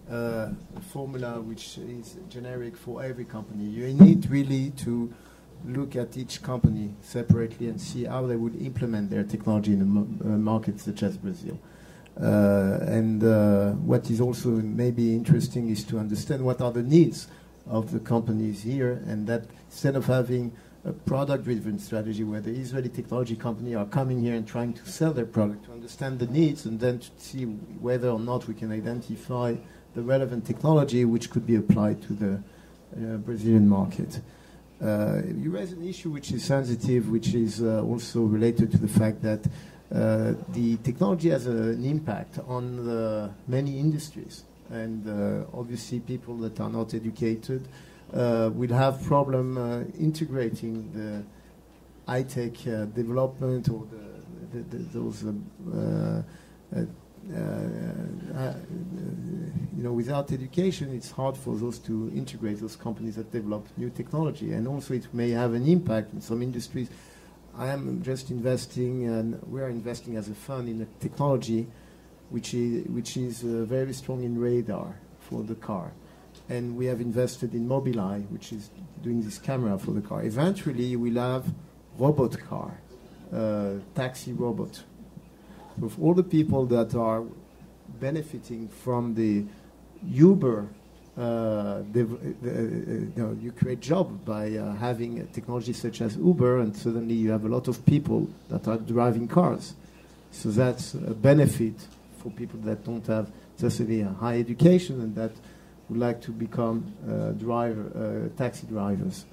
uh, 0.10 0.52
a 0.78 0.82
formula 0.94 1.42
which 1.42 1.78
is 1.78 2.16
generic 2.30 2.78
for 2.78 3.04
every 3.04 3.26
company. 3.26 3.66
You 3.66 3.94
need 3.94 4.30
really 4.30 4.70
to 4.86 5.14
look 5.66 5.96
at 5.96 6.18
each 6.18 6.42
company 6.42 6.94
separately 7.02 7.68
and 7.68 7.80
see 7.80 8.06
how 8.06 8.26
they 8.26 8.36
would 8.36 8.60
implement 8.62 9.10
their 9.10 9.24
technology 9.24 9.74
in 9.74 9.82
a 9.82 9.84
uh, 9.86 10.38
market 10.38 10.80
such 10.80 11.04
as 11.04 11.18
Brazil. 11.18 11.60
Uh, 12.20 12.80
and 12.82 13.24
uh, 13.24 13.72
what 13.72 14.10
is 14.10 14.20
also 14.20 14.50
maybe 14.50 15.14
interesting 15.14 15.70
is 15.70 15.84
to 15.86 15.98
understand 15.98 16.44
what 16.44 16.60
are 16.62 16.72
the 16.72 16.84
needs 16.84 17.28
of 17.68 17.92
the 17.92 18.00
companies 18.00 18.64
here, 18.64 19.02
and 19.08 19.28
that 19.28 19.46
instead 19.70 19.96
of 19.96 20.06
having 20.06 20.52
a 20.86 20.92
product-driven 20.92 21.78
strategy 21.78 22.24
where 22.24 22.42
the 22.42 22.52
Israeli 22.52 22.90
technology 22.90 23.36
company 23.36 23.76
are 23.76 23.86
coming 23.86 24.22
here 24.22 24.34
and 24.34 24.48
trying 24.48 24.74
to 24.74 24.86
sell 24.90 25.14
their 25.14 25.26
product, 25.26 25.66
to 25.66 25.72
understand 25.72 26.20
the 26.20 26.28
needs 26.28 26.66
and 26.66 26.80
then 26.80 27.00
to 27.00 27.10
see 27.18 27.44
whether 27.44 28.10
or 28.10 28.20
not 28.20 28.48
we 28.48 28.54
can 28.54 28.72
identify 28.72 29.56
the 29.94 30.02
relevant 30.02 30.46
technology 30.46 31.06
which 31.06 31.30
could 31.30 31.46
be 31.46 31.56
applied 31.56 32.02
to 32.02 32.14
the 32.14 32.34
uh, 32.34 33.18
Brazilian 33.18 33.68
market. 33.68 34.22
Uh, 34.82 35.22
you 35.36 35.52
raise 35.52 35.74
an 35.74 35.86
issue 35.86 36.10
which 36.10 36.32
is 36.32 36.44
sensitive, 36.44 37.10
which 37.10 37.34
is 37.34 37.62
uh, 37.62 37.84
also 37.84 38.22
related 38.22 38.72
to 38.72 38.78
the 38.78 38.88
fact 38.88 39.22
that 39.22 39.46
uh, 39.94 40.34
the 40.54 40.78
technology 40.84 41.30
has 41.30 41.48
an 41.48 41.84
impact 41.84 42.40
on 42.48 43.34
many 43.48 43.78
industries, 43.78 44.44
and 44.70 45.06
uh, 45.08 45.46
obviously 45.54 46.00
people 46.00 46.38
that 46.38 46.60
are 46.60 46.70
not 46.70 46.94
educated 46.94 47.68
uh, 48.14 48.50
will 48.54 48.74
have 48.74 49.04
problem 49.04 49.58
uh, 49.58 49.82
integrating 50.00 50.92
the 50.94 51.24
high-tech 52.10 52.54
development 52.94 53.70
or 53.70 53.86
the, 53.92 54.58
the, 54.58 54.78
the, 54.78 54.84
those 55.00 55.26
you 57.30 57.36
know, 59.84 59.94
without 59.94 60.32
education, 60.32 60.94
it's 60.94 61.12
hard 61.12 61.38
for 61.38 61.56
those 61.56 61.80
to 61.80 62.12
integrate 62.16 62.60
those 62.60 62.76
companies 62.76 63.16
that 63.16 63.32
develop 63.32 63.66
new 63.78 63.90
technology, 63.90 64.54
and 64.54 64.68
also 64.68 64.94
it 64.94 65.14
may 65.14 65.30
have 65.30 65.54
an 65.54 65.68
impact 65.68 66.14
in 66.14 66.22
some 66.22 66.42
industries. 66.42 66.90
I 67.58 67.68
am 67.68 68.02
just 68.04 68.32
investing, 68.32 69.06
and 69.06 69.42
we 69.50 69.62
are 69.62 69.70
investing 69.70 70.16
as 70.16 70.30
a 70.30 70.34
fund 70.34 70.70
in 70.70 70.82
a 70.82 70.86
technology 71.00 71.68
which 72.30 72.54
is 72.54 72.86
which 72.88 73.18
is 73.18 73.44
uh, 73.44 73.66
very 73.66 73.94
strong 73.94 74.24
in 74.24 74.40
radar 74.40 74.96
for 75.20 75.44
the 75.44 75.56
car, 75.56 75.92
and 76.48 76.76
we 76.76 76.86
have 76.86 77.02
invested 77.02 77.54
in 77.54 77.68
Mobileye, 77.68 78.28
which 78.32 78.52
is 78.52 78.70
doing 79.02 79.22
this 79.22 79.38
camera 79.38 79.78
for 79.78 79.92
the 79.92 80.02
car. 80.02 80.24
Eventually, 80.24 80.96
we'll 80.96 81.22
have 81.22 81.46
robot 81.98 82.38
car, 82.40 82.80
uh, 83.34 83.74
taxi 83.96 84.34
robot, 84.34 84.84
with 85.80 86.00
all 86.00 86.14
the 86.14 86.24
people 86.24 86.66
that 86.68 86.96
are 86.96 87.24
benefiting 88.00 88.68
from 88.68 89.16
the 89.16 89.46
Uber, 90.12 90.68
uh, 91.18 91.82
the, 91.92 92.04
the, 92.42 92.50
uh, 92.50 92.62
you, 92.62 93.14
know, 93.16 93.38
you 93.42 93.52
create 93.52 93.80
job 93.82 94.24
by 94.24 94.56
uh, 94.56 94.74
having 94.76 95.28
technology 95.28 95.74
such 95.74 96.02
as 96.02 96.16
Uber, 96.16 96.60
and 96.60 96.76
suddenly 96.76 97.16
you 97.16 97.32
have 97.32 97.46
a 97.46 97.50
lot 97.50 97.68
of 97.68 97.86
people 97.86 98.30
that 98.50 98.68
are 98.68 98.78
driving 98.78 99.28
cars. 99.28 99.74
So 100.32 100.50
that's 100.50 100.94
a 100.94 101.14
benefit 101.14 101.74
for 102.20 102.30
people 102.32 102.60
that 102.62 102.86
don't 102.86 103.06
have 103.08 103.32
necessarily 103.62 104.02
a 104.02 104.10
high 104.10 104.40
education 104.40 105.02
and 105.02 105.16
that 105.16 105.32
would 105.90 106.00
like 106.00 106.22
to 106.22 106.32
become 106.32 106.94
uh, 107.10 107.32
driver, 107.32 108.30
uh, 108.32 108.38
taxi 108.38 108.68
drivers. 108.68 109.26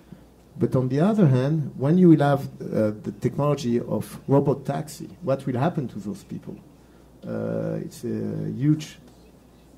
But 0.59 0.75
on 0.75 0.89
the 0.89 1.01
other 1.01 1.27
hand, 1.27 1.73
when 1.77 1.99
you 1.99 2.09
will 2.09 2.21
have 2.21 2.45
uh, 2.61 2.93
the 3.03 3.13
technology 3.21 3.79
of 3.81 4.19
robot 4.27 4.65
taxi, 4.65 5.09
what 5.23 5.45
will 5.47 5.59
happen 5.59 5.87
to 5.89 5.99
those 5.99 6.25
people? 6.25 6.57
Uh, 7.27 7.79
it's 7.85 8.05
a 8.05 8.51
huge 8.53 8.99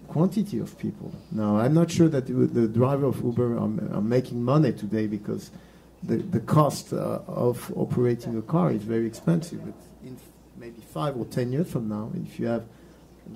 quantity 0.06 0.58
of 0.58 0.78
people. 0.78 1.12
Now, 1.32 1.58
I'm 1.58 1.74
not 1.74 1.90
sure 1.90 2.08
that 2.08 2.26
the, 2.26 2.68
driver 2.68 3.06
of 3.06 3.22
Uber 3.22 3.56
are, 3.56 3.96
are, 3.96 4.00
making 4.00 4.42
money 4.42 4.72
today 4.72 5.06
because 5.06 5.50
the, 6.02 6.16
the 6.16 6.40
cost 6.40 6.92
uh, 6.92 7.20
of 7.26 7.72
operating 7.76 8.38
a 8.38 8.42
car 8.42 8.70
is 8.70 8.82
very 8.82 9.06
expensive. 9.06 9.64
But 9.64 9.74
in 10.04 10.16
maybe 10.56 10.80
five 10.80 11.16
or 11.16 11.24
ten 11.26 11.52
years 11.52 11.70
from 11.70 11.88
now, 11.88 12.10
if 12.24 12.38
you 12.38 12.46
have 12.46 12.64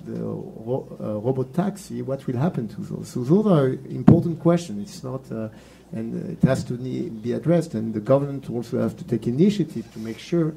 the 0.05 0.19
ro 0.19 0.87
uh, 0.99 1.19
robot 1.19 1.53
taxi, 1.53 2.01
what 2.01 2.25
will 2.25 2.37
happen 2.37 2.67
to 2.69 2.81
those? 2.81 3.09
So 3.09 3.23
those 3.23 3.45
are 3.45 3.67
important 3.89 4.39
questions. 4.39 4.89
It's 4.89 5.03
not, 5.03 5.31
uh, 5.31 5.49
and 5.93 6.31
it 6.31 6.41
has 6.47 6.63
to 6.65 6.73
be 6.73 7.33
addressed. 7.33 7.75
And 7.75 7.93
the 7.93 7.99
government 7.99 8.49
also 8.49 8.79
has 8.79 8.93
to 8.95 9.03
take 9.03 9.27
initiative 9.27 9.91
to 9.93 9.99
make 9.99 10.19
sure 10.19 10.53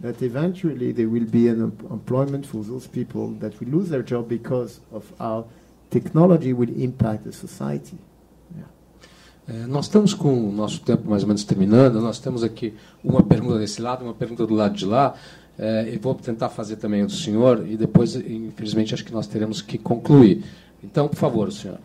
that 0.00 0.22
eventually 0.22 0.92
there 0.92 1.08
will 1.08 1.26
be 1.26 1.48
an 1.48 1.60
employment 1.90 2.46
for 2.46 2.62
those 2.64 2.86
people 2.86 3.28
that 3.40 3.58
will 3.60 3.68
lose 3.68 3.88
their 3.88 4.02
job 4.02 4.28
because 4.28 4.80
of 4.92 5.04
how 5.18 5.46
technology 5.90 6.52
will 6.52 6.70
impact 6.80 7.24
the 7.24 7.32
society. 7.32 7.98
É, 9.48 9.66
nós 9.66 9.86
estamos 9.86 10.12
com 10.12 10.50
o 10.50 10.52
nosso 10.52 10.82
tempo 10.82 11.08
mais 11.08 11.22
ou 11.22 11.28
menos 11.28 11.42
terminando. 11.42 12.02
Nós 12.02 12.18
temos 12.18 12.44
aqui 12.44 12.74
uma 13.02 13.22
pergunta 13.22 13.58
desse 13.58 13.80
lado, 13.80 14.04
uma 14.04 14.12
pergunta 14.12 14.46
do 14.46 14.54
lado 14.54 14.76
de 14.76 14.84
lá. 14.84 15.14
É, 15.58 15.90
e 15.92 15.96
vou 15.96 16.14
tentar 16.14 16.50
fazer 16.50 16.76
também 16.76 17.02
o 17.02 17.06
do 17.06 17.12
senhor 17.12 17.66
e 17.66 17.76
depois, 17.76 18.14
infelizmente, 18.14 18.94
acho 18.94 19.04
que 19.04 19.12
nós 19.12 19.26
teremos 19.26 19.62
que 19.62 19.78
concluir. 19.78 20.44
Então, 20.84 21.08
por 21.08 21.16
favor, 21.16 21.50
senhor. 21.50 21.78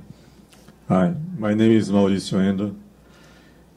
Hi, 0.90 1.16
my 1.40 1.56
name 1.56 1.76
is 1.76 1.90
Mauricio 1.90 2.40
Endo, 2.40 2.76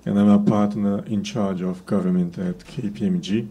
and 0.06 0.20
I'm 0.20 0.28
a 0.28 0.38
partner 0.38 1.04
in 1.06 1.24
charge 1.24 1.60
of 1.62 1.84
government 1.84 2.38
at 2.38 2.60
KPMG. 2.60 3.48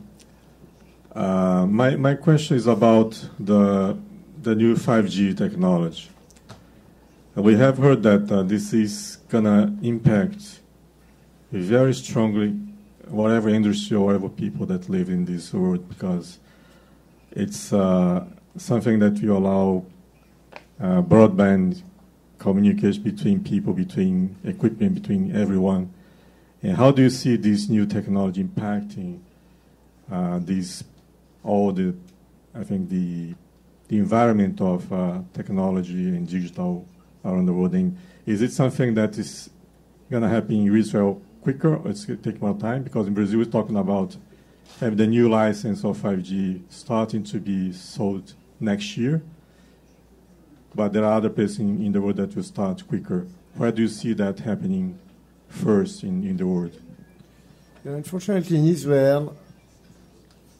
Uh, 1.13 1.65
my, 1.67 1.97
my 1.97 2.15
question 2.15 2.55
is 2.55 2.65
about 2.65 3.11
the, 3.37 3.97
the 4.41 4.55
new 4.55 4.75
5G 4.75 5.37
technology. 5.37 6.09
We 7.35 7.57
have 7.57 7.77
heard 7.77 8.03
that 8.03 8.31
uh, 8.31 8.43
this 8.43 8.71
is 8.71 9.17
going 9.27 9.43
to 9.43 9.85
impact 9.85 10.61
very 11.51 11.93
strongly 11.93 12.51
whatever 13.09 13.49
industry 13.49 13.97
or 13.97 14.05
whatever 14.05 14.29
people 14.29 14.65
that 14.67 14.87
live 14.87 15.09
in 15.09 15.25
this 15.25 15.53
world 15.53 15.87
because 15.89 16.39
it's 17.31 17.73
uh, 17.73 18.25
something 18.55 18.99
that 18.99 19.21
will 19.21 19.37
allow 19.37 19.85
uh, 20.79 21.01
broadband 21.01 21.81
communication 22.39 23.03
between 23.03 23.43
people, 23.43 23.73
between 23.73 24.37
equipment, 24.45 24.95
between 24.95 25.35
everyone. 25.35 25.93
And 26.65 26.77
how 26.77 26.89
do 26.89 27.03
you 27.03 27.11
see 27.11 27.35
this 27.35 27.69
new 27.69 27.85
technology 27.85 28.43
impacting 28.43 29.19
uh, 30.11 30.39
these 30.39 30.83
all 31.43 31.71
the, 31.71 31.95
I 32.55 32.63
think 32.63 32.89
the, 32.89 33.35
the 33.87 33.99
environment 33.99 34.59
of 34.59 34.91
uh, 34.91 35.19
technology 35.31 36.07
and 36.07 36.27
digital 36.27 36.87
around 37.23 37.45
the 37.45 37.53
world. 37.53 37.75
And 37.75 37.95
is 38.25 38.41
it 38.41 38.51
something 38.51 38.95
that 38.95 39.15
is 39.19 39.51
going 40.09 40.23
to 40.23 40.29
happen 40.29 40.55
in 40.55 40.75
Israel 40.75 41.21
quicker 41.43 41.75
or 41.75 41.89
it's 41.89 42.03
going 42.03 42.19
to 42.19 42.31
take 42.31 42.41
more 42.41 42.57
time? 42.57 42.81
Because 42.81 43.05
in 43.05 43.13
Brazil, 43.13 43.37
we're 43.37 43.45
talking 43.45 43.75
about 43.75 44.17
having 44.79 44.97
the 44.97 45.05
new 45.05 45.29
license 45.29 45.83
of 45.83 45.99
5G 45.99 46.63
starting 46.69 47.23
to 47.25 47.39
be 47.39 47.73
sold 47.73 48.33
next 48.59 48.97
year. 48.97 49.21
But 50.73 50.93
there 50.93 51.05
are 51.05 51.13
other 51.13 51.29
places 51.29 51.59
in, 51.59 51.85
in 51.85 51.91
the 51.91 52.01
world 52.01 52.15
that 52.15 52.35
will 52.35 52.41
start 52.41 52.87
quicker. 52.87 53.27
Where 53.53 53.71
do 53.71 53.83
you 53.83 53.87
see 53.87 54.13
that 54.13 54.39
happening 54.39 54.97
first 55.55 56.03
in, 56.03 56.23
in 56.23 56.37
the 56.37 56.45
world? 56.45 56.79
Unfortunately, 57.83 58.57
in 58.57 58.67
Israel, 58.67 59.35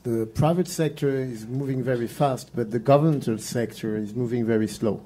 the 0.04 0.28
private 0.28 0.68
sector 0.68 1.10
is 1.10 1.48
moving 1.48 1.82
very 1.84 2.08
fast, 2.08 2.52
but 2.56 2.72
the 2.72 2.80
governmental 2.80 3.38
sector 3.40 3.98
is 3.98 4.14
moving 4.14 4.46
very 4.46 4.68
slow. 4.68 5.02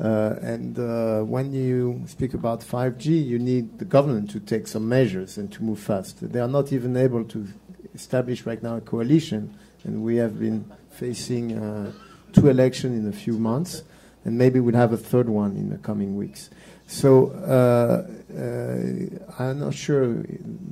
Uh, 0.00 0.34
and 0.42 0.76
uh, 0.76 1.20
when 1.22 1.52
you 1.52 2.02
speak 2.06 2.34
about 2.34 2.60
5G, 2.60 3.24
you 3.24 3.38
need 3.38 3.78
the 3.78 3.84
government 3.84 4.28
to 4.30 4.40
take 4.40 4.66
some 4.66 4.88
measures 4.88 5.38
and 5.38 5.52
to 5.52 5.62
move 5.62 5.78
fast. 5.78 6.32
They 6.32 6.40
are 6.40 6.48
not 6.48 6.72
even 6.72 6.96
able 6.96 7.24
to 7.26 7.46
establish 7.94 8.44
right 8.44 8.60
now 8.60 8.76
a 8.76 8.80
coalition, 8.80 9.56
and 9.84 10.02
we 10.02 10.16
have 10.16 10.40
been 10.40 10.64
facing 10.90 11.56
uh, 11.56 11.92
two 12.32 12.48
elections 12.48 12.98
in 12.98 13.08
a 13.08 13.12
few 13.12 13.38
months, 13.38 13.84
and 14.24 14.36
maybe 14.36 14.58
we'll 14.58 14.74
have 14.74 14.92
a 14.92 14.96
third 14.96 15.28
one 15.28 15.52
in 15.52 15.70
the 15.70 15.78
coming 15.78 16.16
weeks. 16.16 16.50
So 16.86 17.30
uh, 17.30 18.06
uh, 18.36 19.42
I'm 19.42 19.60
not 19.60 19.74
sure 19.74 20.14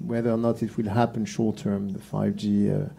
whether 0.06 0.30
or 0.30 0.36
not 0.36 0.62
it 0.62 0.76
will 0.76 0.89
happen 0.89 1.24
short 1.24 1.59
term, 1.59 1.90
the 1.90 1.98
5G 1.98 2.90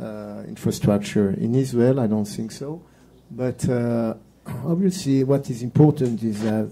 uh, 0.00 0.42
infrastructure 0.48 1.30
in 1.30 1.54
Israel. 1.54 2.00
I 2.00 2.06
don't 2.06 2.24
think 2.24 2.52
so. 2.52 2.82
But 3.30 3.68
obviously, 4.64 5.24
what 5.24 5.48
is 5.50 5.62
important 5.62 6.22
is 6.22 6.42
that 6.42 6.68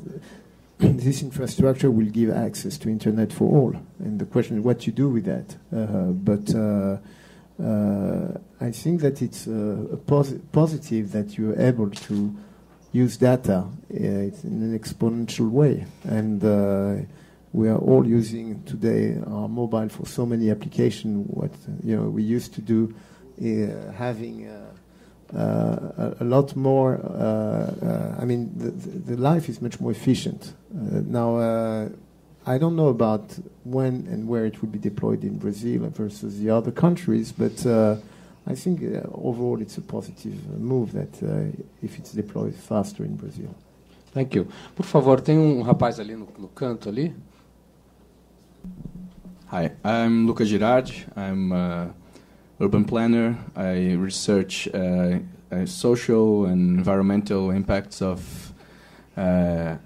this 0.78 1.22
infrastructure 1.22 1.90
will 1.90 2.06
give 2.06 2.31
access 2.31 2.78
to 2.78 2.89
internet 2.89 3.32
for 3.32 3.44
all. 3.44 3.77
And 3.98 4.18
the 4.18 4.24
question 4.24 4.59
is 4.59 4.64
what 4.64 4.86
you 4.86 4.93
do 4.93 5.10
with 5.10 5.27
that. 5.27 5.56
Uh, 5.70 6.12
but 6.12 6.55
uh, 6.55 6.97
uh, 7.62 8.39
I 8.60 8.70
think 8.70 9.02
that 9.02 9.20
it's 9.20 9.47
positive 10.06 11.12
that 11.12 11.36
you're 11.36 11.60
able 11.60 11.90
to 11.90 12.35
use 12.92 13.16
data 13.16 13.66
in 13.88 14.32
an 14.44 14.78
exponential 14.78 15.50
way. 15.50 15.86
And 16.04 16.42
we 17.52 17.68
are 17.68 17.78
all 17.78 18.06
using 18.06 18.62
today 18.64 19.18
our 19.26 19.48
mobile 19.48 19.88
for 19.88 20.06
so 20.06 20.24
many 20.24 20.50
applications. 20.50 21.26
What 21.28 21.50
you 21.82 21.96
know 21.96 22.04
we 22.04 22.22
used 22.22 22.54
to 22.54 22.60
do 22.60 22.94
uh, 23.40 23.92
having 23.92 24.48
uh, 24.48 25.36
uh, 25.36 25.38
a, 25.40 26.16
a, 26.20 26.24
lot 26.24 26.54
more. 26.54 27.00
I 28.20 28.24
mean, 28.24 28.50
the, 28.54 28.70
the, 29.14 29.16
life 29.16 29.48
is 29.48 29.62
much 29.62 29.80
more 29.80 29.92
efficient 29.92 30.52
now. 30.70 31.88
I 32.46 32.58
don't 32.58 32.76
know 32.76 32.88
about 32.88 33.38
when 33.64 34.06
and 34.10 34.28
where 34.28 34.44
it 34.44 34.60
will 34.60 34.68
be 34.68 34.78
deployed 34.78 35.24
in 35.24 35.38
Brazil 35.38 35.88
versus 35.88 36.38
the 36.38 36.50
other 36.50 36.70
countries, 36.70 37.32
but 37.32 37.64
I 38.46 38.54
think 38.54 38.82
uh, 38.82 39.08
overall 39.12 39.60
it's 39.60 39.78
a 39.78 39.82
positive 39.82 40.34
move 40.58 40.92
that 40.92 41.22
uh, 41.22 41.50
if 41.82 41.98
it's 41.98 42.12
deployed 42.12 42.54
faster 42.54 43.04
in 43.04 43.16
Brazil. 43.16 43.54
Thank 44.12 44.34
you. 44.34 44.46
Por 44.74 44.84
favor, 44.84 45.20
tem 45.20 45.38
um 45.38 45.62
rapaz 45.62 46.00
ali 46.00 46.16
no, 46.16 46.26
no 46.38 46.48
canto 46.48 46.88
ali. 46.88 47.14
Hi, 49.52 49.72
I'm 49.84 50.26
Luca 50.26 50.44
Girardi. 50.44 51.06
I'm 51.16 51.52
uh, 51.52 51.88
urban 52.60 52.84
planner. 52.84 53.36
I 53.56 53.94
research 53.94 54.68
uh, 54.74 55.18
uh, 55.50 55.66
social 55.66 56.46
and 56.46 56.78
environmental 56.78 57.50
impacts 57.50 58.02
of 58.02 58.52
uh, 59.16 59.76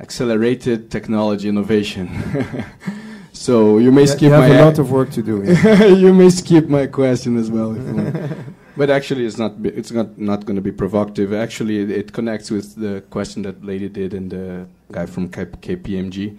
accelerated 0.00 0.90
technology 0.90 1.48
innovation. 1.48 2.08
so 3.32 3.78
you 3.78 3.90
may 3.90 4.06
skip 4.06 4.22
you 4.22 4.30
have 4.30 4.48
my 4.48 4.56
a 4.56 4.64
lot 4.64 4.78
of 4.78 4.90
work 4.90 5.10
to 5.12 5.22
do. 5.22 5.42
you 5.96 6.12
may 6.12 6.30
skip 6.30 6.68
my 6.68 6.86
question 6.86 7.36
as 7.36 7.50
well. 7.50 7.72
But 8.74 8.88
actually, 8.88 9.26
it's 9.26 9.36
not. 9.36 9.52
It's 9.64 9.92
not 9.92 10.18
not 10.18 10.46
going 10.46 10.56
to 10.56 10.62
be 10.62 10.72
provocative. 10.72 11.34
Actually, 11.34 11.80
it, 11.80 11.90
it, 11.90 12.12
connects 12.12 12.50
with 12.50 12.76
the 12.76 13.02
question 13.10 13.42
that 13.42 13.62
lady 13.62 13.88
did 13.88 14.14
and 14.14 14.30
the 14.30 14.66
guy 14.90 15.04
from 15.04 15.28
K 15.28 15.44
KPMG, 15.44 16.38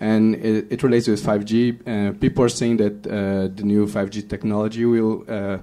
and 0.00 0.34
it, 0.34 0.66
it, 0.70 0.82
relates 0.82 1.06
with 1.06 1.22
5G. 1.22 1.54
Uh, 1.86 2.12
people 2.18 2.42
are 2.42 2.48
saying 2.48 2.78
that 2.78 3.06
uh, 3.06 3.54
the 3.54 3.62
new 3.62 3.86
5G 3.86 4.28
technology 4.28 4.84
will 4.84 5.24
uh, 5.28 5.58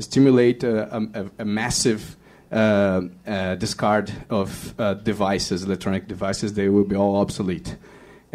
stimulate 0.00 0.64
a, 0.64 0.96
a, 0.96 1.30
a 1.38 1.44
massive 1.44 2.16
uh, 2.50 3.02
uh, 3.26 3.54
discard 3.54 4.12
of 4.30 4.74
uh, 4.80 4.94
devices, 4.94 5.62
electronic 5.62 6.08
devices. 6.08 6.54
They 6.54 6.68
will 6.68 6.84
be 6.84 6.96
all 6.96 7.20
obsolete 7.20 7.76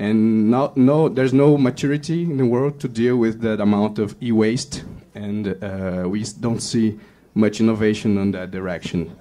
and 0.01 0.49
no, 0.49 0.73
no, 0.75 1.09
there's 1.09 1.31
no 1.31 1.59
maturity 1.59 2.23
in 2.23 2.37
the 2.37 2.45
world 2.45 2.79
to 2.79 2.87
deal 2.87 3.17
with 3.17 3.41
that 3.41 3.61
amount 3.61 3.99
of 3.99 4.15
e-waste, 4.19 4.83
and 5.13 5.63
uh, 5.63 6.05
we 6.07 6.23
don't 6.39 6.59
see 6.59 6.99
much 7.35 7.59
innovation 7.59 8.17
on 8.17 8.31
that 8.31 8.49
direction. 8.49 9.15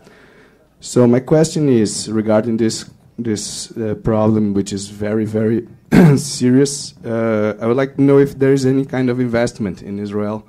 So 0.80 1.06
my 1.06 1.20
question 1.20 1.68
is 1.68 2.10
regarding 2.10 2.56
this 2.56 2.88
this 3.18 3.76
uh, 3.76 3.96
problem, 4.02 4.54
which 4.54 4.72
is 4.72 4.88
very 4.88 5.26
very 5.26 5.68
serious. 6.16 6.94
Uh, 7.04 7.58
I 7.60 7.66
would 7.66 7.76
like 7.76 7.96
to 7.96 8.02
know 8.02 8.18
if 8.18 8.38
there 8.38 8.54
is 8.54 8.64
any 8.64 8.86
kind 8.86 9.10
of 9.10 9.20
investment 9.20 9.82
in 9.82 9.98
Israel 9.98 10.46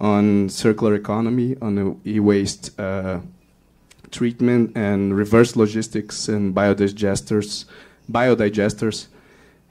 on 0.00 0.48
circular 0.48 0.94
economy, 0.94 1.56
on 1.60 2.00
e-waste 2.06 2.80
uh, 2.80 3.20
treatment, 4.10 4.74
and 4.74 5.14
reverse 5.14 5.54
logistics 5.54 6.28
and 6.28 6.54
biodigesters, 6.54 7.66
biodigesters 8.10 9.08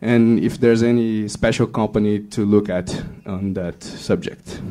and 0.01 0.39
if 0.39 0.59
there's 0.59 0.83
any 0.83 1.27
special 1.27 1.67
company 1.67 2.19
to 2.19 2.45
look 2.45 2.69
at 2.69 3.03
on 3.25 3.53
that 3.53 3.83
subject. 3.83 4.61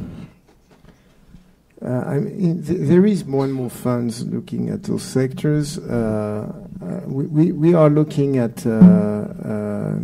Uh, 1.81 2.03
I 2.07 2.19
mean, 2.19 2.65
th 2.65 2.77
there 2.89 3.07
is 3.07 3.25
more 3.25 3.45
and 3.45 3.55
more 3.55 3.71
funds 3.71 4.25
looking 4.27 4.69
at 4.69 4.83
those 4.83 5.05
sectors. 5.05 5.79
Uh, 5.79 6.51
uh, 6.83 7.01
we, 7.07 7.27
we, 7.27 7.53
we, 7.53 7.75
are 7.75 7.89
looking 7.89 8.37
at 8.37 8.67
uh, 8.67 8.73
uh, 8.73 9.95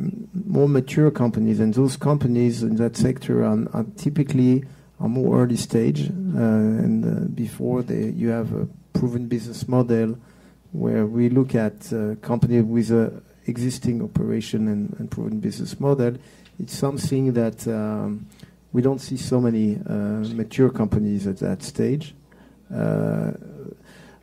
more 0.46 0.68
mature 0.68 1.10
companies, 1.10 1.58
and 1.58 1.74
those 1.74 1.96
companies 1.96 2.62
in 2.62 2.76
that 2.76 2.96
sector 2.96 3.44
are, 3.44 3.58
are 3.72 3.86
typically 3.96 4.62
are 5.00 5.08
more 5.08 5.42
early 5.42 5.56
stage, 5.56 6.08
uh, 6.10 6.84
and 6.84 7.34
before 7.34 7.82
they, 7.82 8.10
you 8.10 8.28
have 8.28 8.52
a 8.54 8.68
proven 8.92 9.26
business 9.26 9.66
model, 9.66 10.16
where 10.70 11.06
we 11.06 11.28
look 11.28 11.56
at 11.56 11.90
company 12.22 12.60
with 12.60 12.92
a 12.92 13.20
existing 13.46 14.02
operation 14.02 14.68
and, 14.68 14.94
and 14.98 15.10
proven 15.10 15.40
business 15.40 15.78
model, 15.80 16.16
it's 16.58 16.76
something 16.76 17.32
that 17.32 17.66
um, 17.68 18.26
we 18.72 18.82
don't 18.82 19.00
see 19.00 19.16
so 19.16 19.40
many 19.40 19.76
uh, 19.88 20.24
mature 20.34 20.70
companies 20.70 21.26
at 21.26 21.38
that 21.38 21.62
stage. 21.62 22.14
Uh, 22.74 23.32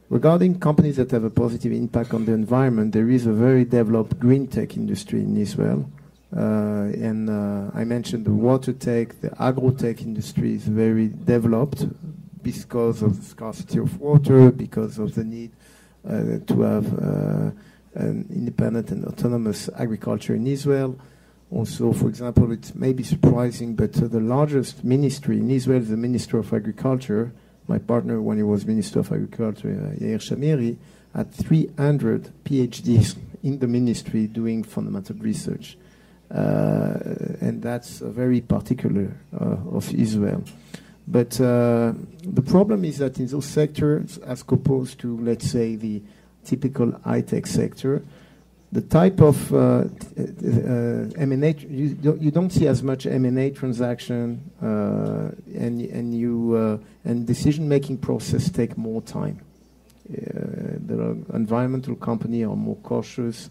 regarding 0.09 0.59
companies 0.59 0.97
that 0.97 1.11
have 1.11 1.23
a 1.23 1.29
positive 1.29 1.71
impact 1.71 2.13
on 2.13 2.25
the 2.25 2.33
environment, 2.33 2.93
there 2.93 3.09
is 3.09 3.25
a 3.25 3.33
very 3.33 3.65
developed 3.65 4.19
green 4.19 4.47
tech 4.47 4.75
industry 4.75 5.21
in 5.21 5.37
Israel. 5.37 5.89
Uh, 6.35 6.87
and 6.95 7.29
uh, 7.29 7.69
I 7.73 7.83
mentioned 7.83 8.25
the 8.25 8.33
water 8.33 8.71
tech, 8.71 9.19
the 9.19 9.33
agro 9.41 9.71
tech 9.71 10.01
industry 10.01 10.53
is 10.53 10.63
very 10.63 11.09
developed 11.09 11.85
because 12.41 13.01
of 13.01 13.19
the 13.19 13.25
scarcity 13.25 13.79
of 13.79 13.99
water, 13.99 14.51
because 14.51 14.97
of 14.97 15.13
the 15.15 15.23
need 15.23 15.51
uh, 16.07 16.39
to 16.47 16.61
have 16.61 17.53
an 17.93 18.27
independent 18.29 18.91
and 18.91 19.05
autonomous 19.05 19.69
agriculture 19.77 20.35
in 20.35 20.47
Israel. 20.47 20.97
Also, 21.51 21.91
for 21.91 22.07
example, 22.07 22.51
it 22.51 22.73
may 22.75 22.93
be 22.93 23.03
surprising, 23.03 23.75
but 23.75 24.01
uh, 24.01 24.07
the 24.07 24.21
largest 24.21 24.83
ministry 24.83 25.37
in 25.37 25.51
Israel 25.51 25.81
is 25.81 25.89
the 25.89 25.97
Minister 25.97 26.37
of 26.37 26.53
Agriculture. 26.53 27.33
My 27.67 27.77
partner, 27.77 28.21
when 28.21 28.37
he 28.37 28.43
was 28.43 28.65
Minister 28.65 28.99
of 28.99 29.11
Agriculture, 29.11 29.69
uh, 29.69 29.99
Yair 29.99 30.19
Shamir, 30.19 30.77
had 31.13 31.33
300 31.33 32.31
PhDs 32.45 33.17
in 33.43 33.59
the 33.59 33.67
ministry 33.67 34.27
doing 34.27 34.63
fundamental 34.63 35.15
research. 35.17 35.77
Uh, 36.33 36.97
and 37.41 37.61
that's 37.61 37.99
very 37.99 38.39
particular 38.39 39.17
uh, 39.33 39.57
of 39.75 39.93
Israel. 39.93 40.43
But 41.05 41.41
uh, 41.41 41.93
the 42.23 42.41
problem 42.41 42.85
is 42.85 42.99
that 42.99 43.19
in 43.19 43.27
those 43.27 43.45
sectors, 43.45 44.17
as 44.19 44.45
opposed 44.47 44.99
to, 44.99 45.17
let's 45.17 45.49
say, 45.49 45.75
the 45.75 46.01
typical 46.43 46.91
high-tech 47.03 47.47
sector. 47.47 48.03
The 48.73 48.81
type 48.81 49.19
of 49.19 49.53
uh, 49.53 49.57
uh, 49.57 49.83
M&A, 51.17 51.51
you 51.67 52.31
don't, 52.31 52.51
see 52.51 52.67
as 52.67 52.81
much 52.81 53.05
M&A 53.05 53.49
transaction, 53.51 54.49
uh, 54.61 55.35
and 55.53 55.81
and 55.81 56.15
you 56.17 56.79
and 57.03 57.27
decision-making 57.27 57.97
process 57.97 58.49
take 58.49 58.77
more 58.77 59.01
time. 59.01 59.41
The 60.07 61.17
environmental 61.33 61.95
company 61.95 62.45
are 62.45 62.55
more 62.55 62.77
cautious. 62.77 63.49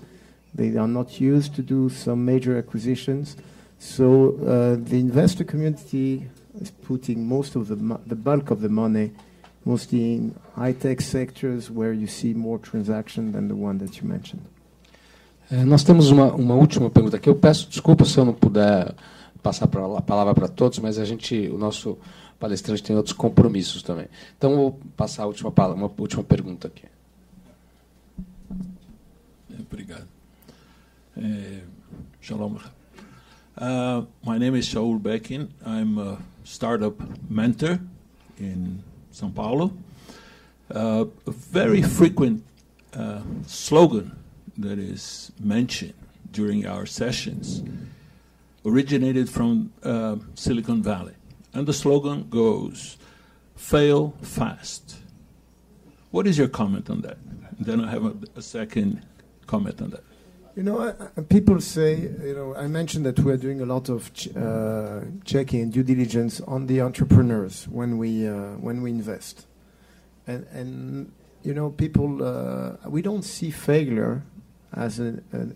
They 0.55 0.75
are 0.79 0.89
not 0.89 1.21
used 1.21 1.55
to 1.57 1.62
do 1.62 1.91
some 1.91 2.25
major 2.25 2.57
acquisitions. 2.57 3.37
So 3.79 4.33
the 4.83 4.99
investor 4.99 5.45
community 5.45 6.31
is 6.59 6.71
putting 6.71 7.29
most 7.29 7.57
of 7.57 7.69
the 7.69 7.77
the 8.07 8.17
bulk 8.17 8.51
of 8.51 8.62
the 8.62 8.71
money 8.71 9.11
mostly 9.65 10.15
in 10.15 10.35
high-tech 10.57 11.01
sectors 11.03 11.70
where 11.70 11.93
you 11.93 12.07
see 12.07 12.35
more 12.35 12.59
transaction 12.59 13.32
than 13.32 13.49
the 13.49 13.55
one 13.55 13.78
that 13.78 14.01
you 14.01 14.09
mentioned. 14.09 14.43
É, 15.51 15.65
nós 15.65 15.82
temos 15.82 16.11
uma, 16.11 16.32
uma 16.32 16.55
última 16.55 16.89
pergunta 16.89 17.16
aqui. 17.16 17.28
Eu 17.28 17.35
peço 17.35 17.69
desculpa 17.69 18.05
se 18.05 18.16
eu 18.16 18.24
não 18.24 18.32
puder 18.32 18.95
passar 19.43 19.66
pra, 19.66 19.85
a 19.97 20.01
palavra 20.01 20.35
para 20.35 20.49
todos, 20.49 20.78
mas 20.78 20.99
a 20.99 21.05
gente, 21.05 21.49
o 21.49 21.59
nosso 21.59 21.99
palestrante 22.39 22.82
tem 22.82 22.97
outros 22.97 23.12
compromissos 23.12 23.82
também. 23.82 24.07
Então, 24.39 24.55
vou 24.55 24.81
passar 24.97 25.24
a 25.24 25.27
última, 25.27 25.51
uma 25.51 25.91
última 25.99 26.23
pergunta 26.23 26.69
aqui. 26.69 26.85
Obrigado. 29.59 30.07
É, 31.16 31.61
shalom. 32.20 32.57
Uh, 33.57 34.07
my 34.24 34.39
name 34.39 34.57
is 34.59 34.66
Shaul 34.66 34.99
Bekin. 34.99 35.49
I'm 35.66 35.99
a 35.99 36.19
startup 36.45 36.97
mentor 37.28 37.81
in 38.39 38.82
São 39.21 39.35
Paulo. 39.35 39.73
Uh, 40.75 41.05
a 41.27 41.31
very 41.31 41.83
frequent 41.83 42.45
uh, 42.95 43.21
slogan 43.47 44.17
that 44.57 44.79
is 44.79 45.33
mentioned 45.41 45.95
during 46.33 46.67
our 46.67 46.87
sessions 46.87 47.63
originated 48.65 49.29
from 49.29 49.73
uh, 49.83 50.17
Silicon 50.35 50.83
Valley. 50.83 51.15
And 51.53 51.67
the 51.67 51.73
slogan 51.73 52.29
goes, 52.31 52.97
fail 53.57 54.15
fast. 54.23 54.97
What 56.11 56.27
is 56.27 56.39
your 56.39 56.49
comment 56.49 56.89
on 56.89 57.01
that? 57.03 57.19
Then 57.59 57.85
I 57.85 57.91
have 57.91 58.05
a, 58.05 58.15
a 58.37 58.43
second 58.43 59.03
comment 59.47 59.83
on 59.83 59.91
that. 59.91 60.05
You 60.57 60.65
know, 60.65 60.79
uh, 60.79 61.23
people 61.29 61.61
say, 61.61 61.97
you 61.97 62.35
know, 62.35 62.57
I 62.57 62.67
mentioned 62.67 63.07
that 63.07 63.21
we're 63.21 63.37
doing 63.37 63.61
a 63.61 63.67
lot 63.67 63.89
of 63.89 64.13
ch 64.13 64.29
uh, 64.37 65.01
checking 65.25 65.61
and 65.63 65.73
due 65.73 65.85
diligence 65.85 66.41
on 66.41 66.67
the 66.67 66.81
entrepreneurs 66.81 67.69
when 67.69 67.99
we 67.99 68.27
uh, 68.27 68.57
when 68.59 68.83
we 68.83 68.91
invest, 68.91 69.47
and 70.27 70.45
and 70.53 71.13
you 71.45 71.55
know, 71.55 71.71
people 71.71 72.25
uh, 72.25 72.73
we 72.89 73.01
don't 73.01 73.23
see 73.23 73.53
failure 73.53 74.23
as 74.75 74.99
a, 74.99 75.23
a 75.33 75.47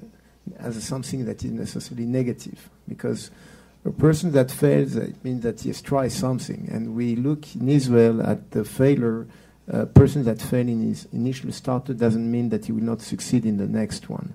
as 0.59 0.77
a 0.77 0.81
something 0.81 1.25
that 1.25 1.45
is 1.45 1.51
necessarily 1.51 2.07
negative 2.07 2.71
because 2.87 3.33
a 3.85 3.91
person 3.91 4.31
that 4.31 4.49
fails 4.53 4.95
it 4.95 5.25
means 5.25 5.43
that 5.43 5.61
he 5.63 5.71
has 5.71 5.83
tried 5.83 6.13
something, 6.13 6.69
and 6.71 6.95
we 6.95 7.17
look 7.17 7.57
in 7.57 7.69
Israel 7.69 8.23
at 8.23 8.53
the 8.53 8.65
failure. 8.65 9.27
A 9.67 9.87
person 9.87 10.25
that 10.25 10.43
failed 10.43 10.69
in 10.69 10.89
his 10.89 11.09
initial 11.11 11.51
startup 11.51 11.97
doesn't 11.97 12.31
mean 12.31 12.51
that 12.51 12.67
he 12.67 12.73
will 12.73 12.85
not 12.85 13.01
succeed 13.01 13.47
in 13.47 13.57
the 13.57 13.67
next 13.67 14.11
one. 14.11 14.35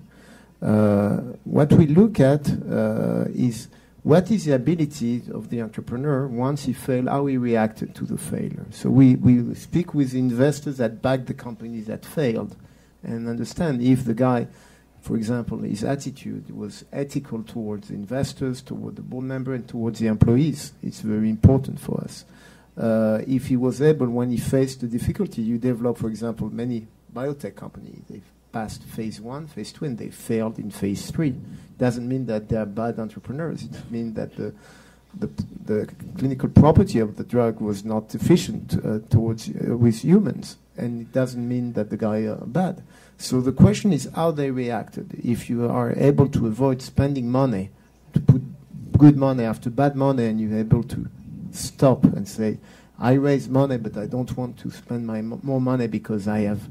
Uh, 0.62 1.16
what 1.44 1.72
we 1.72 1.86
look 1.86 2.20
at 2.20 2.48
uh, 2.70 3.24
is 3.34 3.68
what 4.02 4.30
is 4.30 4.44
the 4.46 4.54
ability 4.54 5.22
of 5.32 5.50
the 5.50 5.60
entrepreneur 5.60 6.26
once 6.26 6.64
he 6.64 6.72
failed, 6.72 7.08
how 7.08 7.26
he 7.26 7.36
reacted 7.36 7.94
to 7.94 8.04
the 8.04 8.18
failure. 8.18 8.66
So 8.70 8.88
we, 8.90 9.16
we 9.16 9.54
speak 9.54 9.94
with 9.94 10.14
investors 10.14 10.78
that 10.78 11.02
back 11.02 11.26
the 11.26 11.34
companies 11.34 11.86
that 11.86 12.04
failed 12.04 12.56
and 13.02 13.28
understand 13.28 13.82
if 13.82 14.04
the 14.04 14.14
guy, 14.14 14.48
for 15.00 15.16
example, 15.16 15.58
his 15.58 15.84
attitude 15.84 16.50
was 16.54 16.84
ethical 16.92 17.42
towards 17.42 17.90
investors, 17.90 18.62
toward 18.62 18.96
the 18.96 19.02
board 19.02 19.24
member, 19.24 19.54
and 19.54 19.66
towards 19.68 19.98
the 19.98 20.06
employees. 20.06 20.72
It's 20.82 21.00
very 21.00 21.28
important 21.28 21.80
for 21.80 22.00
us. 22.02 22.24
Uh, 22.76 23.20
if 23.26 23.48
he 23.48 23.56
was 23.56 23.82
able, 23.82 24.08
when 24.08 24.30
he 24.30 24.38
faced 24.38 24.80
the 24.80 24.86
difficulty, 24.86 25.42
you 25.42 25.58
develop, 25.58 25.98
for 25.98 26.08
example, 26.08 26.48
many 26.50 26.86
biotech 27.14 27.56
companies, 27.56 28.00
they 28.08 28.22
passed 28.52 28.82
phase 28.82 29.20
one, 29.20 29.46
phase 29.46 29.72
two, 29.72 29.84
and 29.84 29.98
they 29.98 30.08
failed 30.08 30.58
in 30.58 30.70
phase 30.70 31.10
three. 31.10 31.34
Doesn't 31.78 32.08
mean 32.08 32.26
that 32.26 32.48
they 32.48 32.56
are 32.56 32.66
bad 32.66 32.98
entrepreneurs. 32.98 33.62
It 33.64 33.90
means 33.90 34.14
that 34.14 34.36
the, 34.36 34.52
the, 35.18 35.28
the 35.64 35.88
clinical 36.18 36.48
property 36.48 36.98
of 36.98 37.16
the 37.16 37.24
drug 37.24 37.60
was 37.60 37.84
not 37.84 38.14
efficient 38.14 38.74
uh, 38.84 38.98
towards 39.08 39.48
uh, 39.48 39.76
with 39.76 40.04
humans, 40.04 40.56
and 40.76 41.00
it 41.00 41.12
doesn't 41.12 41.46
mean 41.48 41.72
that 41.74 41.90
the 41.90 41.96
guy 41.96 42.22
are 42.26 42.44
bad. 42.46 42.82
So 43.18 43.40
the 43.40 43.52
question 43.52 43.92
is 43.92 44.08
how 44.14 44.30
they 44.30 44.50
reacted. 44.50 45.20
If 45.22 45.50
you 45.50 45.68
are 45.68 45.92
able 45.96 46.28
to 46.28 46.46
avoid 46.46 46.82
spending 46.82 47.30
money 47.30 47.70
to 48.14 48.20
put 48.20 48.42
good 48.98 49.16
money 49.16 49.44
after 49.44 49.70
bad 49.70 49.96
money, 49.96 50.26
and 50.26 50.40
you're 50.40 50.58
able 50.58 50.82
to 50.84 51.08
stop 51.52 52.04
and 52.04 52.28
say, 52.28 52.58
I 52.98 53.12
raise 53.14 53.48
money, 53.48 53.78
but 53.78 53.96
I 53.96 54.06
don't 54.06 54.36
want 54.36 54.58
to 54.58 54.70
spend 54.70 55.06
my 55.06 55.22
more 55.22 55.60
money 55.60 55.86
because 55.86 56.28
I 56.28 56.40
have 56.40 56.68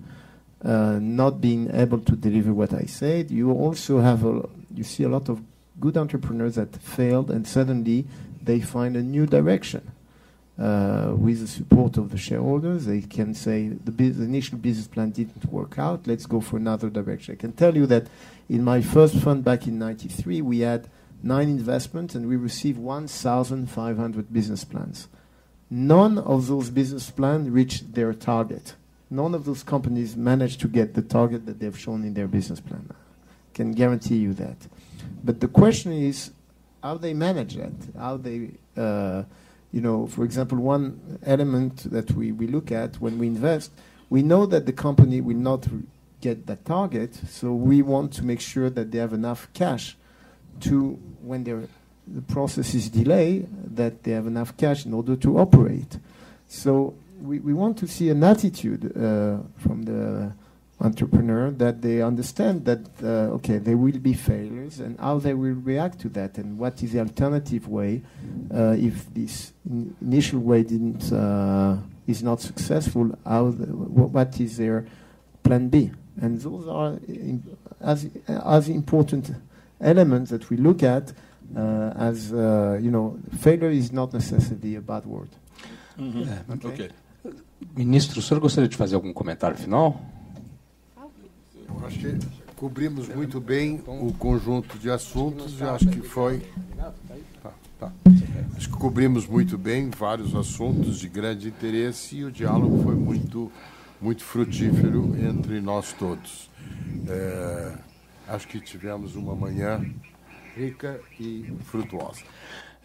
not 0.64 1.41
being 1.41 1.69
able 1.73 1.99
to 1.99 2.15
deliver 2.15 2.53
what 2.53 2.73
I 2.73 2.84
said. 2.84 3.31
You 3.31 3.52
also 3.52 3.99
have 3.99 4.26
a, 4.26 4.48
you 4.73 4.84
see 4.84 5.03
a 5.03 5.10
lot 5.10 5.30
of 5.30 5.41
good 5.80 5.98
entrepreneurs 5.98 6.56
that 6.56 6.76
failed 6.76 7.31
and 7.31 7.48
suddenly 7.48 8.06
they 8.41 8.60
find 8.60 8.95
a 8.95 9.02
new 9.02 9.26
direction. 9.26 9.91
Uh, 10.57 11.14
with 11.15 11.40
the 11.40 11.48
support 11.48 11.95
of 11.95 12.11
the 12.11 12.18
shareholders, 12.18 12.86
they 12.86 12.99
can 12.99 13.34
say 13.34 13.69
the, 13.69 13.91
the, 13.91 14.23
initial 14.23 14.57
business 14.57 14.88
plan 14.88 15.10
didn't 15.10 15.45
work 15.45 15.80
out. 15.80 16.06
Let's 16.06 16.26
go 16.26 16.41
for 16.41 16.57
another 16.57 16.90
direction. 16.90 17.34
I 17.34 17.38
can 17.38 17.53
tell 17.53 17.77
you 17.77 17.86
that 17.86 18.07
in 18.49 18.65
my 18.65 18.81
first 18.81 19.15
fund 19.15 19.45
back 19.45 19.68
in 19.68 19.80
'93, 19.80 20.41
we 20.41 20.60
had 20.60 20.90
nine 21.23 21.48
investments 21.48 22.14
and 22.14 22.27
we 22.27 22.36
received 22.36 22.77
1,500 22.77 24.34
business 24.34 24.65
plans. 24.65 25.07
None 25.69 26.18
of 26.18 26.48
those 26.48 26.69
business 26.69 27.10
plans 27.10 27.49
reached 27.49 27.94
their 27.94 28.14
target. 28.14 28.73
None 29.10 29.34
of 29.34 29.45
those 29.45 29.64
companies 29.64 30.15
managed 30.15 30.60
to 30.61 30.68
get 30.68 30.94
the 30.94 31.02
target 31.02 31.45
that 31.48 31.60
they've 31.60 31.77
shown 31.77 32.03
in 32.03 32.14
their 32.14 32.27
business 32.27 32.60
plan. 32.60 32.88
I 32.91 32.95
can 33.53 33.72
guarantee 33.72 34.18
you 34.18 34.34
that. 34.36 34.57
But 35.23 35.40
the 35.40 35.48
question 35.48 35.91
is 35.91 36.31
how 36.84 36.98
they 36.98 37.14
manage 37.14 37.56
that, 37.56 37.73
how 37.98 38.18
they, 38.18 38.52
uh, 38.77 39.23
you 39.72 39.81
know, 39.81 40.07
for 40.07 40.23
example, 40.23 40.57
one 40.60 41.19
element 41.26 41.91
that 41.91 42.11
we, 42.11 42.31
we 42.31 42.48
look 42.48 42.72
at 42.72 42.95
when 43.02 43.18
we 43.18 43.27
invest, 43.27 43.72
we 44.10 44.22
know 44.22 44.45
that 44.45 44.65
the 44.65 44.73
company 44.73 45.22
will 45.22 45.38
not 45.38 45.68
get 46.22 46.45
that 46.48 46.65
target, 46.65 47.15
so 47.30 47.53
we 47.53 47.81
want 47.81 48.11
to 48.14 48.23
make 48.23 48.41
sure 48.41 48.69
that 48.69 48.91
they 48.91 48.98
have 48.98 49.14
enough 49.14 49.48
cash 49.53 49.95
to, 50.61 50.91
when 51.22 51.44
the 51.44 51.68
process 52.27 52.73
is 52.73 52.90
delayed, 52.90 53.48
that 53.76 54.03
they 54.03 54.11
have 54.11 54.27
enough 54.27 54.56
cash 54.57 54.86
in 54.86 54.94
order 54.94 55.15
to 55.15 55.38
operate. 55.38 55.98
So 56.48 56.95
we, 57.21 57.39
we 57.39 57.53
want 57.53 57.77
to 57.77 57.87
see 57.87 58.09
an 58.09 58.23
attitude 58.23 58.85
uh, 58.95 59.37
from 59.57 59.83
the 59.83 60.33
entrepreneur 60.81 61.51
that 61.51 61.81
they 61.81 62.01
understand 62.01 62.63
that 62.65 62.79
uh, 63.03 63.33
okay 63.35 63.57
there 63.57 63.75
will 63.75 63.99
be 63.99 64.13
failures 64.13 64.79
and 64.79 64.97
how 64.99 65.19
they 65.19 65.33
will 65.33 65.55
react 65.55 65.99
to 65.99 66.07
that 66.07 66.37
and 66.37 66.57
what 66.57 66.81
is 66.81 66.93
the 66.93 66.99
alternative 66.99 67.67
way 67.67 68.01
uh, 68.53 68.75
if 68.77 69.13
this 69.13 69.51
in 69.69 69.93
initial 70.01 70.39
way 70.39 70.63
didn't 70.63 71.11
uh, 71.11 71.75
is 72.07 72.23
not 72.23 72.39
successful 72.39 73.11
how 73.25 73.51
the, 73.51 73.65
what 73.65 74.39
is 74.39 74.55
their 74.55 74.85
plan 75.43 75.67
B 75.67 75.91
and 76.21 76.39
those 76.39 76.67
are 76.67 76.97
as 77.81 78.09
as 78.27 78.69
important 78.69 79.31
elements 79.81 80.31
that 80.31 80.49
we 80.49 80.55
look 80.55 80.81
at 80.81 81.11
uh, 81.57 81.91
as 81.97 82.31
uh, 82.31 82.79
you 82.81 82.91
know 82.91 83.19
failure 83.39 83.69
is 83.69 83.91
not 83.91 84.13
necessarily 84.13 84.75
a 84.75 84.81
bad 84.81 85.05
word 85.05 85.29
mm 85.97 86.11
-hmm. 86.11 86.53
okay. 86.55 86.69
okay. 86.69 86.89
Ministro, 87.76 88.19
o 88.19 88.22
senhor 88.22 88.40
gostaria 88.40 88.68
de 88.68 88.77
fazer 88.77 88.95
algum 88.95 89.14
comentário 89.14 89.57
final? 89.57 89.99
Eu 90.98 91.86
acho 91.86 91.99
que 91.99 92.19
cobrimos 92.56 93.07
muito 93.07 93.40
bem 93.40 93.81
o 93.88 94.14
conjunto 94.14 94.77
de 94.77 94.90
assuntos 94.90 95.60
e 95.60 95.64
acho 95.64 95.88
que 95.88 96.02
foi. 96.02 96.41
Tá, 97.41 97.52
tá. 97.80 97.91
Acho 98.57 98.69
que 98.69 98.77
cobrimos 98.77 99.26
muito 99.26 99.57
bem 99.57 99.90
vários 99.90 100.36
assuntos 100.36 100.99
de 100.99 101.07
grande 101.07 101.48
interesse 101.48 102.18
e 102.18 102.26
o 102.26 102.31
diálogo 102.31 102.84
foi 102.84 102.95
muito, 102.95 103.52
muito 104.02 104.23
frutífero 104.23 105.15
entre 105.18 105.61
nós 105.61 105.94
todos. 105.94 106.49
É, 107.07 107.77
acho 108.27 108.48
que 108.48 108.60
tivemos 108.60 109.15
uma 109.15 109.36
manhã 109.36 109.81
rica 110.56 110.99
e 111.19 111.53
frutuosa. 111.65 112.23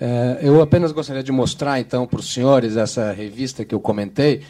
É, 0.06 0.40
eu 0.42 0.60
apenas 0.60 0.92
gostaria 0.92 1.22
de 1.22 1.32
mostrar, 1.32 1.80
então, 1.80 2.06
para 2.06 2.20
os 2.20 2.30
senhores 2.30 2.76
essa 2.76 3.10
revista 3.10 3.64
que 3.64 3.74
eu 3.74 3.80
comentei. 3.80 4.42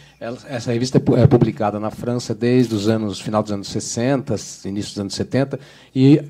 Essa 0.49 0.73
revista 0.73 1.01
é 1.17 1.27
publicada 1.29 1.79
na 1.79 1.93
França 1.93 2.35
desde 2.35 2.75
os 2.75 2.89
anos 2.89 3.21
final 3.21 3.41
dos 3.41 3.53
anos 3.53 3.69
60, 3.69 4.35
início 4.65 4.91
dos 4.91 4.99
anos 4.99 5.15
70, 5.15 5.61
e 5.95 6.21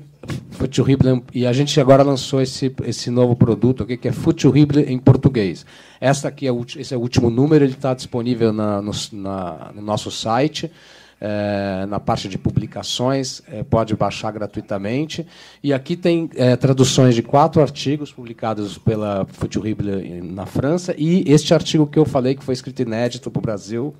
Futurible, 0.51 1.23
e 1.33 1.47
a 1.47 1.53
gente 1.53 1.79
agora 1.81 2.03
lançou 2.03 2.39
esse, 2.39 2.71
esse 2.83 3.09
novo 3.09 3.35
produto 3.35 3.81
aqui, 3.81 3.97
que 3.97 4.07
é 4.07 4.11
Futurible 4.11 4.83
em 4.83 4.99
português. 4.99 5.65
Essa 5.99 6.27
aqui 6.27 6.47
é 6.47 6.51
esse 6.77 6.93
é 6.93 6.97
o 6.97 6.99
último 6.99 7.31
número, 7.31 7.65
ele 7.65 7.73
está 7.73 7.95
disponível 7.95 8.53
na, 8.53 8.79
no, 8.79 8.91
na, 9.11 9.71
no 9.73 9.81
nosso 9.81 10.11
site 10.11 10.71
é, 11.19 11.85
na 11.87 11.99
parte 11.99 12.27
de 12.27 12.37
publicações, 12.37 13.41
é, 13.47 13.63
pode 13.63 13.95
baixar 13.95 14.31
gratuitamente. 14.31 15.25
E 15.63 15.73
aqui 15.73 15.95
tem 15.95 16.29
é, 16.35 16.55
traduções 16.55 17.15
de 17.15 17.23
quatro 17.23 17.61
artigos 17.61 18.11
publicados 18.11 18.77
pela 18.77 19.25
Futurible 19.29 20.21
na 20.21 20.45
França 20.45 20.93
e 20.97 21.23
este 21.27 21.53
artigo 21.53 21.87
que 21.87 21.97
eu 21.97 22.05
falei, 22.05 22.35
que 22.35 22.43
foi 22.43 22.53
escrito 22.53 22.81
inédito 22.81 23.31
para 23.31 23.39
o 23.39 23.41
Brasil, 23.41 23.93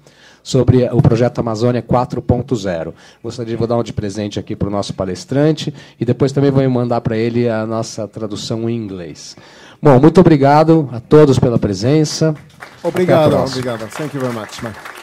sobre 0.43 0.87
o 0.91 1.01
projeto 1.01 1.39
Amazônia 1.39 1.81
4.0. 1.81 2.93
Gostaria 3.23 3.57
de 3.57 3.67
dar 3.67 3.77
um 3.77 3.83
de 3.83 3.93
presente 3.93 4.39
aqui 4.39 4.55
para 4.55 4.67
o 4.67 4.71
nosso 4.71 4.93
palestrante 4.93 5.73
e 5.99 6.05
depois 6.05 6.31
também 6.31 6.51
vou 6.51 6.69
mandar 6.69 7.01
para 7.01 7.17
ele 7.17 7.49
a 7.49 7.65
nossa 7.65 8.07
tradução 8.07 8.69
em 8.69 8.75
inglês. 8.75 9.35
Bom, 9.81 9.99
muito 9.99 10.21
obrigado 10.21 10.87
a 10.91 10.99
todos 10.99 11.39
pela 11.39 11.57
presença. 11.57 12.35
Obrigado, 12.83 13.35
obrigado. 13.35 13.87
Thank 13.89 14.15
you 14.15 14.21
very 14.21 14.33
much. 14.33 14.94